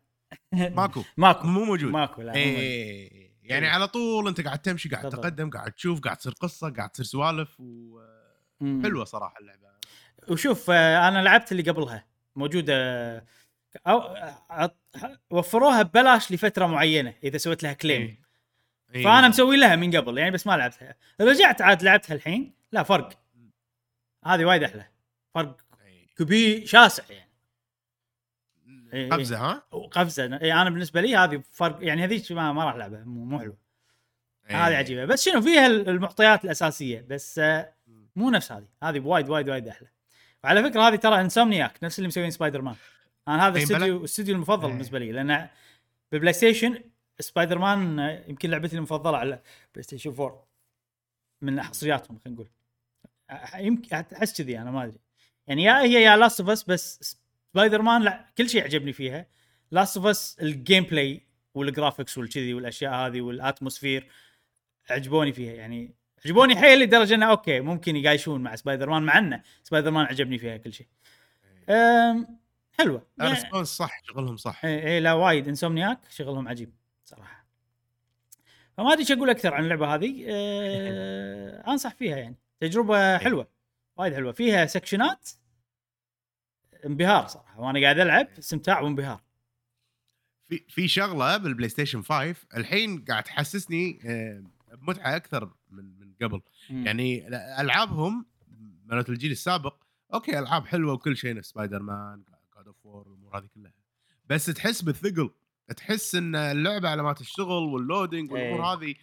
ماكو. 0.53 1.03
ماكو. 1.17 1.47
مو 1.47 1.65
موجود. 1.65 1.93
ماكو 1.93 2.23
لا. 2.23 2.35
إيه 2.35 3.29
يعني 3.43 3.67
إيه. 3.67 3.73
على 3.73 3.89
طول 3.89 4.29
أنت 4.29 4.41
قاعد 4.41 4.59
تمشي 4.59 4.89
قاعد. 4.89 5.09
تقدم 5.09 5.51
قاعد 5.51 5.73
تشوف 5.73 6.01
قاعد 6.01 6.17
تصير 6.17 6.33
قصة 6.33 6.71
قاعد 6.71 6.91
تصير 6.91 7.05
سوالف 7.07 7.61
وحلوه 7.61 8.99
مم. 8.99 9.05
صراحة 9.05 9.35
اللعبة. 9.41 9.69
وشوف 10.29 10.71
آه، 10.71 11.09
أنا 11.09 11.19
لعبت 11.23 11.53
اللي 11.53 11.63
قبلها. 11.63 12.07
موجودة. 12.37 12.75
أو 13.87 14.15
أ- 14.67 14.71
وفروها 15.31 15.83
ببلاش 15.83 16.33
لفترة 16.33 16.67
معينة 16.67 17.15
إذا 17.25 17.39
سويت 17.39 17.63
لها 17.63 17.73
كليم 17.73 18.23
إيه. 18.95 19.05
فأنا 19.05 19.29
مسوي 19.29 19.57
لها 19.57 19.77
من 19.77 19.97
قبل 19.97 20.19
يعني 20.19 20.31
بس 20.31 20.47
ما 20.47 20.57
لعبتها 20.57 20.95
رجعت 21.21 21.63
عاد 21.63 21.83
لعبتها 21.83 22.15
الحين 22.15 22.53
لا 22.73 22.83
فرق 22.83 23.13
هذه 24.25 24.45
وايد 24.45 24.63
أحلى 24.63 24.87
فرق 25.35 25.57
إيه. 25.87 26.07
كبير 26.17 26.67
شاسع 26.67 27.03
يعني 27.11 27.29
إيه. 28.93 29.11
قفزة 29.11 29.39
ها؟ 29.39 29.63
وقفزه 29.73 30.37
إيه 30.37 30.63
أنا 30.63 30.71
بالنسبة 30.71 31.01
لي 31.01 31.17
هذه 31.17 31.43
فرق 31.53 31.79
يعني 31.81 32.05
هذيك 32.05 32.33
ما, 32.33 32.53
ما 32.53 32.65
راح 32.65 32.75
ألعبها 32.75 33.05
مو, 33.05 33.39
حلوة 33.39 33.57
هذه. 34.47 34.77
عجيبة 34.77 35.05
بس 35.05 35.25
شنو 35.25 35.41
فيها 35.41 35.67
المعطيات 35.67 36.45
الأساسية 36.45 37.07
بس 37.09 37.39
آه، 37.39 37.73
مو 38.17 38.31
نفس 38.31 38.53
هذه 38.53 38.67
هذه 38.83 39.01
وايد 39.01 39.29
وايد 39.29 39.49
وايد 39.49 39.69
أحلى 39.69 39.89
وعلى 40.45 40.63
فكرة 40.63 40.89
هذه 40.89 40.97
ترى 40.97 41.21
Insomniac 41.21 41.79
نفس 41.83 41.99
اللي 41.99 42.09
مسوين 42.09 42.31
سبايدر 42.31 42.63
مان 42.63 42.75
أنا 43.29 43.47
هذا. 43.47 43.59
الاستوديو 43.59 43.97
الاستوديو 43.97 44.35
المفضل. 44.35 44.69
بالنسبة 44.69 44.99
لي 44.99 45.13
لأن 45.13 45.49
بال 46.13 46.33
PlayStation 46.33 46.79
Spider-Man 47.21 47.99
يمكن 48.29 48.51
لعبتي 48.51 48.77
المفضلة 48.77 49.19
على 49.19 49.41
PlayStation 49.73 50.11
4 50.11 50.49
من 51.43 51.63
حصرياتهم 51.63 52.19
خلينا 52.19 52.35
نقول. 52.41 52.49
يمكن 53.55 53.97
أحس 53.97 54.43
كذي 54.43 54.59
أنا 54.59 54.71
ما 54.71 54.85
أدري. 54.85 54.99
يعني 55.47 55.63
يا 55.63 55.81
هي 55.81 56.03
يا 56.03 56.17
Last 56.17 56.41
of 56.41 56.51
Us 56.51 56.65
بس 56.65 57.19
سبايدر 57.53 57.83
مان 57.83 58.03
لا 58.03 58.25
كل 58.39 58.49
شيء 58.49 58.65
عجبني 58.65 58.93
فيها. 58.93 59.27
Last 59.71 59.97
of 59.97 60.07
Us 60.07 60.27
ال 60.27 60.37
gameplay 60.43 61.23
وال 61.55 61.68
graphics 61.68 62.19
والكذي 62.19 62.55
والأشياء 62.55 62.95
هذه 62.95 63.21
وال 63.21 63.36
atmosphere 63.36 64.11
عجبوني 64.91 65.33
فيها. 65.33 65.53
يعني 65.53 65.95
عجبوني 66.25 66.57
حيل 66.57 66.81
لدرجة 66.81 67.15
إنه 67.15 67.31
okay 67.31 67.61
ممكن 67.61 67.97
يقايشون 67.97 68.43
مع 68.43 68.57
سبايدر 68.57 68.91
مان 68.91 69.03
مع 69.03 69.19
إنه 69.19 69.43
سبايدر 69.63 69.91
مان 69.91 70.07
عجبني 70.07 70.39
فيها 70.39 70.57
كل 70.57 70.73
شيء. 70.73 70.87
أم 71.69 72.39
حلوة. 72.79 73.07
يعني 73.19 73.65
صح 73.65 74.03
شغلهم 74.05 74.37
صح. 74.37 74.65
اي 74.65 74.87
إي 74.87 75.01
لا 75.01 75.13
وايد. 75.13 75.49
Insomniac 75.49 75.99
شغلهم 76.11 76.49
عجيب. 76.49 76.78
صراحة. 77.09 77.47
فما 78.77 78.93
أدري 78.93 79.01
إيش 79.01 79.13
أقول 79.13 79.31
أكثر 79.31 79.55
عن 79.55 79.65
اللعبة 79.65 79.95
هذه. 79.95 80.25
أه 80.29 81.71
أنصح 81.71 81.95
فيها 81.95 82.17
يعني. 82.17 82.37
تجربة 82.61 83.19
حلوة 83.19 83.49
وايد 83.97 84.15
حلوة. 84.15 84.33
فيها 84.33 84.67
sectionات 84.67 85.29
انبهار 86.87 87.27
صراحة. 87.27 87.61
وأنا 87.61 87.81
قاعد 87.81 87.99
ألعب 87.99 88.29
استمتاع 88.39 88.81
وانبهار. 88.81 89.23
في 90.49 90.65
في 90.69 90.89
شغلة 90.89 91.37
بال 91.37 91.69
PlayStation 91.69 92.03
5 92.03 92.35
الحين 92.57 93.05
قاعد 93.05 93.23
تحسسني 93.23 93.99
آه، 94.05 94.43
بمتعة 94.75 95.17
أكثر 95.17 95.51
من 95.71 95.99
من 95.99 96.13
قبل. 96.23 96.41
مم. 96.71 96.87
يعني 96.87 97.29
ألعابهم 97.61 98.27
مالت 98.85 99.09
الجيل 99.09 99.31
السابق 99.31 99.85
okay 100.15 100.39
ألعاب 100.39 100.67
حلوة 100.67 100.93
وكل 100.93 101.17
شيء 101.17 101.35
نفس 101.35 101.49
سبايدر 101.49 101.83
مان 101.83 102.23
God 102.57 102.67
of 102.67 102.87
War 102.87 103.07
الأمور 103.07 103.39
هذه 103.39 103.49
كلها. 103.55 103.73
بس 104.27 104.47
تحس 104.47 104.83
بالثقل. 104.83 105.31
تحس 105.77 106.15
إن 106.15 106.37
اللعبة 106.37 106.89
على 106.89 107.03
ما 107.03 107.13
تشتغل 107.13 107.63
وال 107.65 107.80
loading 107.80 108.33
والأمور 108.33 108.61
إيه. 108.65 108.73
هذه 108.73 108.95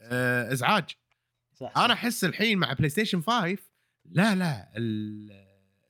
آه، 0.00 0.52
إزعاج 0.52 0.90
صح 1.54 1.72
أنا 1.78 1.92
أحس 1.94 2.24
الحين 2.24 2.58
مع 2.58 2.72
PlayStation 2.72 3.20
5 3.20 3.56
لا 4.04 4.34
لا 4.34 4.68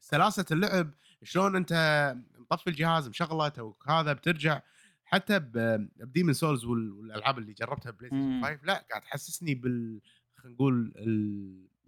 سلاسة 0.01 0.45
اللعب 0.53 0.91
شلون 1.23 1.57
أنت 1.57 2.15
مطفي 2.51 2.71
الجهاز 2.71 3.09
مشغله 3.09 3.49
توك 3.49 3.89
هذا 3.89 4.13
بترجع 4.13 4.63
حتى 5.05 5.39
ب 5.39 5.51
Demon's 5.51 6.33
Souls 6.33 6.65
والألعاب 6.65 7.39
اللي 7.39 7.53
جربتها 7.53 7.91
PlayStation 7.91 8.23
مم. 8.23 8.45
5 8.45 8.59
لا 8.63 8.87
قاعد 8.91 9.03
تحسسني 9.03 9.55
بال 9.55 10.01
خلينا 10.37 10.55
نقول 10.55 10.93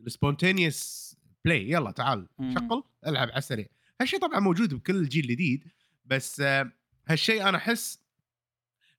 ال 0.07 0.16
spontaneous 0.16 1.17
play 1.45 1.71
يلا 1.71 1.91
تعال. 1.91 2.27
شغل 2.41 2.85
العب 3.07 3.29
على 3.29 3.39
السريع 3.39 3.67
هالشيء 4.01 4.21
طبعا 4.21 4.41
موجود 4.41 4.75
بكل 4.75 4.97
الجيل 4.97 5.25
الجديد 5.25 5.65
بس 6.05 6.41
آه، 6.41 6.73
هالشيء 7.07 7.49
أنا 7.49 7.59
أحس 7.59 8.01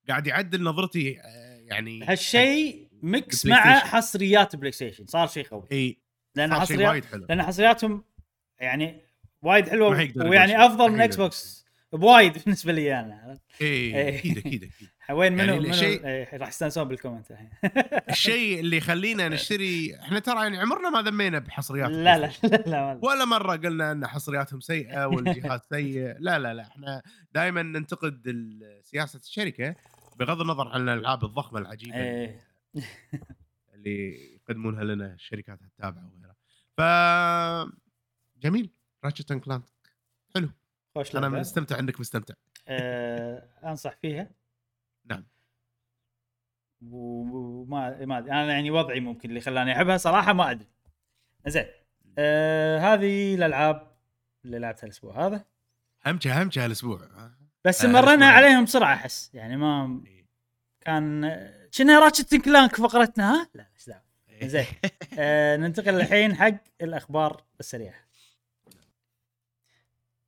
قاعد 0.10 0.28
يعدل 0.28 0.64
نظرتي 0.64 1.20
آه، 1.20 1.58
يعني 1.62 2.03
هالشيء 2.05 2.88
mix 3.01 3.45
مع. 3.45 3.80
حصريات 3.80 4.55
PlayStation 4.55 5.05
صار 5.05 5.28
شيء 5.28 5.47
قوي. 5.47 5.68
إي 5.72 5.97
لأن 6.36 6.53
حصريات 6.53 6.89
وايد 6.89 7.05
حلو. 7.05 7.26
لأن 7.30 7.43
حصرياتهم 7.43 8.03
يعني 8.60 9.01
وايد 9.41 9.70
حلوة 9.70 10.12
ويعني. 10.16 10.66
أفضل 10.66 10.91
من 10.91 11.01
Xbox 11.01 11.65
بوايد 11.93 12.34
بالنسبة 12.43 12.74
لي 12.74 12.99
أنا. 12.99 13.39
إي. 13.62 14.10
أكيد 14.18 14.38
أكيد 14.38 14.72
وين 15.10 15.34
منو 15.34 15.53
يعني 15.53 15.60
منو 15.60 15.74
إيه، 15.74 16.38
راح 16.38 16.47
يستانسون 16.47 16.84
بال 16.84 16.93
comment. 16.93 17.32
الحين 17.32 17.49
الشيء 18.10 18.60
اللي 18.60 18.78
يخلينا 18.78 19.30
نشتري 19.30 19.99
إحنا 19.99 20.20
ترى 20.20 20.36
يعني 20.43 20.58
عمرنا 20.58 20.89
ما 20.89 21.01
ذمينا 21.01 21.39
بحصريات 21.39 21.89
لا 21.89 22.18
لا 22.18 22.32
لا 22.43 22.64
لا 22.66 22.99
ولا 23.01 23.26
مرة 23.26 23.55
قلنا 23.55 23.91
إن 23.91 24.08
حصرياتهم 24.08 24.60
سيئة 24.60 25.05
والجهاز 25.05 25.60
سيء. 25.70 26.16
لا 26.20 26.39
لا 26.39 26.53
لا 26.53 26.62
إحنا 26.64 27.01
دائما 27.32 27.62
ننتقد 27.62 28.22
سياسة 28.84 29.20
الشركة. 29.20 29.76
بغض 30.18 30.41
النظر 30.41 30.68
عن 30.68 30.89
الألعاب 30.89 31.26
الضخمة 31.26 31.59
العجيبة 31.59 31.95
إيه. 31.95 32.39
اللي 33.74 34.15
يقدمونها 34.36 34.84
لنا 34.84 35.13
الشركات 35.13 35.61
التابعة 35.61 36.05
وغيرها. 36.07 36.36
ف 36.78 36.82
جميل. 38.39 38.70
راتشت 39.03 39.32
اند 39.32 39.41
كلانك 39.41 39.63
حلو. 40.36 40.49
خوش 40.95 41.15
أنا. 41.15 41.30
مستمتع 41.30 41.80
إنك 41.80 41.99
مستمتع. 41.99 42.34
آه، 42.68 43.49
أنصح 43.63 43.95
فيها؟ 44.01 44.30
نعم. 45.05 45.26
وما 46.82 48.05
ما 48.05 48.18
أدري. 48.18 48.32
أنا 48.32 48.51
يعني 48.51 48.72
وضعي 48.72 48.99
ممكن 48.99 49.30
اللي 49.30 49.41
خلاني 49.41 49.72
أحبها 49.72 49.97
صراحة 49.97 50.34
ما 50.34 50.51
أدري. 50.51 50.68
زين. 51.47 51.65
آه 52.18 52.80
هذه 52.80 53.36
الألعاب 53.36 53.97
اللي 54.45 54.59
لعبتها 54.59 54.84
الأسبوع 54.86 55.28
هذا. 55.28 55.45
همشة 56.05 56.43
همشة 56.43 56.65
هالأسبوع. 56.65 57.07
بس 57.68 57.86
آه، 57.86 57.88
مرينا 57.88 58.13
الأسبوع. 58.13 58.28
عليهم 58.28 58.63
بسرعة 58.63 58.93
أحس. 58.93 59.32
يعني 59.34 59.57
ما 59.57 60.01
كان 60.82 61.22
كنا 61.78 61.99
راتشت 61.99 62.36
كلانك 62.36 62.76
فقرتنا 62.76 63.34
ها؟ 63.34 63.47
لا 63.53 63.68
إيش 63.76 63.89
دعوه 63.89 64.01
زين. 64.43 64.65
آه 65.20 65.57
ننتقل 65.57 65.95
الحين 65.95 66.36
حق 66.36 66.53
الأخبار 66.82 67.43
السريعة. 67.59 67.95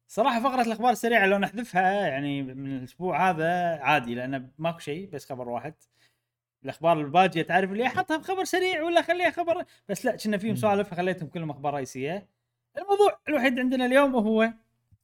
صراحة 0.08 0.44
فقرة 0.44 0.62
الأخبار 0.62 0.92
السريعة 0.92 1.26
لو 1.26 1.38
نحذفها 1.38 2.08
يعني 2.08 2.42
من 2.42 2.78
الأسبوع 2.78 3.30
هذا 3.30 3.80
عادي 3.82 4.16
لأن 4.16 4.52
ماكو 4.58 4.80
شيء 4.80 5.10
بس 5.10 5.30
خبر 5.30 5.50
واحد. 5.50 5.74
الأخبار 6.64 7.02
الباجية 7.02 7.42
تعرف 7.42 7.72
اللي 7.72 7.88
أحطها 7.88 8.18
بخبر 8.18 8.44
سريع 8.44 8.84
ولا 8.84 9.00
أخليها 9.00 9.30
خبر؟ 9.30 9.66
بس 9.90 10.06
لكن 10.06 10.38
فيهم. 10.38 10.56
سوالف 10.56 10.90
فخليتهم 10.90 11.30
كلهم 11.30 11.50
أخبار 11.50 11.74
رئيسية. 11.74 12.28
الموضوع 12.78 13.20
الوحيد 13.30 13.60
عندنا 13.60 13.86
اليوم 13.86 14.16
هو 14.16 14.54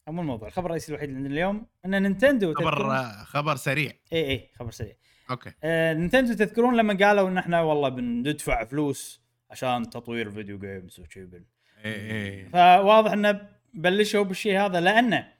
مو 0.07 0.21
الموضوع 0.21 0.47
الخبر 0.47 0.65
الرئيسي 0.65 0.89
الوحيد 0.91 1.09
اللي 1.09 1.17
عندنا 1.19 1.33
اليوم 1.33 1.65
إن 1.85 2.01
Nintendo 2.01 2.53
خبر 2.53 2.93
خبر 3.25 3.55
سريع. 3.55 3.91
اي 4.13 4.31
اي 4.31 4.49
خبر 4.55 4.71
سريع. 4.71 4.95
Okay. 5.29 5.51
آه 5.63 5.93
Nintendo 5.93 6.33
تذكرون 6.33 6.77
لما 6.77 6.97
قالوا 7.07 7.29
إن 7.29 7.37
إحنا 7.37 7.61
والله 7.61 7.89
بندفع 7.89 8.63
فلوس 8.63 9.21
عشان 9.49 9.89
تطوير 9.89 10.31
video 10.31 10.59
games 10.59 10.99
وشي 10.99 11.25
بن- 11.25 11.45
اي 11.85 12.11
اي 12.11 12.49
فواضح 12.49 13.11
إنه 13.11 13.49
بلشوا 13.73 14.23
بالشيء 14.23 14.59
هذا 14.59 14.81
لأنه 14.81 15.33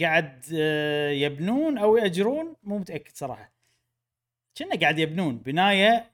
قاعد 0.00 0.44
آه، 0.54 1.10
يبنون 1.10 1.78
أو 1.78 1.96
يأجرون 1.96 2.56
مو 2.62 2.78
متأكد 2.78 3.12
صراحة. 3.16 3.52
كنا 4.58 4.80
قاعد 4.80 4.98
يبنون 4.98 5.38
بناية 5.38 6.10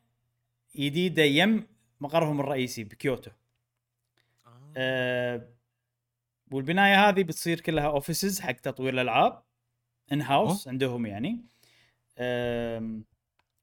جديدة 0.77 1.23
يم 1.23 1.67
مقرهم 2.01 2.41
الرئيسي 2.41 2.85
بكيوتو. 2.85 3.31
آه، 4.77 5.49
والبناية 6.51 7.09
هذه 7.09 7.23
بتصير 7.23 7.61
كلها 7.61 7.87
offices 7.87 8.41
حق 8.41 8.53
تطوير 8.53 8.95
الألعاب 8.95 9.43
in-house 10.13 10.69
عندهم 10.69 11.07
يعني. 11.07 11.45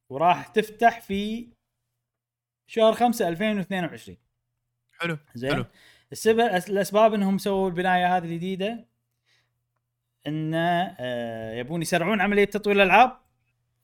وراح 0.10 0.48
تفتح 0.48 1.02
في 1.02 1.50
شهر 2.68 2.94
5 2.94 3.28
2022 3.28 4.18
حلو 5.00 5.18
زين؟ 5.36 5.54
حلو. 5.54 5.66
السبب 6.12 6.40
الأسباب 6.40 7.14
إنهم 7.14 7.38
سووا 7.38 7.70
البناية 7.70 8.18
هذه 8.18 8.24
الجديده 8.24 8.86
إن 10.28 10.54
آه، 10.56 11.54
يبون 11.54 11.82
يسرعون 11.82 12.22
عملية 12.22 12.46
تطوير 12.46 12.76
الألعاب. 12.76 13.18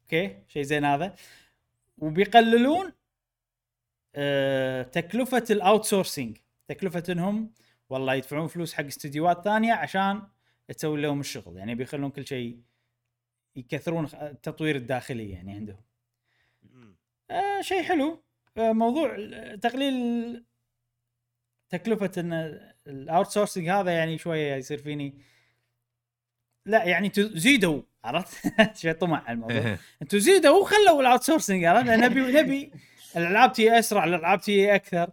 Okay 0.04 0.40
شيء 0.48 0.64
زين 0.64 0.86
هذا. 0.86 1.16
وبيقللون 1.98 2.94
آه، 4.16 4.84
تكلفة 4.84 5.44
ال 5.50 5.86
outsourcing 5.86 6.38
تكلفة 6.68 7.04
إنهم 7.10 7.52
والله 7.90 8.14
يدفعون 8.14 8.48
فلوس 8.48 8.74
حق 8.74 8.86
استديوهات 8.86 9.44
ثانية 9.44 9.74
عشان 9.74 10.22
تسوي 10.68 11.02
لهم 11.02 11.20
الشغل. 11.20 11.58
يعني 11.58 11.76
بيخلون 11.76 12.10
كل 12.10 12.28
شيء 12.28 12.60
يكثرون 13.56 14.06
التطوير 14.06 14.76
الداخلي 14.76 15.30
يعني 15.30 15.54
عندهم. 15.54 15.82
آه 17.32 17.62
شيء 17.62 17.84
حلو. 17.84 18.24
آه 18.58 18.72
موضوع 18.72 19.18
تقليل 19.62 20.44
تكلفة 21.70 22.12
إن 22.18 22.34
ال 22.88 23.28
outsourcing 23.28 23.70
هذا 23.70 23.92
يعني 23.92 24.18
شوية 24.18 24.56
يصير 24.56 24.78
فيني. 24.78 25.22
لا 26.66 26.84
يعني 26.84 27.12
زيدوا 27.18 27.82
عرفت؟ 28.04 28.54
شوي 28.82 28.94
طمع 28.94 29.24
على 29.24 29.36
الموضوع. 29.36 29.78
أنتم 30.02 30.18
زيدوا 30.18 30.62
وخلوا 30.62 31.02
ال 31.02 31.24
outsourcing 31.24 31.64
عرفت؟ 31.66 31.90
نبي 31.90 32.20
نبي 32.42 32.72
الألعاب 33.18 33.54
تجي 33.54 33.80
أسرع 33.80 34.04
الألعاب 34.04 34.42
تجي 34.42 34.76
أكثر. 34.76 35.10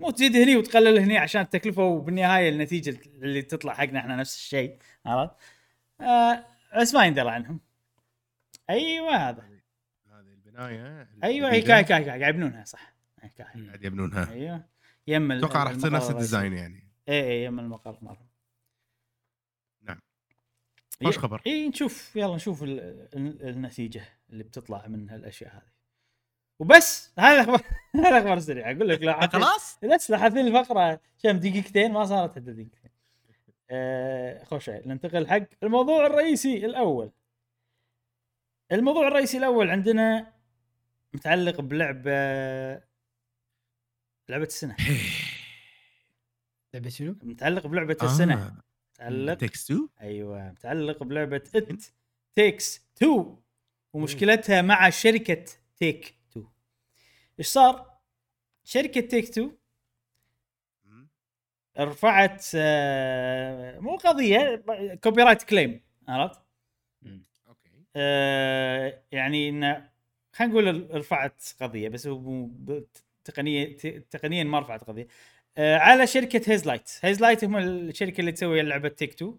مو 0.00 0.10
تزيد 0.10 0.36
هني 0.36 0.56
وتقلل 0.56 0.98
هني 0.98 1.18
عشان 1.18 1.40
التكلفة 1.42 1.82
وبالنهاية 1.82 2.48
النتيجة 2.48 3.00
اللي 3.06 3.42
تطلع 3.42 3.74
حقنا 3.74 3.98
إحنا 4.00 4.16
نفس 4.16 4.36
الشيء 4.36 4.78
عرفت؟ 5.06 5.34
آه 6.00 6.46
بس 6.80 6.94
ما 6.94 7.06
يندرى 7.06 7.30
عنهم 7.30 7.60
أيوه 8.70 9.16
هذا 9.16 9.42
هذه 9.42 10.32
البناية 10.32 11.08
أيوه 11.24 11.52
هي 11.52 11.62
okay 11.62 11.84
okay 11.84 12.04
okay 12.04 12.20
قاعد 12.20 12.34
يبنونها 12.34 12.64
صح. 12.64 12.94
قاعد 13.38 13.84
يبنونها 13.84 14.32
أيوه 14.32 14.64
يم 15.06 15.32
أتوقع 15.32 15.62
راح 15.64 15.72
تصير 15.72 15.92
نفس. 15.92 16.10
ال 16.10 16.16
design 16.16 16.52
يعني 16.52 16.88
اي 17.08 17.22
اي 17.30 17.44
يم 17.44 17.60
المقر 17.60 17.98
مالهم 18.02 18.28
نعم. 19.82 20.00
خوش 21.04 21.16
ي- 21.16 21.18
خبر. 21.18 21.42
اي 21.46 21.68
نشوف 21.68 22.16
يلا 22.16 22.34
نشوف 22.36 22.62
ال- 22.62 22.80
ال- 23.14 23.48
النتيجة 23.48 24.04
اللي 24.30 24.44
بتطلع 24.44 24.86
من 24.86 25.10
هالأشياء 25.10 25.54
هذه 25.54 25.71
وبس. 26.58 27.12
هذا 27.18 27.34
الاخبار 27.34 27.62
هذا 27.94 28.08
الاخبار 28.08 28.36
السريعه 28.36 28.76
أقول 28.76 28.88
لك 28.88 29.02
لو 29.02 29.12
خلاص؟ 29.12 29.78
بس 29.84 30.10
لو 30.10 30.18
حاطين 30.18 30.46
الفقرة. 30.46 31.00
كم 31.22 31.38
دقيقتين 31.38 31.92
ما 31.92 32.04
صارت 32.04 32.30
حتى 32.30 32.40
دقيقتين. 32.40 32.90
آه 33.70 34.44
خوش 34.44 34.70
ننتقل 34.70 35.28
حق 35.28 35.42
الموضوع 35.62 36.06
الرئيسي 36.06 36.66
الأول. 36.66 37.10
الموضوع 38.72 39.08
الرئيسي 39.08 39.38
الأول 39.38 39.70
عندنا 39.70 40.32
متعلق 41.14 41.60
بلعبه 41.60 42.12
لعبة 44.28 44.44
السنة. 44.44 44.76
لعبة 46.74 46.88
شنو؟ 46.88 47.16
متعلق 47.22 47.66
بلعبة 47.66 47.96
آه. 48.02 48.04
السنة. 48.04 48.56
متعلق 48.94 49.34
It 49.34 49.44
Takes 49.44 49.70
2 49.70 49.88
أيوه. 50.00 50.50
متعلق 50.50 51.02
بلعبة 51.02 51.42
It 51.54 51.82
Takes 52.34 52.80
Two 52.94 53.36
ومشكلتها 53.92 54.62
مع 54.62 54.90
شركة 54.90 55.44
Take-Two 55.76 56.21
إيش 57.42 57.48
صار؟ 57.48 57.98
شركة 58.64 59.00
Take-Two 59.00 59.50
رفعت 61.78 62.46
آه، 62.54 63.78
مو 63.78 63.96
قضية 63.96 64.64
copyright 65.04 65.42
claim 65.42 65.80
عرفت؟ 66.08 66.40
Okay. 67.48 67.84
آه، 67.96 69.02
يعني 69.12 69.48
انه 69.48 69.90
خلينا 70.32 70.52
نقول 70.52 70.94
رفعت 70.94 71.44
قضية 71.60 71.88
بس 71.88 72.06
هو 72.06 72.48
تقنيا 73.24 73.76
تقنيا 74.10 74.44
ما 74.44 74.58
رفعت 74.60 74.84
قضية. 74.84 75.06
آه، 75.58 75.76
على 75.78 76.06
شركة 76.06 76.52
Hazelight 76.52 76.90
Hazelight 77.02 77.44
هم 77.44 77.56
الشركة 77.56 78.20
اللي 78.20 78.32
تسوي 78.32 78.62
لعبه 78.62 78.88
It 78.88 78.95
Takes 78.95 79.14
Two 79.14 79.36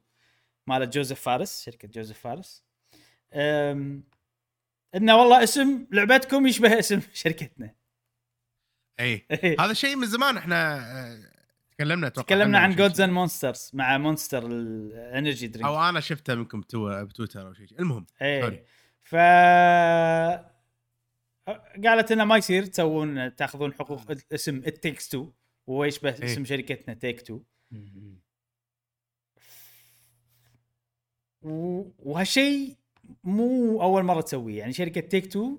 مالت 0.67 0.93
جوزيف 0.93 1.21
فارس 1.21 1.65
شركة 1.65 1.87
جوزيف 1.87 2.19
فارس. 2.19 2.63
إنه 4.95 5.17
والله 5.17 5.43
اسم 5.43 5.87
لعبتكم 5.91 6.47
يشبه 6.47 6.79
اسم 6.79 7.01
شركتنا. 7.13 7.82
اي 8.99 9.25
هذا 9.59 9.71
الشيء 9.71 9.95
من 9.95 10.07
زمان 10.07 10.37
إحنا 10.37 10.77
آه، 10.77 11.19
تكلمنا 11.71 12.07
أتوقع 12.07 12.25
تكلمنا 12.27 12.59
عن 12.59 12.69
شيء 12.71 12.79
Gods 12.79 13.01
and 13.01 13.11
Monsters 13.13 13.71
مع 13.73 13.97
Monster 13.97 14.47
ال 14.47 14.62
energy 14.62 15.47
drink 15.47 15.65
أو 15.67 15.89
أنا 15.89 15.99
شفته 15.99 16.35
منكم 16.35 16.61
تو- 16.61 17.05
بتويتر 17.05 17.47
أو 17.47 17.53
شيء 17.53 17.67
المهم 17.79 18.05
إيه. 18.21 18.41
Sorry. 18.41 18.63
ف 19.03 19.15
قالت 21.85 22.11
إنه 22.11 22.23
ما 22.25 22.37
يصير 22.37 22.65
تسوون 22.65 23.35
تأخذون 23.35 23.73
حقوق 23.73 24.01
اسم 24.33 24.55
It 24.57 24.72
Takes 24.72 25.07
2 25.07 25.31
وهو 25.67 25.83
يشبه 25.85 26.09
إيه. 26.09 26.25
اسم 26.25 26.45
شركتنا 26.45 26.93
Take 26.93 27.19
2 27.19 27.41
و- 31.41 31.83
وهالشيء 31.99 32.75
مو 33.23 33.81
أول 33.81 34.03
مرة 34.03 34.21
تسويه. 34.21 34.59
يعني 34.59 34.73
شركة 34.73 35.01
Take 35.01 35.25
2 35.25 35.57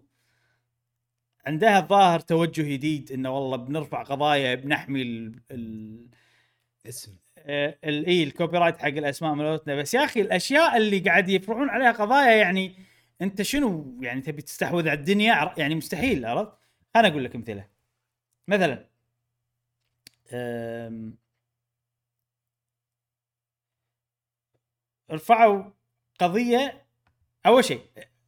عندها 1.46 1.78
الظاهر 1.78 2.20
توجه 2.20 2.62
جديد 2.62 3.12
إنه 3.12 3.30
والله 3.30 3.56
بنرفع 3.56 4.02
قضايا 4.02 4.54
بنحمي 4.54 5.02
ال 5.02 5.40
ال 5.50 6.06
اسم. 6.88 7.16
آه، 7.38 7.78
ال 7.84 8.06
اي 8.06 8.22
ال 8.22 8.58
copyright 8.58 8.78
حق 8.78 8.86
الأسماء 8.88 9.34
مالتنا. 9.34 9.76
بس 9.76 9.94
يا 9.94 10.04
أخي 10.04 10.20
الأشياء 10.20 10.76
اللي 10.76 10.98
قاعد 10.98 11.28
يرفعون 11.28 11.68
عليها 11.70 11.92
قضايا 11.92 12.36
يعني 12.36 12.74
أنت 13.22 13.42
شنو 13.42 13.98
يعني 14.02 14.20
تبي 14.20 14.42
تستحوذ 14.42 14.88
على 14.88 14.98
الدنيا؟ 14.98 15.54
يعني 15.58 15.74
مستحيل 15.74 16.26
عرفت؟ 16.26 16.52
أنا 16.96 17.08
أقول 17.08 17.24
لك 17.24 17.34
أمثلة. 17.34 17.68
مثلا 18.48 18.88
رفعوا 25.10 25.64
قضية 26.20 26.86
أول 27.46 27.64
شيء 27.64 27.80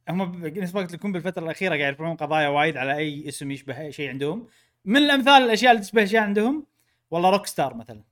هم 0.09 0.31
ب- 0.41 0.57
نفس 0.57 0.75
ما 0.75 0.81
قلت 0.81 0.91
لكم 0.93 1.11
بالفترة 1.11 1.43
الأخيرة 1.43 1.69
قاعد 1.77 1.93
يرفعون 1.93 2.15
قضايا 2.17 2.47
وايد 2.47 2.77
على 2.77 2.97
أي 2.97 3.27
اسم 3.27 3.51
يشبه 3.51 3.81
أي 3.81 3.91
شيء 3.91 4.09
عندهم. 4.09 4.47
من 4.85 4.97
الأمثال 4.97 5.33
الأشياء 5.43 5.71
اللي 5.71 5.83
تشبه 5.83 6.03
أشياء 6.03 6.23
عندهم؟ 6.23 6.65
والله 7.11 7.29
Rockstar 7.29 7.73
مثلا. 7.73 8.03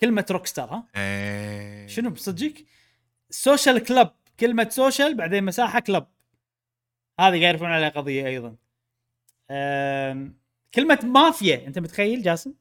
كلمة 0.00 0.26
Rockstar 0.30 0.68
ها؟ 0.74 0.86
إيه. 0.96 1.86
شنو 1.86 2.10
بصدقك 2.10 2.64
Social 3.30 3.78
Club 3.78 4.10
كلمة 4.40 4.68
Social 4.70 5.14
بعدين 5.16 5.44
مساحة 5.44 5.80
Club 5.80 6.06
هذه 7.20 7.40
قاعد 7.40 7.42
يرفعون 7.42 7.72
عليها 7.72 7.88
قضية 7.88 8.26
أيضا. 8.26 8.56
أم، 9.50 10.38
كلمة 10.74 10.98
مافيا 11.04 11.66
أنت 11.66 11.78
متخيل 11.78 12.22
جاسم؟ 12.22 12.54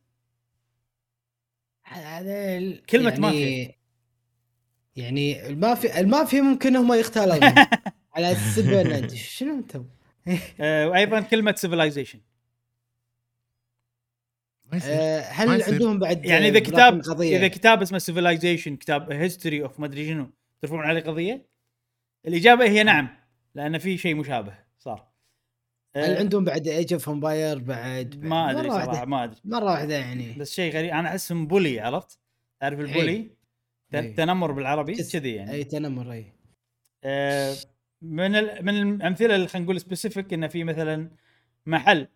هذا 1.84 2.58
ال- 2.58 2.86
كلمة 2.86 3.10
يعني 3.10 3.22
مافيا. 3.22 3.76
يعني 4.96 5.48
المافيا 5.48 6.00
المافيا 6.00 6.42
ممكن 6.42 6.76
هم 6.76 6.94
يغتالون. 6.94 7.40
على 8.16 8.36
انت 8.96 9.16
شنو 9.38 9.54
أنتم؟ 9.54 9.86
أه، 10.60 10.88
وأيضا 10.88 11.22
كلمة 11.22 11.56
Civilization. 11.58 12.20
آه، 14.84 15.20
هل. 15.20 15.64
عندهم 15.64 16.00
بعد 16.00 16.26
يعني 16.26 16.48
إذا 16.48 16.60
كتاب 16.60 17.02
إذا 17.22 17.48
كتاب 17.48 17.82
اسمه 17.82 17.98
Civilization 17.98 18.76
كتاب 18.76 19.12
history 19.12 19.64
of 19.64 19.80
ما 19.80 19.86
أدري 19.86 20.08
شنو 20.08 20.32
ترفعون 20.62 20.84
عليه 20.86 21.02
قضية؟ 21.02 21.46
الإجابة 22.28 22.66
هي 22.66 22.84
نعم 22.84 23.10
لأن 23.56 23.78
في 23.78 23.98
شيء 23.98 24.16
مشابه 24.16 24.54
صار 24.80 25.08
هل 25.96 26.16
أه، 26.16 26.20
عندهم 26.20 26.44
بعد 26.44 26.68
Age 26.68 26.94
of 26.94 27.10
Empires 27.10 27.60
بعد 27.60 28.24
ما 28.24 28.52
أدري 28.52 28.70
صراحة. 28.70 29.06
ما 29.06 29.24
أدري 29.24 29.40
مرة 29.46 29.66
واحدة 29.66 29.96
يعني 29.96 30.34
بس 30.34 30.54
شيء 30.54 30.74
غريب 30.74 30.92
أنا 30.92 31.10
احسهم 31.10 31.48
bully 31.48 31.80
عرفت؟ 31.80 32.20
تعرف 32.60 32.80
ال 32.80 32.87
bully؟ 32.87 33.30
ت- 33.92 33.96
إيه. 33.96 34.16
تنمر 34.16 34.52
بالعربي 34.52 34.96
كذي 34.96 35.36
يعني 35.36 35.52
اي 35.52 35.64
تنمر 35.64 36.12
اي 36.12 36.26
آه، 37.04 37.56
من 38.02 38.36
ال... 38.36 38.66
من 38.66 38.82
الأمثلة 38.82 39.36
اللي 39.36 39.48
خلينا 39.48 39.66
نقول 39.66 39.80
specific 39.82 40.34
انه 40.34 40.48
في 40.48 40.64
مثلا 40.64 41.10
محل 41.66 42.08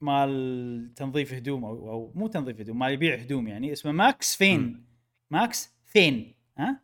مال 0.00 0.92
تنظيف 0.96 1.32
هدوم 1.34 1.64
أو 1.64 1.90
أو 1.90 2.12
مو 2.14 2.26
تنظيف 2.28 2.60
هدوم 2.60 2.78
مال 2.78 2.92
يبيع 2.92 3.14
هدوم 3.14 3.48
يعني 3.48 3.72
اسمه 3.72 3.92
ماكس 3.92 4.36
فين 4.36 4.60
مم. 4.60 4.84
ماكس 5.30 5.70
فين 5.86 6.34
ها؟ 6.58 6.80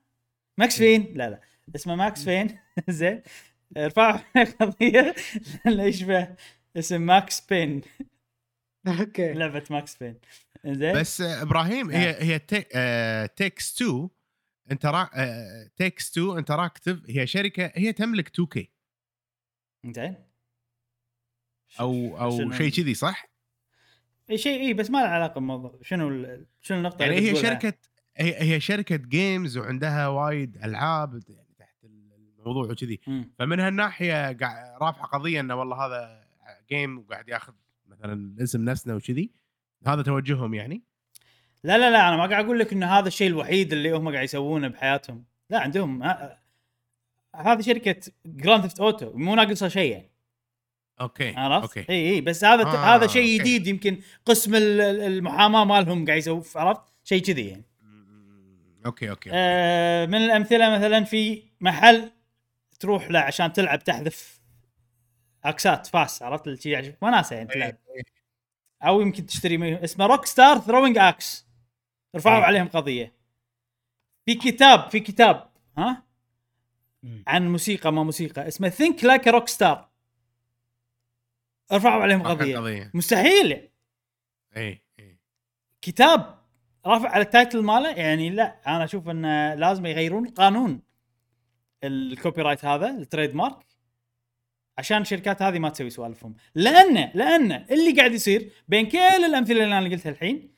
ماكس 0.59 0.79
فين 0.79 1.13
لا 1.15 1.31
لا. 1.31 1.41
اسمه 1.77 1.95
ماكس 1.95 2.25
فين 2.25 2.59
زين. 2.89 3.23
رفعوا 3.79 4.19
قضية 4.61 5.15
لأنه 5.67 5.83
يشبه 5.83 6.29
اسم 6.77 7.01
Max 7.03 7.41
Payne 7.41 7.81
Okay. 8.87 9.33
لعبة 9.33 9.65
Max 9.71 9.97
Payne 9.97 10.15
زين. 10.67 10.95
بس 11.01 11.21
آه، 11.21 11.43
إبراهيم. 11.43 11.91
هي 11.91 12.17
هي 12.19 12.39
Takes 13.37 13.83
2 13.83 14.09
أنت 14.71 15.09
Take 15.77 16.11
2 16.19 16.39
Interactive 16.39 17.11
هي 17.11 17.27
شركة 17.27 17.73
هي 17.75 17.93
تملك 17.93 18.29
2K 18.29 18.71
زين 19.87 20.17
أو 21.81 22.21
أو 22.21 22.53
شيء 22.53 22.71
كذي 22.71 22.95
صح؟ 22.95 23.33
إي 24.31 24.39
شيء 24.39 24.61
إي 24.61 24.75
بس 24.75 24.91
ما 24.91 24.99
له 24.99 25.09
علاقة 25.09 25.35
بالموضوع 25.35 25.79
شنو 25.83 26.09
ال... 26.09 26.47
شنو 26.61 26.79
النقطة 26.79 27.03
يعني 27.03 27.17
هي؟ 27.17 27.37
شركة 27.37 27.75
هي 28.17 28.55
هي 28.55 28.61
شركة 28.61 28.97
games 28.97 29.59
وعندها 29.59 30.09
وايد 30.09 30.57
ألعاب 30.57 31.23
يعني 31.29 31.55
تحت 31.59 31.85
الموضوع 31.85 32.71
وكذي. 32.71 33.01
فمن 33.39 33.61
هالناحية 33.61 34.33
قاعد 34.33 34.83
رافعة 34.83 35.07
قضية 35.07 35.41
إنه 35.41 35.55
والله 35.55 35.87
هذا 35.87 36.25
game 36.69 36.99
وقاعد 36.99 37.29
ياخذ 37.29 37.53
مثلا 37.87 38.13
الاسم 38.13 38.65
نفسنا 38.65 38.95
وكذي 38.95 39.31
هذا 39.87 40.03
توجههم 40.03 40.55
يعني 40.55 40.83
لا 41.65 41.79
لا 41.79 41.91
لا 41.91 42.09
أنا 42.09 42.17
ما 42.17 42.27
قاعد 42.27 42.45
أقول 42.45 42.59
لك 42.59 42.73
إنه 42.73 42.87
هذا 42.99 43.09
الشيء 43.09 43.27
الوحيد 43.27 43.73
اللي 43.73 43.91
هم 43.93 44.13
قاعد 44.13 44.25
يسوونه 44.25 44.69
بحياتهم. 44.69 45.25
لا 45.51 45.61
عندهم 45.61 46.03
ها- 46.03 46.39
هذه 47.37 47.61
شركة 47.61 48.13
Grand 48.27 48.63
Theft 48.63 48.81
Auto 48.81 49.13
مو 49.15 49.35
ناقصها 49.35 49.69
شيء 49.69 49.93
يعني. 49.93 50.11
okay 51.01 51.35
عرفت؟ 51.37 51.63
okay. 51.79 51.93
إي 51.93 52.11
إي 52.15 52.21
بس 52.21 52.45
هذا 52.45 52.63
آه، 52.63 52.67
آه 52.75 52.95
هذا 52.97 53.07
شيء. 53.07 53.41
جديد 53.41 53.67
يمكن 53.67 54.01
قسم 54.27 54.55
ال- 54.55 54.81
ال- 54.81 55.01
المحاماة 55.01 55.65
مالهم 55.65 56.07
قاعد 56.07 56.19
يسوي 56.19 56.43
عرفت؟ 56.57 56.81
شيء 57.05 57.23
كذي 57.23 57.49
يعني. 57.49 57.65
okay 58.87 59.11
okay, 59.11 59.11
okay. 59.11 59.31
آه 59.33 60.07
من 60.07 60.15
الأمثلة 60.15 60.71
مثلا 60.71 61.05
في 61.05 61.43
محل 61.61 62.11
تروح 62.81 63.11
له 63.11 63.19
عشان 63.19 63.53
تلعب 63.53 63.85
تحذف 63.85 64.41
axe 65.45 65.76
ات 65.76 65.87
فاس 65.87 66.23
عرفت؟ 66.23 66.47
اللي 66.47 66.59
شي 66.61 66.71
يعجبك. 66.71 67.03
وناسه 67.03 67.37
يعني 67.37 67.49
تلعب. 67.49 67.77
أو 68.83 69.01
يمكن 69.01 69.27
تشتري 69.27 69.85
اسمه 69.85 70.07
Rockstar 70.07 70.59
throwing 70.59 70.99
axe 70.99 71.47
رفعوا 72.17 72.39
إيه. 72.39 72.45
عليهم 72.45 72.69
قضية. 72.69 73.15
في 74.27 74.35
كتاب 74.35 74.91
في 74.91 75.01
كتاب 75.01 75.51
ها. 75.79 76.03
عن 77.27 77.53
موسيقى 77.53 77.93
ما 77.93 78.03
موسيقى 78.03 78.49
اسمه 78.49 78.69
Think 78.69 79.05
Like 79.05 79.29
Rock 79.29 79.49
Star 79.49 79.89
رفعوا 81.73 82.03
عليهم 82.03 82.23
قضية. 82.23 82.59
قضية. 82.59 82.91
مستحيل. 82.95 83.53
اي 84.57 84.83
اي 84.99 85.19
كتاب 85.83 86.39
رافع 86.87 87.09
على 87.09 87.23
ال 87.23 87.29
title 87.29 87.63
ماله 87.63 87.91
يعني 87.91 88.31
لا 88.31 88.61
أنا 88.67 88.85
أشوف 88.85 89.09
إنه 89.09 89.55
لازم 89.55 89.87
يغيرون 89.87 90.27
القانون 90.27 90.83
ال 91.85 92.43
copyright 92.43 92.65
هذا 92.65 92.91
ال 92.91 93.35
trademark 93.35 93.67
عشان 94.79 95.01
الشركات 95.01 95.43
هذه 95.43 95.59
ما 95.59 95.69
تسوي 95.69 95.91
سوالفهم. 95.91 96.35
لأن 96.55 97.11
لأن 97.15 97.53
اللي 97.53 97.93
قاعد 97.97 98.13
يصير 98.13 98.53
بين 98.69 98.89
كل 98.89 98.99
الأمثلة 98.99 99.65
اللي 99.65 99.79
أنا 99.79 99.89
قلتها 99.89 100.11
الحين 100.11 100.52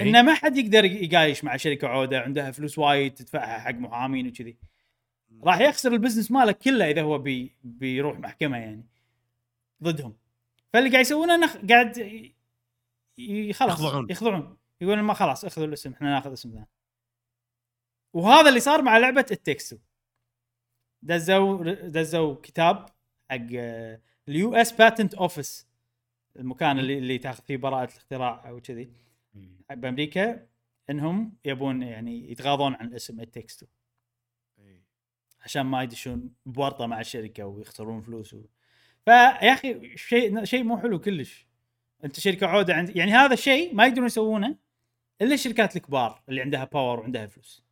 إي. 0.00 0.10
ان 0.10 0.24
ما 0.24 0.34
حد 0.34 0.56
يقدر 0.56 0.84
يقايش 0.84 1.44
مع 1.44 1.56
شركة 1.56 1.88
عودة 1.88 2.20
عندها 2.20 2.50
فلوس 2.50 2.78
وايد 2.78 3.14
تدفعها 3.14 3.58
حق 3.58 3.74
محامين 3.74 4.28
وكذي. 4.28 4.56
راح 5.42 5.60
يخسر 5.60 5.92
ال 5.92 5.96
business 5.96 6.30
ماله 6.30 6.52
كله 6.52 6.90
إذا 6.90 7.02
هو 7.02 7.18
بي 7.18 7.56
بيروح 7.64 8.18
محكمة 8.18 8.56
يعني. 8.56 8.86
ضدهم. 9.82 10.16
فاللي 10.72 10.90
قاعد 10.90 11.00
يسوونه 11.00 11.34
إنه 11.34 11.46
قاعد 11.68 11.94
خلاص 13.52 13.80
يخضعون. 13.80 14.10
يخضعون. 14.10 14.56
يقولون 14.80 15.04
ما 15.04 15.14
خلاص 15.14 15.44
اخذوا 15.44 15.66
الاسم 15.66 15.92
إحنا 15.92 16.10
ناخذ 16.10 16.32
اسم 16.32 16.50
ثاني 16.50 16.68
وهذا 18.12 18.48
اللي 18.48 18.60
صار 18.60 18.82
مع 18.82 18.98
لعبة 18.98 19.26
It 19.30 19.38
Takes 19.38 19.59
Two. 19.59 19.76
دزوا 21.02 21.72
دزوا 21.72 22.34
كتاب 22.34 22.86
حق 23.30 23.46
ال 24.28 24.54
US 24.54 24.72
Patent 24.72 25.14
Office 25.14 25.68
المكان 26.36 26.78
اللي 26.78 26.98
اللي 26.98 27.18
تاخذ 27.18 27.42
فيه 27.42 27.56
براءة 27.56 27.90
الاختراع 27.90 28.48
أو 28.48 28.60
كذي. 28.60 28.90
بأمريكا 29.70 30.46
إنهم 30.90 31.36
يبون 31.44 31.82
يعني 31.82 32.30
يتغاضون 32.30 32.74
عن 32.74 32.94
اسم 32.94 33.20
It 33.20 33.28
Takes 33.28 33.49
Two. 33.49 33.66
عشان 35.40 35.62
ما 35.62 35.82
يدشون 35.82 36.34
بورطة 36.46 36.86
مع 36.86 37.00
الشركة 37.00 37.46
ويخسرون 37.46 38.00
فلوس 38.00 38.34
و... 38.34 38.42
فيا 39.04 39.52
أخي 39.52 39.96
شيء 39.96 40.44
شيء 40.44 40.64
مو 40.64 40.78
حلو 40.78 40.98
كلش. 40.98 41.46
أنت 42.04 42.20
شركة 42.20 42.46
عودة 42.46 42.74
عند 42.74 42.96
يعني 42.96 43.12
هذا 43.12 43.34
الشيء 43.34 43.74
ما 43.74 43.86
يقدرون 43.86 44.06
يسوونه 44.06 44.56
إلا 45.22 45.34
الشركات 45.34 45.76
الكبار 45.76 46.22
اللي 46.28 46.40
عندها 46.40 46.64
power 46.64 47.00
وعندها 47.00 47.26
فلوس. 47.26 47.64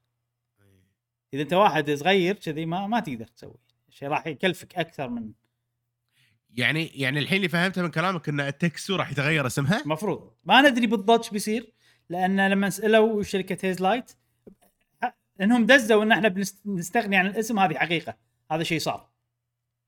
إذا 1.34 1.42
أنت 1.42 1.52
واحد 1.52 1.90
صغير 1.90 2.34
كذي 2.34 2.66
ما 2.66 2.86
ما 2.86 3.00
تقدر 3.00 3.26
تسوي. 3.26 3.58
شيء 3.88 4.08
راح 4.08 4.26
يكلفك 4.26 4.74
أكثر 4.74 5.08
من 5.08 5.32
يعني 6.58 6.86
يعني 6.86 7.18
الحين 7.18 7.36
اللي 7.36 7.48
فهمته 7.48 7.82
من 7.82 7.90
كلامك 7.90 8.28
إن 8.28 8.40
It 8.40 8.52
Takes 8.52 8.80
Two 8.80 8.96
راح 8.96 9.10
يتغير 9.10 9.46
اسمها؟ 9.46 9.82
المفروض 9.82 10.32
ما 10.44 10.70
ندري 10.70 10.86
بالضبط 10.86 11.18
إيش 11.24 11.30
بيصير 11.30 11.72
لأن 12.10 12.48
لما 12.50 12.70
سألوا 12.70 13.22
شركة 13.22 13.66
Hazelight 13.68 14.12
إنهم 15.40 15.66
دزوا 15.66 16.02
إن 16.02 16.12
إحنا 16.12 16.28
بنست- 16.28 16.60
بنستغني 16.64 17.16
عن 17.16 17.26
الاسم 17.26 17.58
هذه 17.58 17.74
حقيقة. 17.74 18.16
هذا 18.50 18.62
شيء 18.62 18.78
صار. 18.78 19.08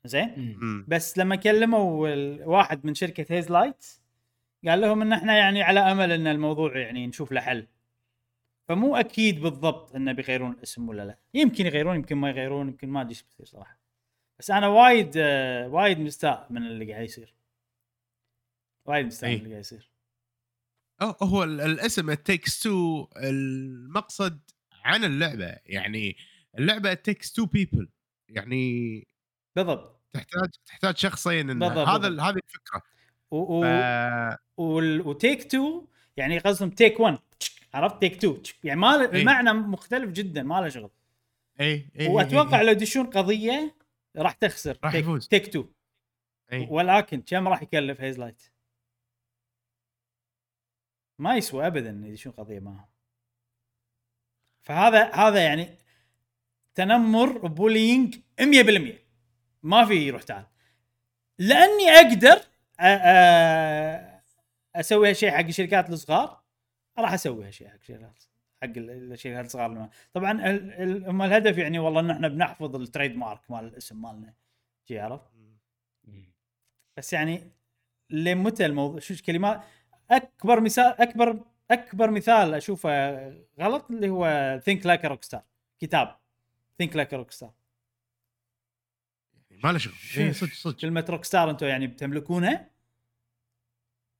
زين. 0.04 0.84
بس 0.88 1.18
لما 1.18 1.36
كلموا 1.36 2.08
واحد 2.46 2.86
من 2.86 2.94
شركة 2.94 3.26
Hazelight 3.34 3.86
قال 4.68 4.80
لهم 4.80 5.02
إن 5.02 5.12
إحنا 5.12 5.36
يعني 5.36 5.62
على 5.62 5.80
أمل 5.80 6.12
إن 6.12 6.26
الموضوع 6.26 6.78
يعني 6.78 7.06
نشوف 7.06 7.32
له 7.32 7.40
حل. 7.40 7.66
فمو 8.68 8.96
أكيد 8.96 9.40
بالضبط 9.40 9.94
إنه 9.94 10.12
بيغيرون 10.12 10.50
الاسم 10.52 10.88
ولا 10.88 11.02
لا. 11.06 11.18
يمكن 11.34 11.66
يغيرون 11.66 11.96
يمكن 11.96 12.16
ما 12.16 12.28
يغيرون 12.30 12.68
يمكن 12.68 12.88
ما 12.88 13.00
أدري 13.00 13.10
إيش 13.10 13.22
بيصير 13.22 13.46
صراحة. 13.46 13.79
بس 14.40 14.50
أنا 14.50 14.66
وايد 14.68 15.16
وايد 15.70 15.98
مستاء 16.00 16.46
من 16.50 16.62
اللي 16.66 16.92
قاعد 16.92 17.04
يصير. 17.04 17.34
وايد 18.86 19.06
مستاء 19.06 19.30
من 19.30 19.34
أي. 19.36 19.38
اللي 19.42 19.50
قاعد 19.50 19.60
يصير. 19.60 19.90
هو 21.02 21.44
ال- 21.44 21.60
الاسم 21.60 22.10
It 22.10 22.24
Takes 22.24 22.60
Two 22.62 23.06
المقصد 23.16 24.40
عن 24.84 25.04
اللعبة. 25.04 25.56
يعني 25.66 26.16
اللعبة 26.58 26.94
takes 26.94 27.32
two 27.32 27.46
people 27.46 27.88
يعني 28.28 29.06
بالضبط. 29.56 30.00
تحتاج 30.12 30.48
تحتاج 30.66 30.96
شخصين 30.96 31.50
إن 31.50 31.58
بالضبط، 31.58 31.88
هذا. 31.88 32.08
هذه 32.22 32.36
الفكرة. 32.36 32.82
و... 33.30 33.36
و... 33.36 33.62
ف- 33.62 34.36
وال... 34.56 35.00
و 35.00 35.10
Take 35.10 35.50
Two 35.50 35.86
يعني 36.16 36.38
قصدهم 36.38 36.70
take 36.70 37.00
1 37.00 37.18
عرفت؟ 37.74 38.00
Take 38.00 38.20
Two 38.22 38.36
يعني 38.64 38.80
ما 38.80 38.96
له- 38.96 39.12
إي. 39.12 39.20
المعنى 39.20 39.52
مختلف 39.52 40.10
جدا 40.10 40.42
ما 40.42 40.60
له 40.60 40.68
شغل. 40.68 40.90
اي 41.60 41.86
اي 42.00 42.08
وأتوقع 42.08 42.62
لو 42.62 42.72
يدشون 42.72 43.06
قضية 43.06 43.74
راح 44.16 44.32
تخسر. 44.32 44.78
راح 44.84 44.94
يفوز. 44.94 45.28
Take 45.28 45.52
Two 45.52 45.66
إي. 46.52 46.66
ولكن 46.70 47.22
كم 47.22 47.48
راح 47.48 47.62
يكلف 47.62 48.00
Hazelight؟ 48.00 48.42
ما 51.18 51.36
يسوى 51.36 51.66
ابدا 51.66 52.00
يدشون 52.04 52.32
قضية 52.32 52.60
معهم. 52.60 52.88
فهذا 54.60 55.10
هذا 55.14 55.44
يعني 55.44 55.78
تنمر 56.74 57.46
bullying 57.46 58.16
100% 58.40 58.98
ما 59.62 59.84
في 59.84 59.94
يروح 59.94 60.22
تعال. 60.22 60.46
لأني 61.38 61.90
أقدر 61.90 62.42
أسوي 64.76 65.08
هالشيء 65.10 65.30
حق 65.30 65.44
الشركات 65.44 65.90
الصغار 65.90 66.42
راح 66.98 67.12
أسوي 67.12 67.46
هالشيء 67.46 67.68
حق 67.68 67.74
الشركات 67.74 68.24
حق 68.62 68.68
ال- 68.76 69.12
الشركات 69.12 69.44
الصغار 69.44 69.70
لما- 69.70 69.90
طبعا 70.12 70.32
ال- 70.50 70.72
ال- 70.72 71.08
هم 71.08 71.22
الهدف 71.22 71.58
يعني 71.58 71.78
والله 71.78 72.00
إن 72.00 72.10
إحنا 72.10 72.28
بنحفظ 72.28 72.76
ال 72.76 73.16
trademark 73.16 73.50
مال 73.50 73.64
الاسم 73.64 74.02
مالنا. 74.02 74.34
شي 74.88 74.98
عرفت؟ 74.98 75.30
بس 76.96 77.12
يعني 77.12 77.50
لمتى 78.10 78.66
الموضوع 78.66 79.00
شو 79.00 79.14
كلمات؟ 79.26 79.62
أكبر 80.10 80.60
مثال 80.60 80.84
اكبر 81.00 81.44
أكبر 81.70 82.10
مثال 82.10 82.54
أشوفه 82.54 82.90
غلط 83.60 83.90
اللي 83.90 84.08
هو 84.08 84.60
Think 84.64 84.86
Like 84.86 85.04
Rock 85.04 85.22
Star 85.24 85.42
كتاب. 85.78 86.16
Think 86.78 86.96
Like 86.96 87.14
Rock 87.14 87.30
Star 87.30 87.52
ما 89.64 89.72
له 89.72 89.78
شغل. 89.78 89.94
إي، 90.16 90.32
صدق 90.32 90.52
صدق. 90.52 90.76
كلمة 90.80 91.04
rock 91.08 91.24
star 91.24 91.50
أنتم 91.50 91.66
يعني 91.66 91.86
بتملكونها 91.86 92.70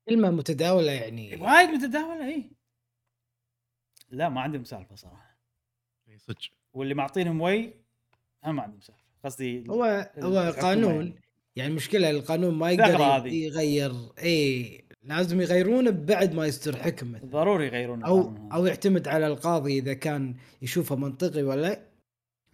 كلمة 0.08 0.30
متداولة 0.30 0.92
يعني. 0.92 1.36
وايد 1.36 1.68
متداولة 1.70 2.28
اي 2.28 2.50
لا 4.10 4.28
ما 4.28 4.40
عندهم 4.40 4.64
سالفه 4.64 4.94
صراحة 4.96 5.36
إي، 6.08 6.18
صدق 6.18 6.38
واللي 6.72 6.94
معطينهم 6.94 7.40
وي 7.40 7.74
هم 8.44 8.56
ما 8.56 8.62
عندهم 8.62 8.80
سالفه 8.80 9.00
قصدي 9.24 9.64
هو 9.70 10.10
هو 10.18 10.54
قانون 10.60 10.94
يعني. 10.94 11.14
يعني 11.56 11.70
المشكلة 11.70 12.10
القانون 12.10 12.54
ما 12.54 12.70
يقدر. 12.70 13.26
يغير 13.26 13.92
اي 14.22 14.84
لازم 15.02 15.40
يغيرونه 15.40 15.90
بعد 15.90 16.34
ما 16.34 16.46
يصدر 16.46 16.76
حكم 16.76 17.12
مثلا 17.12 17.30
ضروري 17.30 17.66
يغيرون 17.66 18.02
أو. 18.04 18.34
أو 18.52 18.66
يعتمد 18.66 19.08
على 19.08 19.26
القاضي 19.26 19.78
إذا 19.78 19.94
كان 19.94 20.34
يشوفه 20.62 20.96
منطقي 20.96 21.42
ولا 21.42 21.60
لا. 21.60 21.80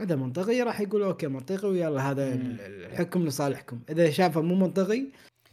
اذا 0.00 0.16
منطقي 0.16 0.62
راح 0.62 0.80
يقول 0.80 1.02
أوكي 1.02 1.26
منطقي 1.26 1.68
ويلا 1.68 2.11
هذا 2.11 2.34
مم. 2.34 2.40
ال- 2.40 2.61
ال- 2.61 2.84
الحكم 2.84 3.26
لصالحكم 3.26 3.80
إذا 3.90 4.11
شافه 4.11 4.40
مو 4.40 4.54
منطقي 4.54 5.04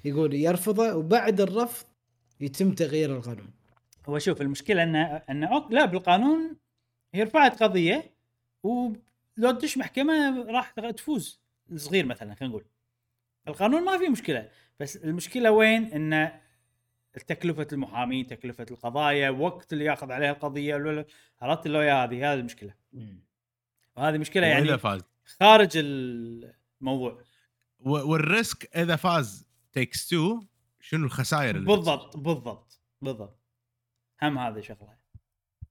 يقول 0.06 0.34
يرفضه 0.34 0.96
وبعد 0.96 1.42
الرفض 1.42 1.86
يتم 2.42 2.72
تغيير 2.72 3.16
القانون 3.16 3.50
هو 4.06 4.20
شوف 4.20 4.42
المشكلة 4.42 4.84
انه 4.84 5.06
انه 5.06 5.54
أوك 5.54 5.72
لا 5.72 5.86
بالقانون 5.86 6.58
هي 7.14 7.24
رفعت 7.24 7.64
قضيه 7.64 8.14
ولو 8.64 8.96
تدش 9.38 9.78
محكمة 9.78 10.46
راح 10.46 10.70
تفوز. 10.70 11.42
الصغير 11.72 12.06
مثلا 12.06 12.36
خلينا 12.36 12.54
نقول. 12.56 12.66
القانون 13.48 13.84
ما 13.84 13.98
في 13.98 14.10
مشكلة. 14.10 14.50
بس 14.80 14.98
المشكلة 14.98 15.52
وين؟ 15.52 15.84
إن 15.84 16.40
تكلفة 17.28 17.68
المحامين 17.74 18.28
تكلفة 18.28 18.66
القضايا 18.72 19.30
وقت 19.30 19.74
اللي 19.74 19.86
ياخذ 19.86 20.12
عليها 20.12 20.32
القضية 20.32 21.06
عرفت 21.42 21.66
اللويا 21.66 22.04
هذه 22.04 22.34
هذه 22.34 22.40
المشكلة 22.40 22.74
وهذه 23.98 24.18
مشكلة 24.18 24.48
يعني 24.48 24.78
فاز؟ 24.78 25.02
خارج 25.40 25.72
الموضوع. 25.78 27.22
وال 27.80 28.12
risk 28.12 28.78
إذا 28.78 28.96
فاز 28.96 29.48
Takes 29.72 30.08
Two 30.08 30.42
شنو 30.80 31.06
الخسائر 31.06 31.56
اللي 31.56 31.68
بالضبط 31.68 32.18
بالضبط 32.18 32.82
بالضبط. 33.02 33.43
هم 34.24 34.38
هذه 34.40 34.62
شغلة 34.62 34.98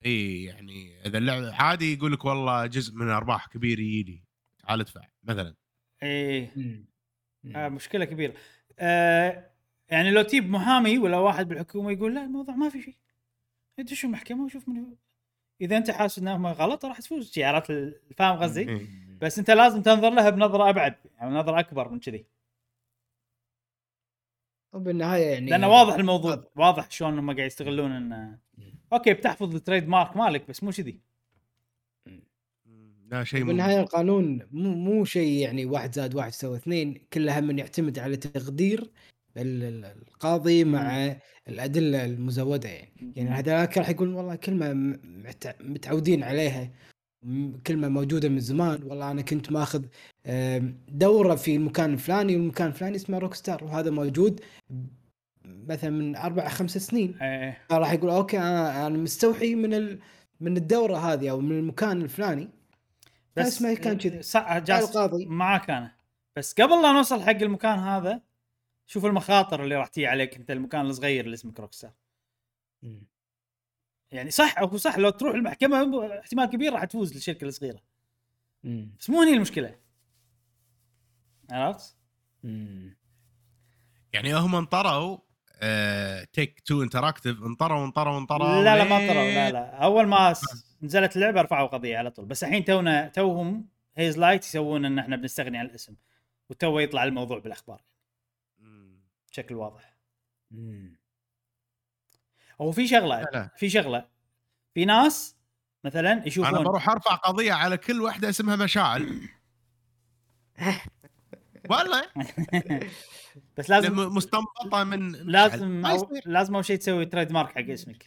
إي 0.06 0.44
يعني 0.44 1.06
إذا 1.06 1.18
اللعبة 1.18 1.54
عادي 1.54 1.94
يقول 1.94 2.12
لك 2.12 2.24
والله 2.24 2.66
جزء 2.66 2.94
من 2.94 3.08
أرباح 3.08 3.46
كبير 3.46 3.80
يجي 3.80 4.24
تعال 4.58 4.80
ادفع 4.80 5.00
مثلا 5.22 5.54
إيه. 6.02 6.52
مم. 6.56 6.86
آه 7.56 7.68
مشكلة 7.68 8.04
كبيرة 8.04 8.34
آه 8.78 9.50
يعني 9.88 10.10
لو 10.10 10.22
تجيب 10.22 10.50
محامي 10.50 10.98
ولا 10.98 11.16
واحد 11.16 11.48
بالحكومة 11.48 11.90
يقول 11.92 12.14
لا 12.14 12.24
الموضوع 12.24 12.54
ما 12.54 12.68
في 12.68 12.82
شيء 12.82 12.96
انت 13.78 13.94
دش 13.94 14.08
محكمه 14.08 14.44
وشوف 14.44 14.68
من. 14.68 14.84
إذا 15.60 15.76
أنت 15.76 15.90
حاسس 15.90 16.18
انهم 16.18 16.46
غلط 16.46 16.84
راح 16.84 17.00
تفوز 17.00 17.38
عرفت 17.38 17.70
ال- 17.70 18.00
فاهم 18.16 18.38
قصدي؟ 18.38 18.88
بس 19.20 19.38
أنت 19.38 19.50
لازم 19.50 19.82
تنظر 19.82 20.10
لها 20.10 20.30
بنظرة 20.30 20.70
أبعد 20.70 20.94
يعني 21.18 21.34
نظرة 21.34 21.60
أكبر 21.60 21.88
من 21.88 22.00
كذي 22.00 22.26
وبالنهاية 24.72 25.26
يعني 25.26 25.50
لأنه 25.50 25.68
واضح 25.68 25.94
الموضوع 25.94 26.44
واضح. 26.56 26.90
شلون 26.90 27.18
هم 27.18 27.30
قاعد 27.36 27.46
يستغلون 27.46 27.92
إنه 27.92 28.38
okay 28.92 29.12
بتحفظ 29.12 29.54
ال 29.54 29.88
trademark 29.88 30.16
مالك 30.16 30.48
بس 30.48 30.62
مو 30.64 30.70
كذي. 30.70 31.00
لا 33.10 33.24
شيء 33.24 33.44
بالنهايه 33.44 33.80
القانون 33.80 34.40
مو 34.52 34.74
مو 34.74 35.04
شيء 35.04 35.42
يعني 35.42 35.66
واحد 35.66 35.92
زائد 35.94 36.14
واحد 36.14 36.28
يساوي 36.28 36.56
اثنين 36.56 37.06
كله 37.12 37.38
هم 37.38 37.58
يعتمد 37.58 37.98
على 37.98 38.16
تقدير 38.16 38.90
ال- 39.36 39.62
ال- 39.62 39.84
القاضي 40.08 40.64
مع 40.64 41.16
الأدلة 41.48 42.04
المزودة 42.04 42.68
يعني. 42.68 43.12
يعني 43.16 43.30
هذاك 43.30 43.78
راح 43.78 43.88
يقول 43.88 44.14
والله 44.14 44.34
كلمة 44.34 44.98
متعودين 45.60 46.22
عليها. 46.22 46.70
كلمة 47.66 47.88
موجودة 47.88 48.28
من 48.28 48.40
زمان 48.40 48.82
والله 48.82 49.10
أنا 49.10 49.22
كنت 49.22 49.52
ماخذ 49.52 49.84
دورة 50.88 51.34
في 51.34 51.56
المكان 51.56 51.92
الفلاني 51.92 52.36
والمكان 52.36 52.66
الفلاني 52.68 52.96
اسمه 52.96 53.18
Rockstar 53.18 53.64
وهذا 53.64 53.90
موجود 53.90 54.40
مثلا 55.44 55.90
من 55.90 56.16
أربع 56.16 56.48
خمس 56.48 56.78
سنين 56.78 57.18
إيه 57.22 57.58
راح 57.70 57.92
يقول 57.92 58.10
okay 58.10 58.38
أنا 58.38 58.86
أنا 58.86 58.98
مستوحي 58.98 59.54
من 59.54 59.74
ال... 59.74 60.00
من 60.40 60.56
الدورة 60.56 60.96
هذه 60.96 61.30
أو 61.30 61.40
من 61.40 61.58
المكان 61.58 62.02
الفلاني 62.02 62.48
بس 63.36 63.62
ما 63.62 63.74
كان 63.74 63.98
كذي. 63.98 64.22
صح 64.22 64.58
جالس 64.58 64.96
القاضي. 64.96 65.26
معاك 65.26 65.70
أنا 65.70 65.94
بس 66.36 66.52
قبل 66.54 66.82
لا 66.82 66.92
نوصل 66.92 67.22
حق 67.22 67.30
المكان 67.30 67.78
هذا 67.78 68.20
شوف 68.86 69.06
المخاطر 69.06 69.64
اللي 69.64 69.76
راح 69.76 69.88
تيجي 69.88 70.06
عليك 70.06 70.36
أنت 70.36 70.50
المكان 70.50 70.86
الصغير 70.86 71.24
اللي 71.24 71.34
اسمه 71.34 71.52
Rockstar 71.58 71.92
مم. 72.82 73.02
يعني 74.12 74.30
صح 74.30 74.58
أو 74.58 74.76
صح 74.76 74.98
لو 74.98 75.10
تروح 75.10 75.34
المحكمة 75.34 76.20
احتمال 76.20 76.46
كبير 76.46 76.72
راح 76.72 76.84
تفوز 76.84 77.14
للشركه 77.14 77.44
الصغيرة. 77.44 77.80
مم. 78.64 78.94
بس 79.00 79.10
مو 79.10 79.22
هني 79.22 79.32
المشكلة. 79.32 79.78
عرفت؟ 81.50 81.96
يعني 84.12 84.34
هم 84.34 84.54
انطروا 84.54 85.18
Take-Two 86.32 86.82
Interactive 86.82 87.42
انطروا 87.42 87.84
انطروا 87.84 88.18
انطروا 88.18 88.64
لا 88.64 88.76
لا 88.76 88.84
ما 88.84 88.98
طلعوا 88.98 89.30
لا 89.30 89.50
لا. 89.50 89.70
أول 89.70 90.06
ما 90.06 90.34
نزلت 90.82 91.16
اللعبة 91.16 91.40
رفعوا 91.40 91.68
قضية 91.68 91.98
على 91.98 92.10
طول. 92.10 92.24
بس 92.24 92.44
الحين 92.44 92.64
تونا 92.64 93.08
توهم 93.08 93.68
Hazelight 93.96 94.44
يسوون 94.44 94.84
إن 94.84 94.98
إحنا 94.98 95.16
بنستغني 95.16 95.58
عن 95.58 95.66
الاسم. 95.66 95.96
وتو 96.50 96.78
يطلع 96.78 97.04
الموضوع 97.04 97.38
بالأخبار. 97.38 97.82
مم. 98.58 99.00
بشكل 99.30 99.54
واضح. 99.54 99.96
مم. 100.50 101.01
هو 102.60 102.72
في 102.72 102.88
شغلة 102.88 103.20
لا 103.32 103.50
في 103.56 103.70
شغلة. 103.70 104.08
في 104.74 104.84
ناس 104.84 105.36
مثلا 105.84 106.12
أنا 106.12 106.26
يشوفون 106.26 106.64
بروح 106.64 106.88
أرفع 106.88 107.14
قضية 107.14 107.52
على 107.52 107.76
كل 107.76 108.00
واحدة 108.02 108.28
اسمها 108.28 108.56
مشاعل. 108.56 109.28
والله. 111.70 112.02
بس 113.56 113.70
لازم 113.70 113.96
مستنبطة 113.96 114.84
من 114.84 115.12
لازم 115.12 115.86
أو. 115.86 116.08
لازم 116.26 116.54
أول 116.54 116.64
شيء 116.64 116.76
تسوي 116.76 117.06
trademark 117.06 117.48
حق 117.48 117.70
اسمك. 117.70 118.04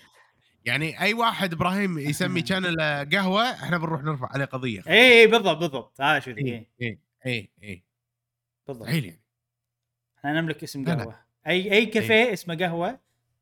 يعني 0.65 1.01
أي 1.01 1.13
واحد 1.13 1.53
إبراهيم 1.53 1.99
يسمي 1.99 2.45
channel 2.47 3.07
قهوة 3.11 3.51
إحنا 3.51 3.77
بنروح 3.77 4.03
نرفع 4.03 4.29
عليه 4.31 4.45
قضية. 4.45 4.81
اي 4.87 5.21
اي 5.21 5.27
بالضبط 5.27 5.57
بالضبط. 5.57 6.01
هذا 6.01 6.19
شو 6.19 6.31
ذي 6.31 6.41
اي 6.41 6.69
اي 6.81 6.99
اي 7.25 7.51
اي 7.63 7.83
بالضبط. 8.67 8.85
مستحيل 8.85 9.05
يعني. 9.05 9.21
إحنا 10.19 10.41
نملك 10.41 10.63
اسم. 10.63 10.85
قهوة. 10.85 11.25
أي 11.47 11.71
أي 11.71 11.85
كافيه 11.85 12.33
اسمه 12.33 12.55
قهوة 12.55 12.99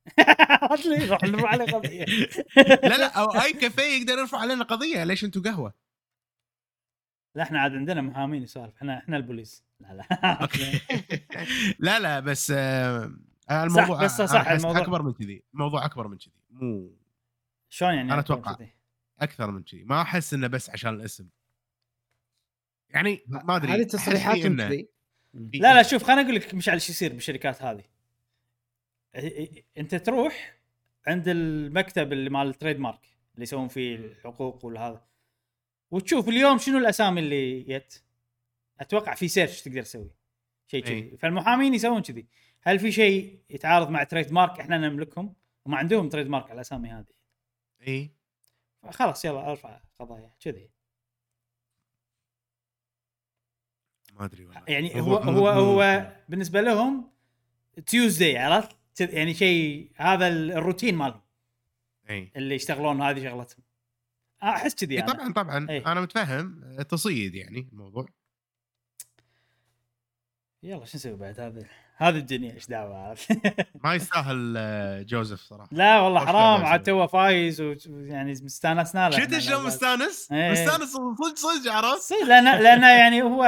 نرفع 1.25 1.47
عليه 1.47 1.65
قضية 1.65 2.05
لا 2.89 2.97
لا 2.97 3.19
أو 3.19 3.25
أي 3.41 3.53
كافيه 3.53 3.83
يقدر 3.83 4.13
يرفع 4.17 4.37
علينا 4.37 4.63
قضية 4.63 5.03
ليش 5.03 5.23
أنتم 5.23 5.41
قهوة؟ 5.41 5.73
لا 7.35 7.43
إحنا 7.43 7.59
عاد 7.59 7.71
عندنا 7.71 8.01
محامين 8.01 8.43
يسولف 8.43 8.75
إحنا 8.77 8.97
إحنا 8.97 9.17
البوليس 9.17 9.63
لا 9.79 9.93
لا 9.93 10.47
لا 11.79 11.99
لا 11.99 12.19
بس 12.19 12.51
آه 12.55 13.11
الموضوع 13.51 14.03
بس 14.03 14.21
صح، 14.21 14.31
أنا 14.35 14.41
أحس 14.41 14.61
الموضوع- 14.61 14.81
أكبر 14.81 15.01
من 15.01 15.13
كذي 15.13 15.43
الموضوع 15.53 15.85
أكبر 15.85 16.07
من 16.07 16.17
كذي 16.17 16.33
مو 16.49 16.95
شلون 17.69 17.93
يعني 17.93 18.19
أتوقع. 18.19 18.53
كذي؟ 18.53 18.73
أكثر 19.19 19.51
من 19.51 19.63
كذي 19.63 19.83
ما 19.83 20.01
أحس 20.01 20.33
إنه 20.33 20.47
بس 20.47 20.69
عشان 20.69 20.93
الاسم 20.93 21.27
يعني 22.89 23.23
ما 23.27 23.55
أدري 23.55 23.71
هذه 23.71 23.83
تصريحات 23.83 24.37
لا 25.33 25.73
لا 25.73 25.83
شوف 25.83 26.03
خليني 26.03 26.21
أقول 26.21 26.35
لك 26.35 26.53
مش 26.53 26.69
على 26.69 26.75
إيش 26.75 26.89
يصير 26.89 27.13
بالشركات 27.13 27.61
هذه 27.61 27.83
أنت 29.77 29.95
تروح 29.95 30.57
عند 31.07 31.27
المكتب 31.27 32.13
اللي 32.13 32.29
مال 32.29 32.47
التريد 32.47 32.79
مارك 32.79 33.05
اللي 33.33 33.43
يسوون 33.43 33.67
فيه 33.67 33.95
الحقوق 33.95 34.65
والهذا 34.65 35.05
وتشوف 35.91 36.29
اليوم 36.29 36.57
شنو 36.57 36.77
الأسامي 36.77 37.19
اللي 37.19 37.71
يت 37.71 38.03
أتوقع 38.79 39.15
في 39.15 39.27
search 39.27 39.61
تقدر 39.61 39.81
تسوي 39.81 40.11
شيء 40.67 40.83
كذي. 40.83 40.93
إي. 40.93 41.17
فالمحامين 41.17 41.73
يسوون 41.73 42.01
كذي. 42.01 42.27
هل 42.61 42.79
في 42.79 42.91
شيء 42.91 43.39
يتعارض 43.49 43.89
مع 43.89 44.03
trademark 44.03 44.59
إحنا 44.59 44.77
نملكهم. 44.77 45.35
وما 45.65 45.77
عندهم 45.77 46.09
trademark 46.09 46.45
على 46.45 46.53
الأسامي 46.53 46.89
هذه. 46.89 47.13
اي 47.87 48.11
خلاص 48.91 49.25
يلا 49.25 49.51
أرفع 49.51 49.81
قضايا. 49.99 50.31
كذي. 50.39 50.69
ما 54.13 54.25
أدري 54.25 54.49
يعني 54.67 55.01
هو 55.01 55.15
هو 55.15 55.47
هو 55.47 56.11
بالنسبة 56.29 56.61
لهم 56.61 57.11
Tuesday 57.85 58.37
عرفت؟ 58.37 58.82
يعني 58.99 59.33
شيء 59.33 59.91
هذا 59.95 60.27
ال- 60.27 60.51
الروتين 60.51 60.95
مالهم. 60.95 61.21
إي. 62.09 62.31
اللي 62.35 62.55
يشتغلون 62.55 63.01
هذه 63.01 63.23
شغلتهم. 63.23 63.63
أحس 64.43 64.75
كذي 64.75 64.99
أنا. 65.03 65.13
طبعا 65.13 65.33
طبعا. 65.33 65.69
إي. 65.69 65.85
أنا 65.85 66.01
متفهم 66.01 66.61
تصيد 66.89 67.35
يعني 67.35 67.69
الموضوع. 67.73 68.05
يلا 70.63 70.85
شو 70.85 70.97
نسوي 70.97 71.15
بعد؟ 71.15 71.39
هذا 71.39 71.65
هذه 71.95 72.17
الدنيا 72.17 72.53
إيش 72.53 72.67
دعوة؟ 72.67 73.17
ما 73.83 73.95
يستاهل 73.95 74.55
آه، 74.57 75.01
جوزيف 75.01 75.39
صراحة. 75.41 75.69
لا 75.71 75.99
والله 75.99 76.25
حرام. 76.25 76.65
عاد 76.65 76.83
توه 76.83 77.07
فايز 77.07 77.61
ويعني 77.61 78.31
مستانسنا 78.31 79.09
له 79.09 79.17
شفت 79.19 79.39
شلون. 79.39 79.65
مستانس؟ 79.65 80.27
مستانس 80.31 80.93
صدق 80.93 81.35
صدق 81.35 81.71
عرفت؟ 81.71 82.11
لأن 82.27 82.43
لأن 82.63 82.81
يعني 82.81 83.21
هو 83.21 83.43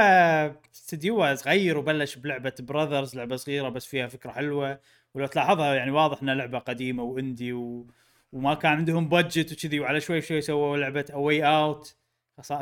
استديو 0.75 1.35
صغير 1.35 1.77
وبلش 1.77 2.15
بلعبة 2.15 2.53
براذرز 2.59 3.15
لعبة 3.15 3.35
صغيرة 3.35 3.69
بس 3.69 3.85
فيها 3.85 4.07
فكرة 4.07 4.31
حلوة. 4.31 4.79
ولو 5.15 5.27
تلاحظها 5.27 5.75
يعني 5.75 5.91
واضح 5.91 6.21
إنها 6.21 6.35
لعبة 6.35 6.59
قديمة 6.59 7.03
واندي 7.03 7.53
و... 7.53 7.87
وما 8.31 8.53
كان 8.53 8.71
عندهم 8.71 9.09
budget 9.09 9.51
وكذي 9.51 9.79
وعلى 9.79 9.99
شوي 10.01 10.21
شوي 10.21 10.41
سووا 10.41 10.77
لعبة 10.77 11.05
A 11.13 11.43
Way 11.43 11.69
Out 11.69 11.95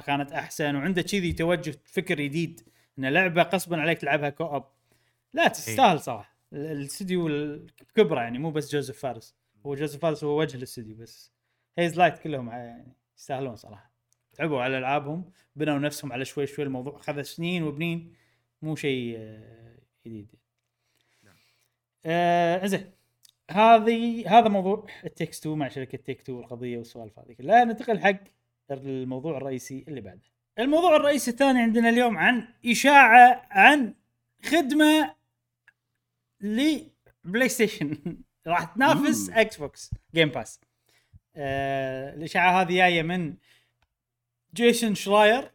كانت 0.06 0.32
أحسن 0.32 0.76
وعنده 0.76 1.02
كذي 1.02 1.34
توجه 1.34 1.76
فكر 1.86 2.16
جديد 2.22 2.62
إن 3.00 3.06
لعبة 3.06 3.42
غصبا 3.42 3.82
عليك 3.82 3.98
تلعبها 3.98 4.30
co-op 4.30 4.64
لا 5.34 5.48
تستاهل 5.48 6.00
صراحة. 6.00 6.36
ال- 6.54 6.72
الاستديو 6.72 7.28
ال- 7.28 7.68
بكبره 7.90 8.22
يعني 8.22 8.40
مو 8.40 8.52
بس 8.52 8.72
جوزيف 8.72 9.00
فارس. 9.00 9.36
هو 9.66 9.76
جوزيف 9.76 10.02
فارس 10.02 10.24
هو 10.24 10.40
وجه 10.40 10.58
الاستديو 10.58 10.96
بس. 10.96 11.34
Hazelight 11.78 12.20
كلهم 12.20 12.50
يعني 12.50 12.96
يستاهلون 13.18 13.56
صراحة. 13.56 13.92
تعبوا 14.34 14.62
على 14.62 14.78
ألعابهم 14.78 15.32
بنوا 15.56 15.80
نفسهم 15.80 16.14
على 16.14 16.26
شوي 16.26 16.48
شوي 16.48 16.66
الموضوع 16.66 16.96
اخذ 17.00 17.22
سنين 17.22 17.64
وبنين 17.64 18.14
مو 18.62 18.76
شيء 18.76 19.16
آه، 19.18 19.78
جديد. 20.06 20.36
آه 22.06 22.66
زين 22.66 22.92
هذه 23.52 24.30
هذا 24.40 24.50
موضوع 24.50 24.88
It 25.06 25.15
Takes 25.15 25.40
2 25.40 25.58
مع 25.58 25.70
شركة 25.70 25.98
Take 25.98 26.22
2 26.22 26.38
والقضية 26.38 26.78
والسوالف 26.78 27.20
هذه 27.20 27.34
كلها. 27.34 27.64
ننتقل 27.64 28.00
حق 28.00 28.20
الموضوع 28.72 29.38
الرئيسي 29.38 29.86
اللي 29.88 30.02
بعده. 30.02 30.22
الموضوع 30.60 30.96
الرئيسي 30.96 31.32
الثاني 31.32 31.60
عندنا 31.62 31.90
اليوم 31.90 32.18
عن 32.18 32.48
إشاعة 32.66 33.48
عن 33.52 33.94
خدمة 34.46 35.16
ل 36.42 37.50
PlayStation 37.50 37.98
راح 38.48 38.64
تنافس. 38.64 39.30
Xbox 39.30 39.92
Game 40.16 40.30
Pass 40.30 40.62
آه 41.36 42.14
الإشاعة 42.14 42.62
هذه 42.62 42.74
جاية 42.76 43.02
من 43.02 43.36
جيسون 44.54 44.96
شراير 44.96 45.52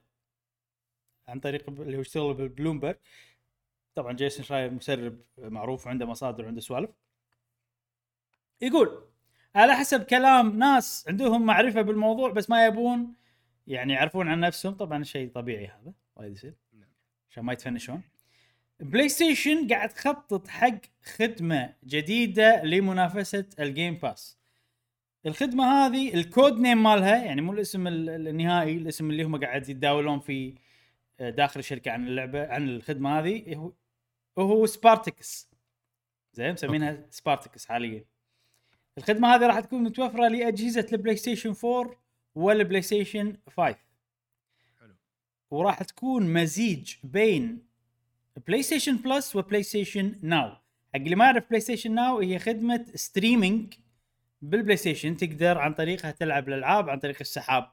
عن 1.28 1.40
طريق 1.40 1.70
اللي 1.70 1.96
هو 1.96 2.00
يشتغل 2.00 2.34
بالبلومبرج 2.34 2.96
طبعا 3.98 4.12
جيسون 4.12 4.44
شراير 4.44 4.70
مسرب 4.70 5.20
معروف 5.38 5.86
وعنده 5.86 6.06
مصادر 6.06 6.44
وعنده 6.44 6.60
سوالف. 6.60 6.90
يقول 8.60 9.04
على 9.54 9.74
حسب 9.74 10.02
كلام 10.02 10.58
ناس 10.58 11.04
عندهم 11.08 11.46
معرفة 11.46 11.82
بالموضوع 11.82 12.30
بس 12.30 12.50
ما 12.50 12.66
يبون 12.66 13.14
يعني 13.66 13.92
يعرفون 13.92 14.28
عن 14.28 14.40
نفسهم. 14.40 14.74
طبعا 14.74 15.02
شيء 15.02 15.30
طبيعي 15.30 15.66
هذا 15.66 15.92
وايد 16.16 16.32
يصير. 16.32 16.54
نعم. 16.72 16.88
عشان 17.30 17.44
ما 17.44 17.52
يتفنشون. 17.52 18.02
PlayStation 18.80 19.68
قاعد 19.68 19.88
تخطط 19.88 20.48
حق 20.48 20.78
خدمة 21.02 21.74
جديدة 21.84 22.64
لمنافسة 22.64 23.44
ال 23.60 23.67
Game 23.67 23.94
Pass 23.94 24.38
الخدمة 25.26 25.64
هذه 25.64 26.14
ال 26.14 26.23
code 26.23 26.60
name 26.60 26.82
مالها 26.82 27.24
يعني 27.24 27.40
مو 27.40 27.52
الاسم 27.52 27.86
ال- 27.86 28.28
النهائي 28.28 28.76
الاسم 28.76 29.10
اللي 29.10 29.22
هم 29.22 29.40
قاعد 29.40 29.68
يتداولون 29.68 30.20
فيه 30.20 30.54
آه، 31.20 31.30
داخل 31.30 31.60
الشركة 31.60 31.90
عن 31.90 32.06
اللعبة 32.06 32.46
عن 32.48 32.68
الخدمة 32.68 33.18
هذه 33.18 33.72
هو 34.38 34.52
هو 34.52 34.66
Spartacus. 34.66 35.50
زين 36.32 36.52
مسمينها 36.52 37.06
Spartacus 37.10 37.66
حاليا. 37.66 38.04
الخدمة 38.98 39.34
هذه 39.34 39.46
راح 39.46 39.60
تكون 39.60 39.82
متوفرة 39.82 40.28
لأجهزة 40.28 40.86
ال 40.92 41.16
PlayStation 41.16 41.54
4 41.64 41.96
وال 42.34 42.82
PlayStation 42.82 43.36
5 43.56 43.76
حلو. 44.80 44.94
وراح 45.50 45.82
تكون 45.82 46.32
مزيج 46.32 46.94
بين 47.04 47.68
PlayStation 48.46 48.96
Plus 48.96 49.36
و 49.36 49.62
PlayStation 49.62 50.14
Now. 50.22 50.48
حق 50.94 50.96
اللي 50.96 51.16
ما 51.16 51.24
يعرف 51.24 51.48
PlayStation 51.48 51.94
Now 51.94 52.18
هي 52.18 52.38
خدمة 52.38 52.86
streaming 52.94 53.74
بال 54.42 54.76
PlayStation 54.76 55.16
تقدر 55.16 55.58
عن 55.58 55.74
طريقها 55.74 56.10
تلعب 56.10 56.48
الألعاب 56.48 56.90
عن 56.90 56.98
طريق 56.98 57.16
السحاب. 57.20 57.70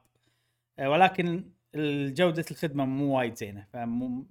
آه، 0.78 0.90
ولكن 0.90 1.50
جودة 2.14 2.44
الخدمة 2.50 2.84
مو 2.84 3.18
وايد 3.18 3.34
زينة 3.34 3.66
فمو 3.72 4.26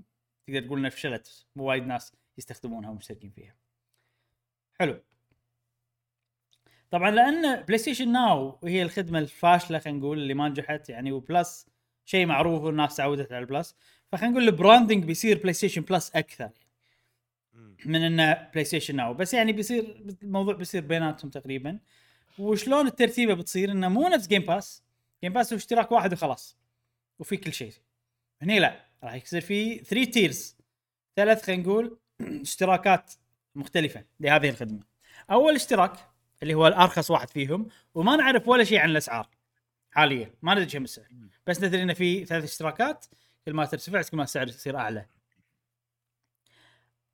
تقدر 0.47 0.61
تقول 0.61 0.79
إنها 0.79 0.89
فشلت 0.89 1.45
مو 1.55 1.63
وايد 1.63 1.87
ناس. 1.87 2.13
يستخدمونها 2.37 2.89
ومشتركين 2.89 3.29
فيها. 3.29 3.55
حلو. 4.79 5.01
طبعا 6.91 7.11
لأن 7.11 7.61
PlayStation 7.61 8.11
Now 8.11 8.59
هي 8.63 8.83
الخدمة 8.83 9.19
الفاشلة 9.19 9.79
خلينا 9.79 9.99
نقول 9.99 10.17
اللي 10.17 10.33
ما 10.33 10.49
نجحت 10.49 10.89
يعني 10.89 11.11
و 11.11 11.22
Plus 11.22 11.67
شيء 12.05 12.25
معروف 12.25 12.63
والناس 12.63 12.95
تعودت 12.95 13.31
على 13.31 13.41
ال 13.41 13.48
Plus 13.48 13.75
فخلينا 14.11 14.31
نقول 14.31 14.47
ال 14.47 14.53
branding 14.53 15.03
بيصير 15.03 15.37
PlayStation 15.37 15.81
Plus 15.81 16.11
أكثر 16.15 16.49
مم. 17.53 17.77
من 17.85 18.03
إنه 18.03 18.33
PlayStation 18.33 18.95
Now 18.95 19.13
بس 19.13 19.33
يعني 19.33 19.51
بيصير 19.51 20.05
الموضوع 20.23 20.53
بيصير 20.53 20.81
بيناتهم 20.81 21.29
تقريبا. 21.31 21.79
وشلون 22.39 22.87
الترتيبه 22.87 23.33
بتصير 23.33 23.71
إنه 23.71 23.89
مو 23.89 24.07
نفس 24.07 24.27
Game 24.27 24.41
Pass 24.41 24.83
Game 25.23 25.33
Pass 25.33 25.53
هو 25.53 25.57
اشتراك 25.57 25.91
واحد 25.91 26.13
وخلاص. 26.13 26.57
وفي 27.19 27.37
كل 27.37 27.53
شيء. 27.53 27.73
هني 28.41 28.59
لا. 28.59 28.85
راح 29.03 29.13
يصير 29.13 29.41
في 29.41 29.77
3 29.77 30.11
tiers 30.11 30.57
ثلاث 31.15 31.45
خلينا 31.45 31.63
نقول 31.63 31.97
اشتراكات 32.41 33.13
مختلفة 33.55 34.05
لهذه 34.19 34.49
الخدمة. 34.49 34.79
أول 35.31 35.55
اشتراك 35.55 36.09
اللي 36.43 36.53
هو 36.53 36.67
الأرخص 36.67 37.11
واحد 37.11 37.29
فيهم 37.29 37.67
وما 37.93 38.15
نعرف 38.15 38.47
ولا 38.47 38.63
شيء 38.63 38.79
عن 38.79 38.89
الأسعار 38.89 39.29
حاليا 39.91 40.33
ما 40.41 40.53
ندري 40.53 40.65
كم 40.65 40.83
السعر. 40.83 41.07
بس 41.47 41.63
ندري 41.63 41.83
انه 41.83 41.93
في 41.93 42.25
ثلاث 42.25 42.43
اشتراكات 42.43 43.05
كل 43.45 43.53
ما 43.53 43.65
ترتفع 43.65 44.01
كل 44.01 44.17
ما 44.17 44.23
السعر 44.23 44.47
يصير 44.47 44.77
أعلى. 44.77 45.05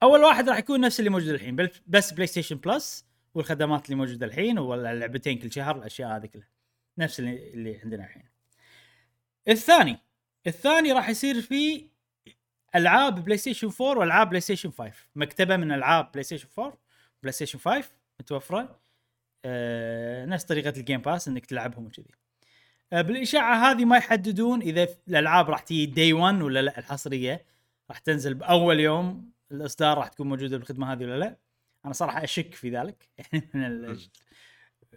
أول 0.03 0.23
واحد 0.23 0.49
راح 0.49 0.57
يكون 0.57 0.81
نفس 0.81 0.99
اللي 0.99 1.09
موجود 1.09 1.29
الحين 1.29 1.69
بس 1.87 2.13
PlayStation 2.13 2.55
Plus 2.55 3.05
والخدمات 3.33 3.85
اللي 3.85 3.95
موجودة 3.95 4.25
الحين 4.25 4.59
ولا 4.59 4.93
لعبتين 4.93 5.39
كل 5.39 5.51
شهر 5.51 5.75
الأشياء 5.75 6.17
هذه 6.17 6.25
كلها. 6.25 6.47
نفس 6.97 7.19
اللي, 7.19 7.53
اللي 7.53 7.79
عندنا 7.83 8.03
الحين. 8.03 8.23
الثاني 9.47 9.97
الثاني 10.47 10.91
راح 10.91 11.09
يصير 11.09 11.41
فيه 11.41 11.90
ألعاب 12.75 13.23
PlayStation 13.23 13.71
4 13.81 13.99
وألعاب 13.99 14.29
PlayStation 14.29 14.71
5 14.71 14.93
مكتبة 15.15 15.57
من 15.57 15.71
ألعاب 15.71 16.11
PlayStation 16.11 16.47
4 16.59 16.77
PlayStation 17.21 17.59
5 17.59 17.89
متوفرة. 18.19 18.79
آه 19.45 20.25
نفس 20.25 20.43
طريقة 20.43 20.73
ال 20.79 20.84
Game 20.84 21.01
Pass 21.01 21.27
إنك 21.27 21.45
تلعبهم 21.45 21.85
وكذي. 21.85 22.11
آه 22.93 23.01
بالإشاعة 23.01 23.71
هذه 23.71 23.85
ما 23.85 23.97
يحددون 23.97 24.61
إذا 24.61 24.87
الألعاب 25.07 25.49
راح 25.49 25.59
تجي 25.61 25.85
day 25.85 26.13
1 26.13 26.41
ولا 26.41 26.61
لا 26.61 26.79
الحصرية 26.79 27.45
راح 27.89 27.99
تنزل 27.99 28.33
بأول 28.33 28.79
يوم 28.79 29.31
الإصدار 29.51 29.97
راح 29.97 30.07
تكون 30.07 30.29
موجودة 30.29 30.57
بالخدمة 30.57 30.93
هذه 30.93 31.03
ولا 31.03 31.19
لا. 31.19 31.37
أنا 31.85 31.93
صراحة 31.93 32.23
أشك 32.23 32.53
في 32.53 32.69
ذلك. 32.69 33.09
يعني 33.17 33.49
من 33.53 33.65
ال... 33.65 33.99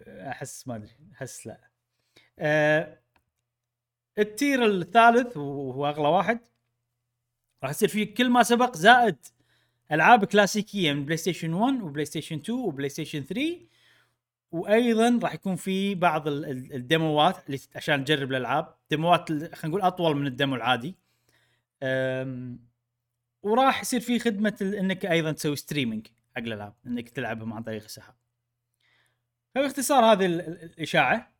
أحس 0.07 0.67
ما 0.67 0.75
أدري 0.75 0.91
أحس 1.13 1.47
لا. 1.47 1.69
آه 2.39 2.99
ال 4.17 4.27
tier 4.27 4.65
الثالث 4.65 5.37
وهو 5.37 5.89
أغلى 5.89 6.07
واحد 6.07 6.39
راح 7.65 7.71
يصير 7.71 7.89
فيه 7.89 8.13
كل 8.15 8.29
ما 8.29 8.43
سبق 8.43 8.75
زائد 8.77 9.15
ألعاب 9.91 10.25
كلاسيكية 10.25 10.93
من 10.93 11.05
بلاي 11.05 11.17
ستيشن 11.17 11.53
1 11.53 11.81
وبلاي 11.81 12.05
ستيشن 12.05 12.35
2 12.35 12.59
وبلاي 12.59 12.89
ستيشن 12.89 13.23
3 13.23 13.59
وأيضا 14.51 15.19
راح 15.23 15.33
يكون 15.33 15.55
في 15.55 15.95
بعض 15.95 16.27
ال- 16.27 16.45
ال- 16.45 16.73
ال 16.73 16.84
demoات 16.84 17.37
عشان 17.75 18.05
تجرب 18.05 18.31
الألعاب. 18.31 18.75
demoات 18.89 19.29
خلينا 19.29 19.49
نقول 19.65 19.81
أطول 19.81 20.17
من 20.17 20.27
ال 20.27 20.33
demo 20.33 20.55
العادي. 20.55 20.95
وراح 23.43 23.81
يصير 23.81 23.99
في 23.99 24.19
خدمة 24.19 24.57
إنك 24.61 25.05
أيضا 25.05 25.31
تسوي 25.31 25.55
streaming 25.55 26.07
حق 26.35 26.41
الألعاب 26.41 26.73
إنك 26.87 27.09
تلعبهم 27.09 27.53
عن 27.53 27.63
طريق 27.63 27.83
السحاب. 27.83 28.15
فباختصار 29.55 30.03
هذه 30.05 30.25
ال- 30.25 30.41
ال- 30.41 30.63
الإشاعة 30.63 31.31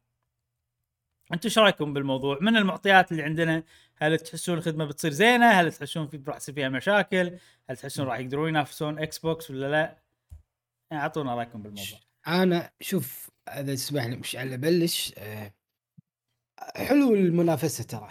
أنتم 1.33 1.47
إيش 1.47 1.57
رأيكم 1.59 1.93
بالموضوع؟ 1.93 2.37
من 2.41 2.57
المعطيات 2.57 3.11
اللي 3.11 3.23
عندنا 3.23 3.63
هل 3.97 4.19
تحسون 4.19 4.57
الخدمة 4.57 4.85
بتصير 4.85 5.11
زينة؟ 5.11 5.45
هل 5.45 5.73
تحسون 5.73 6.07
في 6.07 6.21
راح 6.27 6.37
يصير 6.37 6.55
فيها 6.55 6.69
مشاكل؟ 6.69 7.37
هل 7.69 7.77
تحسون 7.77 8.05
راح 8.05 8.19
يقدرون 8.19 8.49
ينافسون 8.49 8.99
إكس 8.99 9.19
بوكس 9.19 9.51
ولا 9.51 9.71
لا؟ 9.71 9.97
يعني 10.91 11.03
أعطونا 11.03 11.35
رأيكم 11.35 11.61
بالموضوع. 11.61 11.99
أنا 12.27 12.71
شوف 12.81 13.29
إذا 13.47 13.75
تسمح 13.75 14.05
لي 14.05 14.15
مش 14.15 14.35
على 14.35 14.55
ابلش 14.55 15.13
آه، 15.17 15.53
حلو 16.75 17.13
المنافسة 17.13 17.83
ترى 17.83 18.09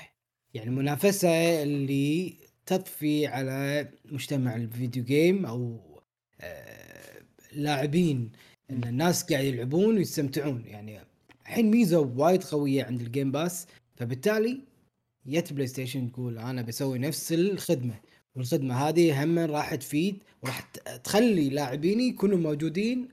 يعني 0.54 0.68
المنافسه 0.68 1.62
اللي 1.62 2.36
تضفي 2.66 3.26
على 3.26 3.88
مجتمع 4.04 4.56
ال 4.56 4.64
video 4.64 5.04
game 5.04 5.46
أو 5.46 5.80
آه، 6.40 7.22
لاعبين 7.52 8.32
إن 8.70 8.84
الناس 8.84 9.32
قاعد 9.32 9.44
يلعبون 9.44 9.96
ويستمتعون 9.96 10.64
يعني 10.66 11.00
الحين 11.42 11.70
ميزة 11.70 11.98
وايد 11.98 12.44
قوية 12.44 12.84
عند 12.84 13.00
الجيم 13.00 13.32
باس 13.32 13.66
فبالتالي 13.96 14.60
يت 15.26 15.52
بلاي 15.52 15.66
ستيشن 15.66 16.12
تقول 16.12 16.38
أنا 16.38 16.62
بسوي 16.62 16.98
نفس 16.98 17.32
الخدمة 17.32 17.94
والخدمة 18.36 18.74
هذه 18.74 19.24
هم 19.24 19.38
راح 19.38 19.74
تفيد 19.74 20.22
وراح 20.42 20.60
تخلي 21.04 21.50
لاعبيني 21.50 22.08
يكونوا 22.08 22.38
موجودين. 22.38 23.08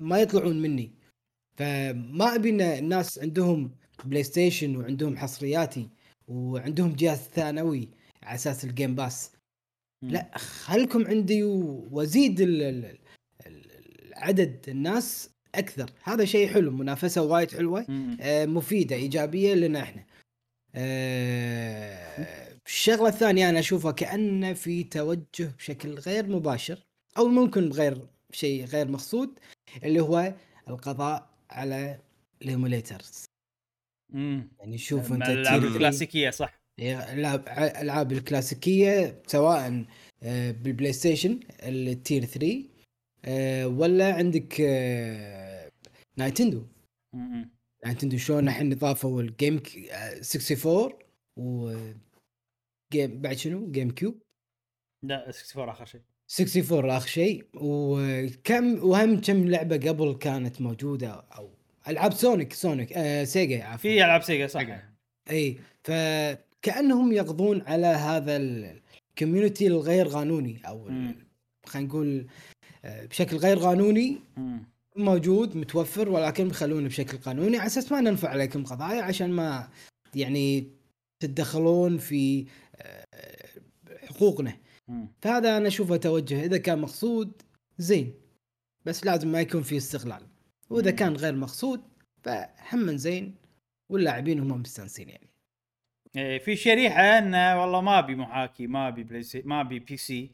ما 0.00 0.18
يطلعون 0.18 0.62
مني 0.62 0.90
فما 1.56 2.34
أبي 2.34 2.50
إن 2.50 2.60
الناس 2.60 3.18
عندهم 3.18 3.70
بلاي 4.04 4.22
ستيشن 4.22 4.76
وعندهم 4.76 5.16
حصرياتي 5.16 5.88
وعندهم 6.28 6.92
جهاز 6.92 7.18
ثانوي 7.18 7.88
على 8.22 8.34
أساس 8.34 8.64
الجيم 8.64 8.94
باس. 8.94 9.30
لا 10.02 10.38
خلكم 10.38 11.06
عندي 11.06 11.42
وازيد 11.42 12.40
عدد 14.16 14.56
الناس 14.68 15.30
أكثر 15.54 15.90
هذا 16.02 16.24
شيء 16.24 16.48
حلو 16.48 16.70
منافسة 16.70 17.22
وايد 17.22 17.50
حلوة. 17.50 17.86
آه، 18.20 18.46
مفيدة 18.46 18.96
إيجابية 18.96 19.54
لنا 19.54 19.82
إحنا 19.82 20.04
آه، 20.74 22.54
الشغلة 22.66 23.08
الثانية 23.08 23.48
أنا 23.50 23.58
أشوفها 23.58 23.92
كانه 23.92 24.52
في 24.52 24.84
توجه 24.84 25.52
بشكل 25.58 25.94
غير 25.94 26.26
مباشر 26.26 26.78
أو 27.18 27.28
ممكن 27.28 27.68
بغير 27.68 28.06
شيء 28.32 28.64
غير 28.64 28.88
مقصود 28.88 29.38
اللي 29.84 30.00
هو 30.00 30.34
القضاء 30.68 31.30
على 31.50 31.98
ال 32.42 32.50
emulators 32.50 33.24
م-م. 34.12 34.48
يعني 34.60 34.78
شوف 34.78 35.12
أنت 35.12 35.28
الألعاب 35.28 35.64
الكلاسيكية 35.64 36.30
صح. 36.30 36.60
الألعاب 36.78 37.48
الألعاب 37.48 38.12
الكلاسيكية 38.12 39.22
سواء 39.26 39.84
آه، 40.22 40.50
بالبلاي 40.50 40.92
ستيشن 40.92 41.40
ال 41.62 41.74
tier 41.74 42.24
3 42.24 42.64
آه، 43.24 43.66
ولا 43.66 44.14
عندك 44.14 44.60
آه، 44.60 45.70
نايتندو 46.16 46.62
م-م. 47.14 47.53
نايتندو 47.84 48.16
شلون 48.16 48.48
الحين 48.48 48.72
اضافوا 48.72 49.22
الجيم 49.22 49.58
ك- 49.58 49.76
آه، 49.76 50.20
64 50.20 50.92
و 51.36 51.76
جيم 52.92 53.20
بعد 53.20 53.36
شنو؟ 53.36 53.70
جيم 53.70 53.90
كيوب 53.90 54.22
لا 55.04 55.28
64 55.28 55.68
آخر 55.68 55.84
شيء. 55.86 56.00
64 56.40 56.90
آخر 56.90 57.08
شيء 57.08 57.44
وكم 57.54 58.84
وهم 58.84 59.20
كم 59.20 59.48
لعبة 59.48 59.76
قبل 59.76 60.14
كانت 60.20 60.60
موجودة 60.60 61.10
أو 61.10 61.50
ألعاب 61.88 62.12
سونيك 62.12 62.52
سونيك 62.52 62.92
آه 62.92 63.24
سيجا 63.24 63.64
عفوا 63.64 63.76
في 63.76 64.04
ألعاب 64.04 64.22
سيجا 64.22 64.46
صح. 64.46 64.66
إي 65.30 65.58
فكأنهم 65.84 67.12
يقضون 67.12 67.62
على 67.62 67.86
هذا 67.86 68.36
ال 68.36 68.49
community 68.49 69.66
الغير 69.66 70.08
قانوني 70.08 70.60
أو. 70.68 70.84
خلينا 71.66 71.88
نقول 71.88 72.26
آه، 72.84 73.06
بشكل 73.06 73.36
غير 73.36 73.58
قانوني. 73.58 74.18
موجود 74.96 75.56
متوفر 75.56 76.08
ولكن 76.08 76.48
بيخلونه 76.48 76.88
بشكل 76.88 77.18
قانوني 77.18 77.56
على 77.58 77.66
أساس 77.66 77.92
ما 77.92 78.00
نرفع 78.00 78.28
عليكم 78.28 78.64
قضايا 78.64 79.02
عشان 79.02 79.30
ما 79.30 79.68
يعني 80.14 80.70
تتدخلون 81.20 81.98
في 81.98 82.46
آه، 82.76 83.04
حقوقنا. 84.06 84.56
فهذا 85.22 85.56
أنا 85.56 85.68
أشوفه 85.68 85.96
توجه. 85.96 86.44
إذا 86.44 86.58
كان 86.58 86.78
مقصود 86.78 87.42
زين. 87.78 88.14
بس 88.84 89.06
لازم 89.06 89.28
ما 89.28 89.40
يكون 89.40 89.62
في 89.62 89.76
استغلال. 89.76 90.26
وإذا. 90.70 90.90
كان 90.90 91.16
غير 91.16 91.34
مقصود 91.34 91.82
فهم 92.22 92.96
زين. 92.96 93.34
واللاعبين 93.88 94.40
هم 94.40 94.60
مستانسين 94.60 95.08
يعني. 95.08 95.28
إيه، 96.16 96.38
في 96.38 96.56
شريحة 96.56 97.02
انه 97.02 97.60
والله 97.60 97.80
ما 97.80 97.98
أبي 97.98 98.14
محاكي 98.14 98.66
ما 98.66 98.88
أبي 98.88 99.02
بلاي 99.02 99.22
ما 99.44 99.60
أبي 99.60 99.78
PC. 99.78 100.32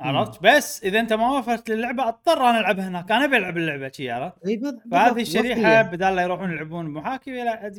عرفت؟ 0.00 0.42
بس 0.42 0.84
إذا 0.84 1.00
أنت 1.00 1.12
ما 1.12 1.38
وفرت 1.38 1.68
لي 1.68 1.74
اللعبه 1.74 2.08
اضطر 2.08 2.50
أنا 2.50 2.60
العبها 2.60 2.88
هناك. 2.88 3.10
أنا 3.12 3.24
أبي 3.24 3.36
ألعب 3.36 3.56
اللعبة 3.56 3.90
شسوي 3.90 4.10
عرفت؟ 4.10 4.46
إي 4.46 4.56
بالضبط 4.56 4.82
فهذه 4.90 5.20
الشريحة. 5.22 5.82
بدال 5.82 6.16
لا 6.16 6.22
يروحون 6.22 6.50
يلعبون 6.52 6.86
محاكي 6.86 7.30
لا 7.44 7.72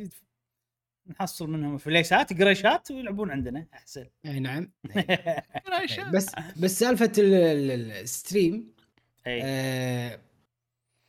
نحصل 1.06 1.50
منهم 1.50 1.78
فليسات 1.78 2.42
قريشات 2.42 2.90
ويلعبون 2.90 3.30
عندنا. 3.30 3.66
أحسن. 3.74 4.06
أي 4.26 4.40
نعم. 4.40 4.70
بس 6.14 6.32
بس 6.56 6.78
سالفة 6.78 7.12
ال- 7.18 7.34
ال- 7.70 7.92
الستريم 7.92 8.72
آه 9.26 10.18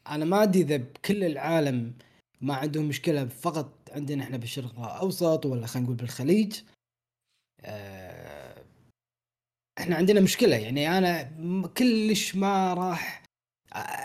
أنا 0.07 0.26
ما 0.26 0.44
أدري 0.44 0.61
إذا 0.61 0.77
بكل 0.77 1.23
العالم 1.23 1.94
ما 2.41 2.56
عندهم 2.56 2.86
مشكلة 2.86 3.26
فقط 3.26 3.90
عندنا 3.91 4.23
إحنا 4.23 4.38
بالشرق 4.38 4.80
الأوسط 4.80 5.45
ولا 5.45 5.68
خلينا 5.68 5.86
نقول 5.86 5.95
بالخليج. 5.98 6.61
آه 7.61 8.44
إحنا 9.80 9.95
عندنا 9.95 10.19
مشكلة 10.22 10.56
يعني 10.56 10.97
أنا 10.97 11.23
كلش 11.77 12.35
ما 12.35 12.73
راح 12.73 13.23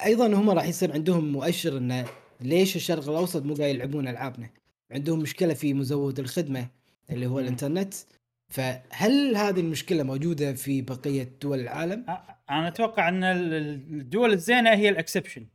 أيضا 0.04 0.26
هم 0.26 0.50
راح 0.50 0.64
يصير 0.64 0.92
عندهم 0.92 1.32
مؤشر 1.32 1.76
إنه 1.76 2.06
ليش 2.40 2.76
الشرق 2.76 3.08
الأوسط 3.08 3.42
مو 3.42 3.54
قاعد 3.54 3.74
يلعبون 3.74 4.08
ألعابنا؟ 4.08 4.50
عندهم 4.90 5.18
مشكلة 5.18 5.54
في 5.54 5.74
مزود 5.74 6.18
الخدمة 6.18 6.68
اللي 7.10 7.26
هو. 7.26 7.40
الإنترنت. 7.40 7.94
فهل 8.48 9.36
هذه 9.36 9.60
المشكلة 9.60 10.02
موجودة 10.02 10.52
في 10.52 10.82
بقية 10.82 11.22
دول 11.42 11.60
العالم؟ 11.60 12.04
أنا 12.50 12.68
أتوقع 12.68 13.08
إن 13.08 13.24
ال- 13.24 13.54
ال- 13.54 14.00
الدول 14.00 14.32
الزينة 14.32 14.70
هي 14.70 14.88
ال 14.88 14.93
exception. 14.93 15.46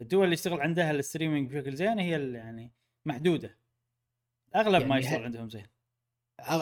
الدول 0.00 0.24
اللي 0.24 0.34
يشتغل 0.34 0.60
عندها 0.60 0.90
ال 0.90 0.96
streaming 0.96 1.50
بشكل 1.54 1.76
زين 1.76 1.98
هي 1.98 2.32
يعني 2.32 2.72
محدودة. 3.06 3.56
أغلب 4.56 4.86
ما 4.86 4.94
يعني 4.98 5.06
يشتغل 5.06 5.22
ه- 5.22 5.24
عندهم 5.24 5.50
زين. 5.50 5.66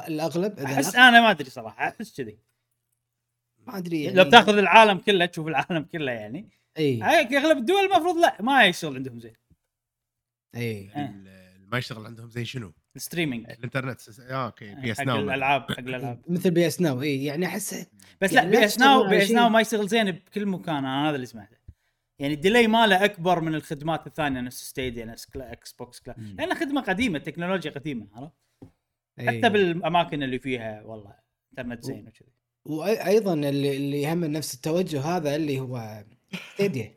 الأغلب 0.09 0.59
أحس 0.61 0.95
أنا 0.97 1.21
ما 1.21 1.31
أدري 1.31 1.51
صراحة 1.51 1.89
أحس 1.89 2.17
كذي. 2.17 2.39
ما 3.69 3.79
أدري 3.79 4.03
يعني. 4.03 4.17
لو 4.17 4.25
بتاخذ 4.25 4.59
العالم 4.59 4.99
كله 4.99 5.27
تشوف 5.27 5.49
العالم 5.49 5.83
كله 5.83 6.13
يعني. 6.13 6.49
إي. 6.79 7.03
أغلب 7.03 7.59
الدول 7.59 7.85
المفروض 7.85 8.17
لا 8.17 8.43
ما 8.43 8.65
يشتغل 8.65 8.95
عندهم 8.95 9.21
زين. 9.21 9.37
إي. 10.55 10.91
آه. 10.97 11.15
ما 11.73 11.79
يشتغل 11.79 12.07
عندهم 12.07 12.31
زي 12.31 12.45
شنو؟ 12.45 12.73
ال 12.97 13.01
streaming. 13.01 13.51
الإنترنت 13.51 14.01
آه 14.21 14.47
أوكي 14.47 14.75
بي 14.75 14.93
إس 14.93 14.99
حق 14.99 15.05
ناو. 15.05 15.19
الألعاب 15.19 15.63
حق 15.63 15.79
الألعاب. 15.79 16.23
مثل 16.33 16.51
PS 16.51 16.81
Now 16.81 17.03
إي 17.03 17.25
يعني 17.25 17.47
أحس 17.47 17.87
بس 18.21 18.33
يعني 18.33 18.51
لا 18.51 18.59
PS 18.59 18.79
Now 18.79 19.09
PS. 19.09 19.31
Now 19.31 19.49
ما 19.49 19.61
يشتغل 19.61 19.89
زين 19.89 20.11
بكل 20.11 20.47
مكان 20.47 20.77
أنا 20.77 21.09
هذا 21.09 21.15
اللي 21.17 21.27
سمعته. 21.27 21.57
يعني 22.19 22.35
ال 22.35 22.40
delay 22.40 22.67
ماله 22.67 23.05
أكبر 23.05 23.41
من 23.41 23.55
الخدمات 23.55 24.07
الثانية 24.07 24.41
نفس 24.41 24.63
ستيديا 24.69 25.05
نفس 25.05 25.29
إكس 25.37 25.73
بوكس 25.73 26.01
كلاود. 26.01 26.15
لأنها 26.39 26.55
خدمة 26.55 26.81
قديمة 26.81 27.19
تكنولوجيا 27.19 27.71
قديمة 27.71 28.09
عرفت. 28.13 28.35
حتى 29.19 29.49
بالأماكن 29.49 30.23
اللي 30.23 30.39
فيها 30.39 30.83
والله 30.83 31.15
إنترنت 31.51 31.85
زين 31.85 32.09
وكذي. 32.09 32.38
وأيضا 32.65 33.35
اللي 33.35 33.77
اللي 33.77 34.13
هم 34.13 34.25
نفس 34.25 34.55
التوجه 34.55 35.01
هذا 35.01 35.37
اللي 35.37 35.61
هو 35.61 36.05
ستيديا. 36.55 36.95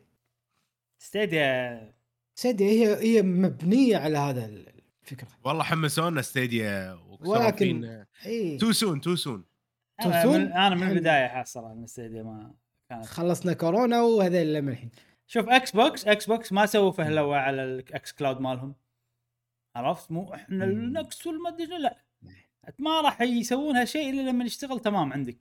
ستيديا. 1.06 1.94
ستيديا 2.34 2.66
هي 2.66 2.96
هي 3.18 3.22
مبنية 3.22 3.96
على 3.96 4.18
هذا 4.18 4.46
الفكرة. 4.46 5.28
والله 5.44 5.62
حمسونا 5.64 6.22
ستيديا 6.22 6.98
ولكن- 7.20 8.04
إي. 8.26 8.56
too 8.58 8.72
soon 8.72 9.00
too 9.00 9.16
soon 9.16 9.44
أنا؟ 10.04 10.26
من, 10.26 10.52
أنا 10.52 10.74
من. 10.74 10.90
البداية 10.90 11.28
حاسس 11.28 11.52
صراحة 11.52 11.72
إن 11.72 11.86
ستيديا 11.86 12.22
ما 12.22 12.54
كانت. 12.90 13.04
خلصنا 13.06 13.52
كورونا 13.52 14.02
وهذا 14.02 14.42
اللي 14.42 14.58
الحين. 14.58 14.90
شوف 15.26 15.48
إكس 15.48 15.70
بوكس 15.76 16.06
إكس 16.08 16.26
بوكس 16.26 16.52
ما 16.52 16.66
سووا 16.66 16.92
فهلوة 16.92 17.36
على 17.36 17.64
ال 17.64 18.12
xCloud 18.12 18.40
مالهم. 18.40 18.74
عرفت؟ 19.76 20.12
مو 20.12 20.34
إحنا. 20.34 20.64
النكس 20.64 21.26
والمدري 21.26 21.66
شنو، 21.66 21.76
لا. 21.76 22.02
ما 22.78 23.00
راح 23.00 23.20
يسوون 23.20 23.76
هالشيء 23.76 24.10
إلا 24.10 24.30
لما 24.30 24.44
يشتغل 24.44 24.80
تمام 24.80 25.12
عندك. 25.12 25.38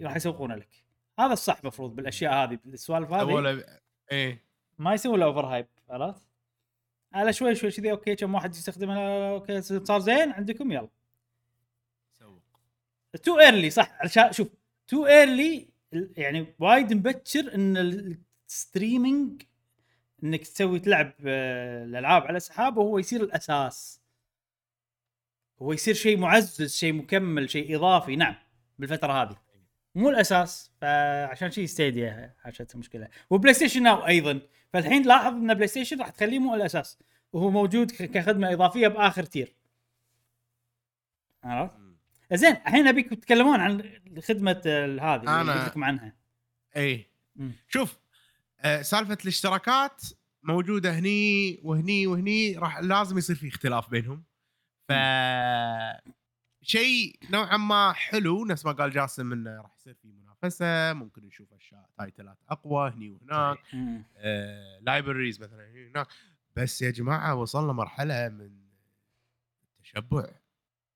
راح 0.00 0.16
يسوقونه 0.16 0.54
لك. 0.54 0.84
هذا 1.18 1.32
الصح 1.32 1.58
المفروض 1.58 1.96
بالأشياء 1.96 2.34
هذه 2.34 2.58
بالسوالف 2.64 3.12
هذه. 3.12 3.32
ولا 3.32 3.80
إيه. 4.12 4.44
ما 4.78 4.94
يسوون 4.94 5.20
له 5.20 5.26
over 5.26 5.46
hype 5.46 5.66
عرفت؟ 5.88 6.26
على 7.12 7.32
شوي 7.32 7.54
شوي 7.54 7.70
كذي 7.70 7.90
okay 7.90 8.16
كم 8.16 8.34
واحد 8.34 8.54
يستخدمها 8.54 9.30
okay 9.30 9.62
صار 9.62 9.98
زين 10.00 10.32
عندكم 10.32 10.72
يلا. 10.72 10.88
سوق. 12.12 12.42
too 13.22 13.38
early 13.40 13.70
صح. 13.70 13.92
علشان 14.00 14.32
شوف 14.32 14.48
too 14.88 15.06
early 15.06 15.68
يعني 15.92 16.54
وايد 16.58 16.92
مبكر 16.92 17.54
إن 17.54 17.76
ال 18.48 18.57
streaming 18.57 19.42
إنك 20.24 20.40
تسوي 20.40 20.78
تلعب 20.78 21.12
آه، 21.26 21.84
الألعاب 21.84 22.22
على 22.22 22.40
سحاب 22.40 22.76
وهو 22.76 22.98
يصير 22.98 23.22
الأساس. 23.22 24.01
هو 25.62 25.72
يصير 25.72 25.94
شيء 25.94 26.18
معزز 26.18 26.76
شيء 26.76 26.92
مكمل 26.92 27.50
شيء 27.50 27.76
إضافي. 27.76 28.16
نعم 28.16 28.34
بالفترة 28.78 29.22
هذه. 29.22 29.36
مو 29.94 30.10
الأساس 30.10 30.70
فعشان 30.80 31.50
شذي 31.50 31.66
ستيديا 31.66 32.34
حاشتها 32.38 32.78
مشكله 32.78 33.08
وبلاي 33.30 33.54
ستيشن 33.54 33.82
ناو 33.82 34.06
أيضا. 34.06 34.40
فالحين 34.72 35.02
لاحظ 35.02 35.32
إن 35.32 35.54
بلاي 35.54 35.68
ستيشن 35.68 36.00
راح 36.00 36.08
تخليه 36.08 36.38
مو 36.38 36.54
الأساس. 36.54 36.98
وهو 37.32 37.50
موجود 37.50 37.90
كخدمة 37.90 38.52
إضافية 38.52 38.88
بآخر 38.88 39.22
tier 39.22 39.56
عرفت؟ 41.44 41.76
زين 42.32 42.52
الحين 42.52 42.88
أبيك 42.88 43.10
تتكلمون 43.10 43.60
عن 43.60 44.00
خدمة 44.28 44.62
هذه 45.02 45.40
اللي 45.40 45.52
قلت 45.52 45.68
لكم 45.68 45.84
عنها. 45.84 46.16
مم. 47.36 47.52
شوف 47.68 47.98
آه 48.60 48.82
سالفة 48.82 49.18
الاشتراكات 49.22 50.02
موجودة 50.42 50.98
هني 50.98 51.60
وهني 51.62 52.06
وهني 52.06 52.58
راح 52.58 52.78
لازم 52.78 53.18
يصير 53.18 53.36
في 53.36 53.48
اختلاف 53.48 53.90
بينهم. 53.90 54.24
ف 54.92 56.12
شيء 56.64 57.18
نوعا 57.30 57.56
ما 57.56 57.92
حلو 57.92 58.44
نفس 58.44 58.66
ما 58.66 58.72
قال 58.72 58.90
جاسم 58.90 59.32
إنه 59.32 59.60
راح 59.60 59.74
يصير 59.76 59.94
في 59.94 60.08
منافسة 60.08 60.92
ممكن 60.92 61.24
نشوف 61.24 61.52
أشياء 61.52 61.90
تايتلات 61.98 62.38
أقوى 62.48 62.90
هني 62.90 63.10
وهناك. 63.10 63.58
آه 64.16 64.78
لايبرريز 64.78 65.40
مثلا 65.40 65.70
هني 65.70 65.84
وهناك. 65.84 66.06
بس 66.56 66.82
يا 66.82 66.90
جماعة 66.90 67.34
وصلنا 67.34 67.72
مرحلة 67.72 68.28
من 68.28 68.62
التشبع. 69.62 70.26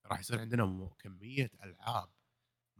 راح 0.07 0.21
يصير 0.21 0.41
عندنا 0.41 0.91
كمية 0.99 1.51
ألعاب. 1.65 2.09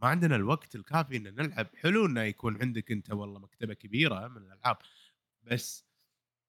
ما 0.01 0.07
عندنا 0.07 0.35
الوقت 0.35 0.75
الكافي 0.75 1.17
إن 1.17 1.23
نلعب. 1.23 1.67
حلو 1.75 2.05
إنه 2.05 2.21
يكون 2.21 2.61
عندك 2.61 2.91
أنت 2.91 3.11
والله 3.11 3.39
مكتبة 3.39 3.73
كبيرة 3.73 4.27
من 4.27 4.37
الألعاب. 4.37 4.77
بس 5.43 5.85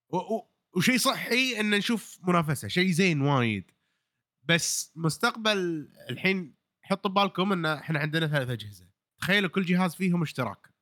و 0.08 0.16
و 0.16 0.48
وشيء 0.76 0.98
صحي 0.98 1.60
إن 1.60 1.70
نشوف 1.70 2.18
منافسة. 2.22 2.68
شيء 2.68 2.90
زين 2.90 3.20
وايد. 3.20 3.70
بس 4.48 4.92
مستقبل 4.96 5.88
الحين 6.10 6.54
حطوا 6.82 7.10
ببالكم 7.10 7.52
إن 7.52 7.66
إحنا 7.66 7.98
عندنا 7.98 8.26
ثلاث 8.26 8.48
أجهزة. 8.50 8.88
تخيلوا 9.20 9.50
كل 9.50 9.64
جهاز 9.64 9.94
فيهم 9.94 10.22
اشتراك 10.22 10.74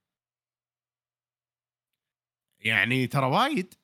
يعني 2.60 3.06
ترى 3.06 3.26
وايد. 3.26 3.74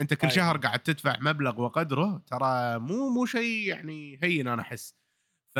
أنت 0.00 0.14
كل 0.14 0.20
أيوة. 0.26 0.36
شهر 0.36 0.56
قاعد 0.56 0.78
تدفع 0.78 1.16
مبلغ 1.20 1.60
وقدره 1.60 2.18
ترى 2.26 2.78
مو 2.78 3.08
مو 3.08 3.26
شيء 3.26 3.68
يعني 3.68 4.18
هين 4.22 4.48
أنا 4.48 4.62
أحس. 4.62 4.94
ف 5.50 5.58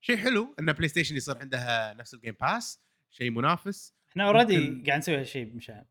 شيء 0.00 0.16
حلو 0.16 0.54
إن 0.60 0.72
بلاي 0.72 0.88
ستيشن 0.88 1.16
يصير 1.16 1.38
عندها 1.38 1.94
نفس 1.94 2.14
ال 2.14 2.18
Game 2.18 2.34
Pass 2.40 2.80
شيء 3.10 3.30
منافس. 3.30 3.94
إحنا 4.10 4.24
already 4.24 4.58
ممكن- 4.70 4.84
قاعد 4.86 4.98
نسوي 4.98 5.16
هالشيء 5.20 5.54
مشان 5.54 5.84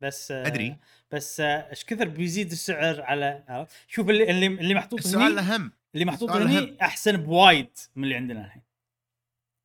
بس 0.00 0.30
آه، 0.30 0.46
أدري. 0.46 0.76
بس 1.10 1.40
آه، 1.40 1.70
إيش 1.70 1.84
كثر 1.84 2.08
بيزيد 2.08 2.50
السعر 2.52 3.02
على؟ 3.02 3.66
شوف 3.88 4.10
اللي 4.10 4.30
اللي, 4.30 4.46
اللي 4.46 4.74
محطوط 4.74 4.98
السؤال 4.98 5.22
هني 5.22 5.32
الأهم 5.32 5.72
اللي 5.94 6.04
محطوط 6.04 6.30
هني. 6.30 6.76
أحسن 6.82 7.16
بوايد 7.16 7.68
من 7.96 8.04
اللي 8.04 8.14
عندنا 8.16 8.44
الحين 8.44 8.62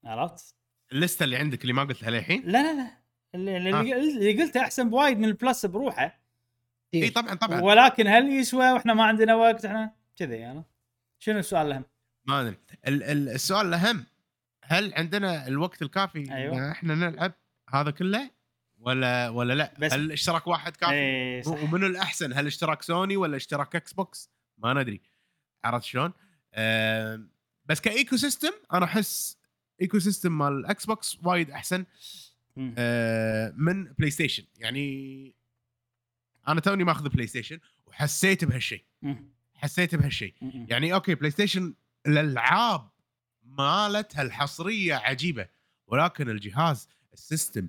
عرفت؟ 0.06 0.56
ال 0.92 0.97
list 0.97 1.18
ة 1.18 1.24
اللي 1.24 1.38
عندك 1.38 1.62
اللي 1.62 1.74
ما 1.74 1.84
قلتها 1.84 2.10
للحين 2.10 2.42
لا 2.46 2.52
لا 2.64 2.74
لا 2.82 2.92
اللي, 3.36 3.58
اللي, 3.58 3.74
آه. 3.74 3.82
اللي 3.82 4.44
قلته 4.44 4.62
أحسن 4.62 4.90
بوايد 4.90 5.18
من 5.18 5.26
ال 5.26 5.34
Plus 5.34 5.66
بروحه 5.66 6.20
اي 6.94 7.10
طبعا 7.10 7.34
طبعا 7.36 7.62
ولكن 7.62 8.08
هل 8.08 8.30
يسوى 8.30 8.72
وإحنا 8.72 8.94
ما 8.94 9.04
عندنا 9.04 9.36
وقت 9.36 9.66
إحنا 9.66 9.92
كذي 10.16 10.36
يعني 10.36 10.64
شنو 11.20 11.40
السؤال 11.40 11.68
الأهم؟ 11.68 11.84
ما 12.26 12.42
أدري 12.42 12.58
ال- 12.88 13.04
ال- 13.04 13.30
السؤال 13.30 13.68
الأهم 13.68 14.06
هل 14.64 14.94
عندنا 14.94 15.48
الوقت 15.48 15.82
الكافي 15.82 16.34
أيوة. 16.36 16.58
إن 16.58 16.72
إحنا 16.72 16.96
نلعب 16.96 17.34
هذا 17.74 17.92
كله 17.92 18.30
ولا 18.86 19.30
ولا 19.30 19.54
لا؟ 19.54 19.74
بس- 19.80 19.94
هل 19.94 20.12
اشتراك 20.12 20.48
واحد 20.48 20.76
كافي؟ 20.76 20.94
إيه 20.94 21.42
صح. 21.42 21.64
ومنو 21.64 21.88
الأحسن؟ 21.88 22.34
هل 22.34 22.48
اشتراك 22.48 22.82
سوني 22.82 23.18
ولا 23.18 23.38
اشتراك 23.38 23.76
إكس 23.76 23.94
بوكس؟ 23.94 24.30
ما 24.58 24.74
ندري. 24.74 25.02
عرفت 25.64 25.86
شلون؟ 25.86 26.14
آم، 26.56 27.30
بس 27.66 27.82
ك 27.82 28.18
ecosystem 28.18 28.52
أنا 28.74 28.86
أحس 28.86 29.38
ecosystem 29.82 30.38
مال 30.38 30.54
الاكس 30.54 30.86
بوكس 30.86 31.18
وايد 31.24 31.52
أحسن. 31.52 31.86
آه، 32.78 33.54
من 33.58 33.84
بلاي 33.84 34.12
ستيشن 34.12 34.44
يعني 34.58 35.36
أنا 36.48 36.62
توني 36.62 36.84
ماخذ 36.84 37.10
بلاي 37.10 37.28
ستيشن 37.28 37.60
وحسيت 37.86 38.46
بهالشيء. 38.46 38.84
حسيت 39.56 39.96
بهالشيء. 39.96 40.34
يعني 40.42 40.94
okay 40.94 41.16
بلاي 41.16 41.32
ستيشن 41.32 41.74
الالعاب 42.08 42.90
مالتها 43.44 44.22
الحصريه 44.22 44.96
عجيبة 44.96 45.48
ولكن 45.88 46.30
الجهاز 46.30 46.90
ال 47.14 47.20
system. 47.20 47.68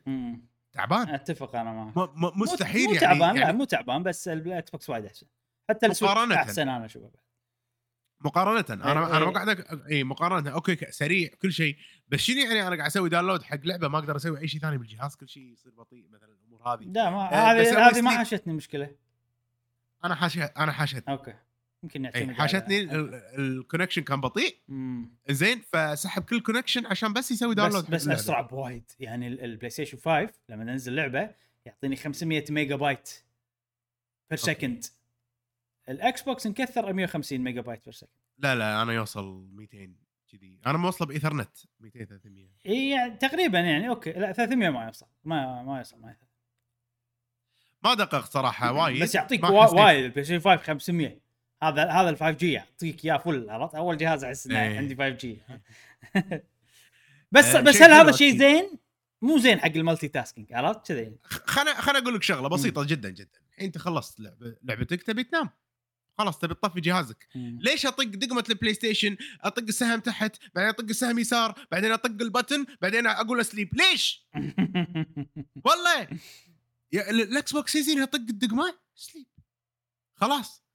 تعبان. 0.76 1.08
أتفق 1.08 1.56
أنا 1.56 1.72
معك. 1.72 2.10
مستحيل 2.36 2.86
مو 2.86 2.94
يعني, 2.94 3.00
تعبان 3.00 3.34
لا 3.34 3.40
يعني 3.40 3.56
مو 3.56 3.64
تعبان 3.64 4.02
بس 4.02 4.28
الاكس 4.28 4.70
بوكس 4.70 4.90
وايد 4.90 5.04
أحسن. 5.04 5.26
حتى 5.68 5.86
السويتش 5.86 6.14
مقارنة. 6.14 6.34
أحسن 6.34 6.68
أنا 6.68 6.84
أشوفه 6.84 7.10
مقارنة. 8.20 8.64
أنا 8.70 9.16
أنا 9.16 9.24
ما. 9.24 9.30
قاعد 9.30 9.66
اي 9.90 10.04
مقارنة. 10.04 10.50
okay 10.50 10.76
سريع 10.90 11.28
كل 11.42 11.52
شيء. 11.52 11.76
بس 12.08 12.20
شنو 12.20 12.36
يعني 12.36 12.66
أنا 12.66 12.76
قاعد 12.76 12.86
أسوي 12.86 13.08
download 13.08 13.42
حق 13.42 13.58
لعبة 13.64 13.88
ما 13.88 13.98
أقدر 13.98 14.16
أسوي 14.16 14.40
أي 14.40 14.48
شيء 14.48 14.60
ثاني 14.60 14.78
بالجهاز؟ 14.78 15.16
كل 15.16 15.28
شيء 15.28 15.42
يصير 15.42 15.72
بطيء 15.72 16.08
مثلا 16.10 16.28
الأمور 16.32 16.62
هذه. 16.62 16.84
لا 16.84 17.10
ما 17.10 17.32
آه، 17.32 17.52
هذه 17.52 17.88
هذه 17.88 18.00
ما 18.00 18.10
حاشتني 18.10 18.52
مشكلة. 18.52 18.90
أنا 20.04 20.14
حاش 20.14 20.38
أنا 20.38 20.72
حاشتني 20.72 21.14
okay. 21.14 21.34
يمكن 21.82 22.06
اي 22.06 22.12
نعتمد 22.20 22.34
حاشتني 22.34 22.80
ال 23.38 23.44
connection 23.44 24.02
كان 24.02 24.20
بطيء. 24.20 24.56
زين 25.30 25.60
فسحب 25.72 26.22
كل 26.22 26.40
connection 26.40 26.86
عشان 26.86 27.12
بس 27.12 27.30
يسوي 27.30 27.54
download 27.54 27.90
بس 27.90 28.08
بس. 28.08 28.08
أسرع 28.08 28.40
بوايد. 28.40 28.84
يعني 29.00 29.26
ال- 29.28 29.44
البلاي 29.44 29.70
ستيشن 29.70 29.98
5 29.98 30.30
لما 30.48 30.64
ننزل 30.64 30.94
لعبة 30.94 31.30
يعطيني 31.66 31.96
500 31.96 32.44
megabyte 32.50 33.10
per. 34.30 34.38
second 34.38 34.84
الاكس 35.88 36.22
بوكس 36.22 36.46
نكثر 36.46 36.92
150 36.92 37.40
megabyte 37.40 37.84
per 37.84 37.92
second 37.94 38.10
لا 38.38 38.54
لا 38.54 38.82
أنا 38.82 38.92
يوصل 38.92 39.46
200 39.52 39.94
كذي 40.32 40.60
أنا 40.66 40.78
موصله 40.78 41.06
بإيثرنت. 41.08 41.50
200 41.80 42.04
300 42.04 42.48
إي 42.66 42.90
يعني 42.90 43.16
تقريبا 43.16 43.58
يعني 43.60 43.88
okay. 43.88 44.12
لا 44.12 44.32
300 44.32 44.70
ما 44.70 44.84
يوصل. 44.86 45.06
ما 45.24 45.62
ما 45.62 45.78
يوصل 45.78 46.00
ما 46.00 46.08
يوصل. 46.08 46.26
ما 47.84 47.94
دققت 47.94 48.32
صراحة 48.32 48.72
وايد. 48.72 49.02
بس 49.02 49.14
يعطيك. 49.14 49.44
وايد. 49.44 50.04
البلاي 50.04 50.24
ستيشن 50.24 50.40
5 50.40 50.56
500 50.62 51.25
هذا 51.62 51.90
هذا 51.90 52.10
ال 52.10 52.16
5G 52.16 52.52
يعطيك 52.52 53.04
اياه 53.04 53.16
full 53.18 53.50
عرفت؟ 53.50 53.74
أول 53.74 53.96
جهاز 53.96 54.24
أحس 54.24 54.46
إنه 54.46 54.62
إيه. 54.62 54.78
عندي 54.78 54.96
5G 54.96 55.38
بس 57.32 57.44
آه، 57.44 57.60
بس 57.60 57.82
هل 57.82 57.92
هذا 57.92 58.12
شيء. 58.12 58.38
زين؟ 58.38 58.78
مو 59.22 59.38
زين 59.38 59.60
حق 59.60 59.66
ال 59.66 60.08
multitasking 60.08 60.52
عرفت؟ 60.52 60.86
كذي. 60.86 61.12
خلنا 61.22 61.74
خلنا 61.74 61.98
أقول 61.98 62.14
لك 62.14 62.22
شغلة 62.22 62.48
بسيطة 62.48 62.84
جدا 62.84 63.10
جدا. 63.10 63.38
الحين 63.50 63.66
أنت 63.66 63.78
خلصت 63.78 64.20
لعبتك 64.62 65.02
تبي 65.02 65.24
تنام. 65.24 65.50
خلاص 66.18 66.38
تبي 66.38 66.54
تطفي 66.54 66.80
جهازك. 66.80 67.28
ليش 67.34 67.86
أطق 67.86 68.04
دقمة 68.04 68.44
البلاي 68.50 68.74
ستيشن 68.74 69.16
أطق 69.40 69.62
السهم 69.62 70.00
تحت 70.00 70.36
بعدين 70.54 70.68
أطق 70.68 70.84
السهم 70.84 71.18
يسار 71.18 71.66
بعدين 71.70 71.92
أطق 71.92 72.06
ال 72.20 72.27
button 72.27 72.66
بعدين 72.82 73.06
أقول 73.06 73.40
sleep. 73.40 73.70
ليش؟ 73.74 74.26
والله. 75.66 76.08
الاكس 76.94 77.52
بوكس 77.52 77.74
يزين 77.74 78.02
اطق 78.02 78.14
الدقمة؟ 78.14 78.74
sleep 78.94 79.26
خلاص. 80.14 80.65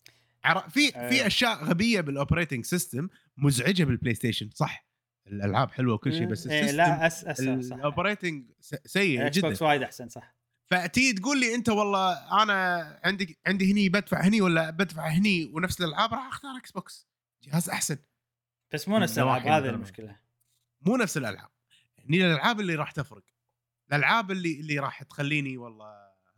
في 0.70 0.92
في 0.92 0.96
أيوه. 0.96 1.28
أشياء 1.28 1.64
غبية 1.64 2.02
بال 2.02 2.13
operating 2.13 2.66
system 2.66 3.10
مزعجة 3.38 3.84
بالبلاي 3.84 4.16
ستيشن 4.16 4.50
صح. 4.50 4.88
الألعاب 5.28 5.72
حلوة 5.72 5.94
وكل 5.94 6.14
شيء 6.14 6.26
بس 6.26 6.48
إيه 6.48 6.60
ال 6.60 6.62
system 6.62 6.78
لا 6.78 7.08
أس 7.08 7.26
أس 7.26 7.38
صح. 7.38 7.76
ال 7.76 7.83
operating 7.83 8.52
سيء 8.86 9.28
إكس 9.28 9.38
جدا. 9.38 9.48
بوكس 9.48 9.62
وايد 9.62 9.84
أحسن 9.84 10.10
صح. 10.10 10.36
فتي 10.72 11.14
تقول 11.14 11.40
لي 11.40 11.56
أنت 11.56 11.70
والله 11.70 12.42
أنا 12.44 13.00
عندي 13.04 13.40
عندي 13.48 13.72
هني 13.72 13.90
بدفع 13.90 14.22
هني 14.22 14.42
ولا 14.42 14.70
بدفع 14.70 15.08
هني 15.08 15.46
ونفس 15.54 15.82
الألعاب 15.82 16.14
راح 16.14 16.28
أختار 16.28 16.58
إكس 16.58 16.72
بوكس 16.72 17.08
جهاز 17.44 17.70
أحسن. 17.70 17.98
بس 18.74 18.88
مو 18.88 18.98
نفس 18.98 19.20
الألعاب 19.20 19.48
هذه. 19.48 19.70
المشكلة. 19.70 20.20
مو 20.82 20.98
نفس 20.98 21.18
الألعاب. 21.18 21.50
هني 22.06 22.26
الألعاب 22.26 22.60
اللي 22.60 22.76
راح 22.76 22.92
تفرق. 22.92 23.24
الألعاب 23.90 24.32
اللي 24.32 24.60
اللي 24.60 24.80
راح 24.80 25.04
تخليني 25.04 25.58
والله 25.58 25.94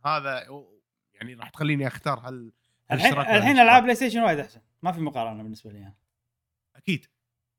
هذا 0.06 0.46
يعني 1.12 1.34
راح 1.34 1.48
تخليني 1.48 1.86
أختار 1.86 2.18
هال 2.18 2.52
الحين 2.92 3.12
الحين. 3.12 3.58
ألعاب 3.58 3.82
بلاي 3.82 3.94
ستيشن 3.94 4.20
وايد 4.20 4.38
أحسن. 4.38 4.60
ما 4.82 4.92
في 4.92 5.00
مقارنة 5.00 5.42
بالنسبة 5.42 5.72
لي 5.72 5.78
أنا. 5.78 5.94
أكيد. 6.76 7.06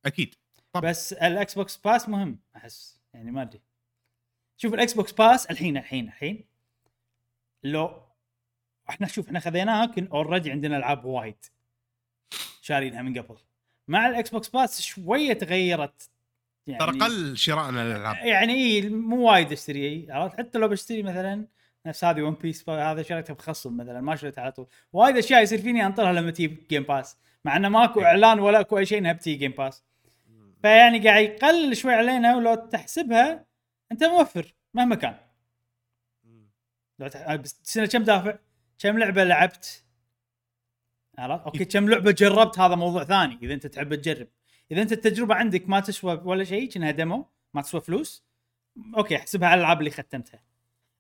أكيد. 0.05 0.35
طبعاً. 0.73 0.89
بس 0.89 1.13
الإكس 1.13 1.55
بوكس 1.55 1.77
Pass 1.77 2.09
مهم 2.09 2.39
أحس. 2.55 2.99
يعني 3.13 3.31
ما 3.31 3.41
أدري. 3.41 3.61
شوف 4.57 4.73
الإكس 4.73 4.93
بوكس 4.93 5.11
Pass 5.11 5.45
الحين 5.45 5.77
الحين 5.77 6.07
الحين 6.07 6.45
لو 7.63 8.01
إحنا 8.89 9.07
شوف 9.07 9.27
إحنا 9.27 9.39
خذيناها 9.39 9.85
كن 9.85 10.07
already 10.07 10.51
عندنا 10.51 10.77
ألعاب 10.77 11.05
وايد 11.05 11.45
شارينها 12.61 13.01
من 13.01 13.19
قبل. 13.19 13.37
مع 13.87 14.07
الإكس 14.07 14.29
بوكس 14.29 14.49
Pass 14.49 14.81
شوية 14.81 15.33
تغيرت. 15.33 16.09
يعني 16.67 16.79
ترى 16.79 16.99
قل 16.99 17.37
شرائنا 17.37 17.79
للالعاب 17.79 18.25
يعني 18.25 18.53
إي 18.53 18.89
مو 18.89 19.31
وايد 19.31 19.51
أشتري. 19.51 20.11
عرفت؟ 20.11 20.37
حتى 20.37 20.57
لو 20.57 20.67
بشتري 20.67 21.03
مثلا 21.03 21.47
نفس 21.85 22.03
هذه 22.03 22.21
ون 22.21 22.33
بيس 22.33 22.69
هذا 22.69 23.01
شريتها 23.01 23.33
بخصم 23.33 23.77
مثلا 23.77 24.01
ما 24.01 24.15
شريتها 24.15 24.41
على 24.41 24.51
طول. 24.51 24.67
وايد 24.93 25.17
أشياء 25.17 25.43
يصير 25.43 25.61
فيني 25.61 25.85
أنطرها 25.85 26.13
لما 26.13 26.31
تجيب 26.31 26.67
Game 26.69 26.83
Pass 26.83 27.17
مع 27.45 27.55
إنه 27.55 27.69
ماكو 27.69 28.01
إعلان 28.01 28.39
ولا 28.39 28.59
أكو 28.59 28.77
أي 28.77 28.85
شيء 28.85 28.97
إنها 28.97 29.13
بتجي 29.13 29.35
Game 29.35 29.51
Pass 29.51 29.83
فيعني 30.61 31.09
قاعد 31.09 31.23
يقلل 31.23 31.77
شوي 31.77 31.93
علينا 31.93 32.35
ولو 32.35 32.55
تحسبها 32.55 33.45
أنت 33.91 34.03
موفر 34.03 34.53
مهما 34.73 34.95
كان. 34.95 35.17
لو 36.99 37.07
تح... 37.07 37.19
آه، 37.19 37.35
بس 37.35 37.61
السنة 37.63 37.85
كم 37.85 38.03
دافع؟ 38.03 38.37
كم 38.79 38.99
لعبة 38.99 39.23
لعبت؟ 39.23 39.83
عرفت؟ 41.17 41.45
okay 41.45 41.65
كم 41.65 41.89
لعبة 41.89 42.11
جربت؟ 42.11 42.59
هذا 42.59 42.75
موضوع 42.75 43.03
ثاني 43.03 43.39
إذا 43.41 43.53
أنت 43.53 43.67
تحب 43.67 43.95
تجرب. 43.95 44.27
إذا 44.71 44.81
أنت 44.81 44.91
التجربة 44.91 45.35
عندك 45.35 45.69
ما 45.69 45.79
تسوى 45.79 46.21
ولا 46.23 46.43
شيء 46.43 46.69
كأنها 46.69 46.91
demo 46.91 47.29
ما 47.53 47.61
تسوى 47.61 47.81
فلوس 47.81 48.25
okay 48.97 49.15
أحسبها 49.15 49.49
على 49.49 49.57
الألعاب 49.59 49.79
اللي 49.79 49.91
ختمتها. 49.91 50.43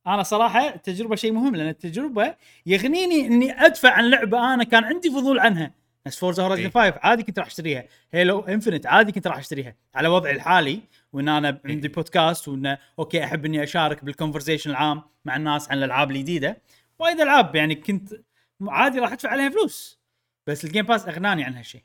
أنا 0.07 0.23
صراحة 0.23 0.67
التجربه 0.67 1.15
شيء 1.15 1.31
مهم 1.31 1.55
لأن 1.55 1.67
التجربة 1.67 2.35
يغنيني 2.65 3.27
إني 3.27 3.65
أدفع 3.65 3.91
عن 3.91 4.09
لعبة 4.09 4.53
أنا 4.53 4.63
كان 4.63 4.83
عندي 4.83 5.09
فضول 5.09 5.39
عنها. 5.39 5.73
نفس 6.07 6.19
فورزا 6.19 6.43
هورايزن 6.43 6.63
إيه. 6.63 6.69
5 6.69 6.99
عادي 7.03 7.23
كنت 7.23 7.39
راح 7.39 7.47
أشتريها. 7.47 7.83
هيلو 8.11 8.39
انفنت 8.39 8.85
عادي 8.85 9.11
كنت 9.11 9.27
راح 9.27 9.37
أشتريها. 9.37 9.75
على 9.95 10.07
وضعي 10.07 10.35
الحالي 10.35 10.81
وإن 11.13 11.29
أنا 11.29 11.61
عندي 11.65 11.87
بودكاست 11.87 12.47
وإن 12.47 12.77
okay 12.99 13.23
أحب 13.23 13.45
إني 13.45 13.63
أشارك 13.63 14.03
بال 14.03 14.13
conversation 14.13 14.69
العام 14.69 15.01
مع 15.25 15.35
الناس 15.35 15.71
عن 15.71 15.77
الألعاب 15.77 16.11
الجديدة. 16.11 16.61
وايد 16.99 17.19
ألعاب 17.19 17.55
يعني 17.55 17.75
كنت 17.75 18.13
عادي 18.61 18.99
راح 18.99 19.11
أدفع 19.11 19.29
عليها 19.29 19.49
فلوس. 19.49 19.99
بس 20.47 20.65
ال 20.65 20.69
Game 20.69 20.85
Pass 20.85 21.07
أغناني 21.07 21.43
عن 21.43 21.53
هالشيء 21.53 21.83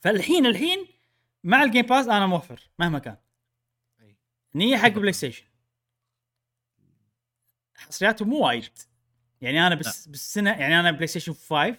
فالحين 0.00 0.46
الحين 0.46 0.86
مع 1.44 1.62
ال 1.62 1.67
Game 1.67 1.86
Pass 1.86 2.08
أنا 2.08 2.26
موفر 2.26 2.60
مهما 2.78 2.98
كان. 2.98 3.16
أي. 4.00 4.16
نية 4.54 4.76
حق 4.76 4.88
بلاي 4.88 5.12
ستيشن 5.12 5.44
حصرياته 7.88 8.24
مو 8.24 8.46
وايد. 8.46 8.68
يعني 9.40 9.66
أنا 9.66 9.74
بس 9.74 10.08
بالسنة 10.08 10.50
يعني 10.50 10.80
أنا 10.80 10.90
بلاي 10.90 11.06
ستيشن 11.06 11.32
5 11.32 11.76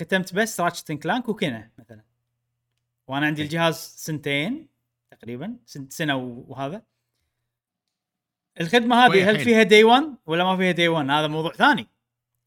ختمت 0.00 0.34
بس 0.34 0.60
راتشت 0.60 0.92
كلانك 0.92 1.28
وكنا 1.28 1.70
مثلا. 1.78 2.02
وأنا 3.06 3.26
عندي 3.26 3.42
أي. 3.42 3.46
الجهاز 3.46 3.74
سنتين 3.96 4.68
تقريبا 5.10 5.56
سن- 5.66 5.88
سنة 5.90 6.16
وهذا. 6.16 6.82
الخدمة 8.60 8.96
هذه 9.06 9.30
هل. 9.30 9.38
فيها 9.40 9.62
day 9.62 9.84
1 9.84 10.04
ولا 10.26 10.44
ما 10.44 10.56
فيها 10.56 10.70
day 10.72 10.88
1 10.88 11.10
هذا 11.10 11.26
موضوع 11.26 11.52
ثاني. 11.52 11.86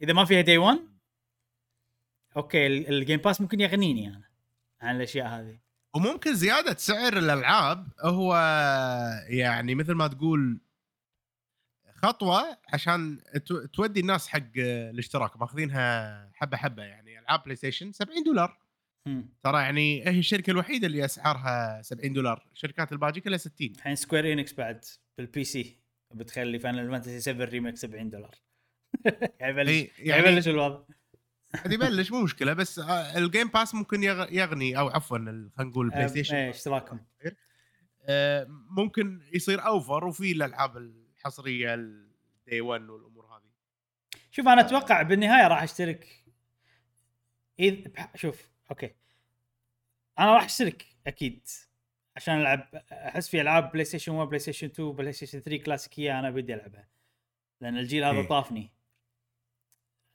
إذا 0.01 0.14
ما 0.14 0.26
فيها 0.26 0.41
day 0.41 0.57
1 0.57 0.80
okay 2.38 2.68
ال- 2.68 2.88
ال 2.90 2.95
Game 2.95 3.19
Pass 3.19 3.41
ممكن 3.41 3.60
يغنيني 3.60 4.07
أنا 4.07 4.23
عن 4.81 4.95
الأشياء 4.95 5.27
هذه. 5.27 5.60
وممكن 5.95 6.35
زيادة 6.35 6.76
سعر 6.77 7.18
الألعاب 7.18 7.88
هو 8.01 8.35
يعني 9.27 9.76
مثل 9.76 9.93
ما 9.93 10.07
تقول 10.07 10.60
خطوة 12.03 12.57
عشان 12.73 13.19
تو- 13.45 13.65
تودي 13.65 13.99
الناس 13.99 14.27
حق 14.27 14.43
الاشتراك 14.57 15.38
ماخذينها 15.41 16.31
حبة 16.34 16.57
حبة 16.57 16.84
يعني 16.84 17.19
ألعاب 17.19 17.43
بلاي 17.43 17.55
ستيشن 17.55 17.91
70 17.91 18.23
دولار. 18.23 18.59
ترى 19.43 19.61
يعني 19.61 20.07
هي 20.07 20.19
الشركة 20.19 20.51
الوحيدة 20.51 20.88
اللي 20.88 21.05
أسعارها 21.05 21.81
70 21.81 22.13
دولار 22.13 22.47
الشركات 22.53 22.91
الباقي 22.91 23.21
كلها 23.21 23.38
60 23.38 23.71
الحين 23.75 23.95
سكوير 23.95 24.34
انكس 24.34 24.53
بعد 24.53 24.85
بال 25.18 25.44
PC 25.44 25.80
بتخلي 26.13 26.59
فاينل 26.59 26.91
فانتسي 26.91 27.19
7 27.19 27.45
Remake 27.45 27.77
70 27.77 28.09
دولار. 28.09 28.35
يعني 29.39 29.51
يبلش 29.61 29.89
يعني 29.99 30.27
يبلش 30.30 30.47
الوضع. 30.47 30.84
يبلش 31.65 32.11
مو 32.11 32.21
مشكلة 32.21 32.53
بس 32.53 32.80
آه، 32.80 33.17
ال 33.18 33.23
Game 33.23 33.48
Pass 33.48 33.76
ممكن 33.75 34.03
يغ- 34.03 34.31
يغني 34.34 34.77
أو 34.80 34.89
عفوا 34.89 35.17
خلينا 35.17 35.49
نقول 35.59 35.85
البلاي 35.85 36.07
ستيشن 36.07 36.35
اشتراكهم. 36.35 37.05
آه، 38.05 38.47
ممكن 38.77 39.21
يصير 39.34 39.65
offer 39.65 40.06
وفي 40.05 40.31
الألعاب 40.31 40.77
الحصريه 41.28 41.74
ال 41.73 41.95
day 41.95 42.61
1 42.62 42.82
والأمور 42.90 43.26
هذه. 43.26 43.52
شوف 44.32 44.48
أنا 44.48 44.62
أتوقع 44.62 45.02
بالنهاية 45.02 45.48
راح 45.48 45.64
أشترك. 45.64 46.24
إذ 47.60 47.88
بح- 47.88 48.16
شوف 48.18 48.50
okay. 48.72 48.95
أنا 50.20 50.34
راح 50.34 50.44
أشترك 50.44 50.86
أكيد. 51.08 51.48
عشان 52.16 52.40
ألعب 52.40 52.68
أحس 52.91 53.30
في 53.30 53.41
ألعاب 53.41 53.72
PlayStation 53.72 54.11
1 54.12 54.28
PlayStation 54.27 54.68
2 54.68 54.91
PlayStation 54.91 55.40
3 55.40 55.64
كلاسيكيه 55.64 56.20
أنا 56.20 56.30
بدي 56.32 56.54
ألعبها. 56.54 56.88
لأن 57.62 57.78
الجيل 57.78 58.04
هذا 58.04 58.18
إيه. 58.18 58.28
طافني. 58.28 58.74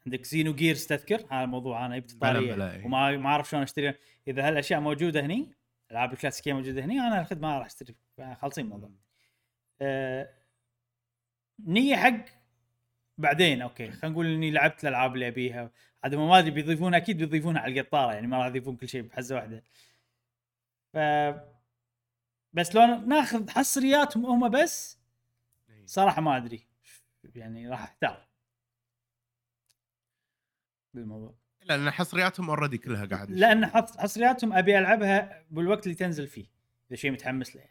عندك 0.07 0.25
Xenogears 0.25 0.87
تذكر؟ 0.87 1.21
هذا 1.31 1.45
الموضوع 1.45 1.87
أنا 1.87 1.99
جبت 1.99 2.13
طاريه 2.21 2.71
إيه. 2.73 2.85
وما 2.85 3.17
ما 3.17 3.29
أعرف 3.29 3.51
شلون 3.51 3.63
اشتري 3.63 3.95
إذا 4.29 4.49
هالأشياء 4.49 4.81
موجودة 4.81 5.21
هني 5.21 5.53
الالعاب 5.91 6.13
الكلاسيكيه 6.13 6.53
موجودة 6.53 6.85
هني 6.85 7.01
أنا 7.01 7.21
الخدمة 7.21 7.59
راح 7.59 7.67
اشتري 7.67 7.95
خالصين 8.35 8.65
الموضوع. 8.65 8.91
آه، 9.83 10.31
نية 11.67 11.97
حق 11.97 12.25
بعدين 13.19 13.63
أوكي 13.63 13.91
خلينا 13.91 14.09
نقول 14.09 14.27
إني 14.27 14.51
لعبت 14.51 14.83
الألعاب 14.85 15.15
اللي 15.15 15.29
أبيها. 15.29 15.71
عاد 16.05 16.15
ما 16.15 16.39
أدري 16.39 16.51
بيضيفونها 16.51 16.99
أكيد 16.99 17.19
بيضيفونها 17.19 17.61
على 17.63 17.81
القطارة 17.81 18.13
يعني 18.13 18.27
ما 18.27 18.39
راح 18.39 18.47
يضيفون 18.47 18.77
كل 18.77 18.89
شيء 18.89 19.03
بحزة 19.03 19.35
واحدة. 19.37 19.63
ف 20.93 20.99
بس 22.53 22.75
لو 22.75 22.83
ناخذ 22.87 23.51
حصرياتهم 23.51 24.27
هم 24.27 24.49
بس 24.49 24.99
صراحة 25.87 26.21
ما 26.23 26.37
أدري. 26.37 26.67
يعني 27.35 27.69
راح 27.69 27.83
أحتار. 27.83 28.27
بالموضوع. 30.95 31.35
لأن 31.65 31.91
حصرياتهم 31.91 32.51
already 32.51 32.79
كلها 32.79 33.07
قاعدة 33.07 33.35
لأن 33.35 33.67
حص- 33.67 33.97
حصرياتهم 33.99 34.53
أبي 34.53 34.79
ألعبها 34.79 35.45
بالوقت 35.51 35.85
اللي 35.87 35.95
تنزل 35.95 36.27
فيه 36.27 36.47
إذا 36.91 36.97
شيء 36.97 37.11
متحمس 37.11 37.57
له. 37.57 37.65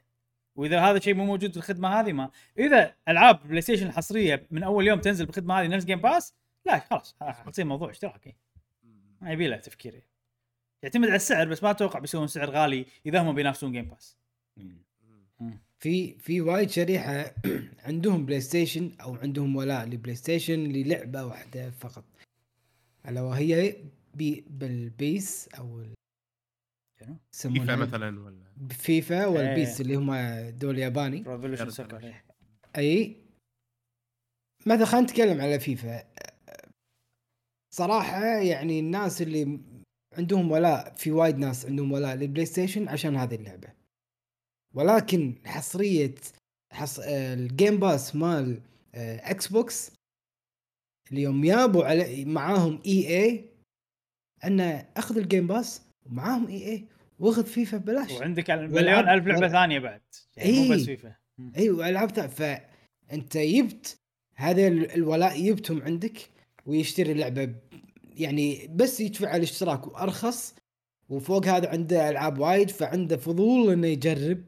وإذا 0.58 0.80
هذا 0.80 1.00
شيء 1.00 1.14
مو 1.14 1.26
موجود 1.26 1.52
في 1.52 1.58
الخدمة 1.58 2.00
هذه 2.00 2.14
ما. 2.14 2.30
إذا 2.60 2.94
ألعاب 3.08 3.48
PlayStation 3.48 3.88
الحصرية 3.88 4.48
من 4.52 4.64
أول 4.64 4.88
يوم 4.88 5.00
تنزل 5.00 5.26
بالخدمة 5.26 5.62
هذه 5.62 5.68
نفس 5.68 5.86
Game 5.86 6.02
Pass 6.02 6.34
لا 6.66 6.80
خلاص 6.80 7.16
حتصير 7.22 7.66
موضوع 7.66 7.90
اشتراكي. 7.90 8.36
ما 9.22 9.32
يبي 9.32 9.48
له 9.48 9.58
تفكير. 9.58 10.04
يعتمد 10.84 11.08
على 11.08 11.16
السعر 11.16 11.48
بس 11.48 11.64
ما 11.64 11.72
أتوقع 11.72 12.00
بيسوون 12.00 12.28
سعر 12.28 12.50
غالي 12.50 12.86
إذا 13.06 13.22
هم 13.22 13.36
بينافسون 13.36 13.72
Game 13.72 13.86
Pass 13.86 14.18
في 15.80 16.14
في 16.20 16.42
وايد 16.42 16.70
شريحة 16.70 17.34
عندهم 17.88 18.26
PlayStation 18.26 18.91
أو 19.02 19.16
عندهم 19.16 19.56
ولاء 19.56 19.86
ل 19.86 20.16
PlayStation 20.16 20.60
للعبة 20.60 21.26
واحدة 21.26 21.70
فقط. 21.70 22.04
ألا 23.08 23.22
وهي 23.22 23.76
بي 24.14 24.46
بال 24.49 24.90
PES 24.90 25.49
أو 25.58 25.84
يسمونها 27.34 27.65
فيفا 27.65 27.76
مثلا 27.76 28.19
ولا؟ 28.19 28.68
FIFA 28.70 29.26
وال 29.26 29.43
PES 29.43 29.70
إيه. 29.69 29.82
اللي 29.82 29.95
هم 29.95 30.15
دول 30.57 30.78
ياباني. 30.78 31.24
أي؟ 32.78 33.15
مثلا 34.65 34.86
خلينا 34.86 35.06
نتكلم 35.06 35.41
على 35.41 35.60
فيفا. 35.60 36.03
صراحة 37.74 38.26
يعني 38.26 38.80
الناس 38.80 39.22
اللي 39.22 39.60
عندهم 40.18 40.52
ولاء 40.52 40.95
في 40.95 41.11
وايد 41.11 41.38
ناس 41.38 41.65
عندهم 41.65 41.91
ولاء 41.91 42.15
لل 42.16 42.45
PlayStation 42.45 42.88
عشان 42.88 43.15
هذه 43.15 43.36
اللعبة. 43.36 43.69
ولكن 44.74 45.36
حصرية 45.45 46.15
حص... 46.74 46.99
آه، 46.99 47.34
ال 47.34 47.42
Game 47.42 47.78
Pass 47.80 48.16
مال 48.15 48.61
آه، 48.95 49.32
Xbox 49.32 49.91
اليوم 51.11 51.44
يابوا 51.44 51.86
على 51.86 52.26
معاهم 52.26 52.82
EA 52.86 53.49
انه 54.45 54.90
أخذ 54.98 55.18
ال 55.18 55.24
Game 55.24 55.48
Pass 55.48 55.87
ومعاهم 56.12 56.48
EA 56.48 56.86
واخذ 57.20 57.46
فيفا 57.46 57.78
ببلاش. 57.78 58.12
وعندك 58.12 58.50
والعاب- 58.50 58.72
مليون 58.72 59.10
ألف 59.10 59.28
لعبة 59.28 59.48
ثانية 59.48 59.80
بعد. 59.80 60.02
يعني 60.38 60.52
مو 60.52 60.64
إيه. 60.64 60.72
بس 60.72 60.82
فيفا. 60.86 61.16
مم. 61.38 61.52
أيوه 61.58 61.90
العاب 61.90 62.10
ثانية 62.10 62.30
فانت 62.30 63.38
جبت 63.38 63.98
هذا 64.36 64.68
ال- 64.68 64.92
الولاء 64.92 65.42
جبتهم 65.48 65.82
عندك 65.82 66.30
ويشتري 66.66 67.12
اللعبه 67.12 67.46
ب- 67.46 67.56
يعني 68.14 68.68
بس 68.68 69.00
يدفع 69.00 69.36
الاشتراك 69.36 69.88
وأرخص. 69.88 70.56
وفوق 71.10 71.46
هذا 71.46 71.70
عنده 71.70 72.10
ألعاب 72.10 72.40
وايد 72.40 72.70
فعنده 72.70 73.18
فضول 73.18 73.74
إنه 73.74 73.88
يجرب. 73.88 74.44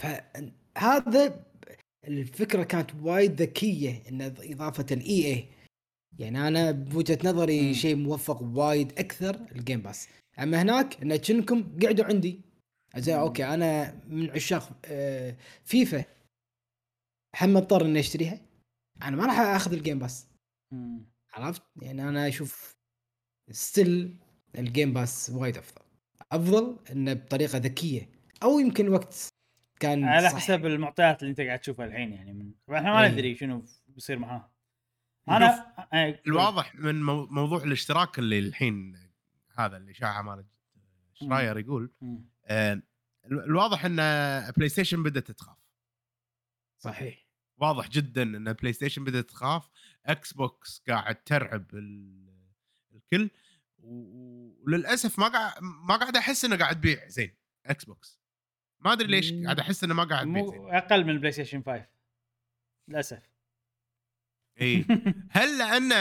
فهذا 0.00 1.44
الفكرة 2.08 2.62
كانت 2.62 2.90
وايد 3.02 3.42
ذكية 3.42 4.02
إن 4.08 4.22
إضافة 4.40 4.86
ال 4.90 5.26
EA 5.26 5.46
يعني 6.18 6.48
أنا 6.48 6.70
بوجهة 6.70 7.18
نظري. 7.24 7.74
شيء 7.74 7.96
موفق 7.96 8.42
وايد 8.42 8.98
أكثر 8.98 9.34
ال 9.52 9.58
Game 9.58 9.80
Pass 9.80 10.08
أما 10.38 10.62
هناك 10.62 11.02
إن 11.02 11.16
كأنكم 11.16 11.78
قعدوا 11.82 12.04
عندي 12.04 12.40
زي 12.96 13.14
مم. 13.14 13.20
أوكي 13.20 13.44
أنا 13.44 14.00
من 14.06 14.30
عشاق 14.30 14.78
آه، 14.84 15.36
فيفا 15.64 16.04
هم 17.40 17.54
مضطر 17.54 17.84
إني 17.84 18.00
أشتريها 18.00 18.40
أنا 19.02 19.16
ما 19.16 19.26
راح 19.26 19.40
أخذ 19.40 19.72
الجيم 19.72 19.98
باس. 19.98 20.26
عرفت 21.32 21.62
يعني 21.82 22.08
أنا 22.08 22.28
أشوف 22.28 22.72
ستيل 23.50 24.16
الجيم 24.58 24.92
باس 24.92 25.30
وايد 25.30 25.56
أفضل 25.56 25.82
أفضل 26.32 26.78
انه 26.92 27.12
بطريقة 27.12 27.58
ذكية 27.58 28.08
أو 28.42 28.58
يمكن 28.58 28.88
وقت 28.88 29.28
كان 29.80 30.04
على 30.04 30.28
صح. 30.30 30.36
حسب 30.36 30.66
المعطيات 30.66 31.22
اللي 31.22 31.30
أنت 31.30 31.40
قاعد 31.40 31.58
تشوفها 31.58 31.86
الحين 31.86 32.12
يعني 32.12 32.32
من 32.32 32.52
إحنا 32.74 32.92
ما 32.92 33.04
إيه. 33.04 33.12
ندري 33.12 33.34
شنو 33.34 33.64
بيصير 33.88 34.18
معاه 34.18 34.51
أنا 35.28 35.74
الواضح 36.26 36.74
من 36.74 37.02
مو- 37.02 37.26
موضوع 37.26 37.62
الاشتراك 37.64 38.18
اللي 38.18 38.38
الحين 38.38 38.98
هذا 39.58 39.76
اللي 39.76 39.94
شاعه 39.94 40.22
مال 40.22 40.44
شراير 41.14 41.58
يقول. 41.58 41.90
آه، 42.46 42.72
ال- 43.26 43.44
الواضح 43.44 43.84
إن 43.84 43.96
PlayStation 44.56 45.02
بدأت 45.02 45.30
تخاف. 45.30 45.56
صحيح. 46.78 47.26
واضح 47.58 47.88
جدا 47.88 48.22
إن 48.22 48.52
PlayStation 48.52 49.04
بدأت 49.04 49.30
تخاف. 49.30 49.68
Xbox 50.06 50.82
قاعد 50.88 51.22
ترعب 51.24 51.74
ال- 51.74 52.32
الكل. 52.94 53.30
وللأسف 53.82 55.18
ما 55.18 55.28
قاعد 55.28 55.62
ما 55.62 55.96
قاعد 55.96 56.16
أحس 56.16 56.44
إنه 56.44 56.56
قاعد 56.56 56.76
تبيع 56.76 57.08
زين 57.08 57.34
Xbox 57.66 58.20
ما 58.80 58.92
أدري 58.92 59.06
ليش. 59.08 59.32
قاعد 59.44 59.58
أحس 59.60 59.84
إنه 59.84 59.94
ما 59.94 60.04
قاعد 60.04 60.26
تبيع 60.26 60.46
زين. 60.46 60.74
أقل 60.74 61.04
من 61.04 61.10
ال 61.10 61.32
PlayStation 61.32 61.62
5 61.62 61.86
للأسف. 62.88 63.31
اي 64.60 64.84
هل 65.30 65.58
لأن 65.58 65.92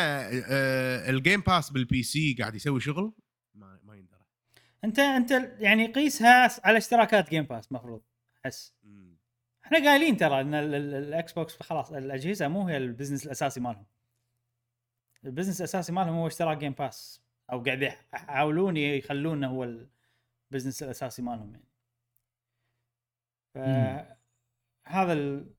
ال 1.15 1.20
Game 1.20 1.41
Pass 1.41 1.69
بال 1.69 2.03
PC 2.03 2.35
قاعد 2.39 2.55
يسوي 2.55 2.79
شغل؟ 2.79 3.13
ما 3.55 3.79
ما 3.83 3.95
يندرى. 3.95 4.21
أنت 4.83 4.99
أنت 4.99 5.31
يعني 5.59 5.85
قيسها 5.87 6.49
على 6.63 6.77
اشتراكات 6.77 7.29
Game 7.29 7.43
Pass 7.43 7.71
مفروض 7.71 8.01
احس. 8.45 8.73
إحنا 9.65 9.77
قايلين 9.89 10.17
ترى 10.17 10.41
إن 10.41 10.53
ال- 10.53 10.75
ال- 10.75 10.93
ال 10.93 11.33
Xbox 11.33 11.63
خلاص 11.63 11.91
الأجهزة 11.91 12.47
مو 12.47 12.67
هي 12.67 12.77
ال 12.77 12.82
business 12.82 13.25
الأساسي 13.25 13.59
مالهم. 13.59 13.85
ال 15.25 15.29
business 15.29 15.59
الأساسي 15.61 15.91
مالهم 15.91 16.13
هو 16.15 16.27
اشتراك 16.27 16.57
Game 16.57 16.71
Pass 16.73 17.21
أو 17.51 17.63
قاعد 17.63 17.81
يحاولون 18.13 18.77
يخلونه 18.77 19.47
هو 19.47 19.63
ال 20.51 20.55
business 20.55 20.83
الأساسي 20.83 21.21
مالهم 21.21 21.51
يعني. 21.53 21.67
فهذا 24.85 25.13
ال- 25.13 25.53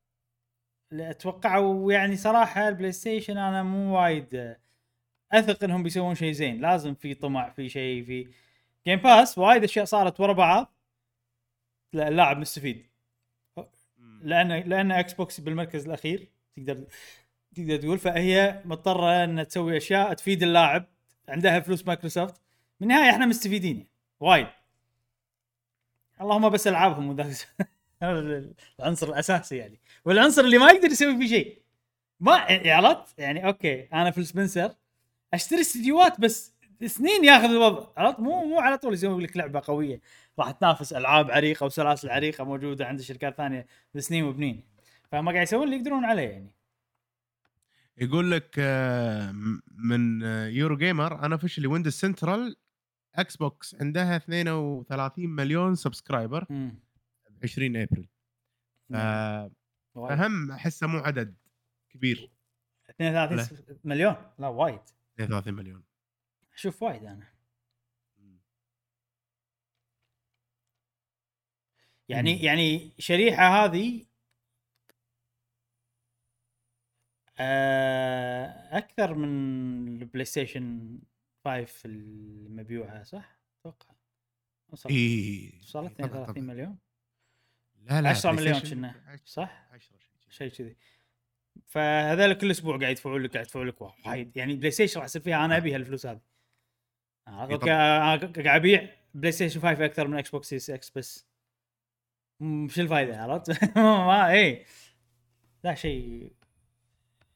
اللي 0.92 1.10
اتوقعه 1.10 1.60
ويعني 1.60 2.16
صراحة 2.16 2.68
ال 2.68 2.92
PlayStation 2.92 3.38
أنا 3.38 3.62
مو 3.62 3.96
وايد 3.98 4.56
أثق 5.32 5.64
إنهم 5.64 5.82
بيسوون 5.82 6.14
شيء 6.14 6.32
زين. 6.32 6.60
لازم 6.60 6.94
في 6.94 7.14
طمع 7.14 7.50
في 7.50 7.68
شيء 7.68 8.04
في 8.04 8.28
Game 8.86 8.98
Pass 8.98 9.38
وايد 9.38 9.64
أشياء 9.64 9.84
صارت 9.84 10.20
ورا 10.20 10.32
بعض. 10.32 10.74
لا 11.92 12.08
اللاعب 12.08 12.38
مستفيد. 12.38 12.86
لأن 14.22 14.52
لأن 14.52 14.92
Xbox 14.92 15.40
بالمركز 15.40 15.86
الأخير 15.86 16.28
تقدر 16.56 16.84
تقدر 17.54 17.76
تقول 17.76 17.98
فهي 17.98 18.62
مضطرة 18.64 19.24
انها 19.24 19.44
تسوي 19.44 19.76
أشياء 19.76 20.14
تفيد 20.14 20.42
اللاعب. 20.42 20.86
عندها 21.28 21.60
فلوس 21.60 21.86
مايكروسوفت. 21.86 22.40
بالنهاية 22.80 23.10
إحنا 23.10 23.26
مستفيدين. 23.26 23.86
وايد. 24.20 24.46
اللهم 26.20 26.48
بس 26.48 26.66
ألعابهم 26.66 27.08
وذا. 27.08 27.34
هذا 28.02 28.44
العنصر 28.80 29.08
الأساسي 29.08 29.56
يعني. 29.56 29.80
والعنصر 30.04 30.44
اللي 30.44 30.58
ما 30.58 30.70
يقدر 30.70 30.88
يسوي 30.88 31.18
فيه 31.18 31.26
شيء. 31.26 31.62
ما 32.20 32.32
عرفت؟ 32.66 33.18
يعني 33.18 33.46
أوكي 33.46 33.82
أنا 33.92 34.10
في 34.10 34.18
السبنسر 34.18 34.74
أشتري 35.34 35.60
استديوهات 35.60 36.20
بس 36.20 36.54
سنين 36.86 37.24
ياخذ 37.24 37.50
الوضع. 37.50 37.86
عرفت؟ 37.96 38.20
مو 38.20 38.44
مو 38.44 38.60
على 38.60 38.78
طول 38.78 38.94
يسوي 38.94 39.22
لك 39.22 39.36
لعبة 39.36 39.62
قوية. 39.64 40.00
راح 40.38 40.50
تنافس 40.50 40.92
ألعاب 40.92 41.30
عريقة 41.30 41.66
وسلاسل 41.66 42.10
عريقة 42.10 42.44
موجودة 42.44 42.86
عند 42.86 43.00
شركات 43.00 43.36
ثانية 43.36 43.66
بسنين 43.94 44.24
وبنين. 44.24 44.64
فهم 45.12 45.28
قاعد 45.28 45.42
يسوون 45.42 45.64
اللي 45.64 45.76
يقدرون 45.76 46.04
عليه 46.04 46.28
يعني. 46.28 46.50
يقول 47.98 48.30
لك 48.30 48.54
آه، 48.58 49.34
من 49.76 50.22
Eurogamer 50.50 51.24
unofficially 51.24 51.66
Windows 51.66 51.92
Central 51.92 52.56
Xbox 53.14 53.74
عندها 53.80 54.16
32 54.16 55.28
مليون 55.28 55.74
subscriber 55.74 56.46
20 57.42 57.76
أبريل. 57.76 58.08
نعم. 58.88 59.50
فهم 59.94 60.52
أحسه 60.52 60.86
مو 60.86 60.98
عدد 60.98 61.34
كبير. 61.88 62.30
32 62.90 63.78
مليون؟ 63.84 64.14
لا 64.38 64.48
وايد. 64.48 64.80
32 65.14 65.54
مليون. 65.54 65.84
أشوف 66.54 66.82
وايد 66.82 67.04
أنا. 67.04 67.32
يعني 72.08 72.34
مم. 72.36 72.44
يعني 72.44 72.92
شريحة 72.98 73.42
هذه 73.64 74.04
آه، 77.38 78.78
أكثر 78.78 79.14
من 79.14 80.02
ال 80.02 80.24
PlayStation 80.24 80.98
5 81.44 81.86
المبيوعة 81.86 83.02
صح؟ 83.02 83.40
أتوقع. 83.60 83.94
وصل 84.68 84.88
اي 84.90 85.52
وصلت 85.62 85.74
طبعاً، 85.74 86.06
32 86.06 86.34
طبعاً. 86.34 86.54
مليون. 86.54 86.78
لا 87.82 88.00
لا 88.00 88.08
10 88.08 88.32
بلاي 88.32 88.44
مليون 88.44 88.60
كنا 88.60 89.18
صح؟ 89.24 89.68
10 89.72 89.96
شيء 90.30 90.48
كذي. 90.48 90.76
فهذول 91.66 92.34
كل 92.34 92.50
أسبوع 92.50 92.78
قاعد 92.78 92.90
يدفعون 92.90 93.22
لك 93.22 93.32
قاعد 93.32 93.46
يدفعون 93.46 93.66
لك 93.66 93.80
وايد. 93.80 94.36
يعني 94.36 94.56
بلاي 94.56 94.70
ستيشن 94.70 95.00
راح 95.00 95.04
يصير 95.04 95.22
فيها 95.22 95.44
أنا 95.44 95.56
ابي 95.56 95.74
هالفلوس 95.74 96.06
هذه. 96.06 96.20
آه،. 97.28 97.44
أنا 97.44 97.56
قاعد 97.56 98.38
أبيع 98.46 98.88
بلاي 99.14 99.32
ستيشن 99.32 99.60
5 99.60 99.84
أكثر 99.84 100.08
من 100.08 100.18
إكس 100.18 100.30
بوكس 100.30 100.48
سيريس 100.48 100.70
إكس 100.70 100.90
بس 100.90 101.26
شو 102.68 102.80
الفائده 102.82 103.22
عرفت؟ 103.22 103.64
ما 103.78 104.30
إي. 104.30 104.64
لا 105.64 105.74
شيء. 105.74 106.32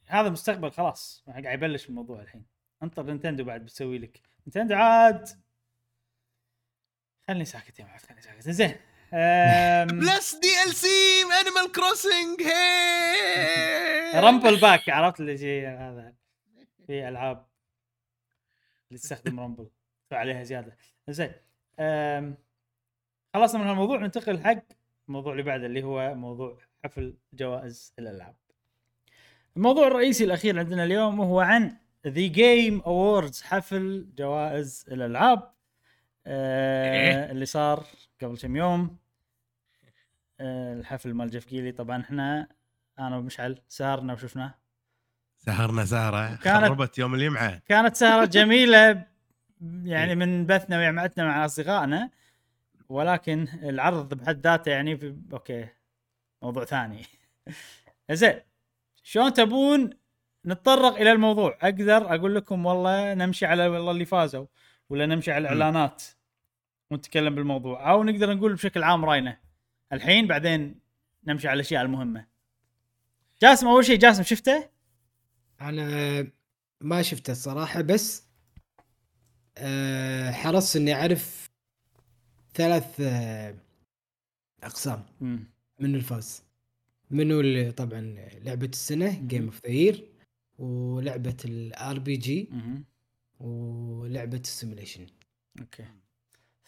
هذا 0.06 0.26
المستقبل 0.26 0.70
خلاص. 0.70 1.24
قاعد 1.26 1.44
يبلش 1.44 1.88
الموضوع 1.88 2.20
الحين. 2.20 2.44
انطر 2.82 3.02
نينتندو 3.02 3.44
بعد 3.44 3.64
بتسوي 3.64 3.98
لك. 3.98 4.20
نينتندو 4.46 4.74
عاد. 4.74 5.28
خلني 7.28 7.44
ساكت 7.44 7.78
يا 7.78 7.84
معود 7.84 8.00
خلني 8.00 8.22
ساكت. 8.22 8.50
زين. 8.50 8.74
plus 9.12 10.34
DLC 10.34 11.22
Animal 11.40 11.72
Crossing 11.72 12.42
هي 14.12 14.20
rumble 14.20 14.60
pak 14.60 14.88
عرفت 14.88 15.20
اللي 15.20 15.34
جي 15.34 15.66
هذا 15.66 16.14
في 16.86 17.08
ألعاب 17.08 17.46
اللي 18.88 18.98
تستخدم 18.98 19.40
رامبل. 19.40 19.66
عليها 20.12 20.42
زيادة. 20.42 20.76
زين 21.08 21.32
خلصنا 23.34 23.62
من 23.62 23.66
هالموضوع 23.66 23.98
ننتقل 23.98 24.44
حق 24.44 24.62
الموضوع 25.08 25.32
اللي 25.32 25.42
بعده 25.42 25.66
اللي 25.66 25.82
هو 25.82 26.14
موضوع 26.14 26.58
حفل 26.84 27.16
جوائز 27.32 27.94
الألعاب. 27.98 28.36
الموضوع 29.56 29.86
الرئيسي 29.86 30.24
الأخير 30.24 30.58
عندنا 30.58 30.84
اليوم 30.84 31.20
وهو 31.20 31.40
عن 31.40 31.76
The 32.06 32.26
Game 32.26 32.80
Awards 32.80 33.42
حفل 33.42 34.06
جوائز 34.18 34.84
الألعاب. 34.88 35.55
أه 36.26 37.30
اللي 37.32 37.46
صار 37.46 37.84
قبل 38.22 38.38
كم 38.38 38.56
يوم 38.56 38.96
أه 40.40 40.72
الحفل 40.74 41.14
مال 41.14 41.30
جيف 41.30 41.48
كيلي 41.48 41.72
طبعا 41.72 42.00
إحنا 42.02 42.48
أنا 42.98 43.16
ومشعل 43.16 43.62
سهرنا 43.68 44.12
وشفناه 44.12 44.54
سهرنا 45.38 45.84
سهرة. 45.84 46.36
كانت- 46.36 46.64
خربت 46.64 46.98
يوم 46.98 47.14
الجمعه 47.14 47.58
كانت 47.68 47.96
سهرة 47.96 48.24
جميلة 48.38 49.02
يعني 49.84 50.14
من 50.14 50.46
بثنا 50.46 50.78
وجمعتنا 50.78 51.24
مع 51.24 51.44
أصدقائنا. 51.44 52.10
ولكن 52.88 53.48
العرض 53.62 54.14
بحد 54.14 54.40
ذاته 54.46 54.70
يعني 54.70 54.96
في 54.96 55.16
أوكي 55.32 55.68
موضوع 56.42 56.64
ثاني. 56.64 57.02
زين 58.10 58.40
شلون 59.02 59.32
تبون 59.32 59.90
نتطرق 60.46 60.94
إلى 60.96 61.12
الموضوع؟ 61.12 61.58
أقدر 61.62 62.14
أقول 62.14 62.34
لكم 62.34 62.66
والله 62.66 63.14
نمشي 63.14 63.46
على 63.46 63.66
والله 63.68 63.90
اللي 63.90 64.04
فازوا 64.04 64.46
ولا 64.90 65.06
نمشي 65.06 65.32
على 65.32 65.42
الإعلانات. 65.52 66.02
ونتكلم 66.90 67.34
بالموضوع. 67.34 67.90
أو 67.90 68.04
نقدر 68.04 68.34
نقول 68.34 68.54
بشكل 68.54 68.82
عام 68.82 69.04
راينا. 69.04 69.38
الحين 69.92 70.26
بعدين 70.26 70.80
نمشي 71.26 71.48
على 71.48 71.54
الأشياء 71.54 71.82
المهمة. 71.82 72.26
جاسم 73.42 73.66
أول 73.68 73.84
شيء 73.84 73.98
جاسم 73.98 74.22
شفته؟ 74.22 74.68
أنا 75.60 76.30
ما 76.80 77.02
شفته 77.02 77.30
الصراحة 77.30 77.80
بس 77.80 78.26
آه، 79.58 80.30
حرصت 80.30 80.76
إني 80.76 80.94
أعرف 80.94 81.50
ثلاث 82.54 83.00
آه، 83.00 83.54
أقسام. 84.62 85.04
من 85.80 85.94
الفوز. 85.94 86.42
منو 87.10 87.40
اللي 87.40 87.72
طبعا 87.72 88.00
لعبة 88.44 88.66
السنة 88.66 89.20
Game 89.26 89.44
of 89.44 89.66
the 89.66 89.98
ولعبة 90.58 91.36
ال 91.44 91.98
RPG. 91.98 92.50
ولعبة 93.40 94.40
ال 94.40 94.46
simulation 94.46 95.06
okay. 95.60 95.84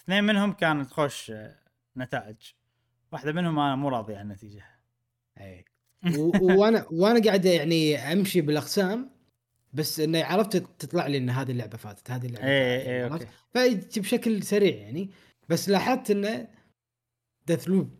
اثنين 0.08 0.24
منهم 0.24 0.52
كانت 0.52 0.90
خوش 0.90 1.30
آه، 1.30 1.58
نتائج. 1.96 2.36
واحدة 3.12 3.32
منهم 3.32 3.58
أنا 3.58 3.76
مو 3.76 3.88
راضي 3.88 4.14
عن 4.16 4.30
النتيجة. 4.30 4.64
اي 5.40 5.64
وأنا 6.58 6.86
وأنا 6.90 7.24
قاعد 7.24 7.44
يعني 7.44 7.96
أمشي 8.12 8.40
بالأقسام 8.40 9.10
بس 9.72 10.00
انه 10.00 10.24
عرفت 10.24 10.56
تطلع 10.56 11.06
لي 11.06 11.18
إن 11.18 11.30
هذه 11.30 11.50
اللعبة 11.50 11.76
فاتت 11.76 12.10
هذه 12.10 12.26
اللعبة 12.26 12.46
اي 12.46 13.08
فاتت، 13.08 13.28
اي؟ 13.56 13.74
okay. 13.74 14.00
بشكل 14.00 14.42
سريع 14.42 14.76
يعني. 14.76 15.10
بس 15.48 15.68
لاحظت 15.68 16.10
إنه 16.10 16.48
Deathloop 17.46 17.98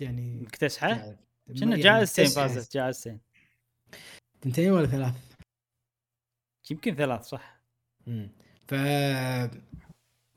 يعني 0.00 0.40
مكتسحة؟ 0.40 1.16
كنا 1.48 1.70
يعني 1.70 1.82
جائزتين. 1.82 2.26
فازت؟ 2.26 2.72
جائزتين 2.72 3.20
تنتين 4.40 4.72
ولا 4.72 4.86
ثلاث؟ 4.86 5.14
يمكن 6.70 6.94
ثلاث 6.94 7.22
صح. 7.22 7.60
مم. 8.06 8.30
ف 8.68 8.74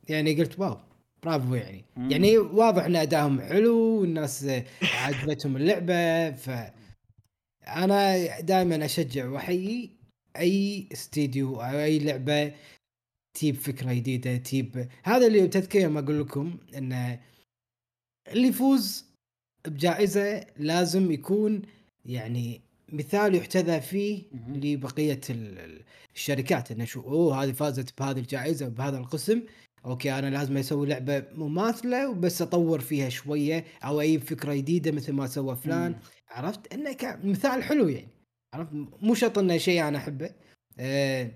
يعني 0.10 0.34
قلت 0.36 0.60
wow 0.59 0.77
برافو 1.23 1.56
يعني. 1.56 1.86
مم. 1.98 2.11
يعني 2.11 2.38
واضح 2.38 2.84
إن 2.84 2.95
ادائهم 2.95 3.41
حلو 3.41 3.78
والناس 3.80 4.45
عجبتهم 5.03 5.57
اللعبة. 5.57 6.32
ف 6.32 6.49
أنا 7.68 8.40
دائما 8.40 8.86
أشجع 8.86 9.28
واحيي 9.30 9.90
أي 10.38 10.88
استديو 10.94 11.56
أو 11.61 11.80
أي 11.80 11.99
لعبة 11.99 12.53
تجيب 13.34 13.56
فكرة 13.56 13.94
جديدة 13.94 14.38
تجيب 14.38 14.88
هذا 15.03 15.28
اللي 15.28 15.48
تذكير 15.48 15.90
ما 15.90 15.99
أقول 15.99 16.19
لكم 16.22 16.57
انه 16.78 17.19
اللي 18.28 18.48
يفوز 18.48 19.06
بجائزة 19.68 20.45
لازم 20.57 21.11
يكون 21.11 21.61
يعني 22.06 22.61
مثال 22.90 23.36
يحتذى 23.36 23.82
فيه. 23.82 24.23
لبقية 24.48 25.22
ال- 25.30 25.60
ال- 25.60 25.82
الشركات. 26.15 26.72
إنه 26.72 26.86
شو 26.86 27.02
أوه 27.02 27.44
هذه 27.44 27.52
فازت 27.52 27.99
بهذه 27.99 28.19
الجائزة 28.19 28.68
بهذا 28.68 28.98
القسم. 28.98 29.41
أوكي 29.85 30.19
أنا 30.19 30.29
لازم 30.29 30.57
أسوي 30.57 30.87
لعبة 30.87 31.23
مماثلة 31.33 32.09
وبس 32.09 32.41
أطور 32.41 32.79
فيها 32.79 33.09
شوية 33.09 33.65
أو 33.83 34.01
اي 34.01 34.19
فكرة 34.19 34.53
جديدة 34.53 34.91
مثل 34.91 35.13
ما 35.13 35.27
سوى 35.27 35.55
فلان. 35.55 35.91
مم. 35.91 35.99
عرفت؟ 36.29 36.73
إنه 36.73 36.97
مثال 37.23 37.63
حلو 37.63 37.87
يعني. 37.87 38.07
عرفت؟ 38.53 38.69
مو 39.01 39.13
شرط 39.13 39.37
إنه 39.37 39.57
شيء 39.57 39.87
أنا 39.87 39.97
أحبه. 39.97 40.29
آه 40.79 41.31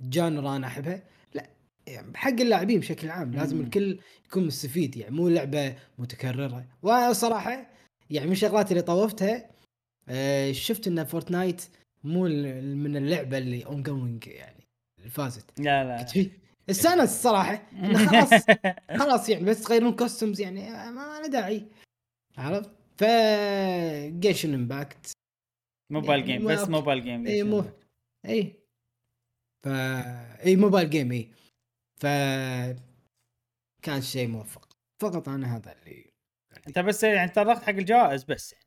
genre 0.00 0.56
أنا 0.56 0.66
احبها 0.66 1.02
لا 1.34 1.50
يعني 1.86 2.16
حق 2.16 2.40
اللاعبين 2.40 2.80
بشكل 2.80 3.10
عام. 3.10 3.32
لازم 3.32 3.56
مم. 3.56 3.62
الكل 3.62 3.98
يكون 4.26 4.46
مستفيد 4.46 4.96
يعني 4.96 5.16
مو 5.16 5.28
لعبة 5.28 5.76
متكررة. 5.98 6.66
وأنا 6.82 7.12
صراحة 7.12 7.70
يعني 8.10 8.26
من 8.26 8.32
الشغلات 8.32 8.70
اللي 8.70 8.82
طوفتها 8.82 9.50
آه 10.08 10.52
شفت 10.52 10.86
إن 10.86 11.04
Fortnite 11.04 11.62
مو 12.04 12.22
من 12.74 12.96
اللعبة 12.96 13.38
اللي 13.38 13.66
ongoing 13.66 14.26
يعني 14.26 14.64
اللي 14.98 15.10
فازت. 15.10 15.60
لا 15.60 15.84
لا 15.84 16.06
استانس 16.70 17.10
الصراحة. 17.10 17.62
خلاص. 18.06 18.30
خلاص 19.02 19.28
يعني 19.28 19.44
بس 19.44 19.62
تغيرون 19.62 19.96
costumes 19.96 20.40
يعني 20.40 20.70
ما 20.70 21.20
له 21.22 21.26
داعي. 21.28 21.66
عرفت؟ 22.38 22.70
ف 22.96 23.04
Genshin 24.20 24.54
Impact 24.54 25.12
mobile 25.92 26.24
game 26.24 26.46
بس. 26.46 26.68
mobile 26.68 27.02
game 27.04 27.26
اي 27.26 27.42
مو 27.42 27.64
اي 28.26 28.54
ف 29.64 29.68
اي 30.46 30.56
mobile 30.56 30.90
game 30.90 31.12
اي 31.12 31.30
ف 32.00 32.06
كان 33.82 34.02
شيء 34.02 34.28
موفق. 34.28 34.68
فقط 35.02 35.28
أنا 35.28 35.56
هذا 35.56 35.72
اللي 35.72 36.10
أنت 36.66 36.78
بس 36.78 37.02
يعني 37.04 37.30
تطرقت 37.30 37.62
حق 37.62 37.68
الجوائز 37.68 38.24
بس 38.24 38.52
يعني. 38.52 38.64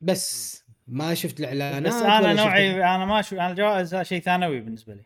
بس. 0.00 0.62
ما 0.86 1.14
شفت 1.14 1.40
الإعلانات 1.40 1.82
بس 1.92 2.02
أنا 2.02 2.34
شفت- 2.34 2.40
نوعي 2.46 2.84
أنا 2.84 3.04
ما 3.04 3.22
شو 3.22 3.36
أنا 3.36 3.50
الجوائز 3.50 3.96
شيء 3.96 4.20
ثانوي 4.20 4.60
بالنسبة 4.60 4.94
لي. 4.94 5.04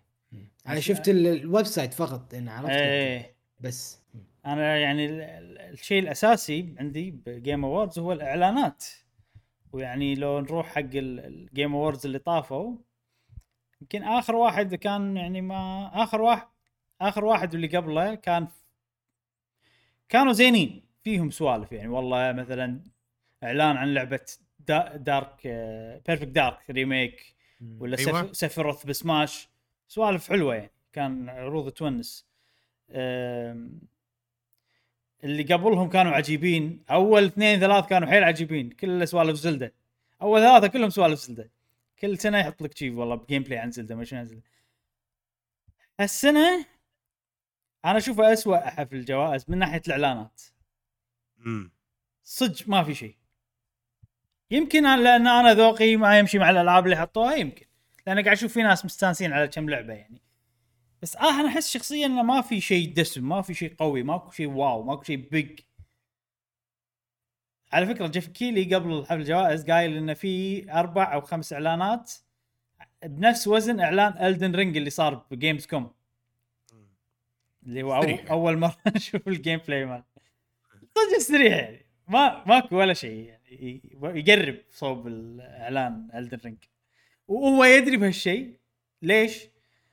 أنا 0.68 0.80
شفت 0.80 1.08
ال- 1.08 1.26
ال 1.26 1.66
website 1.66 1.94
فقط 1.94 2.34
ان 2.34 2.48
عرفت 2.48 2.70
إيه. 2.70 3.36
بس. 3.60 4.02
أنا 4.46 4.76
يعني 4.76 5.06
ال- 5.06 5.20
ال- 5.20 5.58
الشيء 5.58 5.98
الأساسي 6.02 6.74
عندي 6.78 7.10
ب 7.10 7.21
Game 7.21 7.64
Awards 7.64 7.98
هو 7.98 8.12
الإعلانات. 8.12 8.84
ويعني 9.72 10.14
لو 10.14 10.40
نروح 10.40 10.66
حق 10.66 10.80
ال 10.94 11.10
Game 11.10 11.74
Awards 11.74 12.06
اللي 12.06 12.18
طافوا 12.18 12.76
يمكن 13.80 14.02
آخر 14.02 14.36
واحد 14.36 14.74
كان 14.74 15.16
يعني 15.16 15.40
ما 15.40 15.90
آخر 16.02 16.20
واحد 16.22 16.46
آخر 17.00 17.24
واحد 17.24 17.52
واللي 17.54 17.76
قبله 17.76 18.14
كان 18.14 18.48
كانوا 20.08 20.32
زينين. 20.32 20.82
فيهم 21.02 21.30
سوالف 21.30 21.72
يعني 21.72 21.88
والله 21.88 22.32
مثلا 22.32 22.80
إعلان 23.44 23.76
عن 23.76 23.94
لعبة 23.94 24.20
the 24.58 24.96
Dark 24.96 25.46
Perfect 26.06 26.28
Dark 26.28 26.70
remake 26.70 27.34
ولا 27.78 27.98
أيوة. 27.98 28.18
أيوة. 28.20 28.32
Sephiroth 28.32 28.86
ب 28.86 28.95
Smash. 28.95 29.48
سوالف 29.88 30.28
حلوة 30.28 30.54
يعني 30.54 30.70
كان 30.92 31.28
عروض 31.28 31.70
تونس. 31.70 32.26
اللي 35.24 35.42
قبلهم 35.42 35.88
كانوا 35.88 36.12
عجيبين. 36.12 36.84
أول 36.90 37.24
اثنين 37.24 37.60
ثلاث 37.60 37.86
كانوا 37.86 38.08
حيل 38.08 38.24
عجيبين 38.24 38.70
كل 38.70 39.08
سوالف 39.08 39.36
Zelda. 39.36 39.72
أول 40.22 40.40
ثلاثة 40.40 40.66
كلهم 40.66 40.90
سوالف 40.90 41.20
Zelda. 41.20 41.50
كل 41.98 42.18
سنة 42.18 42.38
يحط 42.38 42.62
لك 42.62 42.76
شيء 42.76 42.92
والله 42.92 43.24
gameplay 43.28 43.58
عن 43.58 43.70
Zelda 43.70 43.94
ما 43.94 44.04
شنو 44.04 44.18
عن 44.20 44.26
Zelda. 44.26 44.42
هالسنة 46.00 46.66
أنا 47.84 47.98
اشوفها 47.98 48.32
اسوء 48.32 48.58
حفل 48.58 48.96
الجوائز 48.96 49.44
من 49.48 49.58
ناحية 49.58 49.82
الإعلانات. 49.86 50.42
مم. 51.38 51.72
صدق 52.24 52.68
ما 52.68 52.82
في 52.82 52.94
شيء. 52.94 53.16
يمكن 54.50 54.82
لأن 54.82 55.26
أنا 55.26 55.54
ذوقي 55.54 55.96
ما 55.96 56.18
يمشي 56.18 56.38
مع 56.38 56.50
الألعاب 56.50 56.84
اللي 56.84 56.96
حطوها 56.96 57.34
يمكن. 57.34 57.65
لأن 58.06 58.22
قاعد 58.22 58.36
أشوف 58.36 58.52
في 58.52 58.62
ناس 58.62 58.84
مستانسين 58.84 59.32
على 59.32 59.48
كم 59.48 59.70
لعبة 59.70 59.92
يعني. 59.92 60.22
بس 61.02 61.16
آه 61.16 61.40
أنا 61.40 61.48
أحس 61.48 61.70
شخصيا 61.70 62.06
إنه 62.06 62.22
ما 62.22 62.40
في 62.40 62.60
شيء 62.60 62.94
دسم 62.94 63.28
ما 63.28 63.42
في 63.42 63.54
شيء 63.54 63.74
قوي 63.78 64.02
ماكو 64.02 64.30
شيء 64.30 64.48
wow 64.48 64.82
ماكو 64.82 65.02
شيء 65.02 65.16
big 65.16 65.60
على 67.72 67.86
فكرة 67.86 68.06
جيف 68.06 68.28
كيلي 68.28 68.74
قبل 68.74 69.04
حفل 69.04 69.20
الجوائز 69.20 69.70
قايل 69.70 69.96
إنه 69.96 70.14
في 70.14 70.72
أربع 70.72 71.14
أو 71.14 71.20
خمس 71.20 71.52
إعلانات 71.52 72.12
بنفس 73.04 73.48
وزن 73.48 73.80
إعلان 73.80 74.26
Elden 74.26 74.54
Ring 74.54 74.76
اللي 74.76 74.90
صار 74.90 75.26
ب 75.30 75.66
Gamescom 75.66 75.90
اللي 77.66 77.82
هو 77.82 77.94
أو. 77.94 78.02
أول 78.30 78.56
مرة 78.58 78.76
نشوف 78.96 79.28
ال 79.28 79.60
gameplay 79.68 79.84
مال. 79.84 80.02
صدق 80.94 81.18
سريع 81.18 81.56
يعني. 81.56 81.86
ما 82.08 82.44
ماكو 82.46 82.76
ولا 82.76 82.94
شيء 82.94 83.24
يعني. 83.24 83.80
يقرب 84.02 84.58
صوب 84.70 85.06
الإعلان 85.06 86.08
Elden 86.14 86.38
Ring 86.44 86.58
وهو 87.28 87.64
يدري 87.64 87.96
بهالشيء. 87.96 88.56
ليش؟ 89.02 89.48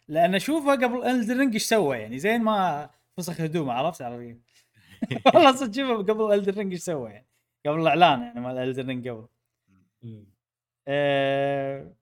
لأن 0.08 0.36
أشوفه 0.36 0.72
قبل 0.72 1.04
Elden 1.06 1.40
Ring 1.40 1.54
إيش 1.54 1.64
سوى 1.64 1.98
يعني 1.98 2.20
زين 2.20 2.42
ما 2.42 2.90
فسخ 3.18 3.42
هدومه 3.42 3.74
عرفت؟ 3.74 4.02
عرفت 4.02 4.38
والله 5.36 5.56
صدق 5.56 5.76
شوفه 5.76 5.96
قبل 6.14 6.34
Elden 6.34 6.54
Ring 6.54 6.72
إيش 6.72 6.82
سوى 6.82 7.12
يعني 7.12 7.28
قبل 7.66 7.82
الإعلان 7.82 8.22
يعني 8.22 8.42
مال 8.42 8.58
Elden 8.58 8.88
Ring 8.88 9.08
قبل. 9.08 9.28
أه 10.88 11.94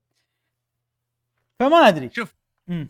فما 1.60 1.88
أدري. 1.88 2.10
شوف. 2.12 2.34
مم. 2.68 2.88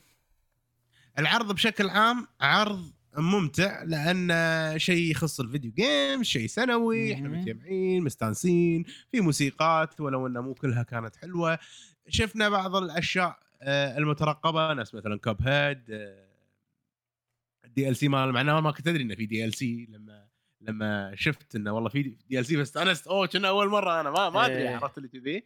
العرض 1.19 1.52
بشكل 1.52 1.89
عام 1.89 2.27
عرض 2.40 2.93
ممتع 3.19 3.82
لأن 3.82 4.32
شيء 4.78 5.10
يخص 5.10 5.40
ال 5.41 5.46
video 5.46 5.73
game 5.73 6.23
شيء 6.23 6.47
سنوي 6.47 7.14
إحنا. 7.14 7.28
متجمعين 7.28 8.05
مستانسين 8.05 8.85
في 9.10 9.20
موسيقات 9.20 10.01
ولو 10.01 10.27
انها 10.27 10.43
مو 10.43 10.55
كلها 10.55 10.82
كانت 10.82 11.16
حلوة. 11.16 11.59
شفنا 12.09 12.49
بعض 12.49 12.77
الأشياء 12.77 13.39
آه، 13.62 13.99
المترقبة 13.99 14.73
ناس 14.73 14.95
مثلا 14.95 15.19
Cuphead 15.19 17.89
ال 17.89 17.97
DLC 17.97 18.09
ماله 18.09 18.33
مع 18.33 18.47
إنه 18.47 18.61
ما 18.61 18.70
كنت 18.70 18.89
أدري 18.89 19.03
إنه 19.03 19.15
في 19.15 19.27
DLC 19.27 19.87
لما 19.91 20.29
لما 20.61 21.12
شفت 21.15 21.57
إنه 21.57 21.73
والله 21.73 21.89
في 21.89 22.03
DLC 22.03 22.57
بس 22.57 22.69
استانست 22.69 23.07
أوه 23.07 23.27
كنا 23.27 23.49
أول 23.49 23.69
مرة 23.69 24.01
أنا 24.01 24.11
ما 24.11 24.31
ما 24.31 24.47
أدري 24.47 24.69
إيه. 24.69 24.77
عرفت 24.77 24.99
اللي 24.99 25.09
كذي. 25.09 25.45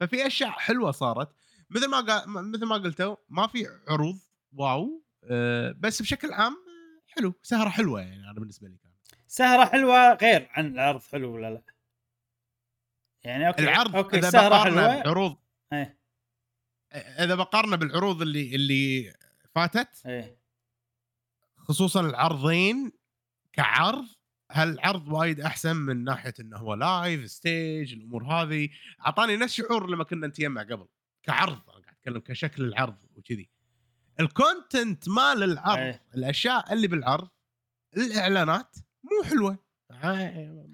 ففي 0.00 0.26
أشياء 0.26 0.50
حلوة 0.50 0.90
صارت 0.90 1.28
مثل 1.70 1.90
ما 1.90 2.00
قال 2.00 2.30
مثل 2.30 2.64
ما 2.66 2.76
قلتوا 2.76 3.16
ما 3.28 3.46
في 3.46 3.66
عروض 3.88 4.18
wow 4.52 5.02
أه 5.24 5.74
بس 5.78 6.02
بشكل 6.02 6.32
عام 6.32 6.56
حلو 7.06 7.34
سهرة 7.42 7.68
حلوة 7.68 8.00
يعني 8.00 8.24
أنا 8.24 8.40
بالنسبة 8.40 8.68
لي 8.68 8.76
كان 8.76 8.92
سهرة 9.26 9.64
حلوة 9.64 10.14
غير 10.14 10.48
عن 10.50 10.66
العرض 10.66 11.02
حلو 11.02 11.34
ولا 11.34 11.50
لا؟ 11.50 11.62
يعني 13.24 13.48
okay 13.48 13.62
العرض 13.62 13.96
أوكي 13.96 14.20
بقارنه 14.20 14.64
حلوة 14.64 15.02
بعروض 15.02 15.36
إيه 15.72 15.97
إذا 16.92 17.34
بقارنه 17.34 17.76
بالعروض 17.76 18.22
اللي 18.22 18.54
اللي 18.54 19.12
فاتت 19.54 20.06
إيه. 20.06 20.38
خصوصا 21.56 22.00
العرضين 22.00 22.92
كعرض 23.52 24.06
هالعرض 24.50 25.08
وايد 25.08 25.40
أحسن 25.40 25.76
من 25.76 26.04
ناحية 26.04 26.34
انه 26.40 26.56
هو 26.56 26.74
live 26.74 27.30
stage 27.30 27.92
الأمور 27.92 28.24
هذه. 28.24 28.68
أعطاني 29.06 29.36
نفس 29.36 29.54
شعور 29.54 29.90
لما 29.90 30.04
كنا 30.04 30.26
نتجمع 30.26 30.62
قبل 30.62 30.86
كعرض 31.22 31.70
أنا 31.70 31.82
قاعد 31.82 31.96
أتكلم 31.98 32.18
كشكل 32.20 32.64
العرض 32.64 32.96
وكذي. 33.16 33.50
ال 34.20 34.31
content 34.31 35.08
مال 35.08 35.42
العرض 35.42 35.78
إيه. 35.78 36.02
الأشياء 36.14 36.72
اللي 36.72 36.88
بالعرض 36.88 37.28
الإعلانات 37.96 38.76
مو 39.02 39.30
حلوة. 39.30 39.58
آه، 39.90 40.66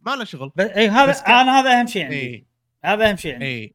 ما 0.00 0.16
له 0.16 0.24
شغل. 0.24 0.52
بس 0.56 0.66
اي 0.66 0.88
هذا 0.88 1.12
أنا 1.12 1.60
هذا 1.60 1.80
أهم 1.80 1.86
شيء 1.86 2.04
عندي. 2.04 2.16
اي 2.16 2.46
هذا 2.84 3.10
أهم 3.10 3.16
شيء 3.16 3.32
عندي. 3.32 3.46
اي 3.46 3.74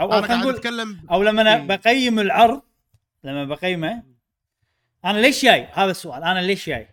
أو 0.00 0.12
أنا 0.12 0.14
خلينا 0.20 0.26
قاعد 0.26 0.40
نقول 0.40 0.54
أتكلم 0.54 1.06
أو 1.10 1.22
لما 1.22 1.42
أنا 1.42 1.56
إيه. 1.56 1.62
بقيم 1.66 2.18
العرض 2.18 2.62
لما 3.24 3.44
بقيمه 3.44 4.02
أنا 5.04 5.18
ليش 5.18 5.44
جاي؟ 5.44 5.68
هذا 5.72 5.90
السؤال 5.90 6.22
أنا 6.24 6.38
ليش 6.38 6.68
جاي؟ 6.68 6.88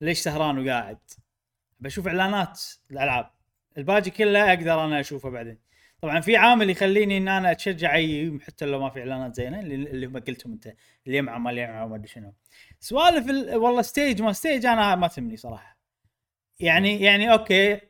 ليش 0.00 0.18
سهران 0.18 0.58
وقاعد؟ 0.58 0.98
بشوف 1.80 2.06
إعلانات 2.06 2.60
الألعاب. 2.90 3.30
الباقي 3.78 4.10
كله 4.10 4.48
أقدر 4.48 4.84
أنا 4.84 5.00
أشوفه 5.00 5.30
بعدين. 5.30 5.58
طبعا 6.00 6.20
في 6.20 6.36
عامل 6.36 6.70
يخليني 6.70 7.18
إن 7.18 7.28
أنا 7.28 7.50
أتشجع 7.50 7.94
أي 7.94 8.38
حتى 8.46 8.64
لو 8.64 8.80
ما 8.80 8.90
في 8.90 8.98
إعلانات 9.00 9.34
زينة 9.34 9.60
اللي 9.60 10.06
هم 10.06 10.16
قلتهم 10.18 10.52
أنت 10.52 10.66
اللي 11.06 11.18
يمعى 11.18 11.38
ما 11.38 11.52
يمعى 11.52 11.86
ما 11.88 11.96
أدري 11.96 12.08
شنو. 12.08 12.34
سوالف 12.80 13.30
ال- 13.30 13.56
والله 13.56 13.82
stage 13.82 14.22
ما 14.22 14.32
stage 14.32 14.66
أنا 14.66 14.94
ما 14.96 15.06
تهمني 15.08 15.36
صراحة. 15.36 15.78
يعني 16.60 17.00
يعني 17.02 17.32
okay 17.32 17.80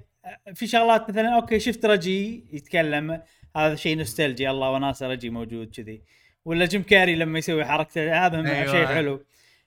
في 0.55 0.67
شغلات 0.67 1.11
مثلا 1.11 1.35
okay 1.35 1.61
شفت 1.61 1.85
رجي 1.85 2.47
يتكلم. 2.53 3.23
هذا 3.57 3.75
شيء 3.75 3.97
nostalgic 3.97 4.51
الله 4.51 4.71
وناسة 4.71 5.09
رجي 5.09 5.31
موجود 5.31 5.71
كذي. 5.77 6.03
ولا 6.45 6.67
جيم 6.67 6.83
كاري 6.83 7.15
لما 7.15 7.39
يسوي 7.39 7.65
حركته 7.65 8.27
هذا 8.27 8.37
أيوة. 8.37 8.51
أيوة. 8.51 8.73
شيء 8.73 8.87
حلو. 8.87 9.25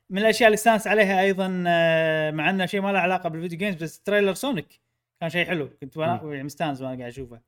من 0.09 0.17
الأشياء 0.17 0.47
اللي 0.47 0.55
استانس 0.55 0.87
عليها 0.87 1.21
أيضا 1.21 1.63
آه، 1.67 2.31
مع 2.31 2.49
إنه 2.49 2.65
شيء 2.65 2.81
ما 2.81 2.91
له 2.91 2.99
علاقة 2.99 3.29
بال 3.29 3.37
video 3.37 3.57
games 3.57 3.83
بس 3.83 3.99
trailer 3.99 4.33
سونيك 4.33 4.79
كان 5.21 5.29
شيء 5.29 5.45
حلو. 5.45 5.69
كنت 5.81 5.97
وأنا 5.97 6.21
يعني 6.23 6.43
مستانس 6.43 6.81
وأنا 6.81 6.97
قاعد 6.97 7.11
أشوفه. 7.11 7.41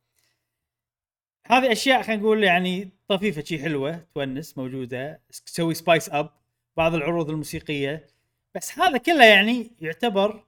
هذه 1.46 1.72
أشياء 1.72 2.02
خلينا 2.02 2.22
نقول 2.22 2.44
يعني 2.44 2.90
طفيفة 3.08 3.44
شيء 3.44 3.62
حلوة 3.62 4.06
تونس 4.16 4.58
موجودة. 4.58 5.22
تسوي 5.46 5.74
spice 5.74 6.10
up 6.10 6.30
بعض 6.78 6.96
العروض 6.96 7.30
الموسيقية. 7.30 8.08
بس 8.56 8.80
هذا 8.80 8.98
كله 8.98 9.26
يعني 9.26 9.72
يعتبر 9.82 10.44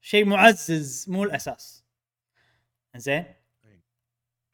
شيء 0.00 0.24
معزز 0.24 1.06
مو 1.08 1.24
الأساس. 1.24 1.84
زين 2.96 3.24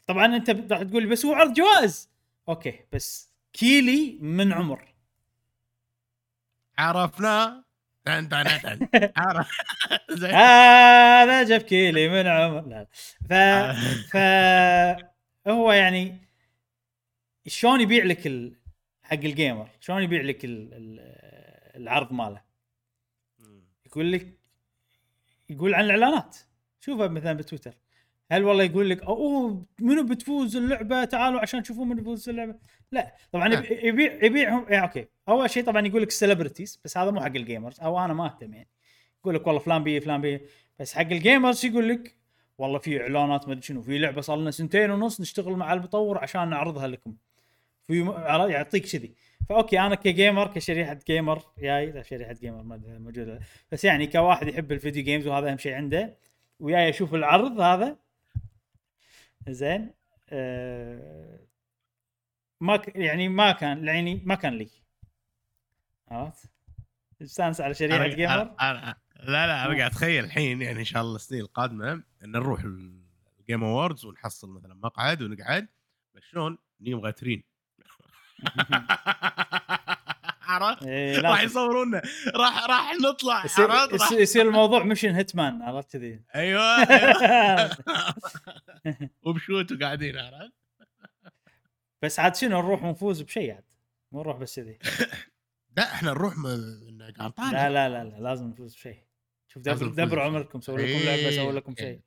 طبعا 0.07 0.37
أنت 0.37 0.51
راح 0.73 0.83
تقول 0.83 1.07
بس 1.07 1.25
هو 1.25 1.35
عرض 1.35 1.53
جوائز. 1.53 2.11
okay 2.49 2.81
بس 2.93 3.33
كيلي 3.53 4.19
من 4.21 4.53
عمر. 4.53 4.95
عرفنا. 6.79 7.65
تن 8.05 8.29
تن 8.29 8.45
تن 8.61 8.89
هذا 10.25 11.43
جاب 11.43 11.61
كيلي 11.61 12.09
من 12.09 12.27
عمر. 12.27 12.61
لا 12.69 12.87
ف 13.29 13.33
ف 14.13 14.17
هو 15.49 15.73
يعني 15.73 16.19
شلون 17.47 17.81
يبيع 17.81 18.05
لك 18.05 18.27
ال... 18.27 18.57
حق 19.03 19.13
ال 19.13 19.21
gamer؟ 19.21 19.69
شلون 19.81 20.03
يبيع 20.03 20.23
لك 20.23 20.45
ال... 20.45 20.75
ال... 20.75 21.01
العرض 21.77 22.13
ماله؟ 22.13 22.43
يقول 23.87 24.13
لك 24.13 24.39
يقول 25.49 25.75
عن 25.75 25.85
الإعلانات. 25.85 26.37
شوفها 26.81 27.09
مثلا 27.09 27.33
بتويتر. 27.33 27.75
هل 28.31 28.45
والله 28.45 28.65
يقول 28.65 28.91
لك 28.91 29.03
أوه 29.03 29.67
منو 29.81 30.03
بتفوز 30.07 30.57
اللعبة؟ 30.57 31.05
تعالوا 31.05 31.41
عشان 31.41 31.63
تشوفون 31.63 31.89
منو 31.89 31.97
بيفوز 31.97 32.29
اللعبة. 32.29 32.55
لا 32.93 33.15
طبعا 33.33 33.65
يبيع 33.71 34.25
يبيعهم 34.25 34.67
يعني 34.69 34.85
okay. 34.87 35.07
أول 35.29 35.51
شيء 35.51 35.65
طبعا 35.65 35.87
يقول 35.87 36.03
لك 36.03 36.11
celebrities 36.11 36.81
بس 36.85 36.99
هذا 36.99 37.11
مو 37.11 37.21
حق 37.21 37.27
ال 37.27 37.35
gamers 37.35 37.81
أو 37.81 38.05
أنا 38.05 38.15
ما 38.15 38.27
أهتم 38.27 38.55
يعني. 38.55 38.69
يقول 39.21 39.35
لك 39.35 39.47
والله 39.47 39.61
فلان 39.61 39.85
بي 39.85 40.01
فلان 40.01 40.21
بي. 40.21 40.41
بس 40.79 40.95
حق 40.95 41.01
ال 41.01 41.10
gamers 41.10 41.67
يقول 41.67 41.89
لك 41.89 42.17
والله 42.59 42.79
في 42.79 43.01
إعلانات 43.03 43.47
ما 43.49 43.53
أدري 43.53 43.63
شنو 43.63 43.83
في 43.83 43.99
لعبة 43.99 44.21
صار 44.21 44.37
لنا 44.39 44.51
سنتين 44.51 44.91
ونص 44.91 45.21
نشتغل 45.21 45.53
مع 45.53 45.73
المطور 45.73 46.19
عشان 46.19 46.51
نعرضها 46.51 46.87
لكم. 46.89 47.15
في 47.87 48.03
عر- 48.03 48.51
يعطيك 48.51 48.87
كذي. 48.87 49.15
ف 49.49 49.55
okay 49.55 49.81
أنا 49.81 49.95
ك 49.95 50.04
gamer 50.04 50.47
كشريحة 50.47 50.99
gamer 51.07 51.43
جاي. 51.59 52.05
شريحة 52.05 52.33
gamer 52.33 52.63
ما 52.63 52.81
موجودة. 52.99 53.41
بس 53.73 53.85
يعني 53.85 54.07
كواحد 54.07 54.49
يحب 54.49 54.73
ال 54.73 54.78
video 54.78 55.05
games 55.05 55.27
وهذا 55.27 55.51
أهم 55.51 55.59
شيء 55.59 55.73
عنده. 55.75 56.17
وياي 56.61 56.89
أشوف 56.89 57.15
العرض 57.15 57.61
هذا 57.61 57.97
زين 59.49 59.95
آه 60.31 61.41
ما 62.61 62.77
ك... 62.77 62.97
يعني 62.97 63.29
ما 63.29 63.53
كان 63.53 63.85
يعني 63.87 64.23
ما 64.25 64.35
كان 64.35 64.53
لي. 64.55 64.71
عرفت؟ 66.09 66.51
استانس 67.23 67.61
على 67.61 67.75
شريحة 67.75 67.99
أنا- 68.09 68.15
جيمر 68.15 68.45
أنا- 68.45 68.49
أنا- 68.61 68.97
لا 69.21 69.47
لا 69.47 69.65
أنا 69.67 69.79
قاعد 69.79 69.81
أتخيل 69.91 70.25
الحين 70.25 70.63
يعني 70.63 70.79
إن 70.81 70.85
شاء 70.85 71.03
الله 71.03 71.17
السنين 71.17 71.41
القادمة 71.41 71.93
إن 72.25 72.31
نروح 72.33 72.61
الجيم 73.41 73.65
اووردز 73.65 74.05
ونحصل 74.05 74.51
مثلا 74.51 74.75
مقعد 74.75 75.23
ونقعد 75.23 75.69
بس 76.15 76.23
شلون؟ 76.23 76.59
نيوم 76.81 77.01
غاترين 77.01 77.43
عرفت؟ 80.51 80.83
إيه 80.87 81.19
راح. 81.21 81.43
يصورونا 81.43 82.03
راح 82.35 82.67
راح 82.67 82.93
نطلع 82.95 83.45
يصير, 83.45 83.71
عرفت؟ 83.71 83.95
يصير, 83.95 84.21
يصير 84.21 84.43
الموضوع 84.49 84.83
مشن 84.85 85.15
هيتمان 85.15 85.63
عرفت 85.63 85.93
كذي 85.93 86.21
أيوه 86.35 86.63
أيوة. 86.63 87.71
وبشوت 89.27 89.73
وقاعدين 89.73 90.19
عرفت؟ 90.19 90.53
بس 92.03 92.19
عاد 92.21 92.37
شنو 92.37 92.63
نروح 92.63 92.83
ونفوز 92.83 93.21
بشيء 93.23 93.53
عاد 93.55 93.65
مو 94.13 94.21
نروح 94.21 94.37
بس 94.37 94.57
كذي 94.61 94.79
لا 95.77 95.83
إحنا 95.95 96.11
نروح 96.11 96.39
م- 96.39 96.47
لا 96.47 97.69
لا 97.71 97.89
لا 97.89 98.05
لا 98.05 98.17
لازم 98.21 98.47
نفوز 98.47 98.75
بشيء 98.75 98.99
شوف 99.49 99.63
دبر, 99.63 99.75
نفوز 99.75 99.89
دبر 99.89 100.07
بشيء. 100.07 100.19
عمركم 100.21 100.61
سووا 100.61 100.79
لكم 100.79 100.89
لعبة 100.99 101.11
إيه. 101.29 101.37
سووا 101.37 101.53
لكم 101.53 101.75
شيء 101.79 102.01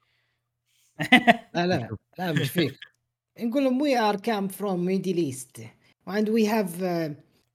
لا 1.55 1.67
لا 1.67 1.97
لا 2.19 2.31
مش 2.31 2.49
فيك 2.51 2.79
نقول 3.39 3.63
لهم 3.63 3.81
we 3.81 3.97
are 3.99 4.15
come 4.15 4.47
from 4.47 4.85
Middle 4.85 5.17
East 5.17 5.61
and 6.09 6.25
we 6.27 6.45
have 6.45 6.81
uh, 6.81 7.11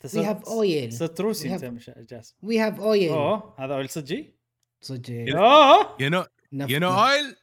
we 0.07 0.25
have 0.25 0.49
oil. 0.49 0.91
صرت 0.91 1.21
روسي 1.21 1.55
انت 1.55 1.65
جاسم 2.11 2.35
we 2.47 2.55
have 2.55 2.79
oil. 2.79 3.11
اوه 3.13 3.55
هذا 3.59 3.75
اويل 3.75 3.89
صجي 3.89 4.35
صدق 4.81 5.37
oh 5.37 5.97
You 5.99 6.11
know 6.13 6.27
نفط. 6.53 6.71
you 6.71 6.81
know 6.81 6.93
oil? 6.99 7.35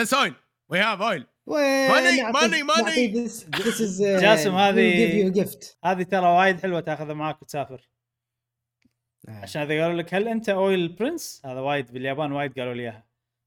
That's 0.00 0.12
oil. 0.12 0.32
We 0.72 0.76
have 0.78 1.00
oil. 1.00 1.22
وين 1.46 1.88
Money, 1.90 2.20
نعطي- 2.20 2.32
money, 2.32 2.62
money. 2.62 2.82
نعطي 2.82 3.12
this, 3.28 3.32
this 3.42 3.80
is 3.80 4.00
uh, 4.00 4.20
جاسم، 4.22 4.54
هذه- 4.54 4.92
give 5.08 5.14
you 5.14 5.34
a 5.36 5.44
gift. 5.44 5.76
هذه 5.84 6.02
ترى 6.02 6.26
وايد 6.26 6.60
حلوة 6.60 6.80
تاخذها 6.80 7.14
معاك 7.14 7.42
وتسافر. 7.42 7.88
عشان 9.28 9.62
اذا 9.62 9.82
قالوا 9.82 9.96
لك 10.02 10.14
هل 10.14 10.28
أنت 10.28 10.48
oil 10.48 10.88
prince 10.88 11.42
هذا 11.44 11.60
وايد 11.60 11.92
باليابان 11.92 12.32
وايد 12.32 12.58
قالوا 12.58 12.74
لي 12.74 12.82
إياها. 12.82 13.04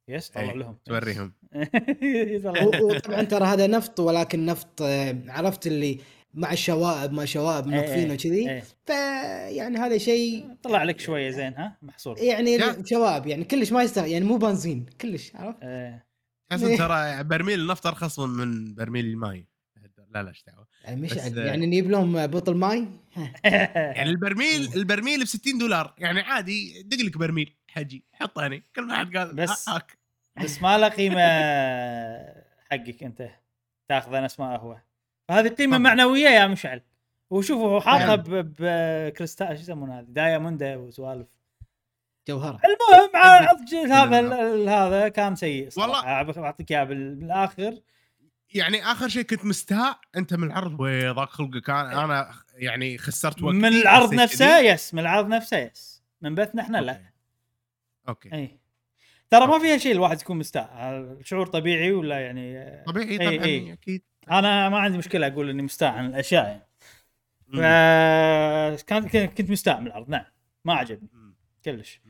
yes 0.09 0.29
طلع 0.29 0.43
إيه، 0.43 0.53
لهم. 0.53 0.77
توريهم. 0.85 1.33
وطبعا 2.83 3.23
ترى 3.23 3.45
هذا 3.45 3.67
نفط 3.67 3.99
ولكن 3.99 4.45
نفط 4.45 4.81
آه، 4.81 5.15
عرفت 5.27 5.67
اللي 5.67 5.99
مع 6.37 6.51
الشوائب 6.51 7.11
مع 7.11 7.25
شوائب 7.25 7.67
إيه، 7.67 7.75
منظفينه 7.75 8.11
إيه، 8.11 8.17
كذي 8.17 8.49
إيه. 8.49 8.63
فيعني 8.85 9.77
هذا 9.77 9.97
شيء 9.97 10.55
طلع 10.63 10.83
لك 10.83 10.99
شوية 10.99 11.29
زين 11.29 11.53
ها؟ 11.53 11.77
محصول. 11.81 12.17
يعني. 12.19 12.57
شوائب 12.85 13.27
يعني 13.27 13.43
كلش 13.43 13.71
ما 13.71 13.83
يستاهل 13.83 14.11
يعني 14.11 14.25
مو 14.25 14.37
بنزين 14.37 14.85
كلش 15.01 15.31
عرفت. 15.35 15.63
أصلا 16.51 16.77
ترى 16.77 17.23
برميل 17.23 17.59
النفط 17.59 17.87
أرخص 17.87 18.19
من 18.19 18.75
برميل 18.75 19.05
الماي. 19.05 19.47
لا 20.09 20.23
لا 20.23 20.29
إيش 20.29 20.43
دعوة؟ 20.47 20.67
يعني 20.83 21.01
مش 21.01 21.13
بس، 21.13 21.25
يعني 21.33 21.65
نجيب 21.65 21.91
لهم 21.91 22.27
بطل 22.27 22.55
ماي؟ 22.55 22.87
يعني 23.43 24.09
البرميل 24.09 24.69
البرميل 24.75 25.23
ب 25.23 25.27
60 25.27 25.57
دولار. 25.57 25.93
يعني 25.97 26.19
عادي 26.19 26.83
دق 26.83 26.97
لك 26.97 27.17
برميل 27.17 27.55
حجي 27.67 28.05
حط 28.13 28.39
هني. 28.39 28.63
كل 28.75 28.83
ما 28.83 28.95
حد 28.95 29.17
قال 29.17 29.35
بس- 29.35 29.69
هاك 29.69 29.97
بس 30.43 30.61
ما 30.61 30.77
له 30.77 30.87
قيمة 30.87 31.21
حقك 32.71 33.03
أنت 33.03 33.29
تاخذه 33.89 34.19
نفس 34.19 34.39
ما 34.39 34.55
هو. 34.57 34.77
هذه 35.29 35.47
قيمه 35.47 35.77
طبعاً. 35.77 35.95
معنوية 35.95 36.29
يا 36.29 36.47
مشعل. 36.47 36.81
وشوفوا 37.29 37.69
هو 37.69 37.81
حاطها 37.81 38.05
نعم. 38.05 38.15
ب- 38.15 38.55
بكريستال 38.59 39.47
شو 39.57 39.61
يسمونه 39.63 39.99
هذه؟ 39.99 40.05
diamond 40.09 40.75
وسوالف 40.75 41.27
جوهرة. 42.27 42.59
المهم 42.65 43.15
هذا 43.91 44.19
ال- 44.19 44.69
هذا 44.69 45.07
كان 45.07 45.35
سيء 45.35 45.69
والله. 45.77 46.21
بعطيك 46.23 46.71
إياه 46.71 46.83
بال- 46.83 47.15
بالآخر. 47.15 47.79
يعني 48.53 48.83
آخر 48.91 49.07
شيء 49.07 49.23
كنت 49.23 49.45
مستاء 49.45 49.99
أنت 50.15 50.33
من 50.33 50.47
العرض. 50.47 50.75
وضاق 50.79 51.29
خلقك. 51.29 51.69
أنا 51.69 52.03
أنا 52.05 52.31
يعني 52.55 52.97
خسرت 52.97 53.41
وقتي 53.43 53.57
من 53.57 53.65
العرض 53.73 54.13
نفسه. 54.13 54.59
يس 54.59 54.93
من 54.93 54.99
العرض 54.99 55.27
نفسه 55.27 55.57
yes. 55.57 56.03
من 56.21 56.35
بثنا 56.35 56.61
إحنا 56.61 56.77
لا. 56.77 57.01
okay. 58.09 58.33
اي 58.33 58.59
ترى 59.29 59.47
ما 59.47 59.59
فيها 59.59 59.77
شيء 59.77 59.91
الواحد 59.91 60.21
يكون 60.21 60.37
مستاء 60.37 61.17
شعور 61.23 61.47
طبيعي 61.47 61.91
ولا 61.91 62.19
يعني 62.19 62.83
طبيعي 62.83 63.17
إي- 63.17 63.21
طبعا 63.21 63.45
إي. 63.45 63.73
أكيد. 63.73 64.03
أنا 64.31 64.69
ما 64.69 64.77
عندي 64.79 64.97
مشكلة 64.97 65.27
أقول 65.27 65.49
إني 65.49 65.61
مستاء 65.61 65.89
عن 65.91 66.05
الأشياء 66.05 66.45
يعني. 66.47 66.67
مم. 67.47 68.77
فكان 68.77 69.27
كنت 69.27 69.51
مستاء 69.51 69.79
من 69.81 69.87
العرض 69.87 70.09
نعم. 70.09 70.25
ما 70.65 70.73
عجبني. 70.73 71.09
كلش. 71.65 72.01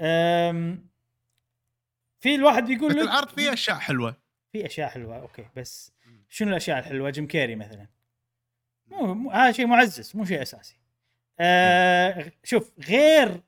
أم، 0.00 0.88
في 2.20 2.34
الواحد 2.34 2.64
بيقول 2.66 2.90
لك 2.92 3.02
العرض 3.02 3.28
فيه 3.28 3.52
أشياء 3.52 3.76
حلوة. 3.78 4.16
في 4.52 4.66
أشياء 4.66 4.88
حلوة 4.88 5.18
okay. 5.20 5.46
بس 5.56 5.92
شنو 6.28 6.50
الأشياء 6.50 6.78
الحلوة؟ 6.78 7.10
جيم 7.10 7.26
كيري 7.26 7.56
مثلا. 7.56 7.86
مو 8.90 9.30
هذا 9.30 9.52
شيء 9.52 9.66
معزز 9.66 10.16
مو 10.16 10.24
شيء 10.24 10.42
أساسي. 10.42 10.78
أه 11.40 12.32
شوف 12.44 12.72
غير 12.88 13.40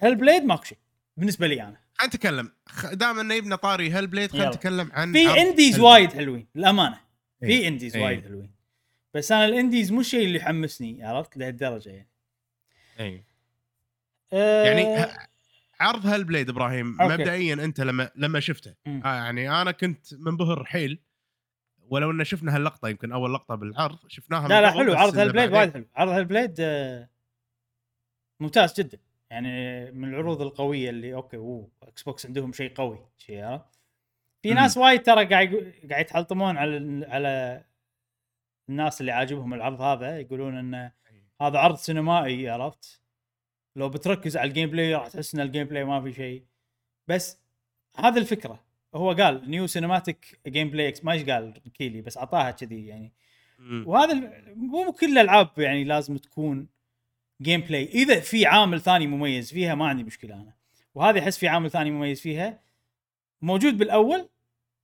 هيل 0.00 0.14
بليد 0.16 0.42
ماكو 0.44 0.64
شيء. 0.64 0.78
بالنسبة 1.16 1.46
لي 1.46 1.62
أنا 1.62 1.76
خلينا 1.94 2.14
نتكلم 2.14 2.52
دام 2.92 3.18
أنه 3.18 3.34
يبنى 3.34 3.56
طاري 3.56 3.94
هيل 3.94 4.06
بليد 4.06 4.30
خلينا. 4.32 4.48
نتكلم 4.48 4.90
عن 4.92 5.12
في 5.12 5.40
indies 5.40 5.80
وايد 5.80 6.12
حلوين 6.12 6.46
للأمانة 6.54 7.00
في. 7.40 7.68
indies 7.68 7.96
إيه. 7.96 8.04
وايد 8.04 8.24
حلوين 8.24 8.50
بس 9.14 9.32
أنا 9.32 9.44
ال 9.44 9.51
indies 9.51 9.92
مو 9.92 10.00
الشيء 10.00 10.26
اللي 10.26 10.38
يحمسني 10.38 11.04
عرفت 11.04 11.36
لهالدرجة 11.36 11.90
يعني 11.90 12.08
إي. 13.00 13.24
أه 14.32 14.64
يعني 14.64 15.12
عرض 15.80 16.06
هيل 16.06 16.24
بليد 16.24 16.48
إبراهيم 16.48 17.00
okay. 17.00 17.14
مبدئيا 17.14 17.54
أنت 17.54 17.80
لما 17.80 18.10
لما 18.16 18.40
شفته 18.40 18.74
مم. 18.86 19.02
آه 19.04 19.14
يعني 19.14 19.62
أنا 19.62 19.70
كنت 19.70 20.14
منبهر 20.14 20.64
حيل 20.64 21.00
ولو 21.88 22.10
ان 22.10 22.24
شفنا 22.24 22.56
هاللقطة 22.56 22.88
يمكن 22.88 23.12
أول 23.12 23.34
لقطة 23.34 23.54
بالعرض 23.54 23.98
شفناها 24.08 24.48
لا 24.48 24.60
لا 24.60 24.70
حلو 24.70 24.94
عرض 24.94 25.18
هيل 25.18 25.33
بليد 25.33 25.52
وايد 25.52 25.72
حلو 25.72 25.84
عرض 25.96 26.10
هيل 26.12 26.31
بليد 26.31 26.56
آه، 26.60 27.08
ممتاز 28.40 28.74
جدا 28.80 28.98
يعني 29.30 29.90
من 29.90 30.08
العروض 30.08 30.42
القوية 30.42 30.90
اللي 30.90 31.14
okay 31.14 31.36
أوه 31.36 31.68
إكس 31.82 32.02
بوكس 32.02 32.26
عندهم 32.26 32.52
شيء 32.52 32.74
قوي 32.74 32.98
شيء 33.18 33.44
عرفت 33.44 33.80
في. 34.42 34.54
ناس 34.54 34.76
وايد 34.76 35.02
ترى 35.02 35.24
قاعد 35.24 35.72
قاعد 35.90 36.00
يتحلطمون 36.00 36.56
على 36.56 37.06
على 37.06 37.64
الناس 38.68 39.00
اللي 39.00 39.12
عاجبهم 39.12 39.54
العرض 39.54 39.80
هذا 39.80 40.18
يقولون 40.20 40.56
انه 40.56 40.92
هذا 41.40 41.58
عرض 41.58 41.76
سينمائي 41.76 42.48
عرفت؟ 42.48 43.00
لو 43.76 43.88
بتركز 43.88 44.36
على 44.36 44.48
ال 44.48 44.70
gameplay 44.70 44.94
راح 44.94 45.08
تحس 45.08 45.34
إن 45.34 45.40
ال 45.40 45.66
gameplay 45.66 45.84
ما 45.84 46.00
في 46.00 46.12
شيء. 46.12 46.44
بس 47.08 47.38
هذه 47.96 48.18
الفكرة. 48.18 48.64
هو 48.94 49.12
قال 49.12 49.50
new 49.50 49.66
cinematic 49.66 50.40
gameplay 50.46 50.94
ما 51.02 51.12
إيش 51.12 51.24
قال 51.24 51.62
كيلي 51.74 52.02
بس 52.02 52.18
أعطاها 52.18 52.50
كذي 52.50 52.86
يعني. 52.86 53.12
وهذا 53.60 54.32
مو 54.54 54.92
كل 54.92 55.06
الألعاب 55.06 55.50
يعني 55.58 55.84
لازم 55.84 56.16
تكون 56.16 56.68
gameplay 57.42 57.84
إذا 57.84 58.20
في 58.20 58.46
عامل 58.46 58.80
ثاني 58.80 59.06
مميز 59.06 59.52
فيها 59.52 59.74
ما 59.74 59.88
عندي 59.88 60.04
مشكلة 60.04 60.34
أنا. 60.34 60.52
وهذه 60.94 61.18
أحس 61.18 61.38
في 61.38 61.48
عامل 61.48 61.70
ثاني 61.70 61.90
مميز 61.90 62.20
فيها. 62.20 62.60
موجود 63.42 63.78
بالأول 63.78 64.28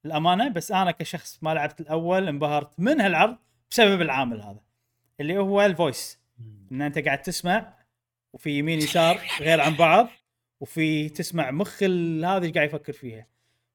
الامانه 0.05 0.49
بس 0.49 0.73
أنا 0.73 0.91
كشخص 0.91 1.39
ما 1.43 1.55
لعبت 1.55 1.81
الأول 1.81 2.29
انبهرت 2.29 2.81
من 2.81 3.01
هالعرض 3.01 3.37
بسبب 3.70 4.01
العامل 4.01 4.41
هذا 4.41 4.61
اللي 5.20 5.39
هو 5.39 5.62
ال 5.62 5.72
voice 5.72 6.19
إن 6.73 6.83
أنت 6.83 6.99
قاعد 6.99 7.23
تسمع 7.23 7.74
وفي 8.33 8.59
يمين 8.59 8.79
يسار 8.79 9.20
غير 9.41 9.61
عن 9.61 9.74
بعض 9.74 10.09
وفي 10.61 11.09
تسمع 11.09 11.51
مخ 11.51 11.83
هذا 11.83 12.45
إيش 12.45 12.53
قاعد 12.53 12.69
يفكر 12.69 12.93
فيها. 12.93 13.27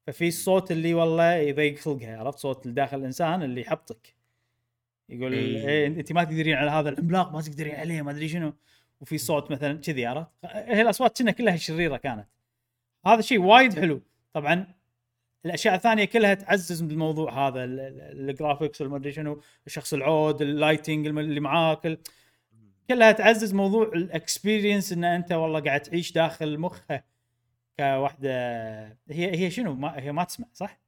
ففي 0.06 0.28
الصوت 0.28 0.70
اللي 0.70 0.94
والله 0.94 1.34
يضيق 1.34 1.78
خلقها 1.78 2.18
عرفت؟ 2.18 2.38
صوت 2.38 2.68
داخل 2.68 2.98
الإنسان 2.98 3.42
اللي 3.42 3.60
يحبطك. 3.60 4.14
يقول 5.08 5.32
إيه. 5.32 5.68
إيه 5.68 5.86
أنت 5.86 6.12
ما 6.12 6.24
تقدرين 6.24 6.54
على 6.54 6.70
هذا 6.70 6.88
العملاق 6.88 7.32
ما 7.32 7.40
تقدرين 7.42 7.74
عليه 7.74 8.02
ما 8.02 8.10
أدري 8.10 8.28
شنو. 8.28 8.54
وفي 9.00 9.18
صوت 9.18 9.50
مثلا 9.50 9.80
كذي 9.80 10.06
عرفت؟ 10.06 10.28
هي 10.44 10.82
الأصوات 10.82 11.18
كنا 11.18 11.30
كلها 11.30 11.56
شريرة 11.56 11.96
كانت. 11.96 12.26
هذا 13.06 13.20
شيء 13.20 13.40
وايد 13.40 13.74
حلو. 13.78 14.02
طبعا 14.32 14.74
الأشياء 15.46 15.74
الثانية 15.74 16.04
كلها 16.04 16.34
تعزز 16.34 16.82
من 16.82 16.90
الموضوع 16.90 17.48
هذا 17.48 17.64
ال- 17.64 17.80
ال- 17.80 18.30
ال 18.30 18.36
graphics 18.36 18.80
والما 18.80 18.96
أدري 18.96 19.12
شنو 19.12 19.42
الشخص 19.66 19.94
العود 19.94 20.42
ال 20.42 20.49
lighting 20.49 21.06
اللي 21.06 21.40
معاك 21.40 21.98
كلها 22.88 23.12
تعزز 23.12 23.54
موضوع 23.54 23.86
ال 23.86 23.96
experience 23.96 24.92
إن 24.92 25.04
أنت 25.04 25.32
والله 25.32 25.60
قاعد 25.60 25.80
تعيش 25.80 26.12
داخل 26.12 26.58
مخه 26.58 27.02
كواحده 27.76 28.30
هي 29.08 29.36
هي 29.36 29.50
شنو؟ 29.50 29.74
ما 29.74 29.98
هي 29.98 30.12
ما 30.12 30.24
تسمع 30.24 30.46
صح؟ 30.52 30.80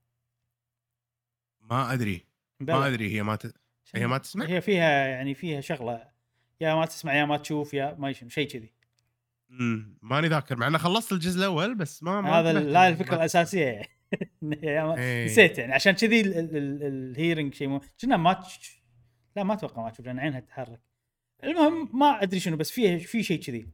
ما 1.61 1.93
أدري. 1.93 2.27
ما 2.61 2.87
أدري 2.87 3.15
هي 3.17 3.23
ما 3.23 3.37
ت... 3.37 3.55
هي 3.95 4.07
ما 4.07 4.19
تسمع؟ 4.19 4.47
هي 4.47 4.61
فيها 4.61 5.07
يعني 5.07 5.35
فيها 5.35 5.61
شغلة 5.61 6.09
يا 6.61 6.75
ما 6.75 6.87
تسمع 6.87 7.15
يا 7.15 7.25
ما 7.25 7.37
تشوف 7.37 7.75
يا 7.75 7.95
ما 7.99 8.11
يشم 8.11 8.29
شيء 8.29 8.49
كذي 8.49 8.73
مم. 9.49 9.99
ماني 10.03 10.29
ذاكر 10.29 10.57
مع 10.57 10.67
انه 10.67 10.79
خلصت 10.79 11.13
الجزء 11.13 11.39
الأول 11.39 11.75
بس 11.75 12.03
ما 12.03 12.21
ما 12.21 12.31
هذا 12.41 12.53
لا 12.53 12.61
إنه 12.61 12.89
الفكرة 12.89 13.11
ما- 13.11 13.17
الأساسية 13.17 13.83
يعني 14.43 14.99
إيه. 14.99 15.25
نسيت 15.27 15.59
يعني 15.59 15.73
عشان 15.73 15.93
كذي 15.93 16.21
ال- 16.21 16.39
ال- 16.39 16.57
ال- 16.57 16.83
الهيرنج 16.83 17.55
شيء 17.55 17.69
مو 17.69 17.81
كنا 18.01 18.17
ما 18.17 18.33
تش... 18.33 18.83
لا 19.37 19.43
ما 19.45 19.55
أتوقع 19.55 19.83
ما 19.83 19.91
تشوف 19.91 20.07
لأن 20.07 20.19
عينها 20.19 20.41
تتحرك 20.41 20.81
المهم 21.45 21.99
ما 21.99 22.23
أدري 22.23 22.41
شنو 22.41 22.57
بس 22.57 22.71
فيه 22.71 22.99
في 22.99 23.23
شيء 23.23 23.41
كذي 23.43 23.69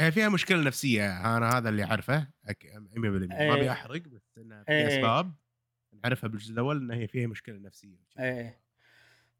هي 0.00 0.12
فيها 0.12 0.28
مشكلة 0.28 0.62
نفسية 0.62 1.36
أنا 1.36 1.58
هذا 1.58 1.68
اللي 1.68 1.84
أعرفه 1.84 2.28
أك- 2.48 2.76
100% 2.76 2.96
ما 2.96 3.38
إيه. 3.40 3.54
ابي 3.54 3.70
احرق 3.72 4.02
بس 4.02 4.38
إنها 4.38 4.62
في 4.64 4.72
إيه. 4.72 4.86
أسباب 4.88 5.34
نعرفها 6.04 6.28
بالجزء 6.28 6.52
الأول 6.52 6.76
ان 6.76 6.90
هي 6.90 7.08
فيها 7.08 7.26
مشكلة 7.26 7.58
نفسية 7.58 7.98
إيه 8.18 8.60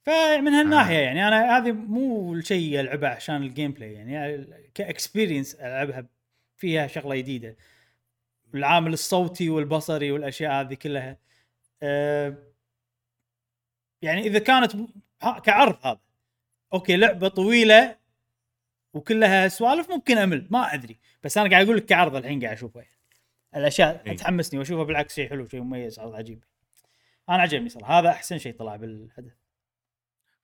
فمن 0.07 0.49
هالناحية 0.49 0.99
آه. 0.99 1.01
يعني 1.01 1.28
أنا 1.28 1.59
هذه 1.59 1.73
مو 1.73 2.35
الشيء 2.35 2.81
العبها 2.81 3.11
عشان 3.11 3.43
ال 3.43 3.73
gameplay 3.73 3.93
يعني 3.93 4.47
ك 4.74 4.82
experience 4.82 5.55
ألعبها 5.55 6.07
فيها 6.57 6.87
شغلة 6.87 7.16
جديدة 7.16 7.57
العامل 8.55 8.93
الصوتي 8.93 9.49
والبصري 9.49 10.12
والأشياء 10.12 10.53
هذه 10.53 10.74
كلها 10.74 11.19
أه 11.83 12.37
يعني 14.03 14.20
إذا 14.20 14.39
كانت 14.39 14.73
كعرض 15.45 15.87
هذا 15.87 16.01
okay 16.73 16.97
لعبة 16.97 17.28
طويلة 17.28 17.97
وكلها 18.95 19.49
سوالف 19.49 19.91
ممكن 19.91 20.19
أمل 20.19 20.47
ما 20.51 20.74
أدري 20.74 20.99
بس 21.23 21.39
أنا 21.39 21.51
قاعد 21.51 21.65
أقول 21.65 21.77
لك 21.77 21.85
كعرض 21.85 22.16
الحين 22.16 22.41
قاعد 22.41 22.57
أشوفه 22.57 22.81
يعني. 22.81 22.93
الأشياء 23.57 24.03
إي. 24.07 24.15
تحمسني 24.15 24.59
وأشوفها 24.59 24.85
بالعكس 24.85 25.15
شيء 25.15 25.31
حلو 25.31 25.49
شيء 25.49 25.61
مميز 25.61 25.99
عرض 25.99 26.15
عجيب 26.15 26.45
أنا 27.28 27.43
عجبني 27.43 27.69
صراحة 27.69 27.99
هذا 27.99 28.09
أحسن 28.11 28.39
شيء 28.39 28.55
طلع 28.55 28.77
بالحدث 28.77 29.45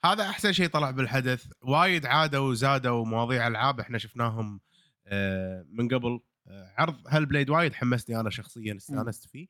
هذا 0.05 0.23
أحسن 0.23 0.53
شيء 0.53 0.67
طلع 0.69 0.91
بالحدث. 0.91 1.47
وايد 1.63 2.07
عادوا 2.07 2.49
وزادوا 2.51 3.05
مواضيع 3.05 3.47
ألعاب. 3.47 3.81
إحنا 3.81 3.99
شفناهم 3.99 4.61
آه، 5.07 5.67
من 5.69 5.89
قبل. 5.89 6.21
آه، 6.47 6.75
عرض 6.79 6.97
هل 7.09 7.21
Blade 7.21 7.51
وايد 7.51 7.75
حمسني 7.75 8.21
أنا 8.21 8.31
شخصيا 8.31 8.77
استانست 8.77 9.27
فيه. 9.27 9.47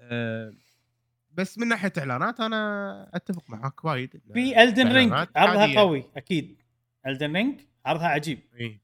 آه، 0.00 0.52
بس 1.32 1.58
من 1.58 1.68
ناحية 1.68 1.92
إعلانات 1.98 2.40
أنا 2.40 3.10
أتفق 3.14 3.50
معاك 3.50 3.84
وايد 3.84 4.22
في 4.34 4.62
Elden 4.62 4.92
Ring 4.92 5.12
عرضها 5.12 5.60
عادية. 5.60 5.78
قوي 5.78 6.04
أكيد. 6.16 6.62
Elden 7.06 7.36
Ring 7.36 7.60
عرضها 7.86 8.08
عجيب. 8.08 8.40
إيه. 8.54 8.80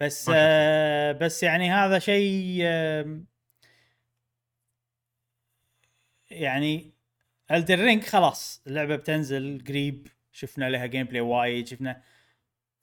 بس. 0.00 0.30
آه 0.34 1.12
بس 1.12 1.42
يعني 1.42 1.70
هذا 1.70 1.98
شيء 1.98 2.58
آه 2.62 3.20
يعني 6.30 6.94
Elden 7.50 7.84
Ring 7.84 8.02
خلاص 8.02 8.62
اللعبة 8.66 8.96
بتنزل 8.96 9.64
قريب. 9.68 10.08
شفنا 10.36 10.70
لها 10.70 10.86
gameplay 10.86 11.20
وايد 11.20 11.66
شفنا 11.68 12.02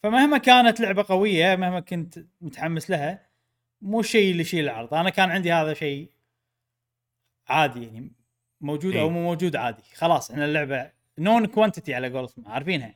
فمهما 0.03 0.38
كانت 0.38 0.80
لعبة 0.80 1.05
قوية 1.09 1.55
مهما 1.55 1.80
كنت 1.80 2.19
متحمس 2.41 2.89
لها 2.89 3.27
مو 3.81 3.99
الشيء 3.99 4.31
اللي 4.31 4.41
يشيل 4.41 4.63
العرض. 4.63 4.93
أنا 4.93 5.09
كان 5.09 5.30
عندي 5.31 5.51
هذا 5.51 5.73
شيء 5.73 6.11
عادي 7.47 7.84
يعني 7.84 8.11
موجود 8.61 8.95
أو 8.95 9.05
إيه. 9.05 9.09
مو 9.11 9.21
موجود 9.23 9.55
عادي. 9.55 9.84
خلاص 9.95 10.31
إحنا 10.31 10.45
اللعبة 10.45 10.91
known 11.18 11.45
quantity 11.45 11.94
على 11.93 12.09
قولتهم 12.09 12.47
عارفينها. 12.47 12.95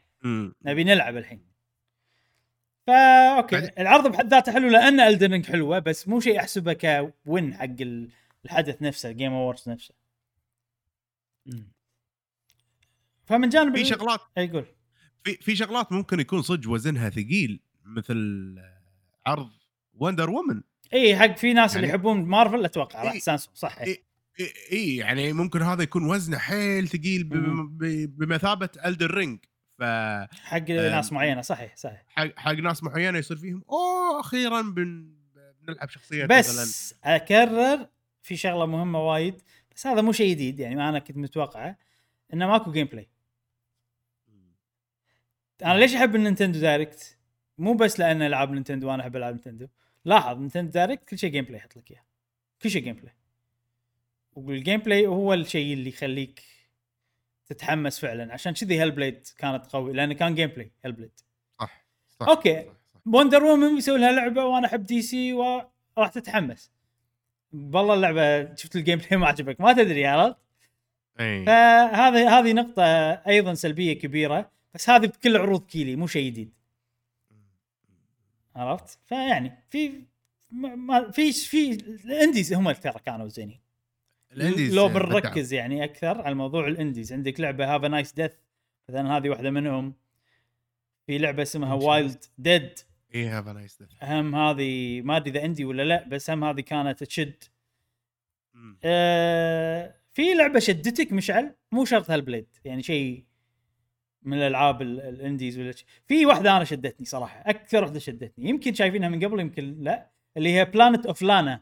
نبي 0.65 0.83
نلعب 0.83 1.17
الحين. 1.17 1.41
فا 2.87 3.37
okay. 3.37 3.69
العرض 3.81 4.07
بحد 4.11 4.27
ذاته 4.27 4.51
حلو 4.53 4.69
لأن 4.69 4.99
Elden 4.99 5.45
حلوة 5.45 5.79
بس 5.79 6.07
مو 6.07 6.19
شيء 6.19 6.39
أحسبه 6.39 6.73
كوين 6.73 7.53
حق 7.53 7.63
ال- 7.63 8.09
الحدث 8.45 8.81
نفسه 8.81 9.11
Game 9.11 9.33
Awards 9.33 9.69
نفسه. 9.69 9.93
فمن 13.27 13.49
جانب 13.49 13.75
في 13.77 13.85
شغلات. 13.85 14.19
إي 14.37 14.47
قول. 14.47 14.65
في 15.23 15.33
في 15.35 15.55
شغلات 15.55 15.91
ممكن 15.91 16.19
يكون 16.19 16.41
صدق 16.41 16.69
وزنها 16.69 17.09
ثقيل 17.09 17.59
مثل 17.85 18.55
عرض 19.25 19.49
وندر 19.93 20.29
وومن 20.29 20.61
إي 20.93 21.17
حق 21.17 21.37
في 21.37 21.53
ناس 21.53 21.75
اللي 21.75 21.87
يعني- 21.87 21.97
يحبون 21.97 22.23
مارفل 22.25 22.65
أتوقع 22.65 23.03
راح 23.03 23.11
إي. 23.13 23.19
سانسون 23.19 23.53
صح. 23.55 23.77
إي 23.79 24.03
إي، 24.71 24.95
يعني 24.95 25.33
ممكن 25.33 25.61
هذا 25.61 25.83
يكون 25.83 26.09
وزنه 26.09 26.37
حيل 26.37 26.87
ثقيل 26.87 27.23
بمثابة 28.07 28.69
الدر 28.85 29.11
رينج 29.11 29.39
فحق 29.79 30.29
حق 30.43 30.69
ناس 30.69 31.11
معينة 31.13 31.41
صحيح 31.41 31.75
صحيح. 31.75 32.03
حق 32.35 32.51
ناس 32.51 32.83
معينة 32.83 33.17
يصير 33.17 33.37
فيهم 33.37 33.63
أوه 33.69 34.19
أخيرا 34.19 34.61
بن 34.61 35.11
بنلعب 35.61 35.89
شخصية 35.89 36.25
بس 36.25 36.95
أكرر 37.03 37.87
في 38.21 38.37
شغلة 38.37 38.65
مهمة 38.65 38.99
وايد 39.09 39.41
بس 39.75 39.87
هذا 39.87 40.01
مو 40.01 40.11
شيء 40.11 40.31
جديد 40.31 40.59
يعني 40.59 40.75
ما 40.75 40.89
أنا 40.89 40.99
كنت 40.99 41.17
متوقعه 41.17 41.77
إنه 42.33 42.47
ماكو 42.47 42.71
جيم 42.71 42.87
بلاي 42.87 43.09
أنا 45.63 45.79
ليش 45.79 45.95
أحب 45.95 46.15
ال 46.15 46.20
Nintendo 46.20 46.59
Direct؟ 46.59 47.17
مو 47.57 47.73
بس 47.73 47.99
لأن 47.99 48.21
ألعاب 48.21 48.51
نينتندو 48.51 48.89
وأنا 48.89 49.01
أحب 49.03 49.15
ألعاب 49.15 49.33
نينتندو 49.33 49.67
لاحظ 50.05 50.37
Nintendo 50.37 50.71
Direct 50.71 51.09
كل 51.09 51.17
شيء 51.17 51.31
gameplay 51.31 51.57
يحط 51.57 51.77
لك 51.77 51.91
إياه 51.91 52.03
كل 52.61 52.69
شيء 52.69 52.83
gameplay 52.83 53.13
وال 54.35 54.79
gameplay 54.79 55.07
هو 55.07 55.33
الشيء 55.33 55.73
اللي 55.73 55.89
يخليك 55.89 56.43
تتحمس 57.45 57.99
فعلا 57.99 58.33
عشان 58.33 58.53
كذي 58.53 58.79
هل 58.79 58.93
Blade 58.93 59.27
كانت 59.37 59.65
قوي 59.65 59.93
لأنه 59.93 60.13
كان 60.13 60.35
gameplay 60.35 60.49
هل 60.49 60.71
Blade 60.85 61.19
صح 61.59 61.85
صح 62.07 62.27
okay. 62.27 62.61
صح،. 62.61 63.01
Wonder 63.05 63.43
Woman 63.43 63.75
بيسوي 63.75 63.97
لها 63.99 64.11
لعبة 64.11 64.45
وأنا 64.45 64.67
أحب 64.67 64.85
DC 64.85 65.33
وراح 65.33 66.09
تتحمس 66.13 66.71
والله 67.53 67.93
اللعبة 67.93 68.55
شفت 68.55 68.75
ال 68.75 68.99
gameplay 68.99 69.17
ما 69.21 69.27
عجبك 69.27 69.61
ما 69.61 69.73
تدري 69.73 70.05
عرفت؟ 70.05 70.37
إي. 71.19 71.45
فهذه 71.45 72.39
هذه 72.39 72.53
نقطة 72.53 72.83
أيضا 73.27 73.53
سلبية 73.53 73.93
كبيرة 73.93 74.56
بس 74.77 74.89
هذه 74.89 75.05
بكل 75.05 75.37
عروض 75.37 75.65
كيلي 75.65 75.95
مو 75.95 76.07
شيء 76.07 76.31
جديد. 76.31 76.53
عرفت؟ 78.55 78.99
فيعني 79.05 79.51
في 79.69 80.03
ما 80.51 81.11
في 81.11 81.31
في 81.31 81.71
الانديز 81.71 82.53
هم 82.53 82.71
ترى 82.71 82.99
كانوا 83.05 83.27
زينين. 83.27 83.59
الانديز 84.31 84.75
لو 84.75 84.87
بدعم. 84.87 85.03
بنركز 85.03 85.53
يعني 85.53 85.83
أكثر 85.83 86.21
على 86.21 86.35
موضوع 86.35 86.67
الانديز 86.67 87.13
عندك 87.13 87.39
لعبة 87.39 87.75
هاف 87.75 87.85
نايس 87.85 88.13
ديث 88.13 88.31
مثلا 88.89 89.17
هذه 89.17 89.29
واحدة 89.29 89.51
منهم. 89.51 89.93
في 91.07 91.17
لعبة 91.17 91.41
اسمها. 91.41 91.73
وايلد 91.73 92.23
ديد 92.37 92.79
اي 93.15 93.27
هاف 93.27 93.47
نايس 93.47 93.83
هم 94.01 94.35
هذه 94.35 95.01
ما 95.01 95.17
أدري 95.17 95.29
إذا 95.31 95.45
اندي 95.45 95.65
ولا 95.65 95.83
لا 95.83 96.07
بس 96.07 96.29
هم 96.29 96.43
هذه 96.43 96.61
كانت 96.61 97.03
تشد 97.03 97.43
آه 98.83 99.95
في 100.11 100.33
لعبة 100.33 100.59
شدتك 100.59 101.11
مشعل؟ 101.11 101.55
مو 101.71 101.85
شرط 101.85 102.11
هل 102.11 102.22
Blade 102.22 102.47
يعني 102.65 102.83
شيء 102.83 103.26
من 104.23 104.37
الألعاب 104.37 104.81
ال- 104.81 105.01
indies 105.01 105.59
ولا 105.59 105.71
شيء. 105.71 105.85
في 106.07 106.25
واحدة 106.25 106.57
أنا 106.57 106.63
شدتني 106.65 107.05
صراحة 107.05 107.43
أكثر 107.45 107.83
واحدة 107.83 107.99
شدتني. 107.99 108.49
يمكن 108.49 108.73
شايفينها 108.73 109.09
من 109.09 109.25
قبل 109.25 109.39
يمكن 109.39 109.77
لا. 109.83 110.09
اللي 110.37 110.53
هي 110.53 110.65
Planet 110.65 111.05
of 111.05 111.21
Lana 111.21 111.61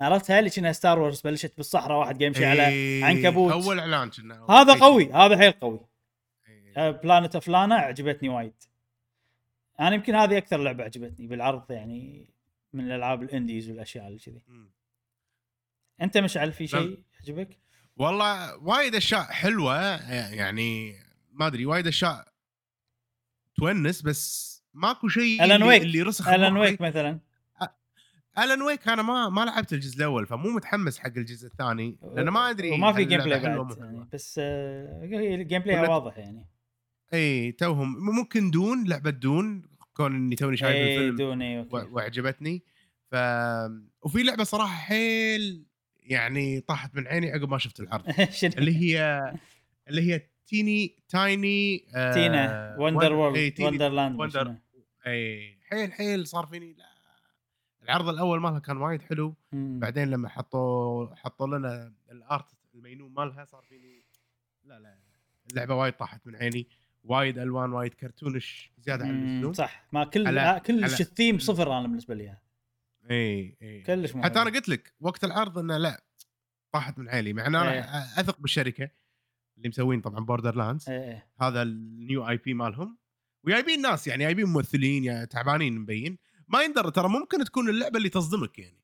عرفتها؟ 0.00 0.38
اللي 0.38 0.50
كأنها 0.50 0.72
Star 0.72 0.98
Wars 0.98 1.20
بلشت 1.20 1.56
بالصحراء 1.56 1.98
واحد 1.98 2.08
قاعد 2.08 2.22
يمشي 2.22 2.44
على 2.44 2.68
إيه، 2.68 3.04
عنكبوت. 3.04 3.52
اول 3.52 3.78
اعلان 3.78 4.10
كنا. 4.10 4.46
هذا 4.50 4.74
إيه. 4.74 4.80
قوي 4.80 5.12
هذا 5.12 5.38
حيل 5.38 5.52
قوي. 5.52 5.80
Planet 6.76 7.34
of 7.34 7.48
Lana 7.48 7.74
عجبتني 7.74 8.28
وايد. 8.28 8.54
أنا 9.80 9.94
يمكن 9.94 10.14
هذه 10.14 10.38
أكثر 10.38 10.56
لعبة 10.62 10.84
عجبتني 10.84 11.26
بالعرض 11.26 11.70
يعني 11.70 12.28
من 12.72 12.84
الألعاب 12.86 13.22
الانديز 13.22 13.70
والأشياء 13.70 14.06
اللي 14.06 14.18
كذي. 14.18 14.42
أنت 16.02 16.18
مشعل 16.18 16.52
في 16.52 16.66
شيء 16.66 16.98
عجبك؟ 17.20 17.58
والله 17.96 18.56
وايد 18.56 18.94
أشياء 18.94 19.22
حلوة 19.22 19.76
يعني 20.34 20.94
ما 21.36 21.46
أدري 21.46 21.66
وايد 21.66 21.86
أشياء 21.86 22.28
تونس 23.56 24.02
بس 24.02 24.56
ماكو 24.74 25.08
شيء 25.08 25.44
اللي, 25.44 25.64
ويك. 25.64 25.82
اللي 25.82 26.02
رسخ 26.02 26.28
الان. 26.28 26.56
ويك 26.56 26.80
مثلا 26.80 27.18
الان 28.38 28.62
ويك 28.62 28.88
أنا 28.88 29.02
ما 29.02 29.28
ما 29.28 29.44
لعبت 29.44 29.72
الجزء 29.72 29.96
الأول 29.96 30.26
فمو 30.26 30.50
متحمس 30.50 30.98
حق 30.98 31.12
الجزء 31.16 31.46
الثاني 31.46 31.98
لأن 32.14 32.28
ما 32.28 32.50
أدري 32.50 32.70
وما 32.70 32.92
في 32.92 33.04
جيم 33.04 33.20
بلاي 33.20 33.40
بعد 33.40 33.78
يعني. 33.78 34.08
بس 34.12 34.40
آه، 34.42 35.04
الجيم 35.34 35.62
بلاي 35.62 35.80
ولا- 35.80 35.90
واضح 35.90 36.18
يعني 36.18 36.46
إي 37.14 37.52
توهم 37.52 37.96
ممكن 38.16 38.50
دون 38.50 38.88
لعبة 38.88 39.10
دون 39.10 39.62
كون 39.94 40.14
إني 40.14 40.36
توني 40.36 40.56
شايف 40.56 40.76
إي 40.76 41.08
الفيلم 41.08 41.42
أوكي 41.42 41.88
وعجبتني 41.92 42.62
ف 43.10 43.14
وفي 44.02 44.22
لعبة 44.22 44.44
صراحة 44.44 44.76
حيل 44.76 45.64
يعني 46.02 46.60
طاحت 46.60 46.94
من 46.94 47.06
عيني 47.06 47.30
عقب 47.32 47.50
ما 47.50 47.58
شفت 47.58 47.80
العرض؟ 47.80 48.04
اللي 48.58 48.76
هي 48.76 49.22
اللي 49.88 50.02
هي 50.12 50.22
تيني 50.46 50.96
تايني 51.08 51.86
آه 51.94 52.12
تينا 52.14 52.76
وندر 52.78 53.12
ون- 53.12 53.18
وورلد 53.18 53.60
وندرلاند 53.60 54.20
وندر-؟ 54.20 54.54
اي 55.06 55.58
حيل 55.70 55.92
حيل 55.92 56.26
صار 56.26 56.46
فيني. 56.46 56.72
لا. 56.72 56.84
العرض 57.82 58.08
الأول 58.08 58.40
مالها 58.40 58.58
كان 58.58 58.76
وايد 58.76 59.02
حلو. 59.02 59.34
مم. 59.52 59.80
بعدين 59.80 60.10
لما 60.10 60.28
حطوا 60.28 61.14
حطوا 61.14 61.46
لنا 61.46 61.92
الأرت 62.10 62.46
المينون 62.74 63.14
مالها 63.14 63.44
صار 63.44 63.62
فيني. 63.68 64.04
لا 64.64 64.78
لا. 64.80 64.98
اللعبة 65.50 65.74
وايد 65.74 65.92
طاحت 65.92 66.26
من 66.26 66.36
عيني. 66.36 66.66
وايد 67.04 67.38
ألوان 67.38 67.72
وايد 67.72 67.94
cartoonish 67.94 68.70
زيادة 68.78 69.04
عن 69.04 69.10
اللزوم. 69.34 69.52
صح. 69.52 69.86
ما 69.92 70.04
كل 70.04 70.24
على- 70.26 70.58
كلش 70.62 70.96
على- 70.96 71.00
الثيم 71.00 71.38
صفر 71.38 71.78
أنا 71.78 71.86
بالنسبة 71.88 72.14
لي. 72.14 72.36
اي 73.10 73.56
اي. 73.62 73.82
كلش 73.82 74.16
حتى. 74.16 74.40
أنا 74.42 74.50
قلت 74.50 74.68
لك 74.68 74.92
وقت 75.00 75.24
العرض 75.24 75.58
إنه 75.58 75.76
لا 75.78 76.02
طاحت 76.72 76.98
من 76.98 77.08
عيني. 77.08 77.32
مع 77.32 77.46
ان 77.46 77.54
أنا 77.54 77.72
إيه. 77.72 77.80
أثق 78.20 78.40
بالشركة. 78.40 78.90
اللي 79.56 79.68
مسوين 79.68 80.00
طبعا 80.00 80.24
Borderlands 80.24 80.90
إيه، 80.90 80.98
إيه. 81.04 81.26
هذا 81.40 81.62
ال 81.62 82.28
new 82.28 82.36
IP 82.36 82.54
مالهم. 82.54 82.98
وجايبين 83.44 83.82
ناس 83.82 84.06
يعني 84.06 84.24
جايبين 84.24 84.46
ممثلين 84.46 85.04
يا 85.04 85.24
تعبانين 85.24 85.78
مبين. 85.78 86.18
ما 86.48 86.62
يندر 86.62 86.88
ترى 86.88 87.08
ممكن 87.08 87.44
تكون 87.44 87.68
اللعبة 87.68 87.96
اللي 87.98 88.08
تصدمك 88.08 88.58
يعني. 88.58 88.80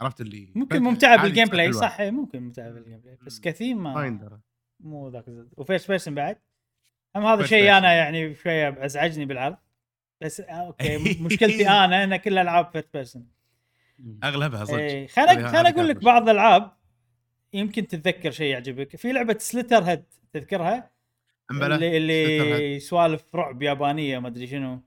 عرفت 0.00 0.20
اللي 0.20 0.52
ممكن 0.54 0.82
ممتعة 0.82 1.22
بال 1.22 1.48
gameplay. 1.48 1.72
صح 1.72 2.00
إيه، 2.00 2.10
ممكن 2.10 2.42
ممتعة 2.42 2.70
بال 2.70 2.98
gameplay 2.98 3.18
بس 3.26 3.34
مم. 3.36 3.40
كثيم 3.42 3.82
ما 3.82 3.94
ما 3.94 4.06
يندر 4.06 4.38
مو 4.80 5.08
ذاك 5.08 5.24
و 5.56 5.61
first 5.61 5.88
person 5.88 6.14
بعد؟ 6.14 6.38
هم 7.16 7.26
هذا 7.26 7.46
شيء. 7.46 7.78
أنا 7.78 7.92
يعني 7.92 8.34
شوية 8.34 8.84
أزعجني 8.84 9.24
بالعرض. 9.24 9.56
بس 10.20 10.40
آه، 10.40 10.44
أوكي 10.52 10.98
مشكلتي 11.22 11.68
أنا 11.68 12.04
إن 12.04 12.16
كل 12.16 12.32
الالعاب 12.32 12.70
first 12.72 12.88
person 12.94 13.26
أغلبها 14.24 14.64
صدق. 14.64 14.76
إيه، 14.78 15.06
خليني 15.06 15.30
هذه- 15.32 15.52
خليني 15.52 15.68
أقول 15.68 15.88
لك 15.88 16.04
بعض 16.04 16.22
الألعاب. 16.22 16.75
يمكن 17.56 17.86
تتذكر 17.86 18.30
شيء 18.30 18.46
يعجبك. 18.46 18.96
في 18.96 19.12
لعبة 19.12 19.36
Slitterhead 19.38 20.04
تذكرها؟ 20.32 20.90
امبلا 21.50 21.74
اللي. 21.74 21.96
اللي 21.96 22.80
سوالف 22.80 23.24
رعب 23.34 23.62
يابانية 23.62 24.18
ما 24.18 24.28
أدري 24.28 24.46
شنو. 24.46 24.80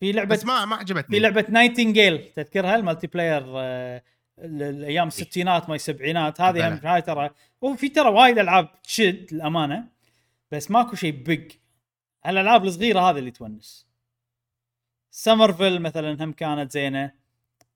في 0.00 0.12
لعبة 0.12 0.34
بس 0.34 0.44
ما 0.44 0.64
ما 0.64 0.76
عجبتني. 0.76 1.16
في 1.16 1.18
لعبة 1.18 1.46
Nightingale 1.48 2.32
تذكرها؟ 2.36 2.76
ال 2.76 3.06
multiplayer 3.06 3.44
آه، 3.56 4.02
ال- 4.38 4.62
الأيام 4.62 5.08
الستينات 5.08 5.68
ما 5.68 5.74
السبعينات 5.74 6.40
هذه 6.40 6.68
هم. 6.68 6.80
هاي 6.84 7.02
ترى. 7.02 7.30
وفي 7.60 7.88
ترى 7.88 8.08
وايد 8.08 8.38
ألعاب 8.38 8.82
تشد 8.82 9.28
الامانه 9.32 9.88
بس 10.50 10.70
ماكو 10.70 10.96
شيء 10.96 11.12
big 11.12 11.52
الالعاب 12.26 12.64
الصغيرة 12.64 13.00
هذه 13.00 13.18
اللي 13.18 13.30
تونس. 13.30 13.86
Somerville 15.10 15.82
مثلا 15.82 16.24
هم 16.24 16.32
كانت 16.32 16.72
زينة. 16.72 17.12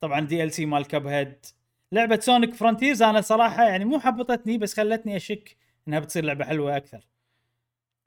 طبعا 0.00 0.20
DLC 0.20 0.66
مال 0.66 0.86
Cuphead 0.86 1.47
لعبة 1.93 2.20
Sonic 2.20 2.55
Frontiers 2.55 3.02
أنا 3.02 3.20
صراحة 3.20 3.65
يعني 3.65 3.85
مو 3.85 4.01
حبطتني 4.01 4.59
بس 4.59 4.74
خلتني 4.74 5.16
أشك 5.16 5.56
إنها 5.89 5.98
بتصير 5.98 6.24
لعبة 6.24 6.44
حلوة 6.44 6.77
أكثر. 6.77 7.09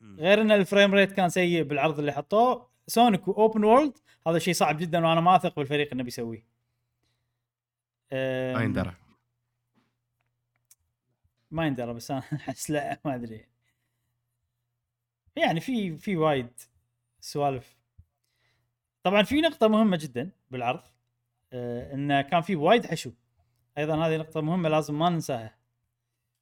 غير 0.02 0.42
إن 0.42 0.52
ال 0.52 0.59
frame 0.59 0.94
rate 0.94 1.12
كان 1.12 1.30
سيء 1.30 1.64
بالعرض 1.64 2.00
اللي 2.00 2.12
حطوه. 2.12 2.70
Sonic 2.88 3.28
و 3.28 3.35
open 3.35 3.64
world 3.64 3.98
هذا 4.28 4.40
شيء 4.40 4.54
صعب 4.54 4.78
جدا 4.78 5.06
وأنا 5.08 5.22
ما 5.22 5.36
أثق 5.36 5.56
بالفريق 5.56 5.92
إنه 5.94 6.04
بيسويه. 6.04 6.46
ما 8.12 8.62
يندرى. 8.64 8.96
ما 11.52 11.68
يندرى 11.68 11.94
بس 11.94 12.12
أنا 12.12 12.20
أحس 12.34 12.72
لا 12.72 13.00
ما 13.06 13.16
أدري. 13.16 13.46
يعني 15.36 15.60
في 15.60 15.98
في 15.98 16.18
وايد 16.18 16.50
سوالف. 17.20 17.78
طبعا 19.04 19.24
في 19.24 19.42
نقطة 19.42 19.68
مهمة 19.68 19.98
جدا 19.98 20.32
بالعرض 20.52 20.84
آه 21.54 21.94
انه 21.94 22.22
كان 22.22 22.42
في 22.42 22.56
وايد 22.56 22.86
حشو. 22.86 23.12
أيضا 23.78 24.08
هذه 24.08 24.18
نقطة 24.18 24.42
مهمة 24.42 24.70
لازم 24.70 25.00
ما 25.00 25.10
ننساها. 25.10 25.56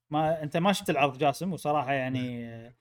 ما 0.10 0.44
أنت 0.44 0.58
ما 0.58 0.74
شفت 0.74 0.90
العرض 0.90 1.18
جاسم؟ 1.18 1.54
وصراحة 1.54 1.94
يعني 1.94 2.50
آه 2.50 2.74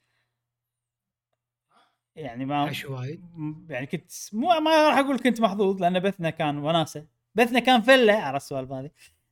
يعني 2.17 2.45
ما 2.45 2.73
وايد. 2.89 3.25
يعني 3.69 3.87
كنت 3.87 4.13
مو 4.33 4.61
ما 4.61 4.89
راح 4.89 4.99
أقول 4.99 5.19
كنت 5.19 5.41
محظوظ 5.41 5.83
لأن 5.83 6.01
بثنا 6.01 6.31
كان 6.31 6.59
وناسة. 6.59 7.07
بثنا 7.35 7.61
كان 7.61 7.81
فله 7.81 8.13
على 8.13 8.37
السوالف 8.37 8.73
هذه. 8.73 8.91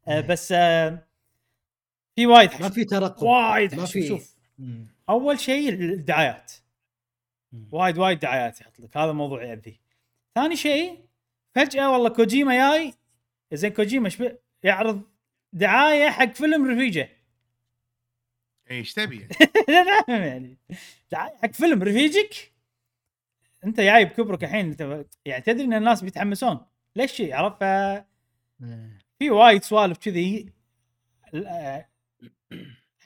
آه 0.08 0.20
بس 0.20 0.52
آه 0.52 1.06
في 2.16 2.26
وايد 2.26 2.50
ما 2.50 2.56
حشو. 2.56 2.68
في 2.68 2.84
ترقب. 2.84 3.22
وايد 3.22 3.74
ما 3.74 3.86
في. 3.86 4.08
شوف. 4.08 4.36
أول 5.08 5.40
شيء 5.40 5.68
الدعايات. 5.68 6.52
وايد 7.72 7.98
وايد 7.98 8.18
دعايات 8.18 8.60
يحط 8.60 8.80
لك. 8.80 8.96
هذا 8.96 9.12
موضوع 9.12 9.42
يأذي. 9.42 9.80
ثاني 10.34 10.56
شيء 10.56 11.04
فجأة 11.54 11.92
والله 11.92 12.08
كوجيما 12.08 12.54
جاي. 12.54 12.94
زين 13.52 13.72
كوجيما 13.72 14.08
شبه 14.08 14.38
يعرض 14.66 15.02
دعاية 15.52 16.10
حق 16.10 16.32
فيلم 16.32 16.70
رفيجة. 16.70 17.08
اي 18.70 18.76
إيش 18.76 18.94
تبي؟ 18.94 19.28
لا 19.68 20.02
فاهم 20.02 20.22
يعني. 20.22 20.58
دعاية 21.10 21.36
حق 21.36 21.52
فيلم 21.52 21.82
رفيجك؟ 21.82 22.52
أنت 23.64 23.80
جاي 23.80 24.04
بكبرك 24.04 24.44
الحين 24.44 24.66
أنت 24.66 25.06
يعني 25.24 25.42
تدري 25.42 25.64
إن 25.64 25.74
الناس 25.74 26.02
بيتحمسون. 26.04 26.66
ليش 26.96 27.12
شيء 27.12 27.34
عرفت؟ 27.34 27.62
مم. 28.60 28.98
في 29.18 29.30
وايد 29.30 29.62
سوالف 29.62 29.98
كذي. 29.98 30.52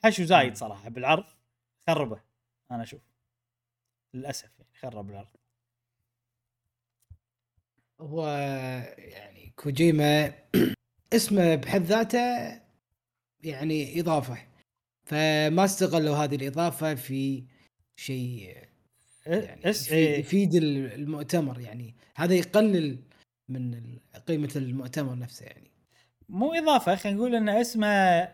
حشو 0.05 0.25
زايد 0.25 0.57
صراحة 0.57 0.89
بالعرض. 0.89 1.25
خربه 1.87 2.21
أنا 2.71 2.83
أشوف. 2.83 3.01
للأسف 4.15 4.51
يعني 4.59 4.71
خرب 4.81 5.11
العرض 5.11 5.37
هو 8.01 8.27
يعني 8.99 9.53
كوجيما 9.57 10.33
اسمه 11.13 11.55
بحد 11.55 11.83
ذاته 11.83 12.61
يعني 13.43 14.01
إضافة 14.01 14.39
فما 15.05 15.65
استغلوا 15.65 16.17
هذه 16.17 16.35
الإضافة 16.35 16.95
في 16.95 17.45
شيء 17.97 18.57
يعني 19.27 19.61
إيه. 19.91 20.19
يفيد 20.19 20.55
المؤتمر 20.55 21.61
يعني 21.61 21.95
هذا 22.17 22.35
يقلل 22.35 22.99
من 23.49 23.81
قيمة 24.27 24.53
المؤتمر 24.57 25.15
نفسه 25.19 25.47
يعني 25.47 25.71
مو 26.29 26.53
إضافة 26.53 26.97
خلينا 26.97 27.19
نقول 27.19 27.35
إن 27.35 27.49
اسمه. 27.49 28.29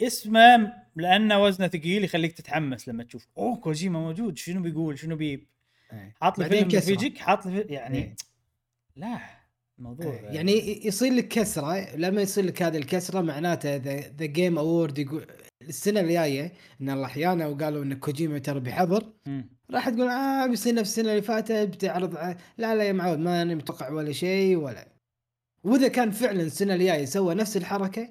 اسمه 0.00 0.72
لأنه 0.96 1.42
وزنه 1.42 1.68
ثقيل 1.68 2.04
يخليك 2.04 2.32
تتحمس 2.32 2.88
لما 2.88 3.04
تشوف 3.04 3.28
أوه 3.38 3.56
كوجيما 3.56 4.00
موجود 4.00 4.38
شنو 4.38 4.62
بيقول 4.62 4.98
شنو 4.98 5.16
بي 5.16 5.46
إيه. 5.92 6.14
حاط 6.20 6.38
لي 6.38 6.48
فيلم. 6.48 6.68
رفيجك 6.68 7.18
حاط 7.18 7.46
لي. 7.46 7.60
يعني 7.60 7.98
إيه. 7.98 8.16
لا 8.96 9.41
الموضوع 9.78 10.14
يعني 10.14 10.52
ي- 10.52 10.86
يصير 10.86 11.12
لك 11.12 11.28
كسرة 11.28 11.96
لما 11.96 12.22
يصير 12.22 12.44
لك 12.44 12.62
هذه 12.62 12.76
الكسرة 12.76 13.20
معناته 13.20 13.76
The 13.76 14.26
Game 14.26 14.58
Award 14.58 14.98
يقول 14.98 15.26
السنة 15.62 16.00
الجاية 16.00 16.52
إن 16.80 16.90
الله 16.90 17.04
أحيانا 17.06 17.46
وقالوا 17.46 17.82
إن 17.84 17.94
كوجيما 17.94 18.38
ترى 18.38 18.60
مم. 19.26 19.48
راح 19.70 19.88
تقول 19.88 20.08
آه 20.08 20.46
بيصير 20.46 20.74
نفس 20.74 20.90
السنة 20.90 21.10
اللي 21.10 21.22
فاتت 21.22 21.52
بتعرض 21.52 22.14
لا 22.58 22.74
لا 22.74 22.84
يا 22.84 22.92
معود 22.92 23.18
ما 23.18 23.42
أنا 23.42 23.54
متوقع 23.54 23.90
ولا 23.90 24.12
شيء 24.12 24.56
ولا 24.56 24.88
وإذا 25.64 25.88
كان 25.88 26.10
فعلا 26.10 26.42
السنة 26.42 26.74
الجاية 26.74 27.04
سوى 27.04 27.34
نفس 27.34 27.56
الحركة 27.56 28.08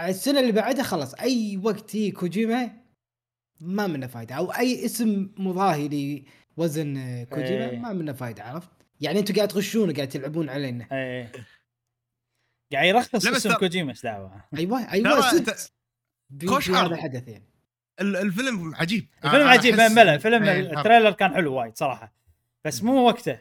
السنة 0.00 0.40
اللي 0.40 0.52
بعدها 0.52 0.82
خلاص 0.82 1.14
أي 1.14 1.60
وقت 1.64 1.94
يجي 1.94 2.10
كوجيما 2.10 2.70
ما 3.60 3.86
منه 3.86 4.06
فايدة 4.06 4.34
أو 4.34 4.50
أي 4.52 4.84
اسم 4.84 5.30
مضاهي 5.36 6.22
لوزن 6.58 7.24
كوجيما 7.24 7.70
إيه. 7.70 7.78
ما 7.78 7.92
منه 7.92 8.12
فايدة 8.12 8.42
عرفت؟ 8.44 8.70
يعني 9.00 9.18
أنتم 9.18 9.34
قاعد 9.34 9.48
تغشون 9.48 9.92
قاعد 9.94 10.08
تلعبون 10.08 10.48
علينا. 10.48 10.88
إيه. 10.92 11.32
قاعد 12.72 12.86
يرخص 12.86 13.24
لا 13.24 13.30
بس 13.30 13.46
اسم 13.46 13.54
كوجيما 13.54 13.90
إيش 13.90 14.02
دعوة؟ 14.02 14.44
أيوه 14.56 14.92
أيوه 14.92 15.20
في 16.30 16.48
عرض. 16.48 16.74
هذا 16.74 16.94
الحدث 16.94 17.28
يعني 17.28 17.48
ال- 18.00 18.16
الفيلم 18.16 18.74
عجيب. 18.74 19.08
الفيلم 19.24 19.42
أنا 19.42 19.50
عجيب 19.50 19.74
أحس- 19.76 19.92
بلا 19.92 20.14
الفيلم 20.14 20.42
إيه، 20.42 20.60
ال 20.60 20.66
trailer 20.66 21.10
كان 21.10 21.34
حلو 21.34 21.54
وايد 21.54 21.76
صراحة. 21.76 22.12
بس 22.64 22.82
مو 22.82 23.06
وقته. 23.06 23.38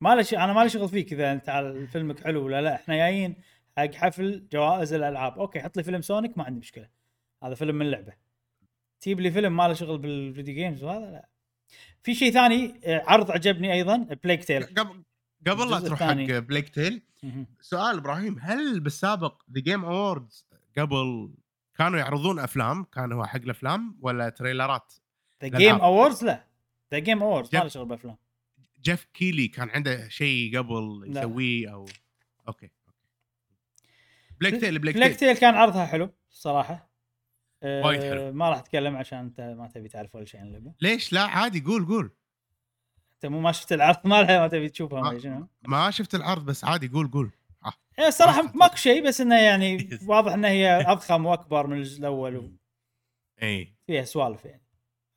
ما 0.00 0.14
له 0.14 0.22
شيء 0.22 0.44
أنا 0.44 0.52
ما 0.52 0.60
لي 0.64 0.68
شغل 0.68 0.88
فيك 0.88 1.12
إذا 1.12 1.32
أنت 1.32 1.48
على 1.48 1.86
فيلمك 1.86 2.24
حلو 2.24 2.44
ولا 2.46 2.62
لا. 2.62 2.74
إحنا 2.74 2.96
جايين 2.96 3.34
حق 3.78 3.94
حفل 3.94 4.48
جوائز 4.52 4.92
الألعاب. 4.92 5.38
أوكي 5.38 5.60
حط 5.60 5.76
لي 5.76 5.82
فيلم 5.82 6.02
Sonic 6.02 6.38
ما 6.38 6.44
عندي 6.44 6.60
مشكلة. 6.60 6.88
هذا 7.44 7.54
فيلم 7.54 7.74
من 7.74 7.90
لعبة. 7.90 8.12
تجيب 9.00 9.20
لي 9.20 9.30
فيلم 9.30 9.56
ما 9.56 9.68
له 9.68 9.74
شغل 9.74 9.98
بال 9.98 10.14
video 10.14 10.54
games 10.54 10.84
وهذا 10.84 11.10
لا. 11.10 11.28
في 12.02 12.14
شيء 12.14 12.32
ثاني 12.32 12.80
آه، 12.84 13.04
عرض 13.06 13.30
عجبني 13.30 13.72
أيضا 13.72 13.96
Plague 14.24 14.44
Tale 14.44 14.64
قبل 14.64 15.04
قبل 15.46 15.70
لا 15.70 15.80
تروح 15.80 15.98
حق 15.98 16.06
الثاني. 16.06 16.40
Plague 16.40 16.68
Tale 16.68 17.02
سؤال 17.60 17.96
إبراهيم 17.96 18.38
هل 18.40 18.80
بالسابق 18.80 19.42
The 19.52 19.60
Game 19.60 19.84
Awards 19.84 20.46
قبل 20.78 21.34
كانوا 21.74 21.98
يعرضون 21.98 22.38
أفلام؟ 22.38 22.84
كان 22.84 23.12
هو 23.12 23.24
حق 23.24 23.40
الأفلام 23.40 23.98
ولا 24.00 24.28
تريلرات؟ 24.28 24.94
The. 25.44 25.58
Game 25.58 25.74
Awards 25.74 26.24
لا. 26.24 26.46
The 26.92 26.98
Game 26.98 27.22
Awards 27.22 27.54
ما 27.54 27.60
له 27.60 27.68
شغل 27.68 27.86
بافلام 27.86 28.16
جيف 28.82 29.04
كيلي 29.14 29.48
كان 29.48 29.70
عنده 29.70 30.08
شيء 30.08 30.58
قبل. 30.58 31.04
يسويه 31.06 31.72
أو 31.72 31.86
أوكي 32.48 32.70
Plague 34.40 34.60
Tale 34.60 34.78
Plague 34.78 34.94
Plague 34.94 35.16
Tale 35.16 35.28
Tale 35.34 35.38
كان 35.38 35.54
عرضها 35.54 35.86
حلو 35.86 36.10
الصراحه 36.30 36.87
وايد 37.62 38.02
حلو. 38.02 38.32
ما 38.32 38.50
راح 38.50 38.58
اتكلم 38.58 38.96
عشان 38.96 39.18
انت 39.18 39.40
ما 39.40 39.68
تبي 39.68 39.88
تعرف 39.88 40.14
ولا 40.14 40.24
شيء 40.24 40.40
عن 40.40 40.46
اللعبة. 40.46 40.72
ليش؟ 40.80 41.12
لا 41.12 41.22
عادي 41.22 41.60
قول 41.60 41.86
قول. 41.86 42.10
انت 43.14 43.26
مو 43.26 43.40
ما 43.40 43.52
شفت 43.52 43.72
العرض 43.72 44.06
مالها 44.06 44.40
ما 44.40 44.48
تبي 44.48 44.68
تشوفها 44.68 45.00
ما 45.02 45.14
آه. 45.14 45.18
شنو. 45.18 45.48
ما 45.62 45.90
شفت 45.90 46.14
العرض 46.14 46.44
بس 46.44 46.64
عادي 46.64 46.88
قول 46.88 47.10
قول. 47.10 47.30
هي 47.98 48.08
الصراحه 48.08 48.42
شفت. 48.46 48.56
ماكو 48.56 48.76
شيء 48.76 49.06
بس 49.08 49.20
إنه 49.20 49.40
يعني 49.40 49.88
واضح 50.08 50.32
انها 50.32 50.50
هي 50.50 50.80
أضخم 50.86 51.26
وأكبر 51.26 51.66
من 51.66 51.76
الجزء 51.78 52.00
الأول 52.00 52.52
اي 53.42 53.74
وفيها 53.82 54.04
سوالف 54.04 54.44
يعني. 54.44 54.62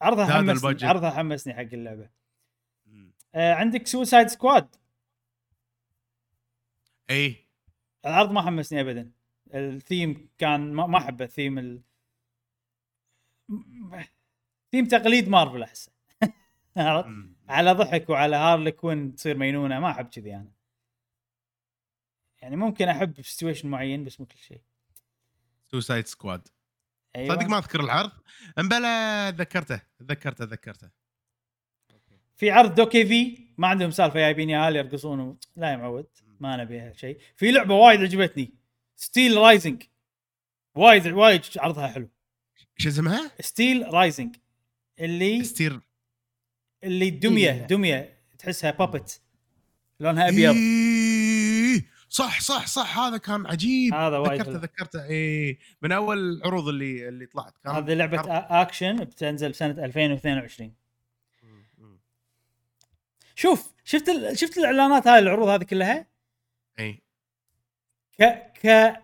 عرضها 0.02 0.26
حمسني. 0.26 0.88
عرضها 0.88 1.10
حمسني 1.10 1.54
حق 1.54 1.60
اللعبة. 1.62 2.10
آه 3.36 3.54
عندك 3.54 3.88
Suicide 3.88 4.28
Squad 4.28 4.76
اي 7.10 7.36
العرض 8.06 8.32
ما 8.32 8.42
حمسني 8.42 8.82
ابدا. 8.82 9.12
الثيم 9.54 10.30
كان 10.38 10.74
ما 10.74 10.88
ما 10.88 10.98
احب 10.98 11.22
ال 11.22 11.32
theme 11.32 11.84
theme 14.72 14.86
تقليد 14.86 15.30
مارفل 15.30 15.64
احسه 15.64 15.92
عرفت؟ 16.78 17.10
على 17.50 17.72
ضحك 17.72 18.10
وعلى 18.10 18.36
Harley 18.36 18.72
Quinn 18.72 19.16
تصير 19.16 19.38
مينونه 19.38 19.80
ما 19.80 19.92
أحب 19.92 20.06
كذي 20.06 20.36
أنا. 20.36 20.52
يعني 22.42 22.56
ممكن 22.56 22.88
أحب 22.88 23.22
في 23.22 23.32
situation 23.32 23.70
معين 23.70 24.04
بس 24.04 24.20
مو 24.20 24.26
كل 24.26 24.38
شيء. 24.38 24.62
Suicide 25.72 26.08
Squad 26.08 26.48
أيوه. 27.16 27.36
صدق 27.36 27.48
ما 27.48 27.58
أذكر 27.58 27.80
العرض 27.80 28.12
أمبلا 28.60 29.30
ذكرته 29.30 29.82
ذكرته 30.04 30.46
ذكرته. 30.46 30.90
في 32.36 32.52
عرض 32.52 32.76
DokeV 32.76 33.06
في 33.06 33.48
ما 33.58 33.68
عندهم 33.68 33.92
سالفة 33.92 34.20
جايبين 34.20 34.50
ياهال 34.50 34.76
يرقصون 34.76 35.20
و... 35.20 35.38
لا 35.56 35.72
يا 35.72 35.78
معود 35.78 36.08
ما 36.40 36.58
نبي 36.58 36.94
شيء 36.94 37.20
في 37.36 37.52
لعبة 37.52 37.76
وايد 37.76 38.02
عجبتني. 38.02 38.54
Steelrising 38.96 39.84
وايد 40.76 41.08
وايد 41.08 41.42
عرضها 41.58 41.88
حلو. 41.88 42.10
إيش 42.82 42.88
اسمها؟ 42.88 43.32
Steelrising 43.40 44.36
اللي 45.00 45.44
ستير 45.44 45.80
اللي 46.84 47.10
دمية 47.10 47.52
إيه. 47.52 47.68
دمية. 47.68 48.18
تحسها 48.40 48.72
puppet 48.72 49.22
لونها 50.00 50.30
أبيض. 50.30 50.56
إيه، 50.56 51.86
صح 52.10 52.42
صح 52.42 52.68
صح. 52.68 53.00
هذا 53.00 53.18
كان 53.18 53.46
عجيب. 53.46 53.94
هذا 53.94 54.18
وايد 54.18 54.42
ذكرته. 54.42 54.58
ذكرته. 54.60 55.06
اي 55.06 55.58
من 55.82 55.92
أول 55.92 56.18
العروض 56.18 56.68
اللي 56.68 57.08
اللي 57.08 57.26
طلعت. 57.26 57.58
كان 57.64 57.76
هذه 57.76 57.94
لعبة 57.94 58.20
عرض. 58.20 58.30
أكشن 58.50 58.96
بتنزل 58.96 59.56
سنه 59.56 59.86
2022 59.86 60.74
مم، 61.44 61.64
مم. 61.78 62.00
شوف 63.36 63.72
شفت 63.84 64.10
ال... 64.10 64.38
شفت 64.38 64.58
الإعلانات 64.58 65.08
هاي 65.08 65.20
العروض 65.20 65.48
هذه 65.48 65.64
كلها؟ 65.64 66.08
اي 66.80 67.02
ك 68.20 68.24
ك 68.64 68.96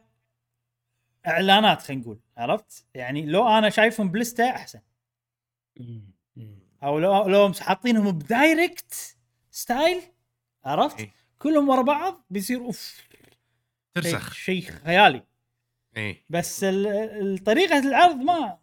إعلانات 1.27 1.81
خلينا 1.81 2.01
نقول 2.01 2.19
عرفت؟ 2.37 2.85
يعني 2.93 3.25
لو 3.25 3.47
أنا 3.47 3.69
شايفهم 3.69 4.11
بلستة 4.11 4.49
أحسن. 4.49 4.79
أو 6.83 6.99
لو 6.99 7.27
لو 7.27 7.53
حاطينهم 7.53 8.11
ب 8.11 8.26
Direct 8.26 9.17
style 9.51 10.01
عرفت؟ 10.65 10.99
إيه. 10.99 11.11
كلهم 11.39 11.69
ورا 11.69 11.81
بعض 11.81 12.25
بيصير 12.29 12.59
أوف 12.59 13.07
ترسخ. 13.93 14.33
شيء 14.33 14.61
خيالي. 14.61 15.23
اي 15.97 16.23
بس 16.29 16.59
طريقة 17.45 17.79
العرض 17.79 18.15
ما 18.15 18.59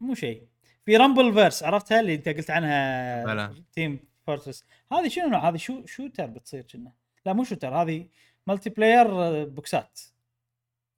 مو 0.00 0.14
شيء. 0.14 0.46
في 0.84 0.96
Rumbleverse 0.96 1.62
عرفتها؟ 1.62 2.00
اللي 2.00 2.14
أنت 2.14 2.28
قلت 2.28 2.50
عنها 2.50 3.24
بلى. 3.24 3.54
Team 3.72 3.98
Fortress 4.26 4.64
هذه 4.92 5.08
شنو 5.08 5.28
نوع 5.28 5.48
هذه 5.48 5.56
شو 5.56 5.86
shooter 5.86 6.26
بتصير 6.26 6.62
كنا؟ 6.62 6.92
لا 7.26 7.32
مو 7.32 7.44
shooter 7.44 7.74
هذه 7.74 8.08
multiplayer 8.46 9.44
بوكسات. 9.44 10.00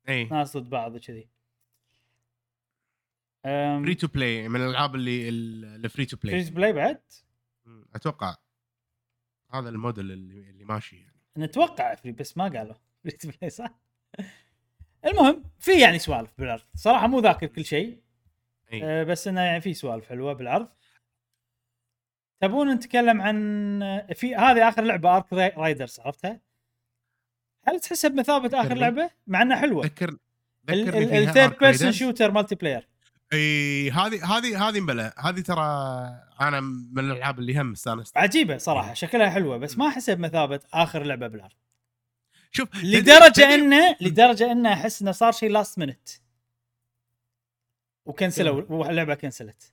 اي 0.08 0.24
ناس 0.24 0.56
ضد 0.56 0.70
بعض 0.70 0.96
كذي 0.96 1.28
free 3.82 3.94
to 3.94 4.06
play 4.06 4.48
من 4.48 4.60
الألعاب 4.60 4.94
اللي 4.94 5.28
ال 5.28 5.44
free 5.44 6.06
to 6.06 6.16
play 6.16 6.44
free 6.44 6.54
play 6.54 6.72
بعد؟ 6.72 7.02
أتوقع 7.94 8.36
هذا 9.54 9.68
الموديل 9.68 10.12
اللي 10.12 10.50
اللي 10.50 10.64
ماشي 10.64 10.96
يعني. 10.96 11.16
نتوقع 11.36 11.94
free 11.94 12.12
بس 12.12 12.36
ما 12.36 12.44
قالوا. 12.44 12.74
free 13.04 13.12
to 13.12 13.28
play 13.28 13.50
صح؟ 13.50 13.80
المهم 15.04 15.44
في 15.58 15.80
يعني 15.80 15.98
سوالف 15.98 16.30
بالعرض. 16.38 16.62
صراحة 16.74 17.06
مو 17.06 17.20
ذاكر 17.20 17.46
كل 17.46 17.64
شيء. 17.64 18.02
اي 18.72 18.84
أه 18.84 19.04
بس 19.04 19.28
إنه 19.28 19.40
يعني 19.40 19.60
في 19.60 19.74
سوالف 19.74 20.08
حلوة 20.08 20.32
بالعرض. 20.32 20.68
تبون 22.40 22.74
نتكلم 22.74 23.20
عن 23.20 24.06
في 24.14 24.34
هذه 24.34 24.68
آخر 24.68 24.82
لعبة 24.82 25.16
Arc 25.16 25.32
Raiders 25.32 26.00
عرفتها؟ 26.00 26.40
هل 27.68 27.80
تحسها 27.80 28.08
بمثابة 28.08 28.60
آخر. 28.60 28.74
لعبة؟ 28.74 29.10
مع 29.26 29.42
إنها 29.42 29.56
حلوة. 29.56 29.84
ذكر 29.84 30.18
ال 30.68 31.58
third 31.58 31.92
person. 31.92 32.30
shooter 32.30 32.54
multiplayer 32.54 32.88
إي 33.32 33.90
هذه 33.90 34.36
هذه 34.36 34.68
هذه 34.68 34.80
مبلى. 34.80 35.12
هذه 35.18 35.40
ترى 35.40 35.62
أنا 36.40 36.60
من 36.60 37.10
الألعاب 37.10 37.38
اللي 37.38 37.60
هم 37.60 37.72
استانست. 37.72 38.16
عجيبة 38.16 38.58
صراحة. 38.58 38.94
شكلها 38.94 39.30
حلوة 39.30 39.56
بس 39.56 39.78
ما 39.78 39.88
احسها 39.88 40.14
بمثابة 40.14 40.60
آخر 40.72 41.02
لعبة 41.02 41.26
بالعرض 41.26 41.52
شوف 42.52 42.68
لدرجة 42.84 43.32
تدري- 43.32 43.54
انه 43.54 43.96
لدرجة 44.00 44.52
إنه 44.52 44.72
أحس 44.72 45.02
إنه 45.02 45.12
صار 45.12 45.32
شيء 45.32 45.50
last 45.50 45.78
minute 45.78 46.08
وكنسلوا 48.06 48.62
واللعبه 48.68 49.14
كنسلت. 49.14 49.72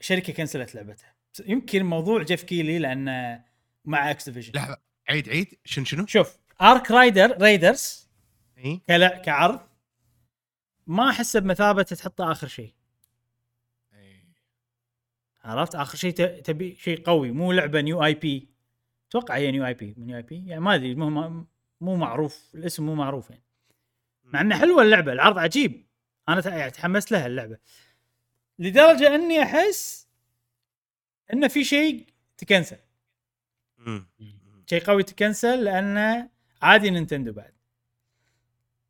شركة 0.00 0.32
كنسلت 0.32 0.74
لعبتها. 0.74 1.14
يمكن 1.46 1.82
موضوع 1.82 2.22
جيف 2.22 2.42
كيلي 2.42 2.78
لأنه 2.78 3.44
مع 3.84 4.10
Activision 4.10 4.52
لحظة. 4.54 4.76
عيد 5.08 5.28
عيد. 5.28 5.58
شنو 5.64 5.84
شنو؟ 5.84 6.06
شوف 6.06 6.36
ARC 6.60 6.90
Raider 6.90 7.42
Raiders 7.42 8.08
إي. 8.58 8.80
كعرض 9.24 9.60
ما 10.86 11.10
احسه 11.10 11.40
بمثابة 11.40 11.82
تحطه 11.82 12.32
آخر 12.32 12.46
شيء. 12.48 12.74
عرفت؟ 15.44 15.74
آخر 15.74 15.98
شيء 15.98 16.10
ت- 16.12 16.22
تبي 16.22 16.74
شيء 16.74 17.02
قوي 17.02 17.30
مو 17.30 17.52
لعبة 17.52 17.80
new 17.80 18.04
IP 18.04 18.48
أتوقع 19.08 19.36
هي 19.36 19.50
new 19.50 19.66
IP 19.66 19.94
new 19.98 20.16
IP 20.16 20.46
يعني 20.46 20.60
ما 20.60 20.74
أدري 20.74 20.94
مو 20.94 21.46
مو- 21.80 21.96
معروف 21.96 22.50
الاسم 22.54 22.86
مو 22.86 22.94
معروف 22.94 23.30
يعني. 23.30 23.42
مع 24.24 24.40
انها 24.40 24.58
حلوة 24.58 24.82
اللعبة 24.82 25.12
العرض 25.12 25.38
عجيب. 25.38 25.86
أنا 26.28 26.40
ت- 26.40 26.46
يعني 26.46 26.70
تحمست 26.70 27.12
لها 27.12 27.26
اللعبة. 27.26 27.58
لدرجة 28.58 29.14
إني 29.14 29.42
أحس 29.42 30.08
انه 31.32 31.48
في 31.48 31.64
شيء 31.64 32.06
تكنسل. 32.38 32.76
شيء 34.70 34.84
قوي 34.84 35.02
تكنسل 35.02 35.64
لأنه 35.64 36.30
عادي 36.62 36.90
Nintendo 36.90 37.32
بعد. 37.32 37.52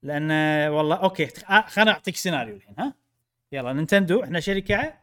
لأن 0.03 0.31
والله 0.69 0.97
okay 0.97 1.29
آه، 1.51 1.61
خلنا 1.67 1.91
أعطيك 1.91 2.17
سيناريو 2.17 2.57
الحين 2.57 2.75
ها؟ 2.79 2.95
يلا 3.53 3.73
Nintendo 3.73 4.25
إحنا 4.25 4.41
شركة 4.41 4.95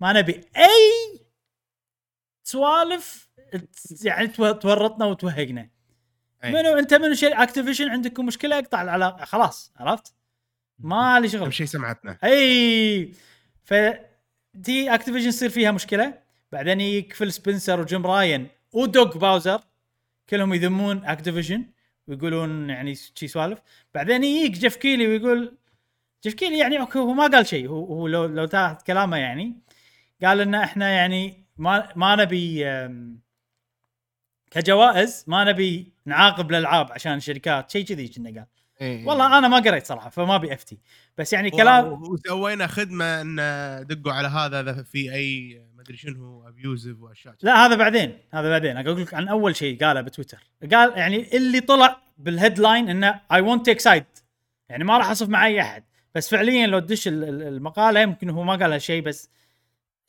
ما 0.00 0.12
نبي 0.12 0.32
أي 0.56 1.20
سوالف 2.42 3.28
يعني 4.04 4.28
تو- 4.28 4.52
تورطنا 4.52 5.04
وتوهقنا. 5.04 5.68
إي. 6.44 6.52
منو 6.52 6.78
أنت 6.78 6.94
منو 6.94 7.14
شيء 7.14 7.42
Activision 7.42 7.88
عندكم 7.88 8.26
مشكلة؟ 8.26 8.58
أقطع 8.58 8.82
العلاقه 8.82 9.24
خلاص 9.24 9.72
عرفت؟ 9.76 10.14
ما 10.78 11.20
لي 11.20 11.26
أهم 11.26 11.32
شغل 11.32 11.54
شيء 11.54 11.66
سمعتنا. 11.66 12.18
أي. 12.24 13.12
ف 13.64 13.74
دي 14.54 14.94
Activision 14.94 15.28
يصير 15.28 15.48
فيها 15.50 15.70
مشكلة. 15.70 16.18
بعدين 16.52 16.80
يجيك 16.80 17.12
فيل 17.12 17.32
سبنسر 17.32 17.80
وجيم 17.80 18.06
راين 18.06 18.48
ودوغ 18.72 19.18
باوزر 19.18 19.60
كلهم 20.28 20.54
يذمون 20.54 21.04
Activision 21.04 21.64
ويقولون 22.08 22.70
يعني 22.70 22.94
شي 22.94 23.28
سوالف. 23.28 23.58
بعدين 23.94 24.24
يجيك 24.24 24.52
جيف 24.52 24.76
كيلي 24.76 25.06
ويقول 25.06 25.56
جيف 26.24 26.34
كيلي 26.34 26.58
يعني 26.58 26.80
okay 26.80 26.98
هو 26.98 27.12
ما 27.12 27.26
قال 27.26 27.46
شيء 27.46 27.68
هو, 27.68 27.84
هو 27.84 28.08
لو 28.08 28.24
لو 28.24 28.46
تاخذ 28.46 28.76
كلامه 28.86 29.16
يعني 29.16 29.54
قال 30.22 30.40
إن 30.40 30.54
إحنا 30.54 30.90
يعني 30.90 31.44
ما 31.56 31.88
ما 31.96 32.16
نبي 32.16 32.64
كجوائز 34.50 35.24
ما 35.26 35.44
نبي 35.44 35.92
نعاقب 36.06 36.50
الألعاب 36.50 36.92
عشان 36.92 37.14
الشركات 37.16 37.70
شيء 37.70 37.84
كذي 37.84 38.08
كنا 38.08 38.30
قال. 38.30 38.46
إيه. 38.80 39.06
والله 39.06 39.38
أنا 39.38 39.48
ما 39.48 39.58
قريت 39.58 39.86
صراحة 39.86 40.10
فما 40.10 40.36
أبي 40.36 40.54
أفتي. 40.54 40.78
بس 41.18 41.32
يعني 41.32 41.50
كلام 41.50 42.02
وسوينا 42.02 42.66
خدمة 42.66 43.20
إن 43.20 43.36
دقوا 43.86 44.12
على 44.12 44.28
هذا 44.28 44.60
إذا 44.60 44.82
في 44.82 45.14
أي 45.14 45.62
أدري 45.84 45.96
شنو 45.96 46.48
abusive 46.48 47.00
وأشياء 47.00 47.34
لا 47.42 47.66
هذا 47.66 47.76
بعدين 47.76 48.18
هذا 48.34 48.48
بعدين. 48.50 48.76
أقول 48.76 49.02
لك 49.02 49.14
عن 49.14 49.28
أول 49.28 49.56
شيء 49.56 49.84
قاله 49.84 50.00
بتويتر. 50.00 50.38
قال 50.72 50.98
يعني 50.98 51.36
اللي 51.36 51.60
طلع 51.60 52.02
بال 52.18 52.32
headline 52.32 52.88
إنه 52.88 53.20
I 53.32 53.40
won't 53.40 53.64
take 53.66 53.80
side 53.80 54.04
يعني 54.68 54.84
ما 54.84 54.98
راح 54.98 55.10
أصف 55.10 55.28
مع 55.28 55.46
أي 55.46 55.60
أحد. 55.60 55.84
بس 56.14 56.30
فعليا 56.30 56.66
لو 56.66 56.78
تدش 56.78 57.08
ال- 57.08 57.24
ال- 57.24 57.42
المقالة 57.42 58.00
يمكن 58.00 58.30
هو 58.30 58.42
ما 58.42 58.52
قال 58.52 58.72
هالشيء 58.72 59.02
بس 59.02 59.30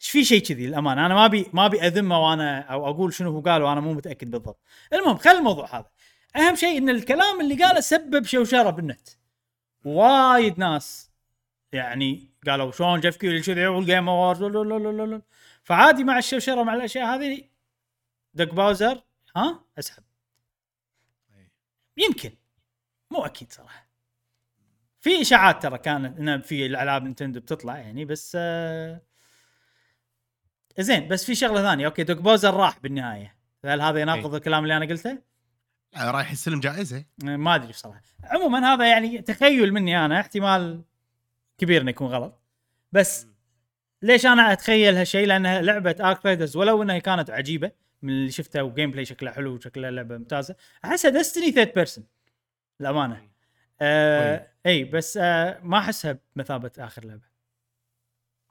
إيش 0.01 0.09
في 0.09 0.23
شيء 0.23 0.41
كذي 0.41 0.67
للأمانة؟ 0.67 1.05
أنا 1.05 1.13
ما 1.13 1.25
ابي 1.25 1.45
ما 1.53 1.65
ابي 1.65 1.81
أذمه 1.81 2.29
وأنا 2.29 2.59
أو 2.59 2.89
أقول 2.89 3.13
شنو 3.13 3.31
هو 3.31 3.41
قال 3.41 3.61
وأنا 3.61 3.81
مو 3.81 3.93
متأكد 3.93 4.31
بالضبط. 4.31 4.59
المهم 4.93 5.17
خل 5.17 5.29
الموضوع 5.31 5.75
هذا. 5.77 5.89
أهم 6.35 6.55
شيء 6.55 6.77
إن 6.77 6.89
الكلام 6.89 7.41
اللي 7.41 7.63
قاله 7.63 7.79
سبب 7.79 8.25
شوشره 8.25 8.69
بالنت. 8.69 9.09
وايد 9.85 10.59
ناس 10.59 11.11
يعني 11.71 12.29
قالوا 12.47 12.71
شلون 12.71 12.99
جيف 12.99 13.17
كيلي 13.17 13.41
كذي 13.41 13.67
وال 13.67 13.81
Game 13.81 14.09
Awards 14.09 14.43
فعادي 15.65 16.03
مع 16.03 16.17
الشوشره 16.17 16.63
مع 16.63 16.73
الأشياء 16.73 17.05
هذه 17.05 17.49
دق 18.33 18.53
باوزر 18.53 19.03
ها؟ 19.35 19.65
أسحب. 19.79 20.03
يمكن. 21.97 22.31
مو 23.11 23.25
أكيد 23.25 23.51
صراحة. 23.51 23.89
في 24.99 25.21
إشاعات 25.21 25.63
ترى 25.63 25.77
كانت 25.77 26.19
انه 26.19 26.37
في 26.37 26.65
الألعاب 26.65 27.03
Nintendo 27.03 27.39
بتطلع 27.39 27.77
يعني 27.77 28.05
بس 28.05 28.37
آه 28.39 29.01
زين 30.79 31.07
بس 31.07 31.25
في 31.25 31.35
شغلة 31.35 31.61
ثانية. 31.61 31.85
okay 31.85 32.03
دوك 32.03 32.17
باوزر 32.17 32.53
راح 32.53 32.79
بالنهاية. 32.79 33.37
هل 33.65 33.81
هذا 33.81 33.99
يناقض 33.99 34.35
الكلام 34.35 34.63
اللي 34.63 34.77
أنا 34.77 34.85
قلته؟ 34.85 35.21
رايح 35.97 36.31
يستلم 36.31 36.59
جائزة. 36.59 37.05
ما 37.23 37.55
أدري 37.55 37.67
بصراحة. 37.67 38.01
عموما 38.23 38.73
هذا 38.73 38.89
يعني 38.89 39.21
تخيل 39.21 39.73
مني 39.73 40.05
أنا 40.05 40.19
احتمال 40.19 40.83
كبير 41.57 41.81
إنه 41.81 41.89
يكون 41.89 42.07
غلط. 42.07 42.41
بس 42.91 43.27
ليش 44.05 44.25
أنا 44.25 44.53
أتخيل 44.53 44.95
هالشيء؟ 44.95 45.27
لأن 45.27 45.47
لعبة 45.65 45.95
ARC 45.99 46.25
Raiders 46.25 46.57
ولو 46.57 46.83
إنها 46.83 46.99
كانت 46.99 47.29
عجيبة 47.29 47.71
من 48.01 48.09
اللي 48.09 48.31
شفته 48.31 48.63
و 48.63 48.91
gameplay 48.91 49.05
شكلها 49.05 49.33
حلو 49.33 49.55
وشكلها 49.55 49.91
لعبه 49.91 50.17
ممتازة 50.17 50.55
أحسها 50.85 51.11
Destiny 51.11 51.51
third 51.51 51.73
person 51.75 52.03
للأمانة. 52.79 53.29
آه 53.81 54.51
إي 54.65 54.83
بس 54.83 55.17
آه 55.21 55.59
ما 55.63 55.77
أحسها 55.77 56.19
بمثابة 56.35 56.71
آخر 56.79 57.05
لعبة. 57.05 57.27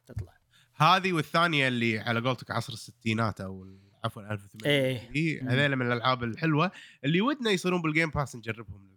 تطلع. 0.06 0.34
هذه 0.76 1.12
والثانية 1.12 1.68
اللي 1.68 1.98
على 1.98 2.20
قولتك 2.20 2.50
عصر 2.50 2.72
الستينات 2.72 3.40
أو 3.40 3.66
عفوا 4.04 4.22
1800 4.22 4.74
إيه. 4.74 5.10
دي 5.10 5.40
مم. 5.40 5.48
هذول 5.48 5.76
من 5.76 5.86
الألعاب 5.86 6.24
الحلوة 6.24 6.70
اللي 7.04 7.20
ودنا 7.20 7.50
يصيرون 7.50 7.82
بال 7.82 7.91
Game 7.91 8.10
Pass 8.10 8.36
نجربهم. 8.36 8.94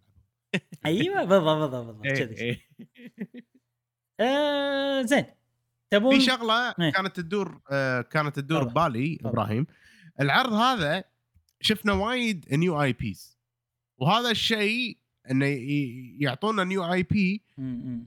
أيوه 0.86 1.24
بالضبط 1.24 1.58
بالضبط 1.58 1.86
بالضبط 1.86 2.06
كذي. 2.06 2.62
آه 4.20 5.02
زين. 5.02 5.37
تبون 5.90 6.18
في 6.18 6.24
شغلة 6.24 6.68
إيه. 6.80 6.92
كانت 6.92 7.16
تدور 7.16 7.60
آه 7.70 8.00
كانت 8.00 8.36
تدور. 8.36 8.64
ببالي. 8.64 9.18
إبراهيم 9.24 9.66
العرض 10.20 10.52
هذا 10.52 11.04
شفنا 11.60 11.92
وايد 11.92 12.54
new 12.54 12.82
IPs 12.82 13.38
وهذا 13.98 14.30
الشيء 14.30 14.98
إنه 15.30 15.46
يعطونا 16.20 16.64
new 16.64 16.92
IP. 16.92 17.42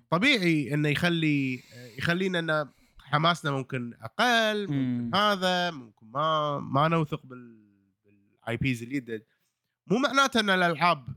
طبيعي 0.10 0.74
إنه 0.74 0.90
يخلي 0.90 1.64
يخلينا 1.98 2.40
إن 2.40 2.70
حماسنا 2.99 3.52
ممكن 3.52 3.94
أقل 4.02 4.68
مم. 4.72 4.98
ممكن 5.03 5.16
هذا 5.18 5.72
ممكن 5.72 6.06
ما 6.08 6.60
ما 6.60 6.88
نوثق 6.88 7.26
بال 7.26 7.62
بال 8.06 8.58
IPs 8.58 8.84
الجدد 8.84 9.24
مو 9.88 9.98
معناته 9.98 10.40
إن 10.40 10.49
الألعاب 10.49 11.08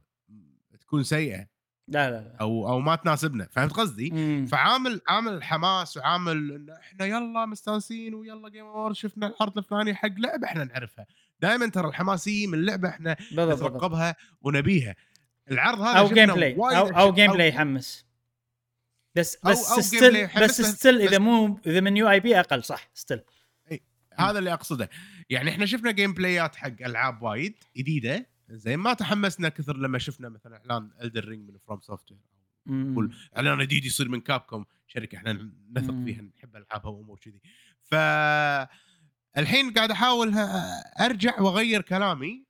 تكون 0.80 1.02
سيئة 1.02 1.46
لا 1.88 2.10
لا 2.10 2.16
لا. 2.16 2.36
أو 2.40 2.68
أو 2.68 2.80
ما 2.80 2.96
تناسبنا 2.96 3.48
فهمت 3.50 3.72
قصدي؟ 3.72 4.10
فعامل 4.46 5.00
عامل 5.08 5.42
حماس 5.42 5.96
وعامل 5.96 6.52
إن 6.52 6.70
إحنا 6.70 7.06
يلا 7.06 7.46
مستانسين 7.46 8.14
ويلا 8.14 8.48
Game 8.48 8.66
Award 8.66 8.94
شفنا 8.94 9.26
العرض 9.26 9.58
الفلاني 9.58 9.94
حق 9.94 10.08
لعبة 10.18 10.46
إحنا 10.46 10.64
نعرفها. 10.64 11.06
دائما 11.40 11.66
ترى 11.68 11.88
الحماس 11.88 12.26
يجي 12.26 12.46
من 12.46 12.64
لعبة 12.64 12.88
إحنا. 12.88 13.16
نترقبها 13.32 14.16
ونبيها. 14.42 14.94
العرض 15.50 15.80
هذا 15.80 15.98
أو 15.98 16.08
gameplay 16.08 16.54
وايد 16.58 16.92
أو 16.92 17.12
gameplay 17.12 17.48
يحمس. 17.48 18.06
بس 19.14 19.36
أو- 19.36 19.48
بس 19.48 19.72
أو 19.72 19.80
still 19.80 20.26
بس 20.26 20.60
still 20.60 21.00
إذا 21.00 21.18
مو 21.18 21.60
إذا 21.66 21.80
new 21.80 21.96
IP 21.96 22.40
أقل 22.40 22.64
صح 22.64 22.90
still 22.94 23.20
هذا 24.18 24.38
اللي 24.38 24.52
أقصده. 24.52 24.90
يعني 25.30 25.50
إحنا 25.50 25.66
شفنا 25.66 25.90
gameplay 25.90 26.12
ات 26.12 26.56
حق 26.56 26.72
ألعاب 26.80 27.22
وايد 27.22 27.54
جديدة. 27.76 28.26
زين 28.56 28.78
ما 28.78 28.94
تحمسنا 28.94 29.48
كثر 29.48 29.76
لما 29.76 29.98
شفنا 29.98 30.28
مثلا 30.28 30.56
إعلان 30.56 30.90
Elden 31.02 31.24
Ring 31.24 31.50
من 31.50 31.58
FromSoftware. 31.58 33.30
إعلان 33.36 33.58
جديد 33.58 33.84
يصير 33.84 34.08
من 34.08 34.20
Capcom 34.20 34.64
شركة 34.86 35.16
إحنا 35.16 35.32
نثق. 35.72 36.04
فيها 36.04 36.22
نحب 36.22 36.56
ألعابها 36.56 36.90
وأمور 36.90 37.18
كذي. 37.18 37.40
ف 37.82 37.94
الحين 39.38 39.72
قاعد 39.72 39.90
أحاول 39.90 40.34
أرجع 41.00 41.40
وأغير 41.40 41.82
كلامي 41.82 42.44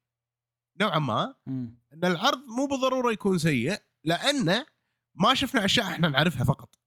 نوعا 0.80 0.98
ما 0.98 1.34
إن 1.48 2.04
العرض 2.04 2.38
مو 2.56 2.66
بالضرورة 2.66 3.12
يكون 3.12 3.38
سيء 3.38 3.78
لأنه 4.04 4.66
ما 5.14 5.34
شفنا 5.34 5.64
أشياء 5.64 5.86
إحنا 5.86 6.08
نعرفها 6.08 6.44
فقط. 6.44 6.78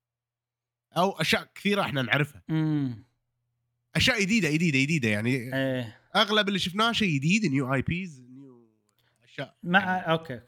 أو 0.98 1.12
أشياء 1.12 1.52
كثيرة 1.56 1.82
إحنا 1.82 2.02
نعرفها. 2.02 2.44
أشياء 3.96 4.22
جديدة 4.22 4.52
جديدة 4.52 4.80
جديدة 4.80 5.10
يعني 5.10 5.30
إيه. 5.30 6.00
أغلب 6.16 6.48
اللي 6.48 6.60
شفناه 6.60 6.92
شيء 6.92 7.16
جديد 7.16 7.46
new 7.46 7.74
IPs 7.74 8.27
أشياء 9.40 9.54
مع 9.64 9.80
يعني 9.98 10.12
okay 10.12 10.40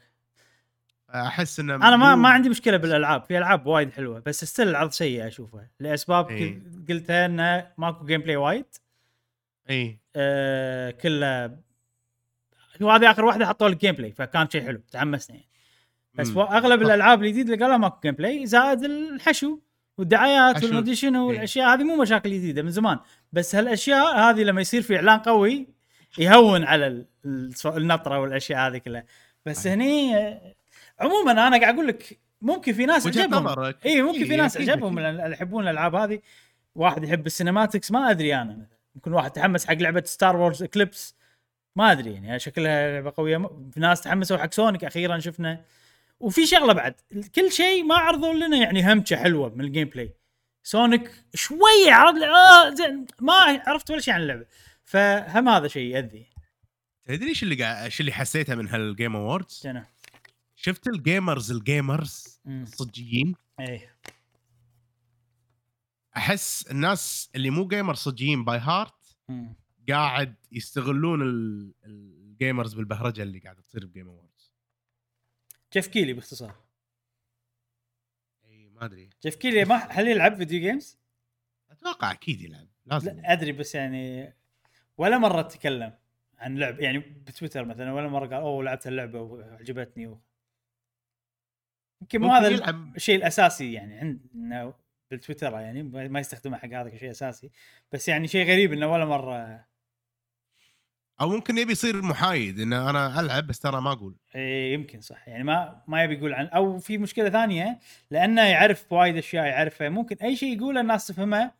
أحس 1.14 1.60
إنه 1.60 1.74
أنا 1.74 1.96
ما 1.96 2.14
ما 2.14 2.28
عندي 2.28 2.48
مشكلة 2.48 2.76
بالألعاب 2.76 3.22
في 3.24 3.38
ألعاب 3.38 3.66
وايد 3.66 3.92
حلوة 3.92 4.22
بس 4.26 4.44
still 4.44 4.68
العرض 4.68 4.90
سيء 4.90 5.26
أشوفه 5.26 5.66
لأسباب. 5.80 6.26
كل- 6.28 6.60
قلتها 6.88 7.26
إنه 7.26 7.66
ماكو 7.78 8.04
gameplay 8.04 8.36
وايد 8.36 8.64
إي 9.70 9.98
آه 10.16 10.90
كله 10.90 11.56
وهذه 12.80 13.10
آخر 13.10 13.24
واحدة 13.24 13.46
حطوا 13.46 13.68
لك 13.68 13.80
gameplay 13.80 14.12
فكان 14.12 14.50
شيء 14.50 14.62
حلو 14.66 14.80
تحمسنا 14.92 15.36
يعني 15.36 15.48
بس 16.14 16.28
مم. 16.28 16.38
أغلب. 16.38 16.82
الألعاب 16.82 17.22
الجديده 17.22 17.54
اللي 17.54 17.64
قالوا 17.64 17.76
ماكو 17.76 18.00
gameplay 18.02 18.46
زائد 18.46 18.84
الحشو 18.84 19.58
والدعايات. 19.98 20.64
والمدري 20.64 20.94
شنو. 20.94 21.28
والأشياء 21.28 21.74
هذه 21.74 21.84
مو 21.84 21.96
مشاكل 21.96 22.30
جديدة 22.30 22.62
من 22.62 22.70
زمان 22.70 22.98
بس 23.32 23.54
هالأشياء 23.54 24.18
هذه 24.18 24.42
لما 24.42 24.60
يصير 24.60 24.82
في 24.82 24.96
إعلان 24.96 25.18
قوي 25.18 25.66
يهون 26.18 26.64
على 26.64 27.04
النطرة 27.66 28.18
والأشياء 28.18 28.68
هذه 28.68 28.78
كلها. 28.78 29.04
بس. 29.46 29.66
هني 29.66 30.16
آه، 30.16 30.54
عموما 31.00 31.32
أنا 31.32 31.60
قاعد 31.60 31.74
أقول 31.74 31.88
لك 31.88 32.18
ممكن 32.42 32.72
في 32.72 32.86
ناس 32.86 33.06
عجبهم. 33.06 33.74
إي 33.86 34.02
ممكن 34.02 34.24
في 34.24 34.36
ناس 34.36 34.56
عجبهم. 34.56 34.98
اللي 34.98 35.32
يحبون 35.32 35.64
الألعاب 35.64 35.94
هذه. 35.94 36.20
واحد 36.74 37.04
يحب 37.04 37.26
ال 37.26 37.32
cinematics 37.32 37.90
ما 37.90 38.10
أدري 38.10 38.34
أنا. 38.34 38.66
ممكن 38.94 39.12
واحد 39.12 39.30
تحمس 39.30 39.66
حق 39.66 39.74
لعبة 39.74 40.02
Star 40.06 40.36
Wars 40.36 40.62
Eclipse 40.62 41.14
ما 41.76 41.92
أدري 41.92 42.12
يعني 42.12 42.38
شكلها 42.38 42.92
لعبة 42.92 43.12
قوية. 43.16 43.50
في 43.72 43.80
ناس 43.80 44.00
تحمسوا 44.00 44.36
حق 44.36 44.52
Sonic 44.52 44.84
أخيرا 44.84 45.18
شفنا. 45.18 45.60
وفي 46.20 46.46
شغلة 46.46 46.72
بعد 46.72 46.94
كل 47.34 47.52
شيء 47.52 47.84
ما 47.84 47.94
عرضوا 47.94 48.34
لنا 48.34 48.56
يعني 48.56 48.92
همشة 48.92 49.16
حلوة 49.16 49.52
من 49.54 49.64
ال 49.64 49.88
gameplay 49.88 50.14
Sonic 50.62 51.10
شوية 51.34 51.92
عرض 51.92 52.14
لي 52.14 52.26
آه 52.26 52.70
زين 52.74 53.06
ما 53.20 53.32
عرفت 53.66 53.90
ولا 53.90 54.00
شيء 54.00 54.14
عن 54.14 54.20
اللعبة. 54.20 54.44
فهم 54.90 55.48
هذا 55.48 55.68
شيء 55.68 55.94
يأذي 55.94 56.26
تدري 57.04 57.28
إيش 57.28 57.42
اللي 57.42 57.54
قاعد 57.54 57.84
إيش 57.84 58.00
اللي 58.00 58.12
حسيته 58.12 58.54
من 58.54 58.68
هال 58.68 58.84
Game 58.84 59.16
Awards؟ 59.16 59.60
جنى 59.64 59.82
شفت 60.56 60.86
ال 60.86 60.95
gamers 60.95 61.52
ال 61.52 61.63
gamers. 61.63 62.40
الصجيين 62.46 63.34
إيه 63.60 63.96
أحس 66.16 66.66
الناس 66.70 67.30
اللي 67.34 67.50
مو 67.50 67.68
gamer 67.68 67.94
صجيين 67.94 68.44
by 68.44 68.58
heart 68.58 69.16
مم. 69.28 69.54
قاعد 69.88 70.34
يستغلون 70.52 71.22
ال- 71.22 71.74
ال 71.84 71.97
gamers 71.97 72.74
بالبهرجة 72.74 73.22
اللي 73.22 73.38
قاعدة 73.38 73.62
تصير 73.62 73.86
ب 73.86 73.90
Game 73.90 74.08
Awards 74.08 74.52
جيف 75.72 75.86
كيلي 75.86 76.12
باختصار 76.12 76.54
اي 78.44 78.68
ما 78.68 78.84
أدري 78.84 79.10
جيف 79.22 79.34
كيلي 79.36 79.64
ما 79.64 79.76
هل 79.76 80.08
يلعب 80.08 80.34
video 80.36 80.60
games؟ 80.60 80.98
أتوقع 81.70 82.12
أكيد 82.12 82.40
يلعب 82.40 82.68
لازم 82.86 83.10
لا 83.16 83.32
أدري 83.32 83.52
بس 83.52 83.74
يعني 83.74 84.34
ولا 85.00 85.18
مرة 85.18 85.42
تكلم 85.42 85.92
عن 86.38 86.58
لعب 86.58 86.80
يعني 86.80 86.98
بتويتر 86.98 87.64
مثلا 87.64 87.92
ولا 87.92 88.08
مرة 88.08 88.26
قال 88.26 88.34
أوه 88.34 88.64
لعبت 88.64 88.86
اللعبه 88.86 89.20
وعجبتني. 89.20 90.06
و... 90.06 90.20
يمكن 92.02 92.20
مو 92.20 92.28
هذا 92.28 92.48
يلعب. 92.48 92.96
الشيء 92.96 93.16
الأساسي 93.16 93.72
يعني 93.72 93.98
عندنا 93.98 94.74
بالتويتر 95.10 95.52
يعني 95.52 95.82
ما 95.82 96.20
يستخدمه 96.20 96.56
حق 96.56 96.68
هذا 96.68 96.88
كشيء 96.88 97.10
أساسي 97.10 97.50
بس 97.92 98.08
يعني 98.08 98.28
شيء 98.28 98.46
غريب 98.46 98.72
إنه 98.72 98.92
ولا 98.92 99.04
مرة 99.04 99.64
أو 101.20 101.28
ممكن 101.28 101.58
يبي 101.58 101.72
يصير 101.72 102.02
محايد 102.02 102.60
ان 102.60 102.72
أنا 102.72 103.20
ألعب 103.20 103.46
بس 103.46 103.60
ترى 103.60 103.80
ما 103.80 103.92
أقول. 103.92 104.16
إيه 104.34 104.74
يمكن 104.74 105.00
صح. 105.00 105.28
يعني 105.28 105.44
ما 105.44 105.82
ما 105.86 106.04
يبي 106.04 106.14
يقول 106.14 106.34
عن 106.34 106.46
أو 106.46 106.78
في 106.78 106.98
مشكلة 106.98 107.30
ثانية 107.30 107.78
لأنه 108.10 108.42
يعرف 108.42 108.92
وايد 108.92 109.16
أشياء 109.16 109.46
يعرفها 109.46 109.88
ممكن 109.88 110.16
أي 110.22 110.36
شيء 110.36 110.56
يقوله 110.56 110.80
الناس 110.80 111.06
تفهمه 111.06 111.52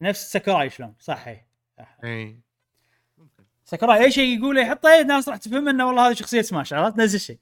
نفس 0.00 0.32
ساكوراي 0.32 0.70
شلون؟ 0.70 0.94
صح 0.98 1.28
اي 2.04 2.45
ساكوراي 3.66 4.04
أي 4.04 4.10
شيء 4.10 4.38
يقوله 4.38 4.60
يحطه 4.60 5.00
الناس 5.00 5.28
راح 5.28 5.36
تفهم 5.36 5.68
إنه 5.68 5.86
والله 5.86 6.08
هذه 6.08 6.14
شخصية 6.14 6.42
سماش 6.42 6.72
عرفت؟ 6.72 6.98
نفس 6.98 7.14
الشيء 7.14 7.38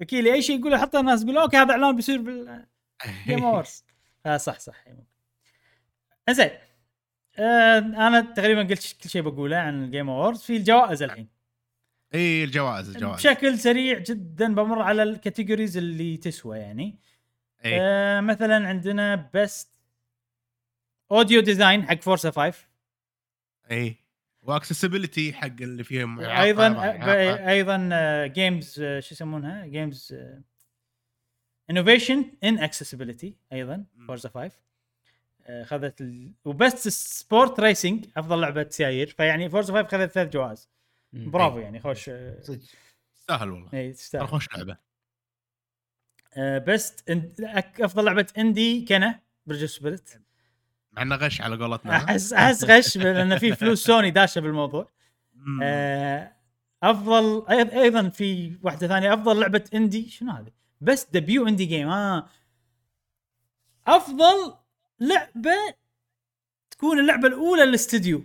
كيلي 0.00 0.32
أي 0.32 0.42
شيء 0.42 0.58
يقوله 0.58 0.78
حتى 0.78 1.00
الناس 1.00 1.22
يقولوا 1.22 1.42
okay 1.42 1.56
هذا 1.56 1.72
إعلان 1.72 1.96
بيصير 1.96 2.20
بال 2.20 2.61
Game 2.61 3.44
Awards 3.44 3.84
آه 4.26 4.36
صح 4.36 4.60
صح. 4.60 4.84
زين 6.30 6.50
آه 7.38 7.78
أنا 7.78 8.20
تقريبا 8.20 8.62
قلت 8.62 8.96
كل 9.02 9.10
شيء 9.10 9.22
بقوله 9.22 9.56
عن 9.56 9.84
ال 9.84 9.89
Game 9.89 10.10
Awards 10.10 10.42
في 10.42 10.56
الجوائز 10.56 11.02
الحين. 11.02 11.28
إي 12.14 12.44
الجوائز 12.44 12.88
الجوائز. 12.88 13.16
بشكل 13.16 13.58
سريع 13.58 13.98
جدا 13.98 14.54
بمر 14.54 14.82
على 14.82 15.02
ال 15.02 15.09
categories 15.09 15.76
اللي 15.76 16.16
تسوى 16.16 16.58
يعني. 16.58 16.98
إي. 17.64 17.78
آه 17.80 18.20
مثلا 18.20 18.68
عندنا 18.68 19.14
best 19.34 19.70
audio 21.10 21.40
design 21.40 21.88
حق 21.88 22.00
فورزا 22.00 22.30
5 22.30 22.58
إي. 23.70 24.03
و 24.44 24.50
accessibility 24.50 25.32
حق 25.32 25.46
اللي 25.60 25.84
فيهم. 25.84 26.20
أيضا. 26.20 26.82
أيضا 27.50 27.88
games 28.26 28.74
شو 28.74 29.14
يسمونها؟ 29.14 29.66
games 29.66 30.16
innovation 31.70 32.24
in 32.44 32.58
accessibility 32.58 33.36
أيضا. 33.52 33.84
فورزا 34.06 34.28
5 34.28 34.58
آه، 35.46 35.62
اخذت 35.62 36.00
ال... 36.00 36.32
و 36.44 36.53
best 36.53 36.88
sport 36.88 37.60
racing 37.60 38.06
أفضل 38.16 38.40
لعبة 38.40 38.66
سيايير. 38.70 39.06
فيعني 39.06 39.50
فورزا 39.50 39.72
5 39.72 39.86
اخذت 39.86 40.10
ثلاث 40.10 40.32
جوائز. 40.32 40.68
برافو 41.12 41.58
يعني 41.58 41.80
خوش. 41.80 42.08
آه، 42.08 42.40
صدق. 42.40 42.60
تستاهل 43.16 43.50
والله. 43.50 43.68
اي 43.74 43.92
تستاهل. 43.92 44.28
خوش 44.28 44.48
لعبة. 44.56 44.76
best 46.58 47.10
أفضل 47.80 48.04
لعبة 48.04 48.26
indie 48.38 48.84
كينا 48.84 49.20
بريدج 49.46 49.64
سبيريت 49.64 50.10
مع 50.96 51.02
إنه 51.02 51.14
غش 51.16 51.40
على 51.40 51.56
قولتنا؟ 51.56 51.96
احس 51.96 52.32
أحس 52.32 52.64
غش 52.64 52.96
لأن 52.96 53.38
في 53.38 53.54
فلوس 53.56 53.84
سوني 53.84 54.10
داشه 54.10 54.40
بالموضوع. 54.40 54.90
آه، 55.62 56.32
افضل 56.82 57.46
أيضا 57.50 58.08
في 58.08 58.58
واحدة 58.62 58.88
ثانية 58.88 59.14
أفضل 59.14 59.40
لعبة 59.40 59.64
indie 59.74 60.08
شنو 60.08 60.32
هذه؟ 60.32 60.52
best 60.80 61.06
debut 61.12 61.48
indie 61.48 61.64
game 61.64 61.88
آه 61.88 62.28
أفضل 63.86 64.54
لعبة 65.00 65.74
تكون 66.70 66.98
اللعبة 66.98 67.28
الأولى 67.28 67.64
للاستديو. 67.64 68.24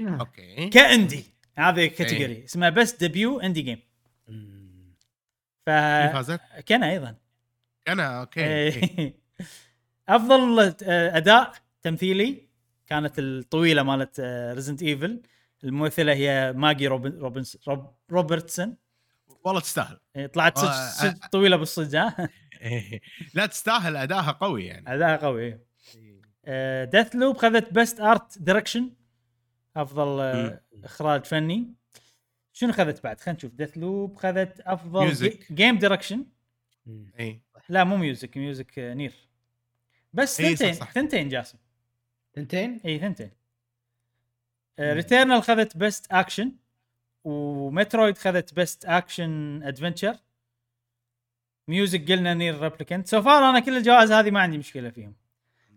okay 0.00 0.68
ك 0.68 0.77
indie 0.77 1.24
هذه 1.58 1.86
category 1.86 2.44
اسمها 2.44 2.70
best 2.70 2.92
debut 2.92 3.40
indie 3.40 3.62
game. 3.62 3.80
ف 5.66 5.70
فازت؟ 6.12 6.40
كان 6.66 6.82
أيضا 6.82 7.16
أنا 7.88 8.20
okay 8.20 8.40
okay. 8.40 9.00
إيه. 9.02 9.14
أفضل 10.08 10.74
آه، 10.82 11.16
أداء 11.16 11.52
تمثيلي 11.82 12.48
كانت 12.86 13.18
الطويلة 13.18 13.82
مالت 13.82 14.20
ريزدنت 14.54 14.82
ايفل 14.82 15.22
الممثلة 15.64 16.12
هي 16.12 16.52
ماجي 16.56 16.86
روبن 16.86 17.18
روبنس 17.18 17.58
روب 17.68 17.94
روبرتسون. 18.10 18.76
والله 19.44 19.60
تستاهل. 19.60 19.98
إيه، 20.16 20.26
طلعت 20.26 20.58
صدق 20.58 20.68
آه، 20.70 20.90
صدق 20.90 21.26
طويلة 21.26 21.56
بالصدق 21.56 21.98
ها؟ 21.98 22.28
إيه. 22.62 23.00
لا 23.34 23.46
تستاهل 23.46 23.96
اداها 23.96 24.30
قوي 24.32 24.66
يعني. 24.66 24.94
اداء 24.94 25.16
قوي 25.20 25.58
ديث 26.84 27.14
لوب 27.14 27.36
خذت 27.36 27.72
best 27.72 28.00
art 28.00 28.38
direction 28.38 28.90
أفضل 29.76 30.20
آه، 30.20 30.60
إخراج 30.84 31.24
فني. 31.24 31.74
شنو 32.52 32.72
خذت 32.72 33.04
بعد؟ 33.04 33.20
خلينا 33.20 33.36
نشوف. 33.36 33.52
ديث 33.52 33.78
لوب 33.78 34.16
خذت 34.16 34.60
أفضل 34.60 35.14
music. 35.14 35.52
game 35.52 35.78
direction. 35.78 36.24
اي 37.20 37.42
لا 37.68 37.84
مو 37.84 37.96
music 37.96 38.36
music 38.36 38.78
آه، 38.78 38.94
نير 38.94 39.12
بس 40.12 40.40
إي، 40.40 40.56
صح، 40.56 40.66
ثنتين. 40.66 40.86
ثنتين 40.92 41.28
جاسم. 41.28 41.58
ثنتين؟ 42.34 42.80
اي 42.84 42.98
ثنتين. 42.98 43.30
ريتيرنال 44.80 45.42
خذت 45.42 45.76
best 45.76 46.12
action 46.12 46.52
ومترويد 47.24 48.18
خذت 48.18 48.54
best 48.54 48.84
action 48.84 49.62
adventure 49.62 50.16
music 51.68 52.10
قلنا 52.10 52.34
نير 52.34 52.60
ريبليكنت 52.60 53.06
so 53.06 53.22
far 53.22 53.50
أنا 53.50 53.60
كل 53.60 53.76
الجوائز 53.76 54.12
هذه 54.12 54.30
ما 54.30 54.40
عندي 54.40 54.58
مشكلة 54.58 54.90
فيهم. 54.90 55.14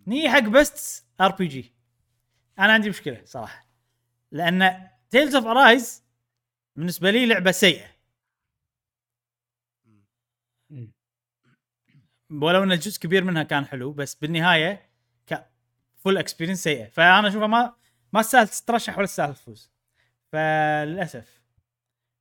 نيي 0.08 0.30
حق 0.30 0.40
best 0.40 1.06
RPG 1.22 1.74
أنا 2.60 2.74
عندي 2.74 2.90
مشكلة 2.90 3.22
صراحة. 3.26 3.68
لأن 4.32 4.90
تيلز 5.10 5.36
اوف 5.36 5.46
ارايز 5.46 6.04
بالنسبة 6.76 7.12
لي 7.12 7.26
لعبة 7.26 7.52
سيئة. 7.52 7.95
ولو 12.42 12.64
إن 12.64 12.80
جزء 12.80 13.00
كبير 13.00 13.24
منها 13.24 13.44
كان 13.44 13.66
حلو 13.66 13.92
بس 13.92 14.16
بالنهاية 14.16 14.90
ك 15.28 15.46
full 15.98 16.18
experience 16.18 16.64
سيئة. 16.64 16.90
فأنا 16.90 17.28
أشوفها 17.28 17.48
ما 17.48 17.74
ما 18.14 18.22
تستاهل 18.22 18.48
تترشح 18.48 18.98
ولا 18.98 19.08
تستاهل 19.08 19.36
تفوز. 19.36 19.72
فللأسف. 20.32 21.42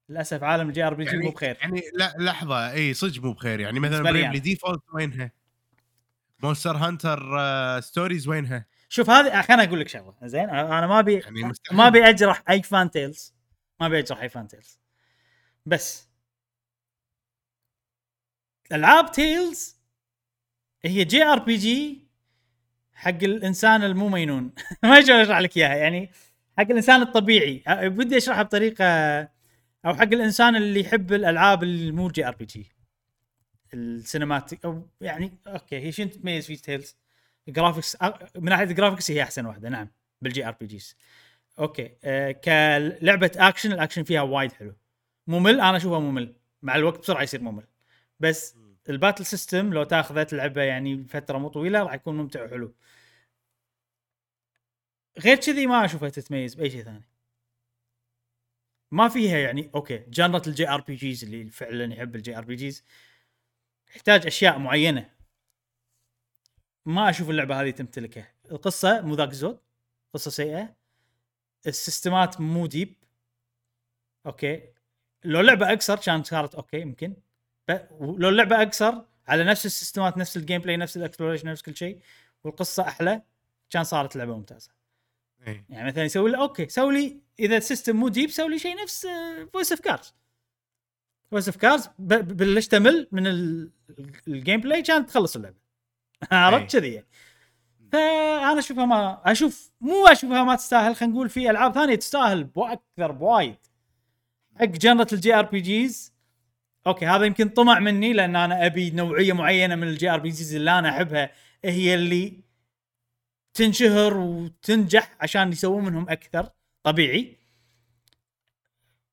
للأسف 0.08 0.42
عالم 0.42 0.68
ال 0.68 0.82
JRPG 0.82 1.10
يعني 1.10 1.24
مو 1.24 1.30
بخير. 1.30 1.56
يعني 1.60 1.82
لا 1.94 2.14
لحظة. 2.18 2.72
إي 2.72 2.94
صدق 2.94 3.22
مو 3.22 3.32
بخير. 3.32 3.60
يعني 3.60 3.80
مثلا 3.80 4.02
بريفلي 4.02 4.26
أنا. 4.26 4.38
ديفولت 4.38 4.82
وينها؟ 4.94 5.30
مونستر 6.42 6.76
هانتر 6.76 7.38
آه، 7.40 7.80
ستوريز 7.80 8.28
وينها؟ 8.28 8.66
شوف 8.88 9.10
هذه 9.10 9.42
خليني 9.42 9.62
أقول 9.64 9.80
لك 9.80 9.88
شغلة. 9.88 10.14
زين 10.22 10.50
أنا 10.50 10.86
ما 10.86 10.98
ابي 10.98 11.14
يعني 11.14 11.44
مستحيل. 11.44 11.78
ما 11.78 11.86
أبي 11.86 12.08
أجرح 12.08 12.42
أي 12.50 12.62
fan 12.62 12.90
تيلز 12.90 13.34
ما 13.80 13.86
أبي 13.86 13.98
أجرح 13.98 14.20
أي 14.20 14.28
فان 14.28 14.48
تيلز 14.48 14.78
بس. 15.66 16.08
ألعاب 18.72 19.12
تيلز 19.12 19.76
هي 20.84 21.04
JRPG 21.04 22.04
حق 22.94 23.08
الإنسان 23.22 23.82
المو 23.84 24.08
مينون 24.08 24.50
ما 24.82 25.00
شلون 25.00 25.20
أشرح 25.20 25.38
لك 25.38 25.56
إياها 25.56 25.76
يعني 25.76 26.10
حق 26.58 26.64
الإنسان 26.64 27.02
الطبيعي. 27.02 27.62
بدي 27.88 28.16
أشرحها 28.16 28.42
بطريقة 28.42 28.84
أو 29.86 29.94
حق 29.94 30.02
الإنسان 30.02 30.56
اللي 30.56 30.80
يحب 30.80 31.12
الألعاب 31.12 31.62
اللي 31.62 31.92
مو 31.92 32.08
JRPG. 32.08 32.72
ال 33.74 33.83
cinematic 33.83 34.64
أو 34.64 34.88
يعني 35.00 35.32
okay 35.46 35.76
هي 35.76 35.92
شنو 35.92 36.08
تتميز 36.08 36.46
في 36.46 36.56
تيلز؟ 36.56 36.96
graphics 37.48 37.96
من 38.36 38.44
ناحية 38.50 38.64
ال 38.64 38.69
graphics 38.69 39.10
هي 39.10 39.22
أحسن 39.22 39.46
واحدة 39.46 39.68
نعم 39.68 39.88
بال 40.22 40.48
JRPGs. 40.48 40.96
okay 41.58 41.90
آه 42.04 42.32
كلعبة 42.32 43.30
action 43.36 43.72
ال 43.72 43.77
action 43.77 44.02
فيها 44.02 44.22
وايد 44.22 44.52
حلو. 44.52 44.74
ممل 45.26 45.60
أنا 45.60 45.76
اشوفه 45.76 46.00
ممل. 46.00 46.34
مع 46.62 46.76
الوقت 46.76 47.00
بسرعة 47.00 47.22
يصير 47.22 47.42
ممل. 47.42 47.64
بس 48.20 48.56
ال 48.88 48.94
battle 48.94 49.26
system 49.26 49.74
لو 49.74 49.84
تاخذه 49.84 50.22
تلعبه 50.22 50.62
يعني 50.62 51.04
فترة 51.04 51.38
مو 51.38 51.48
طويلة 51.48 51.82
راح 51.82 51.94
يكون 51.94 52.16
ممتع 52.16 52.44
وحلو. 52.44 52.74
غير 55.18 55.36
كذي 55.36 55.66
ما 55.66 55.84
اشوفها 55.84 56.08
تتميز 56.08 56.54
بأي 56.54 56.70
شيء 56.70 56.82
ثاني. 56.84 57.04
ما 58.90 59.08
فيها 59.08 59.38
يعني 59.38 59.70
okay 59.74 59.98
genre 59.98 60.30
ة 60.30 60.36
ال 60.36 60.42
JRPGs 60.46 61.24
اللي 61.24 61.50
فعلا 61.50 61.94
يحب 61.94 62.16
ال 62.16 62.38
JRPGs 62.38 62.84
يحتاج 63.96 64.26
أشياء 64.26 64.58
معينة. 64.58 65.10
ما 66.86 67.10
أشوف 67.10 67.30
اللعبة 67.30 67.60
هذه 67.62 67.70
تمتلكها 67.70 68.32
القصة 68.50 69.00
مو 69.00 69.14
ذاك 69.14 69.30
الزود 69.30 69.60
قصة 70.14 70.30
سيئة. 70.30 70.76
ال 71.66 71.76
system 71.76 72.31
ات 72.31 72.40
مو 72.40 72.66
deep. 72.66 72.94
okay. 74.26 74.74
لو 75.24 75.40
لعبة 75.40 75.72
أقصر 75.72 75.96
كانت 75.96 76.26
صارت 76.26 76.54
okay 76.54 76.80
يمكن 76.80 77.16
لو 78.00 78.28
اللعبة 78.28 78.62
أقصر 78.62 78.94
على 79.28 79.44
نفس 79.44 79.66
ال 79.66 79.73
system 79.73 80.12
ات 80.12 80.18
نفس 80.18 80.36
ال 80.36 80.60
gameplay 80.60 80.76
نفس 80.76 80.96
ال 80.96 81.01
exploration 81.01 81.48
نفس 81.48 81.62
كل 81.62 81.76
شيء 81.76 81.98
والقصة 82.44 82.82
أحلى 82.88 83.22
كان 83.70 83.84
صارت 83.84 84.16
لعبة 84.16 84.36
ممتازة. 84.36 84.70
إيه. 85.46 85.64
يعني 85.68 85.86
مثلا 85.88 86.04
يسوي 86.04 86.30
لي 86.30 86.36
okay 86.36 86.68
سوي 86.68 86.94
لي 86.94 87.20
إذا 87.40 87.56
ال 87.56 87.62
system 87.62 87.96
مو 87.96 88.08
deep 88.08 88.30
سوي 88.30 88.48
لي 88.48 88.58
شيء 88.58 88.82
نفس 88.82 89.06
فويس 89.52 89.72
اوف 89.72 89.80
كارز 89.80 90.14
فويس 91.30 91.48
اوف 91.48 91.56
كارز 91.56 91.88
باللي 91.98 92.60
تمل 92.60 93.08
من 93.12 93.26
ال- 93.26 93.70
ال 94.28 94.60
gameplay 94.60 94.82
كانت 94.82 95.08
تخلص 95.10 95.36
اللعبة. 95.36 95.56
عرفت 96.32 96.72
كذي 96.76 96.92
يعني. 96.92 97.06
فأنا 97.92 98.58
أشوفها 98.58 98.84
ما 98.86 99.32
أشوف 99.32 99.70
مو 99.80 100.06
أشوفها 100.06 100.44
ما 100.44 100.54
تستاهل 100.56 100.96
خلينا 100.96 101.14
نقول 101.14 101.28
في 101.28 101.50
ألعاب 101.50 101.74
ثانية 101.74 101.94
تستاهل 101.94 102.44
بأكثر 102.44 103.12
بوايد. 103.12 103.56
حق 104.56 104.64
genre 104.64 104.94
ة 104.94 105.00
ال 105.00 105.06
JRPGs 105.12 106.13
okay 106.86 107.06
هذا 107.06 107.24
يمكن 107.24 107.48
طمع 107.48 107.78
مني 107.78 108.12
لأن 108.12 108.36
أنا 108.36 108.66
أبي 108.66 108.90
نوعية 108.90 109.32
معينة 109.32 109.74
من 109.74 109.88
ال 109.88 110.10
JRPGs 110.10 110.54
اللي 110.54 110.78
أنا 110.78 110.88
أحبها. 110.90 111.30
هي 111.64 111.94
اللي 111.94 112.40
تنشهر 113.54 114.16
وتنجح 114.16 115.16
عشان 115.20 115.52
يسوون 115.52 115.84
منهم 115.84 116.08
أكثر 116.08 116.50
طبيعي. 116.82 117.36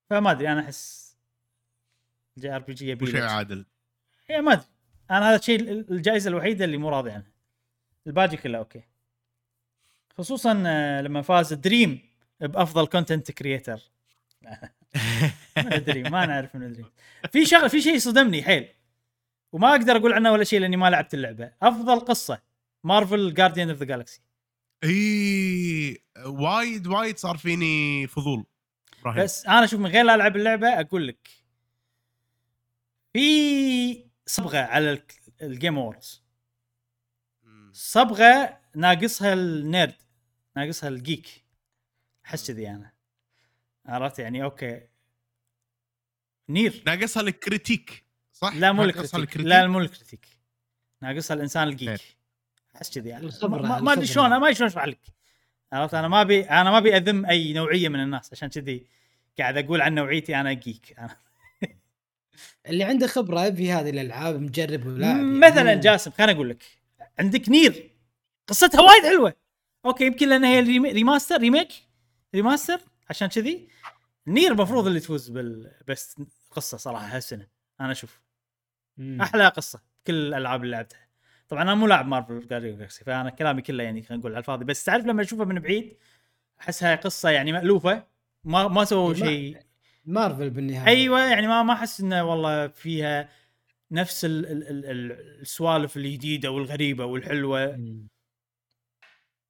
فما 0.09 0.31
أدري 0.31 0.51
أنا 0.51 0.61
أحس 0.61 1.17
ال 2.37 2.55
JRPG 2.55 2.89
يبي 2.89 3.05
شيء 3.05 3.23
عادل؟ 3.23 3.65
هي 4.29 4.41
ما 4.41 4.53
أدري. 4.53 4.65
أنا 5.11 5.29
هذا 5.29 5.35
الشيء 5.35 5.71
الجائزة 5.71 6.29
الوحيدة 6.29 6.65
اللي 6.65 6.77
مو 6.77 6.89
راضي 6.89 7.11
عنها. 7.11 7.31
الباقي 8.07 8.37
كله 8.37 8.57
okay. 8.57 8.83
خصوصا 10.17 10.63
آه، 10.67 11.01
لما 11.01 11.21
فاز 11.21 11.53
Dream 11.53 11.99
بأفضل 12.39 12.87
content 12.87 13.31
creator 13.31 13.81
من 15.57 15.83
Dream 15.83 16.11
ما 16.11 16.25
نعرف 16.25 16.55
من 16.55 16.73
Dream 16.73 16.89
في 17.31 17.45
شغله 17.45 17.67
في 17.67 17.81
شيء 17.81 17.97
صدمني 17.97 18.43
حيل. 18.43 18.67
وما 19.51 19.71
أقدر 19.71 19.95
أقول 19.95 20.13
عنه 20.13 20.31
ولا 20.31 20.43
شيء 20.43 20.59
لأني 20.59 20.77
ما 20.77 20.89
لعبت 20.89 21.13
اللعبة. 21.13 21.51
أفضل 21.61 21.99
قصة 21.99 22.41
Marvel 22.83 23.33
Guardians 23.33 23.69
of 23.69 23.79
the 23.79 23.85
Galaxy 23.85 24.21
إي 24.83 26.03
وايد 26.25 26.87
وايد 26.87 27.17
صار 27.17 27.37
فيني 27.37 28.07
فضول. 28.07 28.45
إبراهيم 28.99 29.23
بس 29.23 29.45
أنا 29.45 29.63
أشوف 29.63 29.79
من 29.79 29.87
غير 29.89 30.05
لا 30.05 30.15
ألعب 30.15 30.35
اللعبة 30.35 30.67
أقول 30.67 31.07
لك. 31.07 31.29
في 33.13 34.05
صبغة 34.25 34.57
على 34.57 34.91
ال- 34.91 35.03
ال 35.41 35.48
Game 35.48 35.77
Awards 35.77 36.23
مم. 37.43 37.71
صبغة 37.73 38.59
ناقصها 38.75 39.33
ال 39.33 39.45
nerd 39.45 39.95
ناقصها 40.55 40.89
ال 40.89 40.97
geek 40.97 41.27
أحس 42.25 42.51
كذي 42.51 42.69
أنا. 42.69 42.91
عرفت 43.91 44.19
يعني 44.19 44.43
okay. 44.43 44.81
Nier. 46.49 46.83
ناقصها 46.85 47.21
ال 47.21 47.33
critic 47.33 48.03
صح؟ 48.33 48.55
لا 48.55 48.71
مو 48.71 48.83
ال 48.83 48.90
critic. 48.90 49.37
لا 49.37 49.67
مو 49.67 49.79
ال 49.79 49.85
critic. 49.85 50.25
ناقصها 51.01 51.35
الإنسان 51.35 51.67
ال 51.67 51.73
geek. 51.73 52.01
أحس 52.75 52.89
كذي 52.99 53.09
يعني. 53.09 53.25
الخبرة، 53.25 53.61
ما- 53.81 53.93
أدري. 53.93 54.05
شلون 54.05 54.29
ما 54.29 54.37
أدري 54.37 54.55
شلون 54.55 54.69
أشرح 54.69 54.85
لك. 54.85 54.99
عرفت؟ 55.73 55.93
أنا 55.93 56.07
ما 56.07 56.21
أبي 56.21 56.41
أنا 56.49 56.71
ما 56.71 56.77
أبي 56.77 56.97
أذم 56.97 57.25
أي 57.25 57.53
نوعية 57.53 57.89
من 57.89 57.99
الناس. 57.99 58.29
عشان 58.33 58.49
كذي 58.49 58.87
قاعد 59.39 59.57
أقول 59.57 59.81
عن 59.81 59.95
نوعيتي 59.95 60.35
أنا 60.35 60.53
geek. 60.53 60.95
أنا 60.99 61.17
اللي 62.67 62.83
عنده 62.83 63.07
خبرة 63.07 63.49
في 63.49 63.71
هذه 63.71 63.89
الألعاب 63.89 64.41
مجرب 64.41 64.85
ولاعب 64.85 65.15
يعني. 65.17 65.39
مثلا 65.39 65.73
جاسم 65.73 66.11
خليني 66.11 66.31
أقول 66.31 66.49
لك. 66.49 66.63
عندك 67.19 67.49
Nier. 67.49 67.91
قصتها 68.47 68.81
وايد 68.81 69.03
حلوة. 69.03 69.33
okay 69.85 70.05
يمكن 70.05 70.29
لأن 70.29 70.43
هي 70.43 70.59
remaster 70.91 71.37
remake 71.37 71.69
remaster 72.35 72.79
عشان 73.09 73.27
كذي. 73.27 73.67
Nier 74.27 74.51
المفروض 74.51 74.87
اللي 74.87 74.99
تفوز 74.99 75.29
بال 75.29 75.58
best 75.58 76.17
قصة 76.51 76.77
صراحة 76.77 77.05
هالسنة 77.15 77.47
أنا 77.81 77.91
أشوف. 77.91 78.21
مم. 78.97 79.21
أحلى 79.21 79.47
قصة 79.47 79.81
كل 80.07 80.13
الألعاب 80.13 80.63
اللي 80.63 80.71
لعبتها. 80.75 81.07
طبعا 81.49 81.61
أنا 81.63 81.75
مو 81.75 81.87
لاعب 81.87 82.07
Marvel 82.07 82.47
Galaxy 82.47 83.03
فأنا 83.03 83.29
كلامي 83.29 83.61
كله 83.61 83.83
يعني 83.83 84.01
خلينا 84.01 84.19
نقول 84.19 84.31
على 84.31 84.39
الفاضي 84.39 84.65
بس 84.65 84.83
تعرف 84.83 85.05
لما 85.05 85.21
أشوفها 85.21 85.45
من 85.45 85.59
بعيد 85.59 85.97
احسها 86.61 86.95
قصة 86.95 87.29
يعني 87.29 87.51
مألوفة 87.51 88.03
ما 88.43 88.67
ما 88.67 88.85
سووا 88.85 89.13
شيء. 89.13 89.57
مارفل 90.05 90.49
بالنهاية. 90.49 90.87
أيوه 90.87 91.19
يعني 91.19 91.47
ما 91.47 91.63
ما 91.63 91.73
أحس 91.73 92.01
إنه 92.01 92.23
والله 92.23 92.67
فيها 92.67 93.29
نفس 93.91 94.25
ال 94.25 94.45
ال 94.45 94.67
ال 94.67 94.85
ال 94.85 95.11
السوالف 95.41 95.97
الجديدة 95.97 96.51
والغريبة 96.51 97.05
والحلوة. 97.05 97.75
مم. 97.75 98.07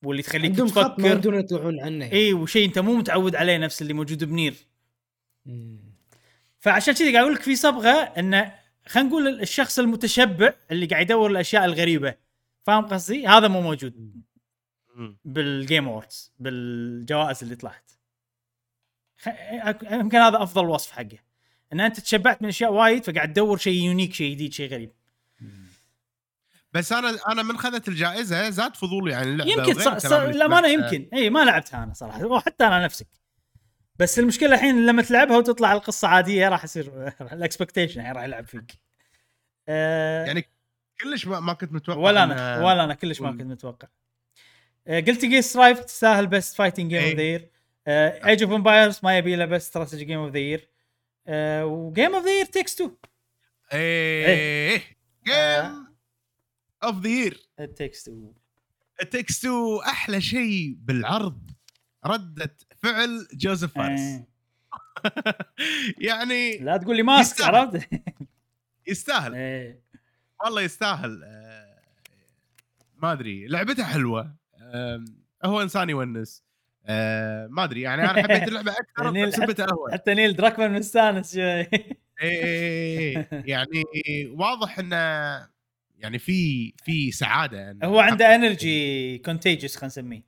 واللي 0.03 0.21
تخليك 0.21 0.51
عندهم 0.51 0.67
خط 0.67 0.77
ما 0.77 0.87
تفكر 0.89 1.07
يودون 1.07 1.39
يطلعون 1.39 1.79
عنه 1.79 2.05
يعني. 2.05 2.15
اي 2.15 2.33
وشيء 2.33 2.67
أنت 2.67 2.79
مو 2.79 2.95
متعود 2.95 3.35
عليه 3.35 3.57
نفس 3.57 3.81
اللي 3.81 3.93
موجود 3.93 4.23
ب 4.23 4.30
Nier 4.30 4.55
مم. 5.45 5.79
فعشان 6.59 6.93
كذي 6.93 7.11
قاعد 7.11 7.23
أقول 7.23 7.33
لك 7.33 7.41
في 7.41 7.55
صبغة 7.55 7.89
انه 7.89 8.53
خلينا 8.87 9.09
نقول 9.09 9.41
الشخص 9.41 9.79
المتشبع 9.79 10.53
اللي 10.71 10.85
قاعد 10.85 11.05
يدور 11.05 11.31
الأشياء 11.31 11.65
الغريبة 11.65 12.15
فاهم 12.63 12.85
قصدي؟ 12.85 13.27
هذا 13.27 13.47
مو 13.47 13.61
موجود. 13.61 14.21
بال 15.25 15.46
Game 15.46 15.87
Awards 15.87 16.33
بالجوائز 16.39 17.43
اللي 17.43 17.55
طلعت 17.55 17.91
خ... 19.17 19.27
يمكن 19.91 20.17
هذا 20.17 20.43
أفضل 20.43 20.65
وصف 20.65 20.91
حقه 20.91 21.17
إن 21.73 21.79
أنت 21.79 21.99
تشبعت 21.99 22.41
من 22.41 22.47
أشياء 22.47 22.73
وايد 22.73 23.03
فقاعد 23.03 23.33
تدور 23.33 23.57
شيء 23.57 23.83
unique 23.83 24.13
شيء 24.13 24.35
جديد 24.35 24.53
شيء 24.53 24.69
غريب 24.69 24.91
بس 26.73 26.93
أنا 26.93 27.17
أنا 27.27 27.43
من 27.43 27.57
خذت 27.57 27.87
الجائزة 27.87 28.49
زاد 28.49 28.75
فضولي 28.75 29.13
عن 29.13 29.23
اللعبه 29.23 29.51
يمكن 29.51 29.71
وغير 29.71 29.99
ص... 29.99 30.01
ص... 30.01 30.05
الكلام 30.05 30.21
اللي 30.21 30.35
الامانه 30.35 30.67
سمعته. 30.67 30.95
يمكن. 30.95 31.09
اي 31.13 31.29
ما 31.29 31.45
لعبتها 31.45 31.83
أنا 31.83 31.93
صراحة 31.93 32.25
وحتى 32.25 32.67
أنا 32.67 32.83
نفسك. 32.85 33.07
بس 33.95 34.19
المشكلة 34.19 34.55
الحين 34.55 34.85
لما 34.85 35.01
تلعبها 35.01 35.37
وتطلع 35.37 35.73
القصة 35.73 36.07
عادية 36.07 36.49
راح 36.49 36.63
يصير 36.63 37.13
ال 37.33 37.39
expectation 37.39 37.99
الحين 37.99 38.15
راح 38.15 38.23
يلعب 38.23 38.47
فيك. 38.47 38.79
آه 39.67 40.25
يعني 40.25 40.49
كلش 41.03 41.27
ما, 41.27 41.53
كنت 41.53 41.73
متوقع 41.73 41.99
ولا 41.99 42.23
أنا 42.23 42.65
ولا 42.65 42.83
أنا 42.83 42.93
كلش 42.93 43.21
ما 43.21 43.31
كنت 43.31 43.41
متوقع. 43.41 43.87
Guilty 44.87 45.25
Gear 45.25 45.41
Strive 45.41 45.79
تستاهل 45.79 46.27
best 46.27 46.55
fighting 46.55 46.89
game 46.89 46.99
of 46.99 47.07
إيه. 47.07 47.15
the 47.15 47.21
year 47.21 47.51
Age 48.27 48.43
of 48.43 48.51
Empires 48.51 48.99
ما 49.03 49.17
يبي 49.17 49.35
له 49.35 49.45
best 49.45 49.67
strategy 49.67 50.05
game 50.05 50.19
of 50.19 50.31
the 50.31 50.39
year 50.39 50.69
و 51.63 51.73
game 51.73 52.15
of 52.15 52.25
the 52.25 52.31
year 52.31 52.45
Takes 52.45 52.75
Two 52.75 52.91
إيه. 53.73 54.81
game 55.27 55.90
of 56.83 57.01
the 57.01 57.09
year 57.09 57.49
Takes 57.75 58.03
Two 58.03 58.33
Takes 59.11 59.41
Two 59.41 59.79
أحلى 59.81 60.21
شيء 60.21 60.75
بالعرض. 60.79 61.51
ردة 62.05 62.57
فعل 62.77 63.27
جوزيف 63.33 63.73
فارس. 63.73 64.01
يعني 66.07 66.57
لا 66.57 66.77
تقول 66.77 66.95
لي 66.95 67.03
ماسك. 67.03 67.41
عرفت؟ 67.41 67.89
يستاهل. 68.87 69.35
إيه. 69.35 69.81
والله 70.43 70.61
يستاهل. 70.61 71.23
آه، 71.23 71.81
ما 72.97 73.11
أدري. 73.11 73.47
لعبته 73.47 73.83
حلوة. 73.83 74.35
هو 75.45 75.61
إنسان 75.61 75.89
يونس. 75.89 76.43
آه، 76.85 77.47
ما 77.47 77.63
أدري. 77.63 77.81
يعني 77.81 78.01
أنا 78.01 78.23
حبيت 78.23 78.43
اللعبة 78.47 78.71
أكثر 78.71 79.05
يعني 79.05 79.25
بسبته 79.25 79.65
هو. 79.73 79.89
حتى 79.91 80.13
Neil 80.13 80.35
Druckmann 80.35 80.73
مستانس 80.73 81.33
شوي. 81.33 81.43
إيه، 81.43 81.69
إيه، 82.21 83.17
إيه، 83.17 83.43
يعني 83.45 83.83
واضح 84.31 84.79
إنه 84.79 84.95
يعني 86.01 86.19
في 86.19 86.71
في 86.83 87.11
سعادة 87.11 87.77
هو 87.83 87.99
عنده 87.99 88.35
energy 88.35 89.17
contagious 89.17 89.75
خلينا 89.75 89.87
نسميه. 89.87 90.23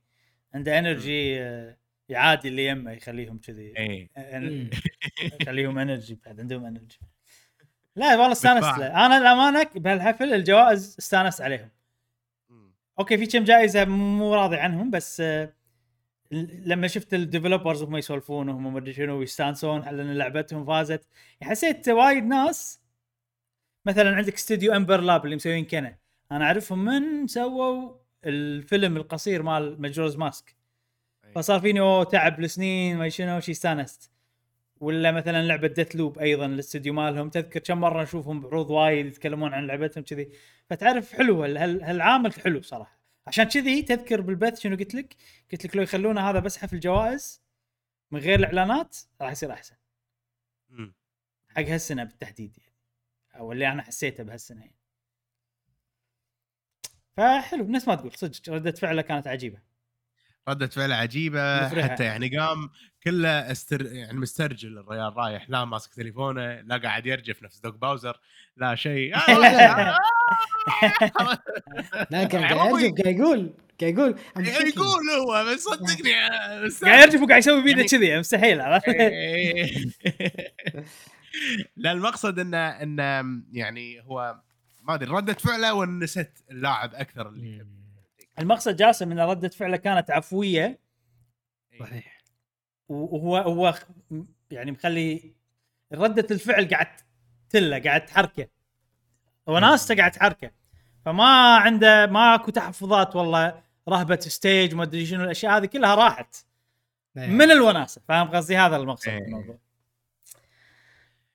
عنده 0.53 0.79
energy 0.79 1.33
يعادي 2.09 2.47
اللي 2.47 2.65
يمه 2.65 2.91
يخليهم 2.91 3.37
كذي. 3.37 3.73
إيه. 3.77 4.09
يخليهم 5.41 5.77
energy 5.77 6.19
بعد 6.25 6.39
عندهم 6.39 6.65
energy 6.65 6.99
لا 7.95 8.11
والله 8.11 8.31
استانست 8.31 8.79
أنا 8.79 9.17
الأمانة 9.17 9.69
بهالحفل 9.75 10.33
الجوائز 10.33 10.95
استانست 10.99 11.41
عليهم. 11.41 11.69
okay 12.99 13.17
في 13.17 13.25
كم 13.25 13.43
جائزة 13.43 13.85
مو 13.85 14.35
راضي 14.35 14.55
عنهم 14.55 14.91
بس 14.91 15.21
آه، 15.21 15.53
لما 16.65 16.87
شفت 16.87 17.13
ال 17.13 17.19
developers 17.19 17.81
وهم 17.81 17.97
يسولفون 17.97 18.49
وهم 18.49 18.73
ما 18.73 18.79
ادري 18.79 18.93
شنو 18.93 19.19
ويستانسون 19.19 19.81
على 19.81 20.01
إن 20.01 20.13
لعبتهم 20.13 20.65
فازت 20.65 21.07
حسيت 21.41 21.89
وايد 21.89 22.23
ناس 22.23 22.82
مثلا 23.85 24.15
عندك 24.15 24.33
استوديو 24.33 24.73
Ember 24.73 25.01
Lab 25.01 25.25
اللي 25.25 25.35
مسويين 25.35 25.65
Kena 25.65 25.97
أنا 26.31 26.45
أعرفهم 26.45 26.85
من 26.85 27.27
سووا 27.27 27.95
الفيلم 28.25 28.97
القصير 28.97 29.43
مال 29.43 29.81
Majora's 29.81 30.17
Mask. 30.17 30.55
فصار 31.35 31.59
فيني 31.59 31.79
أوه 31.79 32.03
تعب 32.03 32.39
لسنين 32.39 32.97
ما 32.97 33.09
شنو 33.09 33.39
شي 33.39 33.51
استانست. 33.51 34.11
ولا 34.79 35.11
مثلا 35.11 35.43
لعبة 35.43 35.67
Deathloop 35.67 36.19
أيضا 36.19 36.45
الاستوديو 36.45 36.93
مالهم. 36.93 37.29
تذكر 37.29 37.59
كم 37.59 37.77
مرة 37.77 38.03
نشوفهم 38.03 38.41
بعروض 38.41 38.69
وايد 38.69 39.05
يتكلمون 39.05 39.53
عن 39.53 39.67
لعبتهم 39.67 40.03
كذي. 40.03 40.29
فتعرف 40.69 41.13
حلو 41.13 41.43
هال- 41.43 41.57
هال- 41.57 41.83
هالعامل 41.83 42.33
حلو 42.33 42.61
صراحة. 42.61 42.99
عشان 43.27 43.43
كذي 43.43 43.81
تذكر 43.81 44.21
بالبث 44.21 44.59
شنو 44.59 44.75
قلت 44.75 44.95
لك؟ 44.95 45.15
قلت 45.51 45.65
لك 45.65 45.75
لو 45.75 45.83
يخلونا 45.83 46.29
هذا 46.29 46.39
بس 46.39 46.57
حفل 46.57 46.79
جوائز 46.79 47.41
من 48.11 48.19
غير 48.19 48.39
الإعلانات 48.39 48.97
راح 49.21 49.31
يصير 49.31 49.51
أحسن. 49.51 49.75
حق 51.49 51.61
هالسنة 51.63 52.03
بالتحديد 52.03 52.57
يعني. 52.57 52.72
أو 53.35 53.51
اللي 53.51 53.67
أنا 53.71 53.81
حسيته 53.81 54.23
بهالسنة 54.23 54.61
يعني 54.61 54.75
فحلو 57.17 57.67
نفس 57.67 57.87
ما 57.87 57.95
تقول 57.95 58.11
صدق 58.15 58.49
ردة 58.53 58.71
فعله 58.71 59.01
كانت 59.01 59.27
عجيبة 59.27 59.59
ردة 60.49 60.67
فعله 60.67 60.95
عجيبة 60.95 61.65
مفرحة. 61.65 61.87
حتى 61.87 62.03
يعني 62.03 62.37
قام 62.37 62.69
كله 63.03 63.29
استر 63.51 63.85
يعني 63.85 64.17
مسترجل 64.17 64.77
الريال 64.77 65.17
رايح 65.17 65.49
لا 65.49 65.65
ماسك 65.65 65.93
تليفونه 65.93 66.61
لا 66.61 66.77
قاعد 66.77 67.05
يرجف 67.05 67.43
نفس 67.43 67.59
Doug 67.59 67.75
Bowser 67.75 68.19
لا 68.57 68.75
شيء 68.75 69.15
آه، 69.15 69.19
لا 72.11 72.23
كان 72.23 72.41
يعني 72.41 72.53
قاعد 72.55 72.69
هو 72.71 72.77
يرجف 72.77 73.01
قاعد 73.03 73.15
يقول 73.15 73.53
قاعد 73.81 73.93
يقول 73.97 74.15
يعني. 74.35 74.69
يقول 74.69 75.09
هو 75.19 75.45
بس 75.53 75.59
صدقني 75.63 76.15
آه، 76.15 76.69
قاعد 76.83 77.01
يرجف 77.07 77.21
وقاعد 77.21 77.39
يسوي 77.39 77.61
بيده 77.63 77.77
يعني- 77.77 77.87
كذي 77.89 78.19
مستحيل 78.19 78.61
عرفت؟ 78.61 78.85
إيه. 81.35 81.65
لا 81.75 81.91
المقصد 81.91 82.39
انه 82.39 82.57
انه 82.57 83.41
يعني 83.51 84.01
هو 84.01 84.39
ما 84.81 84.93
أدري 84.93 85.11
ردة 85.11 85.33
فعله 85.33 85.73
ونست 85.73 86.43
اللاعب 86.51 86.93
أكثر 86.93 87.29
اللي. 87.29 87.65
المقصد 88.39 88.75
جاسم 88.75 89.11
إن 89.11 89.19
ردة 89.19 89.49
فعله 89.49 89.77
كانت 89.77 90.11
عفوية. 90.11 90.79
صحيح. 91.79 92.23
وهو 92.89 93.37
هو 93.37 93.73
يعني 94.51 94.71
مخلي 94.71 95.33
ردة 95.93 96.27
الفعل 96.31 96.69
قاعد 96.69 96.87
تله 97.49 97.79
قاعد 97.79 98.05
تحركه. 98.05 98.47
وناسته 99.47 99.95
قاعد 99.95 100.11
تحركه. 100.11 100.51
فما 101.05 101.57
عنده 101.57 102.05
ماكو 102.05 102.51
تحفظات 102.51 103.15
والله 103.15 103.63
رهبة 103.89 104.19
ستيج 104.19 104.75
ما 104.75 104.83
أدري 104.83 105.05
شنو 105.05 105.23
الأشياء 105.23 105.57
هذه 105.57 105.65
كلها 105.65 105.95
راحت. 105.95 106.45
من 107.15 107.51
الوناسة؟ 107.51 108.01
فاهم 108.07 108.27
قصدي؟ 108.27 108.57
هذا 108.57 108.75
المقصد 108.75 109.09
إيه. 109.09 109.59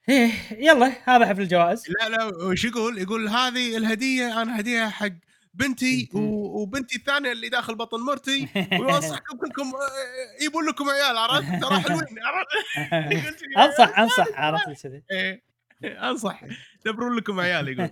إيه 0.09 0.31
يلا 0.59 0.93
هذا 1.05 1.27
حفل 1.27 1.41
الجوائز. 1.41 1.85
لا 1.91 2.09
لا 2.09 2.25
وش 2.25 2.65
يقول؟ 2.65 2.99
يقول 2.99 3.29
هذه 3.29 3.77
الهدية 3.77 4.43
أنا 4.43 4.61
هديه 4.61 4.89
حق 4.89 5.13
بنتي 5.55 6.09
وبنتي 6.15 6.97
الثانية 6.97 7.33
اللي 7.33 7.49
داخل 7.49 7.75
بطن 7.75 8.01
مرتي. 8.01 8.49
وانصحكم 8.81 9.39
كلكم 9.39 9.63
آه، 9.63 10.45
يبون 10.45 10.67
لكم 10.69 10.89
عيال 10.91 11.17
عرفت؟ 11.17 11.49
ترى 11.65 11.81
حلوين 11.81 12.07
عرفت؟ 12.23 13.43
أنصح 13.59 13.99
أنصح 13.99 14.41
عرفت 14.41 14.83
كذي 14.83 15.03
إيه، 15.11 15.43
أنصح. 16.11 16.45
دبرون 16.85 17.17
لكم 17.17 17.41
عيال 17.41 17.69
يقول. 17.69 17.91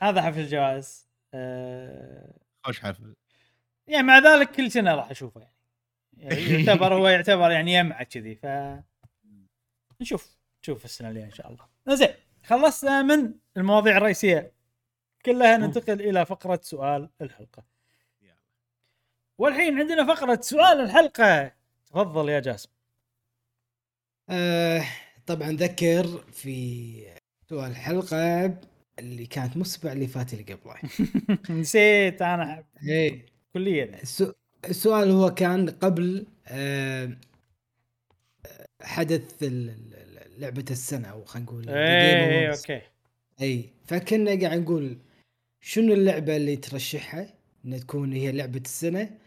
هذا 0.00 0.22
حفل 0.22 0.40
الجوائز. 0.40 1.08
أه 1.34 2.34
خوش 2.64 2.80
حفل. 2.80 3.14
يعني 3.86 4.06
مع 4.06 4.18
ذلك 4.18 4.50
كل 4.50 4.70
سنة 4.70 4.94
راح 4.94 5.10
أشوفه 5.10 5.40
يعني. 5.40 5.54
يعني 6.16 6.64
يعتبر 6.64 6.94
هو 6.94 7.08
يعتبر 7.08 7.50
يعني 7.50 7.74
يمعه 7.74 8.02
كذي 8.02 8.34
ف 8.34 8.46
نشوف. 10.00 10.41
نشوف 10.62 10.84
السنة 10.84 11.08
الجاية 11.08 11.24
إن 11.24 11.32
شاء 11.32 11.48
الله. 11.52 11.96
زين 11.96 12.08
خلصنا 12.44 13.02
من 13.02 13.34
المواضيع 13.56 13.96
الرئيسية. 13.96 14.52
كلها 15.26 15.56
ننتقل 15.56 16.00
إلى 16.00 16.26
فقرة 16.26 16.60
سؤال 16.62 17.10
الحلقة. 17.20 17.64
والحين 19.38 19.78
عندنا 19.78 20.14
فقرة 20.14 20.40
سؤال 20.40 20.80
الحلقة. 20.80 21.52
تفضل 21.86 22.28
يا 22.28 22.40
جاسم. 22.40 22.68
آه 24.30 24.84
طبعا 25.26 25.50
ذكر 25.52 26.06
في 26.32 27.06
سؤال 27.48 27.70
الحلقة 27.70 28.54
اللي 28.98 29.26
كانت 29.26 29.56
مو 29.56 29.62
الأسبوع 29.62 29.92
اللي 29.92 30.06
فات 30.06 30.32
اللي 30.34 30.54
قبله. 30.54 30.76
نسيت 31.60 32.22
أنا 32.22 32.64
إيه. 32.88 33.26
كليا. 33.54 33.98
السؤال 34.68 35.10
هو 35.10 35.30
كان 35.34 35.70
قبل 35.70 36.26
آه، 36.46 37.16
حدث 38.82 39.42
ال- 39.42 39.92
ال- 40.34 40.40
لعبة 40.40 40.64
السنة 40.70 41.08
أو 41.08 41.24
خلينا 41.24 41.46
نقول 41.50 41.68
إيه 41.68 42.52
Awards. 42.52 42.58
أوكي. 42.58 42.82
إي 43.42 43.70
فكنا 43.84 44.40
قاعد 44.40 44.58
نقول 44.60 44.98
شنو 45.60 45.94
اللعبة 45.94 46.36
اللي 46.36 46.56
ترشحها 46.56 47.34
إنها 47.64 47.78
تكون 47.78 48.12
هي 48.12 48.32
لعبة 48.32 48.60
السنة؟ 48.64 49.18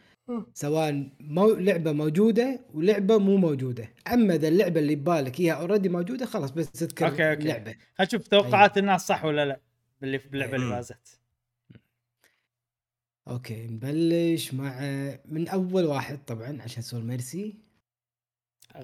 سواء 0.53 1.09
مو 1.19 1.51
لعبة 1.53 1.91
موجودة 1.91 2.59
ولعبة 2.73 3.17
مو 3.17 3.37
موجودة. 3.37 3.89
أما 4.13 4.35
إذا 4.35 4.47
اللعبة 4.47 4.79
اللي 4.79 4.95
ببالك 4.95 5.41
هي 5.41 5.53
already 5.53 5.89
موجودة 5.89 6.25
خلاص 6.25 6.51
بس 6.51 6.71
تذكر 6.71 7.07
okay، 7.07 7.29
okay. 7.29 7.41
اللعبة. 7.41 7.71
خلينا 7.71 7.85
نشوف 8.01 8.27
توقعات 8.27 8.77
الناس 8.77 9.07
صح 9.07 9.25
ولا 9.25 9.45
لا 9.45 9.59
باللي 10.01 10.17
باللعبة 10.17 10.55
اللي. 10.55 10.69
فازت؟ 10.75 11.19
okay 13.27 13.67
نبلش 13.67 14.53
مع 14.53 14.79
من 15.25 15.47
أول 15.47 15.85
واحد 15.85 16.25
طبعا 16.25 16.61
عشان 16.61 16.81
سول 16.83 17.03
ميرسي 17.03 17.55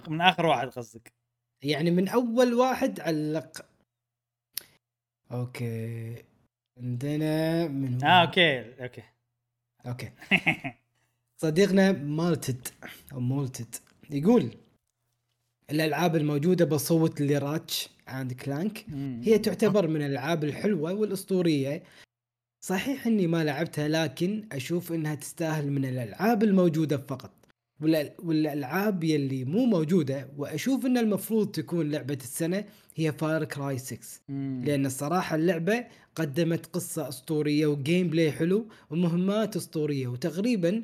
من 0.07 0.21
آخر 0.21 0.45
واحد 0.45 0.67
قصدك. 0.67 1.13
يعني 1.63 1.91
من 1.91 2.07
أول 2.07 2.53
واحد 2.53 2.99
علق. 2.99 3.65
okay. 5.31 6.15
عندنا 6.77 7.67
من 7.67 8.03
آه 8.03 8.21
okay 8.21 8.83
okay. 8.83 9.03
okay. 9.85 10.11
صديقنا 11.41 11.91
مالتد 11.91 12.67
أو 13.13 13.19
مولتد 13.19 13.75
يقول 14.09 14.51
الألعاب 15.71 16.15
الموجودة 16.15 16.65
بصوت 16.65 17.21
ل 17.21 17.30
Ratchet 17.30 17.89
and 18.09 18.33
Clank 18.33 18.85
هي 19.23 19.39
تعتبر 19.39 19.87
من 19.87 20.01
الألعاب 20.01 20.43
الحلوة 20.43 20.93
والأسطورية. 20.93 21.83
صحيح 22.65 23.07
إني 23.07 23.27
ما 23.27 23.43
لعبتها 23.43 23.87
لكن 23.87 24.47
أشوف 24.51 24.91
إنها 24.91 25.15
تستاهل 25.15 25.71
من 25.71 25.85
الألعاب 25.85 26.43
الموجودة 26.43 26.97
فقط. 26.97 27.40
والألعاب 28.19 29.03
يلي 29.03 29.45
مو 29.45 29.65
موجودة 29.65 30.29
وأشوف 30.37 30.85
إن 30.85 30.97
المفروض 30.97 31.51
تكون 31.51 31.91
لعبة 31.91 32.17
السنة 32.21 32.65
هي 32.95 33.11
Far 33.11 33.45
Cry 33.45 33.77
6 33.77 34.21
مم. 34.29 34.63
لأن 34.65 34.85
الصراحة 34.85 35.35
اللعبة 35.35 35.87
قدمت 36.15 36.65
قصة 36.65 37.07
أسطورية 37.07 37.67
و 37.67 38.07
gameplay 38.07 38.31
حلو 38.31 38.67
ومهمات 38.89 39.55
أسطورية 39.55 40.07
وتقريبا 40.07 40.83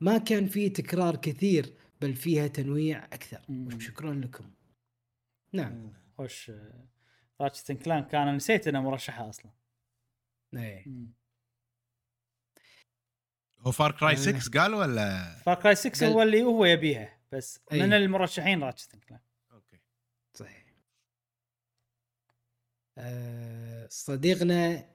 ما 0.00 0.18
كان 0.18 0.46
فيه 0.46 0.72
تكرار 0.72 1.16
كثير 1.16 1.72
بل 2.00 2.14
فيها 2.14 2.46
تنويع 2.46 3.04
أكثر. 3.04 3.40
مم. 3.48 3.66
وشكرا 3.66 4.14
لكم. 4.14 4.44
نعم. 5.52 5.92
خوش 6.18 6.52
Ratchet 7.40 7.72
Clank 7.72 8.04
كان 8.04 8.36
نسيت 8.36 8.68
انه 8.68 8.80
مرشحة 8.80 9.28
أصلا. 9.28 9.50
إيه. 10.54 10.86
هو 13.66 13.70
Far 13.70 13.92
Cry 13.92 14.12
آه. 14.12 14.16
6 14.16 14.60
قال 14.60 14.74
ولا 14.74 15.36
Far 15.46 15.54
Cry 15.62 15.74
6 15.74 16.00
قال- 16.06 16.12
هو 16.12 16.22
اللي 16.22 16.42
هو 16.42 16.64
يبيها 16.64 17.18
بس 17.32 17.60
أي. 17.72 17.82
من 17.82 17.92
المرشحين 17.92 18.62
Ratchet 18.62 18.94
أوكي 19.52 19.80
صحيح 20.34 20.64
آه، 22.98 23.88
صديقنا 23.90 24.90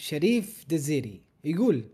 شريف 0.00 0.64
دزيري 0.68 1.24
يقول 1.44 1.90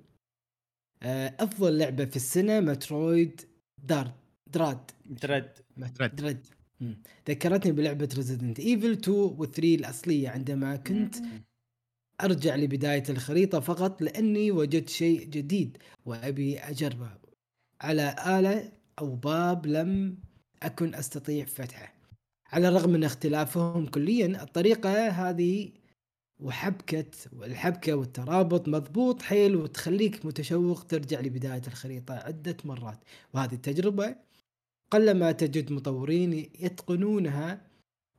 آه، 1.02 1.36
أفضل 1.40 1.78
لعبة 1.78 2.05
في 2.05 2.16
السنة 2.16 2.60
Metroid 2.61 3.40
دار 3.78 4.12
Dread 4.47 4.90
Dread 5.05 5.59
Dread. 5.77 6.16
Dread 6.16 6.47
مم. 6.80 7.02
ذكرتني 7.28 7.72
بلعبة 7.72 8.09
Resident 8.16 8.61
Evil 8.61 8.93
2 8.92 9.16
و 9.18 9.44
3 9.44 9.74
الأصلية 9.74 10.28
عندما 10.28 10.76
كنت 10.76 11.16
أرجع 12.24 12.56
لبداية 12.56 13.02
الخريطة 13.09 13.60
فقط 13.60 14.02
لأني 14.02 14.51
وجدت 14.51 14.88
شيء 14.88 15.24
جديد 15.24 15.78
وأبي 16.06 16.59
أجربه. 16.59 17.10
على 17.80 18.16
آلة 18.26 18.72
أو 18.98 19.16
باب 19.16 19.66
لم 19.66 20.18
أكن 20.62 20.94
أستطيع 20.94 21.44
فتحه. 21.44 21.94
على 22.52 22.68
الرغم 22.68 22.90
من 22.90 23.05
اختلافهم 23.05 23.86
كليا 23.86 24.42
الطريقة 24.42 25.09
هذه 25.09 25.70
وحبكة 26.40 27.10
والحبكة 27.32 27.94
والترابط 27.94 28.68
مضبوط 28.68 29.22
حيل 29.22 29.56
وتخليك 29.56 30.26
متشوق 30.26 30.84
ترجع 30.84 31.20
لبداية 31.20 31.62
الخريطة 31.66 32.14
عدة 32.14 32.56
مرات. 32.64 32.98
وهذه 33.34 33.55
التجربة 33.55 34.16
قلما 34.90 35.32
تجد 35.32 35.72
مطورين 35.72 36.32
يتقنونها 36.32 37.66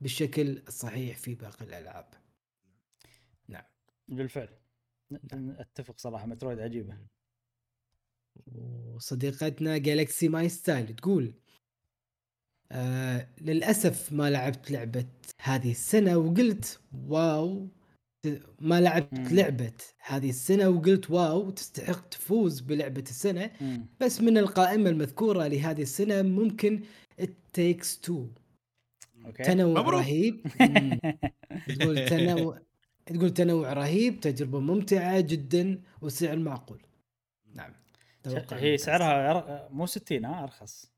بالشكل 0.02 0.62
الصحيح 0.68 1.18
في 1.18 1.36
باقي 1.36 1.66
الألعاب. 1.66 2.21
بالفعل 4.12 4.50
ن- 5.12 5.56
أتفق 5.60 6.00
صراحة 6.00 6.26
Metroid 6.26 6.60
عجيبة 6.60 6.98
وصديقتنا 8.56 9.78
Galaxy 9.78 10.30
My 10.30 10.50
Style 10.50 10.96
تقول 10.96 11.34
آه 12.72 13.28
للأسف 13.42 14.14
ما 14.14 14.30
لعبت 14.30 14.72
لعبة 14.72 15.06
هذه 15.42 15.72
السنة 15.72 16.18
وقلت 16.18 16.80
wow 17.08 17.68
ما 18.60 18.82
لعبت 18.82 19.14
مم. 19.20 19.28
لعبة 19.38 19.74
هذه 20.00 20.30
السنة 20.30 20.70
وقلت 20.70 21.12
wow 21.12 21.50
تستحق 21.50 22.08
تفوز 22.10 22.60
بلعبة 22.60 23.02
السنة 23.02 23.52
مم. 23.62 23.86
بس 24.02 24.22
من 24.22 24.38
القائمة 24.38 24.90
المذكورة 24.90 25.48
لهذه 25.48 25.82
السنة 25.82 26.22
ممكن 26.22 26.84
It 27.20 27.43
Takes 27.43 28.00
2 28.00 28.34
okay 29.26 29.44
تنوع 29.44 29.82
مبروك. 29.82 29.94
رهيب. 30.02 30.42
تقول 31.80 32.10
تنوع 32.10 32.62
تقول 33.06 33.34
تنوع 33.34 33.74
رهيب 33.74 34.20
تجربة 34.20 34.60
ممتعة 34.60 35.20
جدا 35.20 35.82
وسعر 36.02 36.38
معقول. 36.40 36.82
نعم. 37.54 37.74
توقع 38.24 38.58
هي 38.58 38.72
ممتاز. 38.72 38.86
سعرها 38.86 39.70
مو 39.72 39.86
60 39.86 40.26
ها 40.26 40.44
أرخص. 40.44 40.92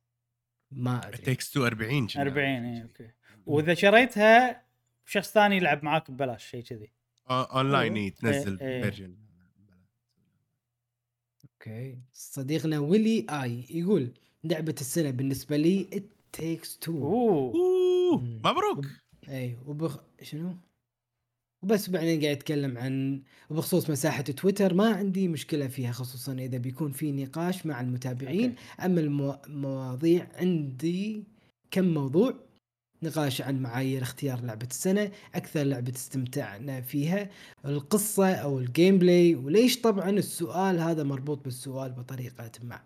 ما 0.71 1.07
أدري. 1.07 1.17
Takes 1.17 1.49
2 1.49 1.65
40 1.65 2.07
كنا. 2.07 2.21
40 2.21 2.45
اي 2.45 2.83
okay. 2.83 3.09
وإذا 3.45 3.73
شريتها 3.73 4.63
شخص 5.05 5.31
ثاني 5.31 5.57
يلعب 5.57 5.83
معاك 5.83 6.11
ببلاش 6.11 6.45
شيء 6.45 6.63
كذي. 6.63 6.91
آه، 7.29 7.57
اونلاين 7.57 7.95
إي، 7.95 8.09
تنزل 8.09 8.59
إيه، 8.59 8.67
إيه. 8.67 8.81
version 8.81 9.15
okay. 11.43 11.99
صديقنا 12.13 12.79
ويلي 12.79 13.25
آي 13.29 13.65
يقول 13.69 14.13
لعبة 14.43 14.75
السنة 14.81 15.11
بالنسبة 15.11 15.57
لي 15.57 15.89
It 15.93 16.18
Takes 16.18 16.79
2 16.83 16.97
أوه. 17.01 18.21
مبروك. 18.21 18.85
اي 19.29 19.57
وبخ 19.65 20.03
شنو؟ 20.21 20.57
وبس 21.63 21.89
بعدين 21.89 22.21
قاعد 22.21 22.37
يتكلم 22.37 22.77
عن 22.77 23.21
وبخصوص 23.49 23.89
مساحة 23.89 24.21
تويتر 24.21 24.73
ما 24.73 24.89
عندي 24.89 25.27
مشكلة 25.27 25.67
فيها 25.67 25.91
خصوصا 25.91 26.33
إذا 26.33 26.57
بيكون 26.57 26.91
في 26.91 27.11
نقاش 27.11 27.65
مع 27.65 27.81
المتابعين. 27.81 28.49
okay. 28.49 28.85
أما 28.85 29.01
المواضيع 29.47 30.27
عندي 30.35 31.23
كم 31.71 31.85
موضوع 31.85 32.33
نقاش 33.03 33.41
عن 33.41 33.61
معايير 33.61 34.01
اختيار 34.01 34.41
لعبة 34.41 34.67
السنة 34.71 35.11
أكثر 35.35 35.63
لعبة 35.63 35.93
استمتعنا 35.95 36.81
فيها 36.81 37.29
القصة 37.65 38.33
أو 38.33 38.59
ال 38.59 38.97
gameplay 38.99 39.35
وليش 39.35 39.81
طبعا 39.81 40.09
السؤال 40.09 40.79
هذا 40.79 41.03
مربوط 41.03 41.43
بالسؤال 41.43 41.91
بطريقة 41.91 42.51
ما. 42.63 42.81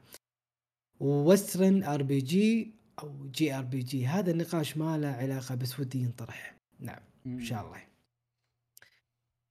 و 0.99 1.10
Western 1.10 1.84
RPG 1.84 2.74
أو 3.04 3.28
JRPG 3.32 4.08
هذا 4.08 4.32
النقاش 4.32 4.78
ما 4.78 4.98
له 4.98 5.08
علاقة 5.08 5.56
بس 5.56 5.80
ودي 5.80 5.99
ينطرح. 5.99 6.58
نعم 6.80 7.02
إن 7.26 7.44
شاء 7.44 7.66
الله. 7.66 7.87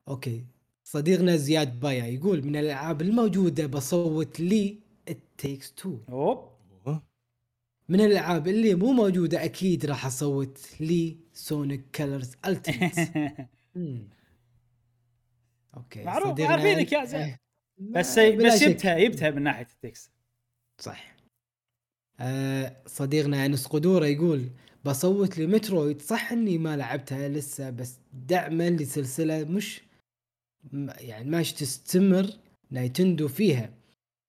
okay. 0.09 0.45
صديقنا 0.85 1.37
زياد 1.37 1.81
بايا 1.81 2.05
يقول 2.07 2.43
من 2.47 2.57
الألعاب 2.57 3.03
الموجودة 3.03 3.67
بصوت 3.67 4.41
لي 4.41 4.79
It 5.09 5.27
Takes 5.27 5.73
2 5.79 6.01
أوب. 6.09 6.57
من 7.89 8.01
الألعاب 8.01 8.49
اللي 8.49 8.75
مو 8.75 8.93
موجودة 8.93 9.45
أكيد 9.45 9.87
راح 9.87 10.07
أصوت 10.07 10.59
لي 10.81 11.17
Sonic 11.33 11.85
Colors 11.95 12.33
Ultimate 12.47 12.93
okay 15.77 16.05
معروف، 16.05 16.41
عارفينك 16.41 16.93
يا 16.93 17.05
زياد. 17.05 17.21
إيه، 17.21 17.41
ما- 17.79 18.01
بس 18.01 18.19
بس. 18.19 18.63
جبتها 18.63 18.99
جبتها 18.99 19.31
من 19.31 19.43
ناحية 19.43 19.67
ال 19.75 19.81
Takes 19.81 20.11
صح. 20.79 21.17
آه 22.21 22.77
صديقنا 22.87 23.47
أنس 23.47 23.67
قدورة 23.67 24.07
يقول 24.07 24.51
بصوت 24.85 25.39
ل 25.39 25.47
Metroid 25.47 26.03
صح 26.03 26.33
إني 26.33 26.59
ما 26.59 26.77
لعبتها 26.77 27.29
لسه 27.29 27.71
بس 27.71 27.99
دعما 28.13 28.71
لسلسلة 28.71 29.45
مش 29.45 29.81
يعني 31.01 31.31
ماش 31.31 31.53
تستمر 31.53 32.27
نينتندو 32.71 33.29
فيها 33.29 33.71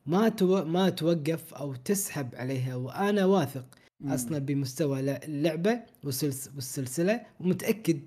ما 0.05 0.30
تو 0.30 0.65
ما 0.65 0.89
توقف 0.89 1.53
أو 1.53 1.76
تسحب 1.76 2.35
عليها 2.35 2.76
وأنا 2.76 3.26
واثق 3.26 3.65
مم. 3.99 4.11
أصلا 4.11 4.39
بمستوى 4.39 5.01
ل- 5.01 5.09
اللعبة 5.09 5.80
والسلس- 6.03 6.49
والسلسلة 6.55 7.22
ومتأكد 7.39 7.99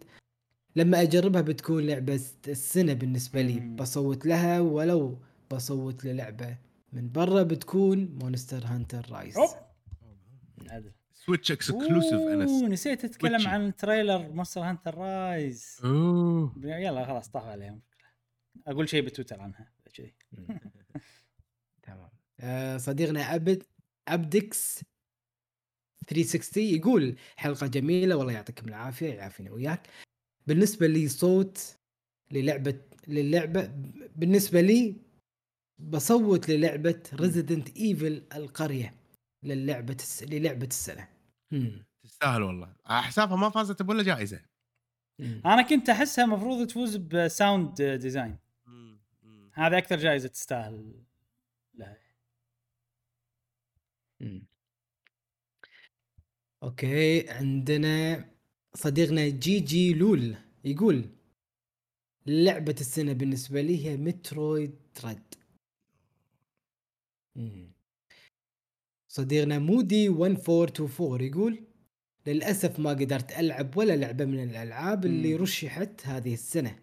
لما 0.76 1.02
أجربها 1.02 1.40
بتكون 1.40 1.86
لعبة 1.86 2.20
السنة 2.48 2.92
بالنسبة 2.92 3.42
لي 3.42 3.60
مم. 3.60 3.76
بصوت 3.76 4.26
لها 4.26 4.60
ولو 4.60 5.18
بصوت 5.52 6.04
للعبة 6.04 6.56
من 6.92 7.12
برا 7.12 7.42
بتكون 7.42 8.18
مونستر 8.22 8.64
هانتر 8.66 9.06
رايز. 9.10 9.34
سويتش 11.14 11.52
اكسكلوسيف 11.52 12.12
أنس 12.20 12.50
نسيت 12.62 13.04
أتكلم. 13.04 13.48
عن 13.48 13.76
trailer 13.76 14.28
Monster 14.32 14.60
Hunter 14.60 14.94
Rise 14.98 15.76
أوه 15.84 16.52
يلا 16.64 17.06
خلاص 17.06 17.28
طاف 17.28 17.44
عليهم 17.44 17.80
أقول 18.66 18.88
شيء 18.88 19.02
بتويتر 19.04 19.40
عنها 19.40 19.72
كذي 19.94 20.14
تمام. 21.82 22.10
آه، 22.40 22.76
صديقنا 22.76 23.22
عبد 23.24 23.62
عبدكس 24.08 24.80
360 26.06 26.62
يقول 26.62 27.16
حلقة 27.36 27.66
جميلة 27.66 28.16
والله 28.16 28.32
يعطيكم 28.32 28.68
العافية 28.68 29.12
يعافينا 29.14 29.50
وياك. 29.50 29.86
بالنسبة 30.46 30.86
لي 30.86 31.08
صوت 31.08 31.76
للعبة 32.32 32.80
للعبة 33.08 33.66
بالنسبة 34.16 34.60
لي 34.60 34.96
بصوت 35.78 36.48
للعبة 36.50 37.02
Resident 37.14 37.76
Evil 37.76 38.24
القرية 38.34 38.94
للعبة 39.44 39.94
الس... 39.94 40.22
للعبة 40.22 40.66
السنة. 40.66 41.08
تستاهل 42.04 42.42
والله. 42.42 42.74
حسابها 42.86 43.36
ما 43.36 43.50
فازت 43.50 43.82
بولا 43.82 44.02
جائزة. 44.02 44.40
مم. 45.18 45.42
أنا 45.46 45.62
كنت 45.62 45.88
أحسها 45.90 46.24
المفروض 46.24 46.66
تفوز 46.66 46.96
ب 46.96 47.10
sound 47.10 47.82
design. 47.82 48.36
هذا 49.52 49.78
أكثر 49.78 49.96
جائزة 49.96 50.28
تستاهل 50.28 50.94
لها 51.74 51.98
مم. 54.20 54.46
okay 56.62 57.30
عندنا 57.30 58.24
صديقنا 58.74 59.28
جي 59.28 59.60
جي 59.60 59.94
لول 59.94 60.36
يقول 60.64 61.04
لعبة 62.26 62.74
السنة 62.80 63.12
بالنسبة 63.12 63.60
لي 63.60 63.86
هي 63.86 63.96
Metroid 63.96 64.78
Dread 65.04 65.34
مم. 67.36 67.72
صديقنا 69.08 69.58
مودي 69.58 70.08
1424 70.08 71.20
يقول 71.20 71.64
للأسف 72.26 72.78
ما 72.78 72.90
قدرت 72.90 73.32
ألعب 73.38 73.76
ولا 73.76 73.96
لعبة 73.96 74.24
من 74.24 74.42
الألعاب 74.42 75.04
اللي 75.06 75.34
مم. 75.34 75.42
رشحت 75.42 76.06
هذه 76.06 76.34
السنة 76.34 76.78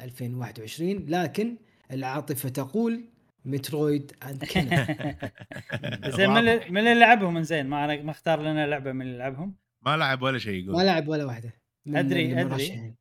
2021 0.00 1.06
لكن 1.08 1.56
العاطفة 1.92 2.48
تقول 2.48 3.04
مترويد 3.44 4.12
اند 4.22 4.44
زين 6.16 6.30
من 6.30 6.38
اللي- 6.38 6.70
من 6.70 6.78
اللي 6.78 6.94
لعبهم 6.94 7.42
زين؟ 7.42 7.66
ما 7.66 7.84
أنا 7.84 8.02
ما 8.02 8.10
اختار 8.10 8.42
لنا 8.42 8.66
لعبة 8.66 8.92
من 8.92 9.02
اللي 9.06 9.18
لعبهم. 9.18 9.54
ما 9.82 9.96
لعب 9.96 10.22
ولا 10.22 10.38
شيء 10.38 10.64
ما 10.66 10.72
يقول 10.72 10.86
لعب 10.86 11.08
ولا 11.08 11.24
واحدة. 11.24 11.52
أدري. 11.88 12.42
المرشحين. 12.42 12.94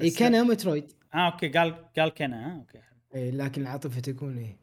اي 0.00 0.10
كان 0.10 0.46
مترويد. 0.46 0.92
آه 1.14 1.32
أوكي 1.32 1.48
قال 1.48 1.92
قال 1.98 2.08
كنا 2.08 2.46
ها 2.52 2.56
أوكي. 2.58 2.78
اي 3.14 3.30
لكن 3.30 3.62
العاطفة 3.62 4.00
تكون 4.00 4.38
إيه؟ 4.38 4.56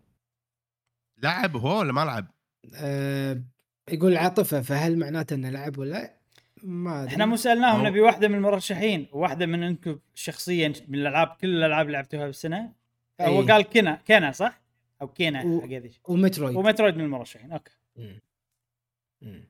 لعب 1.24 1.58
هو 1.58 1.80
ولا 1.80 1.94
ما 1.94 2.02
لعب؟ 2.06 2.28
أه 2.76 3.42
يقول 3.92 4.18
عاطفة 4.18 4.62
فهل 4.62 5.00
معناته 5.00 5.34
إنه 5.34 5.50
لعب 5.50 5.78
ولا 5.78 5.90
لا؟ 5.92 6.18
ما 6.64 7.00
أدري. 7.04 7.14
إحنا 7.14 7.26
مو 7.26 7.36
سألناهم 7.36 7.88
نبي 7.88 8.00
واحدة 8.02 8.28
من 8.28 8.36
المرشحين 8.36 9.08
وواحده 9.12 9.46
من 9.46 9.64
انكم 9.64 10.00
شخصيا 10.16 10.74
من 10.88 11.00
الألعاب 11.00 11.28
كل 11.42 11.48
الألعاب 11.58 11.86
اللي 11.86 11.98
لعبتوها 11.98 12.26
بالسنة. 12.26 12.74
هو 13.22 13.42
إيه. 13.42 13.48
قال 13.48 13.62
كنا 13.62 14.02
كنا 14.08 14.32
صح؟ 14.32 14.62
أو 15.02 15.08
كينا 15.08 15.44
و- 15.46 15.68
ومترويد. 16.08 16.56
ومترويد 16.58 16.98
من 16.98 17.04
المرشحين 17.04 17.52
أوكي. 17.52 17.72
مم. 17.96 18.20
مم. 19.22 19.44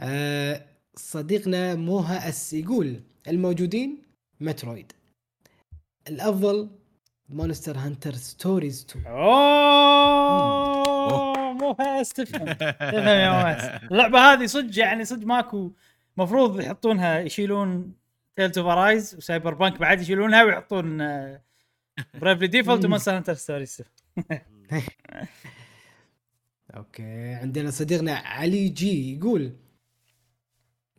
أه 0.00 0.66
صديقنا 0.94 1.74
موها 1.74 2.28
أس 2.28 2.52
يقول 2.52 3.00
الموجودين 3.28 4.02
مترويد. 4.40 4.92
الأفضل 6.08 6.70
مونستر 7.28 7.76
هانتر 7.78 8.12
ستوريز 8.12 8.86
2 8.90 9.06
أوه! 10.40 11.52
مو 11.52 11.74
فاس 11.74 12.08
تفهم. 12.12 12.52
تفهم 12.92 13.08
يا 13.08 13.30
مواس 13.42 13.64
اللعبة 13.92 14.18
هذه 14.18 14.46
صدق 14.46 14.78
يعني 14.78 15.04
صدق 15.04 15.26
ماكو 15.26 15.70
مفروض 16.16 16.60
يحطونها 16.60 17.18
يشيلون 17.20 17.94
Tales 18.36 18.58
of 18.58 18.66
Arise 18.66 19.14
و 19.14 19.54
Cyberpunk 19.54 19.78
بعد 19.78 20.00
يشيلونها 20.00 20.44
ويحطون 20.44 21.00
Bravely 22.14 22.46
Default 22.46 22.84
و 22.84 22.88
Monster 22.88 23.16
Hunter 23.16 23.34
Stories 23.34 23.82
okay 26.76 27.34
عندنا 27.34 27.70
صديقنا 27.70 28.14
علي 28.14 28.68
جي 28.68 29.16
يقول 29.16 29.52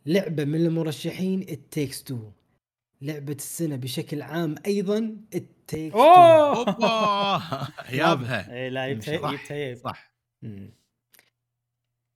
لعبة 0.06 0.44
من 0.44 0.66
المرشحين 0.66 1.42
It 1.42 1.59
Takes 1.59 2.02
Two 2.02 2.30
لعبة 3.02 3.32
السنة 3.32 3.76
بشكل 3.76 4.22
عام 4.22 4.54
أيضا 4.66 5.16
It 5.34 5.51
Takes 5.51 5.94
أوه! 5.94 6.56
أوبا! 6.56 7.68
يابها 7.98 8.54
اي 8.54 8.70
لا 8.70 8.92
جبتها 8.92 9.74
صح. 9.74 10.12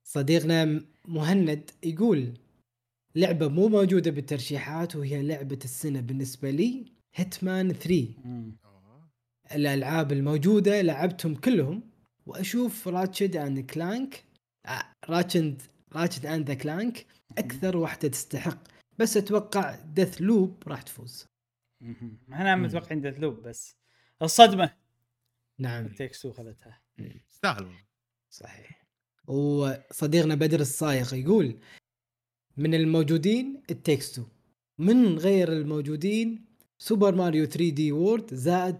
صديقنا 0.05 0.84
مهند 1.05 1.70
يقول 1.82 2.34
لعبة 3.15 3.48
مو 3.48 3.68
موجودة 3.68 4.10
بالترشيحات 4.10 4.97
وهي 4.97 5.23
لعبة 5.23 5.58
السنة 5.65 6.00
بالنسبة 6.00 6.50
لي 6.50 6.92
Hitman 7.15 7.73
3 7.73 8.08
مم. 8.24 8.56
الألعاب 9.55 10.12
الموجودة 10.12 10.81
لعبتهم 10.83 11.34
كلهم 11.34 11.83
وأشوف 12.26 12.89
Ratchet 12.89 13.36
and 13.36 13.60
Clank 13.60 14.25
Ratchet 15.09 15.62
Ratchet 15.93 16.26
and 16.26 16.49
the 16.49 16.55
Clank 16.55 17.07
أكثر 17.39 17.76
واحدة 17.76 18.08
تستحق. 18.08 18.58
بس 18.99 19.16
أتوقع 19.16 19.81
Deathloop 19.81 20.62
راح 20.66 20.83
تفوز. 20.83 21.26
مم. 21.81 22.18
إحنا 22.33 22.57
متوقعين 22.57 23.00
Deathloop 23.01 23.43
بس 23.42 23.76
الصدمة 24.23 24.75
نعم. 25.58 25.89
Takes 25.89 26.23
Two 26.23 26.33
خذتها. 26.33 26.83
تستاهل 27.28 27.65
والله 27.65 27.84
صحيح. 28.31 28.86
وصديقنا 29.26 30.34
بدر 30.34 30.60
الصايغ 30.60 31.15
يقول 31.15 31.58
من 32.57 32.75
الموجودين 32.75 33.62
It 33.70 33.83
Takes 33.83 34.12
Two 34.12 34.23
من 34.78 35.18
غير 35.18 35.52
الموجودين 35.52 36.44
Super 36.78 37.15
Mario 37.15 37.44
3D 37.44 37.93
World 37.93 38.35
زائد 38.34 38.76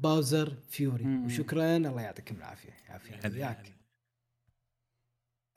Bowser's 0.00 0.56
Fury. 0.68 1.04
مم. 1.04 1.26
وشكرا. 1.26 1.76
الله 1.76 2.00
يعطيكم 2.00 2.36
العافية. 2.36 2.72
يعافينا 2.88 3.26
هلا 3.26 3.34
وياك. 3.34 3.72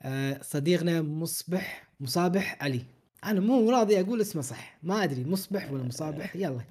آه، 0.02 0.42
صديقنا 0.42 1.02
مصبح 1.02 1.88
مصابح 2.00 2.62
علي. 2.62 2.84
أنا 3.24 3.40
مو 3.40 3.70
راضي 3.70 4.00
أقول 4.00 4.20
اسمه 4.20 4.42
صح. 4.42 4.78
ما 4.82 5.04
أدري 5.04 5.24
مصبح 5.24 5.70
ولا 5.70 5.82
مصابح. 5.82 6.36
يلا. 6.36 6.64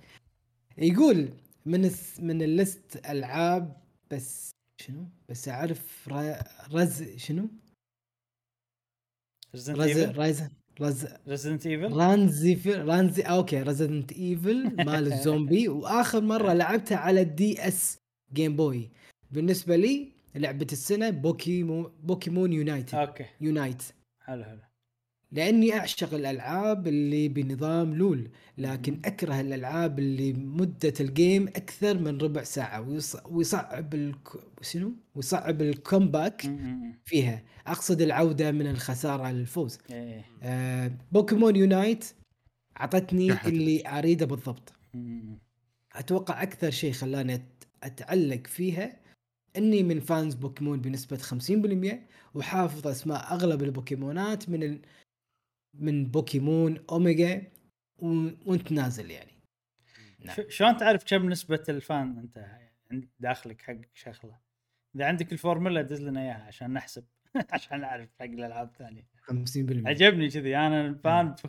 يقول 0.77 1.30
من 1.66 1.92
من 2.19 2.42
ال 2.41 2.55
list 2.55 3.09
ألعاب 3.10 3.82
بس 4.11 4.52
شنو؟ 4.82 5.08
بس 5.30 5.50
أعرف 5.50 6.10
Res 6.72 7.03
شنو؟ 7.03 7.50
Res 9.56 9.69
رايزن 9.69 10.52
Res 10.82 11.07
Resident 11.27 11.67
Evil 11.67 11.93
رانزي 11.93 12.56
في 12.56 12.74
رانزي 12.74 13.22
okay 13.22 13.61
Resident 13.61 14.11
Evil 14.11 14.75
مال 14.85 15.08
الزومبي. 15.14 15.68
وآخر 15.68 16.22
مرة 16.22 16.53
لعبتها 16.53 16.98
على 16.98 17.22
ال 17.22 17.67
DS 17.67 17.98
Game 18.33 18.56
Boy 18.56 18.91
بالنسبة 19.32 19.76
لي 19.76 20.11
لعبة 20.35 20.68
السنة 20.72 21.10
Pokémon 21.09 21.91
Pokémon 22.03 22.53
United 22.53 22.95
okay 22.95 23.25
Unite 23.41 23.82
حلو 24.19 24.43
حلو. 24.43 24.60
لأني 25.33 25.73
أعشق 25.77 26.13
الألعاب 26.13 26.87
اللي 26.87 27.27
بنظام 27.27 27.95
LoL 27.95 28.30
لكن 28.57 28.99
أكره 29.05 29.41
الألعاب 29.41 29.99
اللي 29.99 30.33
مدة 30.33 30.93
ال 30.99 31.09
game 31.09 31.48
أكثر 31.47 31.97
من 31.97 32.17
ربع 32.17 32.43
ساعة 32.43 32.81
ويص- 32.81 33.25
ويصعب 33.31 33.93
الك... 33.93 34.27
شنو 34.61 34.91
ويصعب 35.15 35.61
ال 35.61 35.69
comeback. 35.69 36.41
فيها 37.05 37.43
أقصد 37.67 38.01
العودة 38.01 38.51
من 38.51 38.67
الخسارة 38.67 39.31
للفوز 39.31 39.77
إيه. 39.91 40.25
آه 40.43 40.91
Pokémon 41.11 41.56
Unite 41.56 42.06
أعطتني. 42.79 43.31
اللي 43.45 43.83
أريده 43.87 44.25
بالضبط. 44.25 44.73
أتوقع 45.95 46.43
أكثر 46.43 46.69
شيء 46.71 46.91
خلاني 46.91 47.41
أتعلق 47.83 48.47
فيها 48.47 48.97
إني 49.57 49.83
من 49.83 49.99
fans 49.99 50.33
Pokémon 50.33 50.82
بنسبة 50.81 51.17
50% 51.17 51.95
وحافظ 52.35 52.87
أسماء 52.87 53.33
أغلب 53.33 53.63
البوكيمونات 53.63 54.49
من 54.49 54.63
ال... 54.63 54.79
من 55.74 56.06
Pokémon 56.06 56.83
Omega 56.90 57.41
و... 57.98 58.30
وانت 58.45 58.72
نازل 58.72 59.11
يعني. 59.11 59.32
نعم. 60.19 60.35
شلون 60.50 60.77
تعرف 60.77 61.03
كم 61.08 61.30
نسبة 61.30 61.64
ال 61.69 61.82
fan 61.82 62.17
أنت 62.18 62.45
عند- 62.92 63.10
داخلك 63.19 63.61
حق 63.61 63.76
شغله؟ 63.93 64.40
إذا 64.95 65.06
عندك 65.06 65.34
الفورمولا 65.34 65.82
دز 65.82 66.02
لنا 66.02 66.22
إياها 66.22 66.43
عشان 66.43 66.74
نحسب. 66.74 67.06
عشان 67.53 67.82
نعرف 67.82 68.10
حق 68.19 68.26
الألعاب 68.26 68.68
الثانية. 68.68 69.08
50% 69.32 69.88
عجبني 69.88 70.30
كذي. 70.30 70.58
أنا 70.58 70.88
ال 70.88 70.99
fan 70.99 71.35
في 71.35 71.48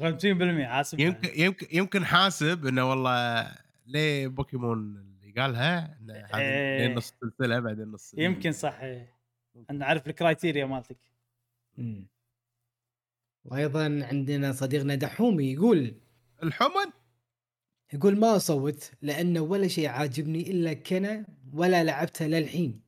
50% 0.64 0.68
حاسب 0.68 1.00
يمكن 1.00 1.28
يمكن 1.40 1.66
يمكن 1.72 2.04
حاسب 2.04 2.66
إنه 2.66 2.90
والله 2.90 3.48
ليه 3.86 4.28
بوكيمون 4.28 4.78
اللي 4.96 5.32
قالها؟ 5.42 5.98
هذه 6.10 6.40
إيه. 6.40 6.86
لين 6.86 6.96
نص 6.96 7.12
السلسله 7.22 7.60
بعدين 7.60 7.84
نص 7.88 8.14
يمكن 8.18 8.52
صح. 8.52 8.80
أنا 9.70 9.86
عارف 9.86 10.06
ال 10.06 10.13
criteria 10.13 10.66
مالتك. 10.66 10.98
مم. 11.78 12.06
وأيضا 13.44 13.84
عندنا 13.84 14.52
صديقنا 14.52 14.94
دحومي 14.94 15.52
يقول 15.52 15.94
الحمد 16.42 16.92
يقول 17.92 18.18
ما 18.18 18.36
اصوت 18.36 18.92
لأنه 19.02 19.40
ولا 19.40 19.68
شيء 19.68 19.88
عاجبني 19.88 20.50
It 20.50 20.72
تكنا 20.72 21.26
ولا 21.52 21.84
لعبتها 21.84 22.28
للحين. 22.28 22.80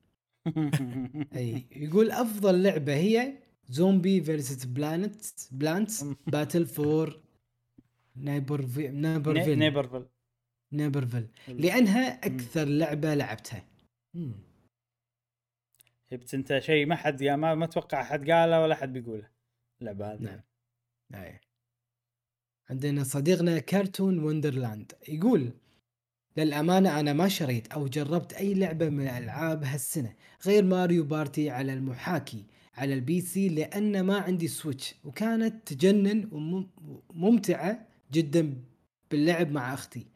أي 1.36 1.66
يقول 1.76 2.10
أفضل 2.10 2.62
لعبة 2.62 2.94
هي 2.94 3.38
Zombie 3.68 4.20
versus 4.20 4.64
Plant 4.64 5.24
Plants 5.52 6.04
Battle 6.26 6.66
for 6.66 7.20
Neighbor 8.16 8.60
Neighborville 8.76 9.58
Neighborville 9.58 10.06
Neighborville 10.72 11.28
لأنها 11.48 12.26
أكثر 12.26 12.64
لعبة 12.64 13.14
لعبتها. 13.14 13.64
جبت 16.12 16.34
أنت 16.34 16.58
شيء 16.58 16.86
ما 16.86 16.96
حد 16.96 17.22
ما 17.22 17.54
ما 17.54 17.64
أتوقع 17.64 18.04
حد 18.04 18.30
قاله 18.30 18.62
ولا 18.62 18.74
حد 18.74 18.92
بيقوله. 18.92 19.28
اللعبه 19.80 20.12
هذه. 20.12 20.22
نعم. 20.22 20.40
أي. 21.14 21.40
عندنا 22.70 23.04
صديقنا 23.04 23.58
Cartoon 23.58 24.18
Wonderland 24.18 24.92
يقول 25.08 25.52
للأمانة 26.36 27.00
أنا 27.00 27.12
ما 27.12 27.28
شريت 27.28 27.72
أو 27.72 27.88
جربت 27.88 28.32
أي 28.32 28.54
لعبة 28.54 28.88
من 28.88 29.08
ألعاب 29.08 29.64
هالسنة 29.64 30.14
غير 30.46 30.64
Mario 30.64 31.04
Party 31.04 31.50
على 31.50 31.72
المحاكي 31.72 32.44
على 32.74 32.94
ال 32.94 33.20
PC 33.20 33.48
لأن 33.48 34.00
ما 34.00 34.18
عندي 34.18 34.48
Switch 34.48 34.94
وكانت 35.04 35.72
تجنن 35.72 36.28
وممتعة 36.32 37.86
جدا 38.12 38.54
باللعب 39.10 39.50
مع 39.50 39.74
أختي 39.74 40.06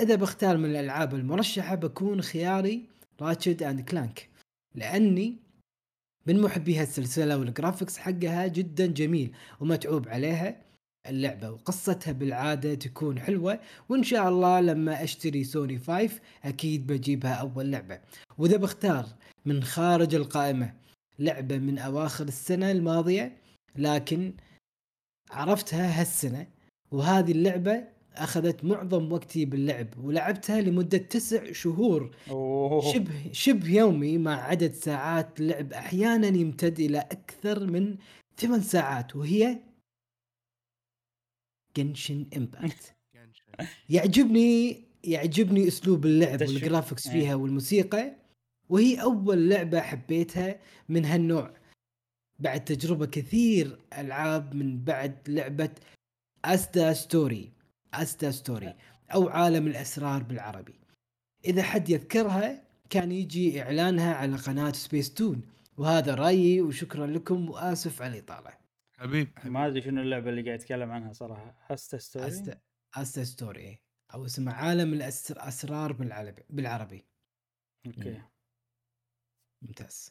إذا 0.00 0.14
بختار 0.14 0.56
من 0.56 0.70
الألعاب 0.70 1.14
المرشحة 1.14 1.74
بكون 1.74 2.22
خياري 2.22 2.88
Ratchet 3.20 3.62
and 3.62 3.80
Clank 3.80 4.28
لأني 4.74 5.43
من 6.26 6.40
محبي 6.40 6.78
هالسلسلة 6.78 7.38
وال 7.38 7.50
graphics 7.50 7.98
حقها 7.98 8.46
جدا 8.46 8.86
جميل 8.86 9.32
ومتعوب 9.60 10.08
عليها 10.08 10.56
اللعبة 11.08 11.50
وقصتها 11.50 12.12
بالعادة 12.12 12.74
تكون 12.74 13.20
حلوة 13.20 13.60
وإن 13.88 14.02
شاء 14.02 14.28
الله 14.28 14.60
لما 14.60 15.04
أشتري 15.04 15.44
سوني 15.44 15.78
5 15.78 16.20
أكيد 16.44 16.86
بجيبها 16.86 17.34
أول 17.34 17.70
لعبة. 17.70 18.00
وإذا 18.38 18.56
بختار 18.56 19.06
من 19.44 19.62
خارج 19.64 20.14
القائمة 20.14 20.74
لعبة 21.18 21.58
من 21.58 21.78
أواخر 21.78 22.24
السنة 22.24 22.70
الماضية 22.70 23.36
لكن 23.76 24.34
عرفتها 25.30 26.00
هالسنة 26.00 26.46
وهذه 26.90 27.32
اللعبة 27.32 27.84
أخذت 28.16 28.64
معظم 28.64 29.12
وقتي 29.12 29.44
باللعب 29.44 29.88
ولعبتها 29.98 30.60
لمدة 30.60 30.98
تسع 30.98 31.52
شهور 31.52 32.16
أوه. 32.30 32.92
شبه 32.92 33.32
شبه 33.32 33.70
يومي 33.70 34.18
مع 34.18 34.42
عدد 34.42 34.72
ساعات 34.72 35.40
لعب 35.40 35.72
أحيانا 35.72 36.26
يمتد 36.26 36.80
إلى 36.80 36.98
أكثر 36.98 37.66
من 37.66 37.96
ثمان 38.36 38.60
ساعات 38.60 39.16
وهي 39.16 39.58
Genshin 41.76 42.26
Impact 42.36 42.94
يعجبني 43.88 44.82
يعجبني 45.04 45.68
أسلوب 45.68 46.06
اللعب. 46.06 46.40
وال 46.40 46.53
graphics 46.53 47.06
إيه. 47.06 47.12
فيها 47.12 47.34
والموسيقى 47.34 48.14
وهي 48.68 49.02
أول 49.02 49.48
لعبة 49.48 49.80
حبيتها 49.80 50.60
من 50.88 51.04
هالنوع 51.04 51.50
بعد 52.38 52.64
تجربة 52.64 53.06
كثير 53.06 53.78
ألعاب 53.98 54.54
من 54.54 54.84
بعد 54.84 55.18
لعبة 55.28 55.70
Asta 56.44 56.92
Story 56.92 57.53
Asta 58.02 58.30
Story 58.30 58.74
أو 59.14 59.28
عالم 59.28 59.66
الأسرار 59.66 60.22
بالعربي. 60.22 60.80
إذا 61.44 61.62
حد 61.62 61.88
يذكرها 61.90 62.64
كان 62.90 63.12
يجي 63.12 63.62
إعلانها 63.62 64.14
على 64.14 64.36
قناة 64.36 64.72
سبيس 64.72 65.14
تون 65.14 65.42
وهذا 65.76 66.14
رأيي 66.14 66.60
وشكرا 66.60 67.06
لكم 67.06 67.50
وآسف 67.50 68.02
على 68.02 68.18
الإطالة. 68.18 68.50
حبيب. 68.98 69.28
حبيب. 69.38 69.52
ما 69.52 69.66
أدري 69.66 69.82
شنو 69.82 70.02
اللعبة 70.02 70.30
اللي 70.30 70.42
قاعد 70.42 70.60
يتكلم 70.60 70.90
عنها 70.90 71.12
صراحة. 71.12 71.56
هاستا 71.66 71.98
Story 71.98 72.26
Asta 72.26 72.60
Asta 72.94 73.24
Story 73.24 73.78
أو 74.14 74.24
اسمها 74.24 74.54
عالم 74.54 74.92
الاسرار 74.92 75.92
بالعربي 75.92 76.42
بالعربي. 76.50 77.04
okay. 77.86 78.22
ممتاز. 79.62 80.08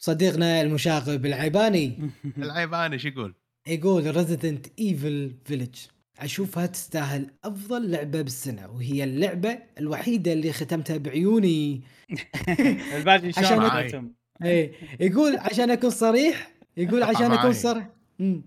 صديقنا 0.00 0.60
المشاغب 0.60 1.26
العيباني. 1.26 2.10
العيباني 2.38 2.98
شو 2.98 3.08
يقول؟ 3.08 3.34
يقول 3.66 4.16
Resident 4.16 4.80
Evil 4.80 5.36
Village 5.44 5.86
أشوفها 6.18 6.66
تستاهل 6.66 7.30
أفضل 7.44 7.90
لعبة 7.90 8.22
بالسنة 8.22 8.70
وهي 8.70 9.04
اللعبة 9.04 9.58
الوحيدة 9.78 10.32
اللي 10.32 10.52
ختمتها 10.52 10.96
بعيوني 10.96 11.82
الباقي 12.96 13.26
إن 13.26 13.32
شاء 13.32 13.44
عشان 13.44 13.56
الله 13.58 13.68
معي. 13.68 13.88
ختم. 13.88 14.12
اي 14.44 14.74
يقول 15.00 15.36
عشان 15.36 15.70
أكون 15.70 15.90
صريح 15.90 16.52
يقول 16.76 17.02
عشان 17.10 17.32
أكون 17.32 17.44
معي. 17.44 17.52
صريح 17.54 17.88
امم 18.20 18.42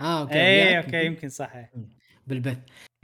آه 0.00 0.20
okay 0.22 0.34
اي 0.34 0.56
وياك. 0.66 0.84
okay 0.84 1.06
يمكن 1.06 1.28
صح. 1.28 1.52
بالبث 2.26 2.58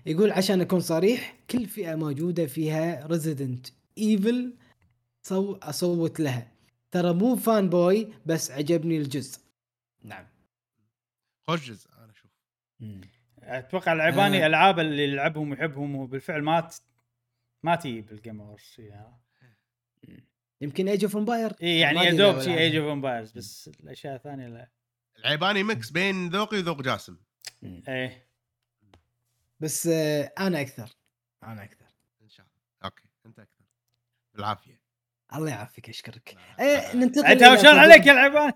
يقول 0.06 0.30
عشان 0.30 0.60
أكون 0.60 0.80
صريح 0.80 1.34
كل 1.50 1.66
فئة 1.66 1.94
موجودة 1.94 2.46
فيها 2.46 3.06
Resident 3.06 3.66
Evil 3.98 4.54
صو 5.26 5.52
أصوت 5.54 6.20
لها 6.20 6.52
ترى 6.90 7.12
مو 7.14 7.36
fanboy 7.36 8.08
بس 8.26 8.50
عجبني 8.50 8.96
الجزء 8.96 9.38
نعم 10.02 10.26
خوش 11.46 11.70
جزء 11.70 11.88
أنا 11.98 12.10
أشوف 12.12 12.30
أتوقع 13.46 13.92
العيباني 13.92 14.44
آه. 14.44 14.46
ألعاب 14.46 14.78
اللي 14.78 15.04
يلعبهم 15.04 15.50
ويحبهم 15.50 15.96
وبالفعل 15.96 16.42
ما 16.42 16.60
ت... 16.60 16.74
ما 17.62 17.76
تجي 17.76 18.00
بال 18.00 18.14
Game 18.14 18.40
Awards 18.40 18.80
يمكن 20.60 20.88
Age 20.88 21.04
of 21.04 21.16
Empire 21.16 21.52
إي 21.62 21.78
يعني 21.78 21.98
يا 21.98 22.12
دوب 22.12 22.40
شيء 22.40 22.58
Age 22.58 22.76
of 22.76 22.86
Empires 22.86 23.32
بس 23.32 23.70
الأشياء 23.80 24.14
الثانية 24.14 24.48
لا. 24.48 24.68
العيباني 25.18 25.62
ميكس 25.62 25.90
بين 25.90 26.28
ذوقي 26.28 26.58
وذوق 26.58 26.82
جاسم. 26.82 27.16
إيه. 27.88 28.26
بس 29.60 29.86
آه 29.86 30.32
أنا 30.38 30.60
أكثر. 30.60 30.88
أنا 31.42 31.64
أكثر. 31.64 31.86
إن 32.22 32.28
شاء 32.28 32.46
الله. 32.46 32.60
أوكي 32.84 33.04
أنت 33.26 33.38
أكثر. 33.38 33.64
بالعافية. 34.34 34.80
الله 35.34 35.50
يعافيك 35.50 35.88
أشكرك. 35.88 36.36
إيه 36.60 36.96
ننتقل 36.96 37.26
انت 37.26 37.66
عليك 37.66 38.06
يا 38.06 38.12
العباني؟ 38.12 38.54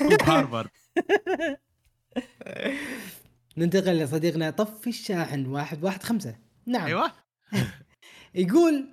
هارفارد 0.28 0.70
ننتقل 3.56 3.98
لصديقنا 3.98 4.50
طفي 4.50 4.90
الشاحن 4.90 5.46
واحد 5.46 5.84
واحد 5.84 6.02
خمسة. 6.02 6.36
نعم. 6.66 6.86
أيوه. 6.86 7.12
يقول 8.34 8.88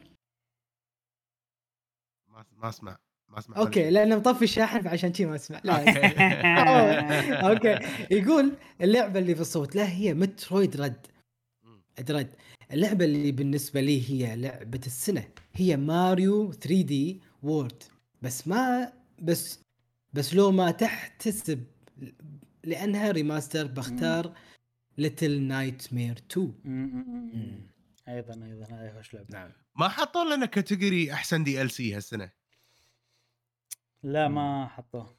ما 2.27 2.45
ما 2.57 2.69
أسمع 2.69 2.97
ما 3.29 3.39
أسمع. 3.39 3.57
okay 3.57 3.89
لأنه 3.89 4.15
مطفي 4.15 4.43
الشاحن 4.43 4.81
فعشان 4.81 5.13
شي 5.13 5.25
ما 5.25 5.35
أسمع. 5.35 5.61
لا. 5.63 5.73
okay. 7.49 7.79
يقول 8.11 8.55
اللعبة 8.81 9.19
اللي 9.19 9.35
في 9.35 9.41
الصوت 9.41 9.75
لا 9.75 9.89
هي 9.91 10.13
Metroid 10.13 10.81
Dread. 10.81 11.07
Dread 11.99 12.35
اللعبة 12.71 13.05
اللي 13.05 13.31
بالنسبة 13.31 13.81
لي 13.81 14.09
هي 14.09 14.35
لعبة 14.35 14.81
السنة. 14.85 15.27
هي 15.53 15.77
Mario 15.77 16.51
3D 16.51 17.21
World. 17.43 17.83
بس 18.21 18.47
ما 18.47 18.93
بس 19.19 19.59
بس 20.13 20.33
لو 20.33 20.51
ما 20.51 20.71
تحتسب 20.71 21.63
لأنها 22.63 23.11
remaster 23.11 23.67
بختار 23.67 24.33
Little 25.01 25.41
Nightmare 25.41 26.17
2 26.31 27.69
أيضا 28.07 28.45
أيضا 28.45 28.65
هذه 28.65 28.93
خوش 28.97 29.13
لعبة. 29.13 29.27
نعم. 29.29 29.51
ما 29.75 29.87
حطوا 29.89 30.35
لنا 30.35 30.45
category 30.45 31.13
أحسن 31.13 31.43
DLC 31.43 31.95
هالسنة؟ 31.95 32.31
لا 34.03 34.27
ما 34.27 34.67
حطوه. 34.67 35.17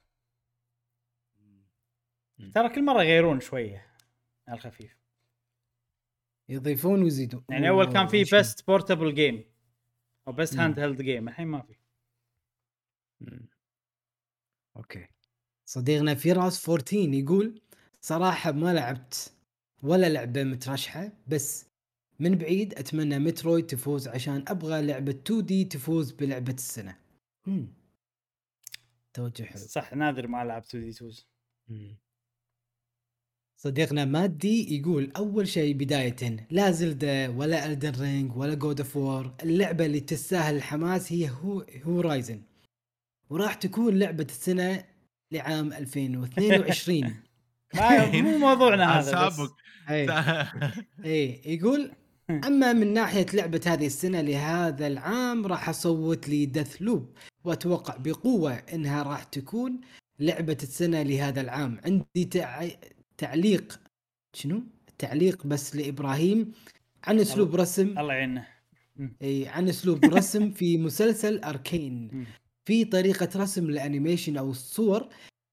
ترى 2.54 2.68
كل 2.68 2.84
مرة 2.84 3.02
يغيرون 3.02 3.40
شوية 3.40 3.86
على 4.48 4.56
الخفيف. 4.56 4.96
يضيفون 6.48 7.02
ويزيدون. 7.02 7.44
يعني 7.50 7.68
أول 7.68 7.92
كان 7.92 8.06
في 8.06 8.24
best 8.24 8.66
portable 8.66 9.14
game 9.14 9.44
أو 10.28 10.32
best. 10.32 10.56
handheld 10.56 11.02
game 11.02 11.28
الحين 11.28 11.46
ما 11.46 11.62
في. 11.62 11.74
Okay. 14.76 15.08
صديقنا 15.64 16.14
فراس 16.14 16.68
14 16.68 16.96
يقول 16.96 17.62
صراحة 18.00 18.52
ما 18.52 18.74
لعبت. 18.74 19.34
ولا 19.82 20.08
لعبة 20.08 20.44
مترشحة 20.44 21.12
بس 21.26 21.66
من 22.20 22.34
بعيد 22.34 22.74
أتمنى 22.74 23.18
Metroid 23.18 23.66
تفوز 23.66 24.08
عشان 24.08 24.44
أبغى 24.48 24.82
لعبة 24.82 25.12
2D 25.12 25.64
تفوز 25.64 26.12
بلعبة 26.12 26.52
السنة. 26.52 26.96
مم. 27.46 27.66
توجه 29.14 29.42
حلو. 29.42 29.62
صح 29.62 29.94
نادر 29.94 30.26
ما 30.26 30.44
لعبت 30.44 30.66
2D 30.66 30.90
2 30.90 31.12
مم. 31.68 31.96
صديقنا 33.56 34.04
مادي 34.04 34.76
يقول 34.78 35.12
أول 35.16 35.48
شيء 35.48 35.74
بداية 35.74 36.46
لا 36.50 36.70
Zelda 36.70 37.28
ولا 37.28 37.66
Elden 37.66 38.00
Ring 38.00 38.36
ولا 38.36 38.54
God 38.54 38.80
of 38.80 38.96
War 38.96 39.34
اللعبة 39.42 39.86
اللي 39.86 40.00
تستاهل 40.00 40.56
الحماس 40.56 41.12
هي 41.12 41.30
هو 41.30 41.66
Horizon 41.82 42.42
وراح 43.30 43.54
تكون 43.54 43.98
لعبة 43.98 44.24
السنة 44.30 44.84
لعام 45.32 45.72
2022 45.82 47.14
مو 48.22 48.38
موضوعنا 48.38 48.84
هذا 49.00 49.26
بس. 49.28 49.36
سابق 49.36 49.52
اي 49.90 50.06
اي 51.04 51.40
يقول 51.46 51.90
أما 52.46 52.72
من 52.72 52.92
ناحية 52.92 53.26
لعبة 53.34 53.60
هذه 53.66 53.86
السنة 53.86 54.20
لهذا 54.20 54.86
العام 54.86 55.46
راح 55.46 55.68
أصوت 55.68 56.28
لي 56.28 56.46
دث 56.46 56.76
لوب 56.82 57.10
وأتوقع 57.44 57.96
بقوة 57.96 58.52
إنها 58.52 59.02
راح 59.02 59.22
تكون 59.22 59.80
لعبة 60.20 60.56
السنة 60.62 61.02
لهذا 61.02 61.40
العام. 61.40 61.80
عندي 61.84 62.24
تع... 62.30 62.68
تعليق 63.18 63.80
شنو؟ 64.34 64.62
تعليق 64.98 65.46
بس 65.46 65.76
لإبراهيم 65.76 66.52
عن 67.04 67.20
أسلوب 67.20 67.56
رسم. 67.56 67.98
الله 67.98 68.14
يعينه 68.14 68.46
اي 69.22 69.48
عن 69.48 69.68
أسلوب 69.68 70.04
رسم 70.04 70.50
في 70.50 70.78
مسلسل 70.78 71.38
أركين. 71.38 72.26
في 72.64 72.84
طريقة 72.84 73.28
رسم 73.36 73.64
الانيميشن 73.64 74.36
أو 74.36 74.50
الصور 74.50 75.08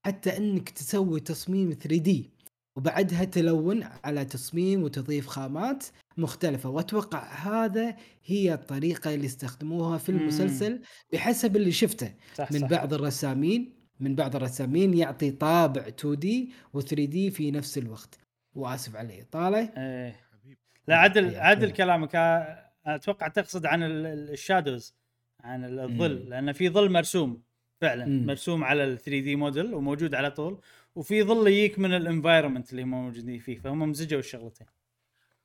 حتى 0.06 0.36
إنك 0.36 0.68
تسوي 0.68 1.20
تصميم 1.20 1.72
3 1.72 1.96
دي 1.96 2.30
وبعدها 2.76 3.24
تلون 3.24 3.82
على 4.04 4.24
تصميم 4.24 4.82
وتضيف 4.82 5.26
خامات 5.26 5.84
مختلفة 6.16 6.68
وأتوقع 6.68 7.32
هذا 7.34 7.96
هي 8.24 8.54
الطريقة 8.54 9.14
اللي 9.14 9.26
استخدموها 9.26 9.98
في. 9.98 10.08
المسلسل 10.08 10.80
بحسب 11.12 11.56
اللي 11.56 11.72
شفته 11.72 12.14
صح 12.34 12.52
من 12.52 12.60
صح. 12.60 12.66
بعض 12.68 12.94
الرسامين 12.94 13.72
من 14.00 14.14
بعض 14.14 14.36
الرسامين 14.36 14.94
يعطي 14.94 15.30
طابع 15.30 15.88
2 15.88 16.18
دي 16.18 16.52
و 16.74 16.80
3 16.80 17.04
دي 17.04 17.30
في 17.30 17.50
نفس 17.50 17.78
الوقت 17.78 18.18
وآسف 18.54 18.96
على 18.96 19.14
الإطالة 19.14 19.58
إيه 19.76 20.16
لا 20.88 20.96
عدل 20.96 21.36
عدل. 21.36 21.70
كلامك 21.70 22.16
آه، 22.16 22.70
أتوقع 22.86 23.28
تقصد 23.28 23.66
عن 23.66 23.82
ال- 23.82 24.06
ال- 24.06 24.30
ال 24.30 24.38
shadows 24.38 24.94
عن 25.40 25.64
ال- 25.64 25.80
الظل. 25.80 26.14
لأن 26.28 26.52
في 26.52 26.68
ظل 26.68 26.92
مرسوم 26.92 27.42
فعلا 27.80 28.06
مم. 28.06 28.26
مرسوم 28.26 28.64
على 28.64 28.84
ال 28.84 28.98
3 28.98 29.20
دي 29.20 29.36
موديل 29.36 29.74
وموجود 29.74 30.14
على 30.14 30.30
طول 30.30 30.60
وفي 30.94 31.22
ظل 31.22 31.48
يجيك 31.48 31.78
من 31.78 31.94
ال 31.94 32.00
environment 32.00 32.70
اللي 32.70 32.82
هم 32.82 32.90
موجودين 32.90 33.38
فيه 33.38 33.58
فهم 33.58 33.90
مزجوا 33.90 34.18
الشغلتين 34.18 34.66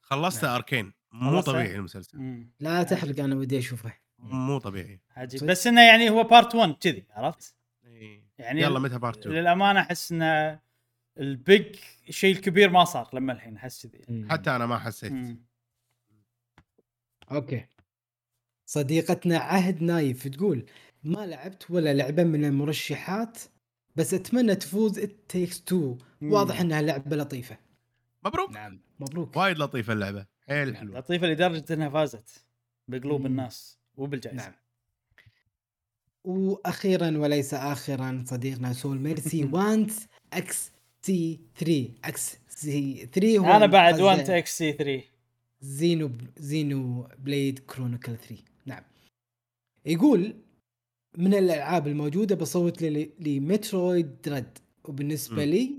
خلصت 0.02 0.46
نعم. 0.46 0.56
Arcane 0.56 0.94
مو 1.12 1.32
خلصت؟ 1.32 1.48
طبيعي 1.48 1.76
المسلسل 1.76 2.18
مم. 2.18 2.52
لا 2.60 2.84
تحرق 2.84 3.20
أنا 3.20 3.36
ودي 3.36 3.60
أشوفه 3.60 3.94
مو 4.20 4.58
طبيعي 4.58 5.02
عجيب. 5.16 5.44
بس 5.44 5.68
إنه 5.68 5.82
يعني 5.82 6.10
هو 6.10 6.24
part 6.24 6.56
1 6.56 6.74
كذي 6.74 7.06
عرفت؟ 7.12 7.56
إيه. 7.86 8.24
يعني 8.38 8.62
يلا 8.62 8.80
متى 8.80 8.98
part 8.98 9.18
2 9.18 9.36
للأمانة 9.36 9.80
أحس 9.80 10.12
إنه 10.12 10.60
ال 11.18 11.32
big 11.32 11.76
الشيء 12.10 12.36
الكبير 12.36 12.70
ما 12.70 12.84
صار 12.84 13.10
لما 13.14 13.34
الحين 13.34 13.56
أحس 13.56 13.88
كذي 13.88 14.28
حتى 14.30 14.56
أنا 14.56 14.66
ما 14.66 14.80
حسيت 14.80 15.12
مم. 15.12 15.46
Okay 17.32 17.66
صديقتنا 18.66 19.38
عهد 19.38 19.82
نايف 19.82 20.28
تقول 20.28 20.66
ما 21.04 21.26
لعبت 21.26 21.72
ولا 21.72 21.94
لعبة 21.94 22.24
من 22.24 22.46
المرشحات 22.46 23.40
بس 23.96 24.14
أتمنى 24.14 24.56
تفوز 24.56 25.00
It 25.00 25.17
Takes 25.17 25.62
2 25.62 25.98
مم. 26.22 26.32
واضح 26.32 26.62
إنها 26.62 26.82
لعبة 26.82 27.16
لطيفة. 27.16 27.58
مبروك. 28.26 28.52
نعم. 28.52 28.80
مبروك. 29.00 29.38
وايد 29.38 29.58
لطيفة 29.58 29.94
اللعبة. 29.94 30.26
حيل 30.48 30.78
حلوة. 30.78 31.00
لطيفة 31.00 31.28
لدرجة 31.28 31.74
إنها 31.74 31.90
فازت 31.90 32.46
بقلوب 32.88 33.20
مم. 33.20 33.26
الناس 33.26 33.80
وبالجائزة. 33.98 34.38
نعم. 34.38 34.54
وأخيرا 36.24 37.18
وليس 37.18 37.54
اخرا 37.54 38.24
صديقنا 38.28 38.74
سول 38.74 38.98
ميرسي 39.00 39.46
وانت 39.54 39.92
إكس 40.34 40.72
سي 41.02 41.40
3 41.60 41.90
إكس 42.06 42.38
سي 42.50 43.10
3 43.14 43.38
هو 43.38 43.46
أنا 43.46 43.66
بعد 43.66 44.02
1 44.02 44.30
إكس 44.30 44.58
سي 44.58 44.72
3 44.74 45.04
زينو 45.62 46.12
زينو 46.38 47.10
بليد 47.18 47.60
كرونيكل 47.60 48.18
3 48.18 48.36
نعم. 48.66 48.84
يقول 49.86 50.36
من 51.18 51.34
الألعاب 51.34 51.88
الموجودة 51.88 52.36
بصوت 52.36 52.82
لي- 52.82 53.12
لمترويد 53.20 54.22
دريد 54.22 54.58
وبالنسبة 54.84 55.36
مم. 55.46 55.52
لي 55.52 55.72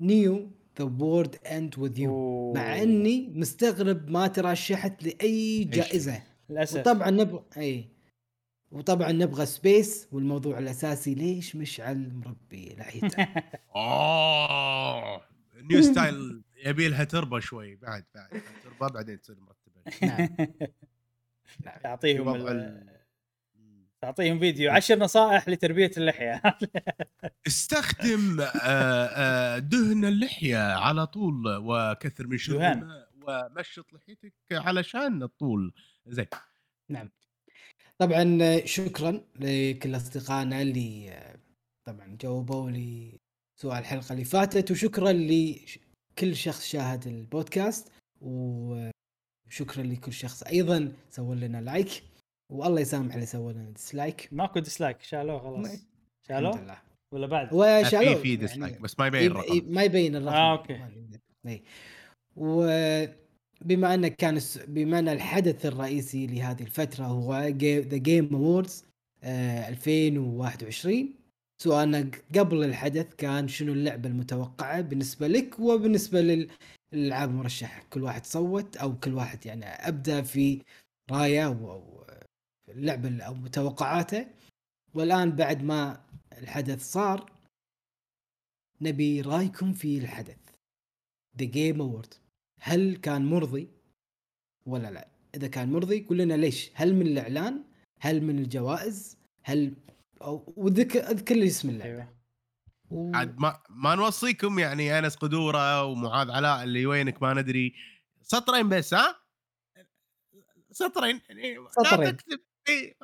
نيو 0.00 0.50
ذا 0.78 0.84
وورد 0.84 1.36
أند 1.46 1.78
وذ 1.78 1.98
يو. 1.98 2.52
مع 2.52 2.82
إني 2.82 3.32
مستغرب 3.34 4.10
ما 4.10 4.26
ترشحت 4.26 5.02
لأي 5.02 5.64
جائزة. 5.64 6.22
للأسف. 6.50 6.80
وطبعا 6.80 7.10
نبغى 7.10 7.42
إي. 7.56 7.88
وطبعا 8.70 9.12
نبغى 9.12 9.46
space 9.46 10.08
والموضوع 10.12 10.58
الأساسي 10.58 11.14
ليش 11.14 11.56
مشعل 11.56 12.12
مربي 12.14 12.74
لحيته 12.78 13.26
اوه 13.76 15.20
new 15.70 15.82
style 15.82 16.42
يبي 16.66 16.88
لها 16.88 17.04
تربة 17.04 17.38
شوي. 17.40 17.76
بعد 17.76 18.04
بعد. 18.14 18.42
تربة 18.64 18.88
بعدين 18.94 19.20
تصير 19.20 19.36
مرتبة. 19.40 20.06
نعم. 20.06 20.28
نعم. 21.64 21.78
تعطيهم 21.82 22.28
ال- 22.34 22.48
ال- 22.48 22.95
تعطيهم 24.06 24.38
فيديو. 24.38 24.70
عشر 24.70 24.98
نصائح 24.98 25.48
لتربية 25.48 25.90
اللحية. 25.96 26.42
استخدم 27.46 28.40
آه، 28.40 28.46
آه، 29.06 29.58
دهن 29.58 30.04
اللحية 30.04 30.72
على 30.72 31.06
طول 31.06 31.44
وكثر 31.46 32.26
من 32.26 32.38
شرب 32.38 32.58
دهان. 32.58 32.78
الماء 32.78 33.50
ومشط 33.56 33.92
لحيتك 33.92 34.34
علشان 34.52 35.22
الطول. 35.22 35.74
زين. 36.06 36.26
نعم. 36.90 37.10
طبعا 37.98 38.38
شكرا 38.64 39.20
لكل 39.40 39.96
أصدقائنا 39.96 40.62
اللي 40.62 41.18
طبعا 41.84 42.16
جاوبوا 42.20 42.70
لي 42.70 43.18
سؤال 43.60 43.78
الحلقة 43.78 44.12
اللي 44.12 44.24
فاتت 44.24 44.70
وشكرا 44.70 45.12
لكل 45.12 46.36
شخص 46.36 46.66
شاهد 46.66 47.06
البودكاست 47.06 47.92
وشكرا 48.20 49.82
لكل 49.82 50.12
شخص 50.12 50.42
أيضا 50.42 50.92
سوى 51.10 51.36
لنا 51.36 51.60
like. 51.60 52.02
والله 52.52 52.80
يسامح 52.80 53.14
اللي 53.14 53.26
سوى 53.26 53.52
لنا 53.52 53.70
dislike 53.70 54.28
ماكو 54.32 54.58
dislike 54.60 55.02
شالوه 55.02 55.38
خلاص. 55.38 55.64
الحمد 55.66 55.80
شالوه؟ 56.28 56.62
لله. 56.62 56.78
ولا 57.12 57.26
بعد؟ 57.26 57.48
وشالوه 57.52 58.14
في 58.14 58.20
في 58.22 58.28
يعني 58.28 58.36
dislike 58.36 58.80
بس 58.80 58.98
ما 58.98 59.06
يبين 59.06 59.22
يب- 59.22 59.30
الرقم. 59.30 59.62
ما 59.68 59.82
يبين 59.82 60.16
الرقم. 60.16 60.34
آه، 60.34 60.52
okay. 60.58 60.80
إي. 61.46 61.62
وبما 62.36 63.94
ان 63.94 64.08
كان 64.08 64.40
بما 64.68 64.98
أن 64.98 65.08
الحدث 65.08 65.66
الرئيسي 65.66 66.26
لهذه 66.26 66.62
الفترة 66.62 67.04
هو 67.04 67.34
The 67.62 67.96
Game 67.96 68.34
Awards 68.34 68.84
2021 69.24 71.14
سؤالنا 71.62 72.10
قبل 72.38 72.64
الحدث 72.64 73.14
كان 73.14 73.48
شنو 73.48 73.72
اللعبة 73.72 74.08
المتوقعة 74.08 74.80
بالنسبة 74.80 75.28
لك 75.28 75.58
وبالنسبة 75.60 76.20
للألعاب 76.92 77.30
المرشحة؟ 77.30 77.82
كل 77.90 78.02
واحد 78.02 78.26
صوت 78.26 78.76
أو 78.76 78.94
كل 78.98 79.14
واحد 79.14 79.46
يعني 79.46 79.64
أبدأ 79.66 80.22
في 80.22 80.62
رايه 81.10 81.46
أو 81.46 81.95
اللعبة 82.68 83.22
أو 83.22 83.34
متوقعاته. 83.34 84.26
والآن 84.94 85.30
بعد 85.30 85.62
ما 85.62 86.06
الحدث 86.38 86.92
صار 86.92 87.32
نبي 88.80 89.20
رأيكم 89.20 89.72
في 89.72 89.98
الحدث. 89.98 90.38
The 91.38 91.44
Game 91.44 91.80
Award 91.80 92.14
هل 92.60 92.96
كان 92.96 93.26
مرضي؟ 93.26 93.68
ولا 94.66 94.90
لا. 94.90 95.08
إذا 95.34 95.48
كان 95.48 95.72
مرضي 95.72 96.04
قول 96.04 96.18
لنا 96.18 96.34
ليش؟ 96.34 96.70
هل 96.74 96.94
من 96.94 97.06
الإعلان؟ 97.06 97.64
هل 98.00 98.22
من 98.22 98.38
الجوائز؟ 98.38 99.18
هل 99.42 99.74
أو 100.22 100.52
وذكر 100.56 101.10
أذكر 101.10 101.34
لي 101.34 101.46
اسم 101.46 101.68
اللعبة. 101.68 101.92
أيوه. 101.92 102.16
و... 102.90 103.12
عاد 103.14 103.38
ما 103.38 103.62
ما 103.70 103.94
نوصيكم 103.94 104.58
يعني 104.58 104.98
انس 104.98 105.16
قدوره 105.16 105.84
ومعاذ 105.84 106.30
علاء 106.30 106.64
اللي 106.64 106.86
وينك 106.86 107.22
ما 107.22 107.34
ندري. 107.34 107.74
سطرين 108.22 108.68
بس 108.68 108.94
ها؟ 108.94 109.16
سطرين. 110.70 111.20
يعني 111.28 111.54
لا 111.54 111.68
سطرين. 111.70 112.16
تكتب. 112.16 112.40
إيه. 112.68 112.94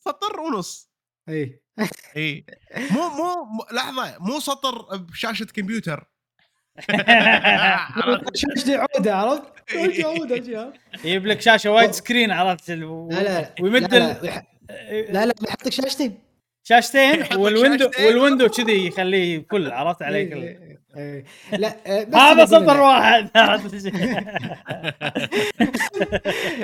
سطر 0.00 0.40
ونص 0.40 0.90
اي 1.28 1.60
اي 2.16 2.44
مو 2.90 3.08
مو 3.08 3.64
لحظة 3.72 4.16
مو 4.20 4.40
سطر 4.40 4.96
بشاشة 4.96 5.44
كمبيوتر؟ 5.44 6.08
شاشتي 8.34 8.74
عودة 8.76 9.16
عرفت؟ 9.16 9.52
عودة 10.04 10.36
يا 10.36 10.42
شباب. 10.42 10.72
يجيب 11.04 11.26
لك 11.26 11.40
شاشة 11.40 11.70
widescreen 11.70 12.30
عرفت 12.30 12.70
لا 12.70 12.74
لا 13.22 13.54
ويمد 13.60 13.94
لا 13.94 14.22
ال- 14.22 14.42
لا, 15.12 15.26
لا 15.26 15.34
يحط 15.48 15.66
لك 15.66 15.72
شاشتين 15.72 16.18
شاشتين 16.68 17.36
وال 17.36 17.48
window. 17.48 17.90
وال 17.98 18.10
window 18.10 18.48
كذي 18.48 18.86
يخليه 18.86 19.46
full 19.50 19.70
عرفت 19.72 20.02
عليه 20.02 20.71
إيه. 20.96 21.24
لا 21.52 21.76
آه، 21.86 22.04
بس 22.04 22.14
هذا 22.14 22.46
سطر 22.46 22.80
واحد. 22.80 23.30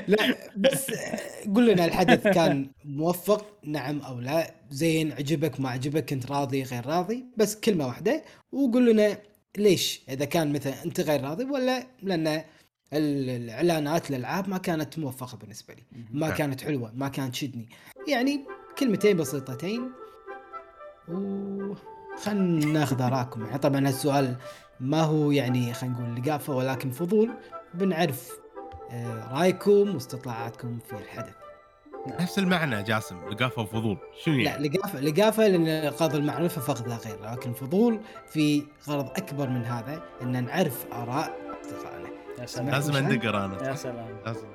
لا 0.08 0.34
بس 0.56 0.90
قول 1.54 1.66
لنا 1.68 1.84
الحدث 1.84 2.28
كان 2.28 2.70
موفق. 2.84 3.46
نعم 3.64 4.00
أو 4.00 4.20
لا. 4.20 4.54
زين 4.70 5.12
عجبك 5.12 5.60
ما 5.60 5.70
عجبك 5.70 6.10
كنت 6.10 6.30
راضي 6.30 6.62
غير 6.62 6.86
راضي. 6.86 7.24
بس 7.36 7.56
كلمة 7.60 7.86
واحدة 7.86 8.22
وقول 8.52 8.90
لنا 8.92 9.18
ليش 9.56 10.02
إذا 10.08 10.24
كان 10.24 10.52
مثلا 10.52 10.84
أنت 10.84 11.00
غير 11.00 11.20
راضي 11.24 11.44
ولا 11.44 11.86
لأن 12.02 12.26
ال- 12.26 12.44
الإعلانات 13.30 14.10
الألعاب 14.10 14.48
ما 14.48 14.58
كانت 14.58 14.98
موفقة 14.98 15.36
بالنسبة 15.38 15.74
لي. 15.74 15.82
ما. 16.10 16.30
كانت 16.30 16.60
حلوة 16.60 16.92
ما 16.94 17.08
كانت 17.08 17.32
تشدني. 17.32 17.68
يعني 18.08 18.40
كلمتين 18.78 19.16
بسيطتين 19.16 19.90
و 21.08 21.74
خلينا 22.24 22.66
ناخذ 22.66 23.02
اراءكم 23.02 23.44
يعني 23.46 23.58
طبعا 23.58 23.88
السؤال 23.88 24.36
ما 24.80 25.02
هو 25.02 25.30
يعني 25.30 25.74
خلينا 25.74 25.94
نقول 25.98 26.22
لقافة 26.22 26.54
ولكن 26.56 26.90
فضول. 26.90 27.30
بنعرف 27.74 28.30
آه، 28.90 29.32
رأيكم 29.34 29.94
واستطلاعاتكم 29.94 30.78
في 30.88 30.92
الحدث. 30.92 31.34
نفس 32.20 32.38
المعنى 32.38 32.82
جاسم 32.82 33.28
لقافة 33.28 33.62
وفضول. 33.62 33.98
شنو 34.24 34.34
لا 34.34 34.42
يعني؟ 34.42 34.68
لقافة 34.68 35.00
لقافة 35.00 35.48
لأن 35.48 35.88
غرض 35.88 36.14
المعرفة 36.14 36.60
فقط 36.60 36.88
لا 36.88 36.96
غير 36.96 37.32
لكن 37.32 37.52
فضول 37.52 38.00
في 38.28 38.62
غرض 38.88 39.06
أكبر 39.06 39.48
من 39.48 39.64
هذا 39.64 40.02
إن 40.22 40.44
نعرف 40.44 40.86
آراء 40.92 41.36
أصدقائنا. 41.60 42.08
يا 42.40 42.46
سلام. 42.46 42.68
لازم 42.68 42.96
أندقر 42.96 43.44
أنا 43.44 43.68
يا؟ 43.68 43.74
سلام. 43.74 44.08
لازم 44.26 44.46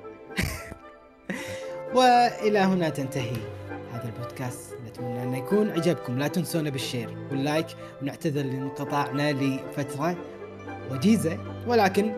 وإلى 1.94 2.58
هنا 2.58 2.88
تنتهي 2.88 3.36
هذا 4.04 4.12
البودكاست. 4.16 4.74
نتمنى 4.86 5.22
انه 5.22 5.38
يكون 5.38 5.70
عجبكم. 5.70 6.18
لا 6.18 6.28
تنسونا 6.28 6.70
بالشير 6.70 7.08
واللايك 7.30 7.66
ونعتذر 8.02 8.42
لانقطاعنا 8.42 9.32
لفترة 9.32 10.16
وجيزة. 10.90 11.38
ولكن 11.66 12.12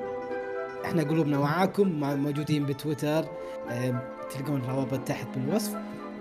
إحنا 0.84 1.02
قلوبنا 1.02 1.38
معاكم 1.38 1.88
مع- 2.00 2.14
موجودين 2.14 2.66
بتويتر 2.66 3.24
تلقون 4.34 4.62
روابط 4.68 5.00
تحت 5.08 5.26
بالوصف. 5.38 5.74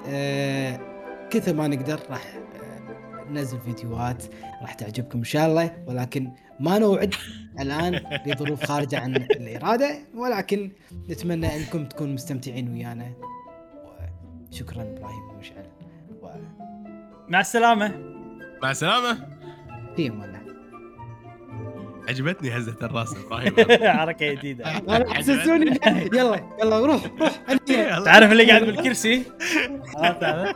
آه، 0.10 0.80
كثر 1.30 1.54
ما 1.54 1.68
نقدر 1.68 2.00
راح 2.10 2.36
آه، 2.36 3.32
ننزل 3.32 3.60
فيديوهات 3.60 4.24
راح 4.62 4.74
تعجبكم 4.74 5.18
إن 5.20 5.24
شاء 5.24 5.48
الله. 5.48 5.72
ولكن 5.88 6.32
ما 6.60 6.80
نوعد 6.80 7.14
الآن 7.60 8.02
لظروف 8.26 8.64
خارجة 8.66 9.00
عن 9.00 9.16
الإرادة. 9.16 9.98
ولكن 10.16 10.72
نتمنى 11.10 11.56
إنكم 11.56 11.86
تكونوا 11.86 12.14
مستمتعين 12.14 12.74
ويانا. 12.74 13.12
وشكرا 14.52 14.82
إبراهيم 14.82 15.30
ومشعل 15.30 15.66
مع 17.28 17.40
السلامة. 17.40 17.92
مع 18.64 18.72
السلامة. 18.72 19.12
أمان 20.00 20.24
الله 20.24 20.36
عجبتني 22.10 22.58
هزة 22.58 22.76
الرأس 22.82 23.16
إبراهيم. 23.26 23.56
حركة 24.00 24.34
جديدة. 24.34 24.66
حسسوني 25.14 25.80
يلا 26.14 26.50
يلا 26.62 26.80
روح 26.80 27.04
روح. 27.20 27.32
تعرف 28.06 28.32
اللي 28.32 28.46
قاعد 28.46 28.64
بالكرسي؟ 28.64 29.24
عرفت 29.96 30.24
هذا؟ 30.24 30.56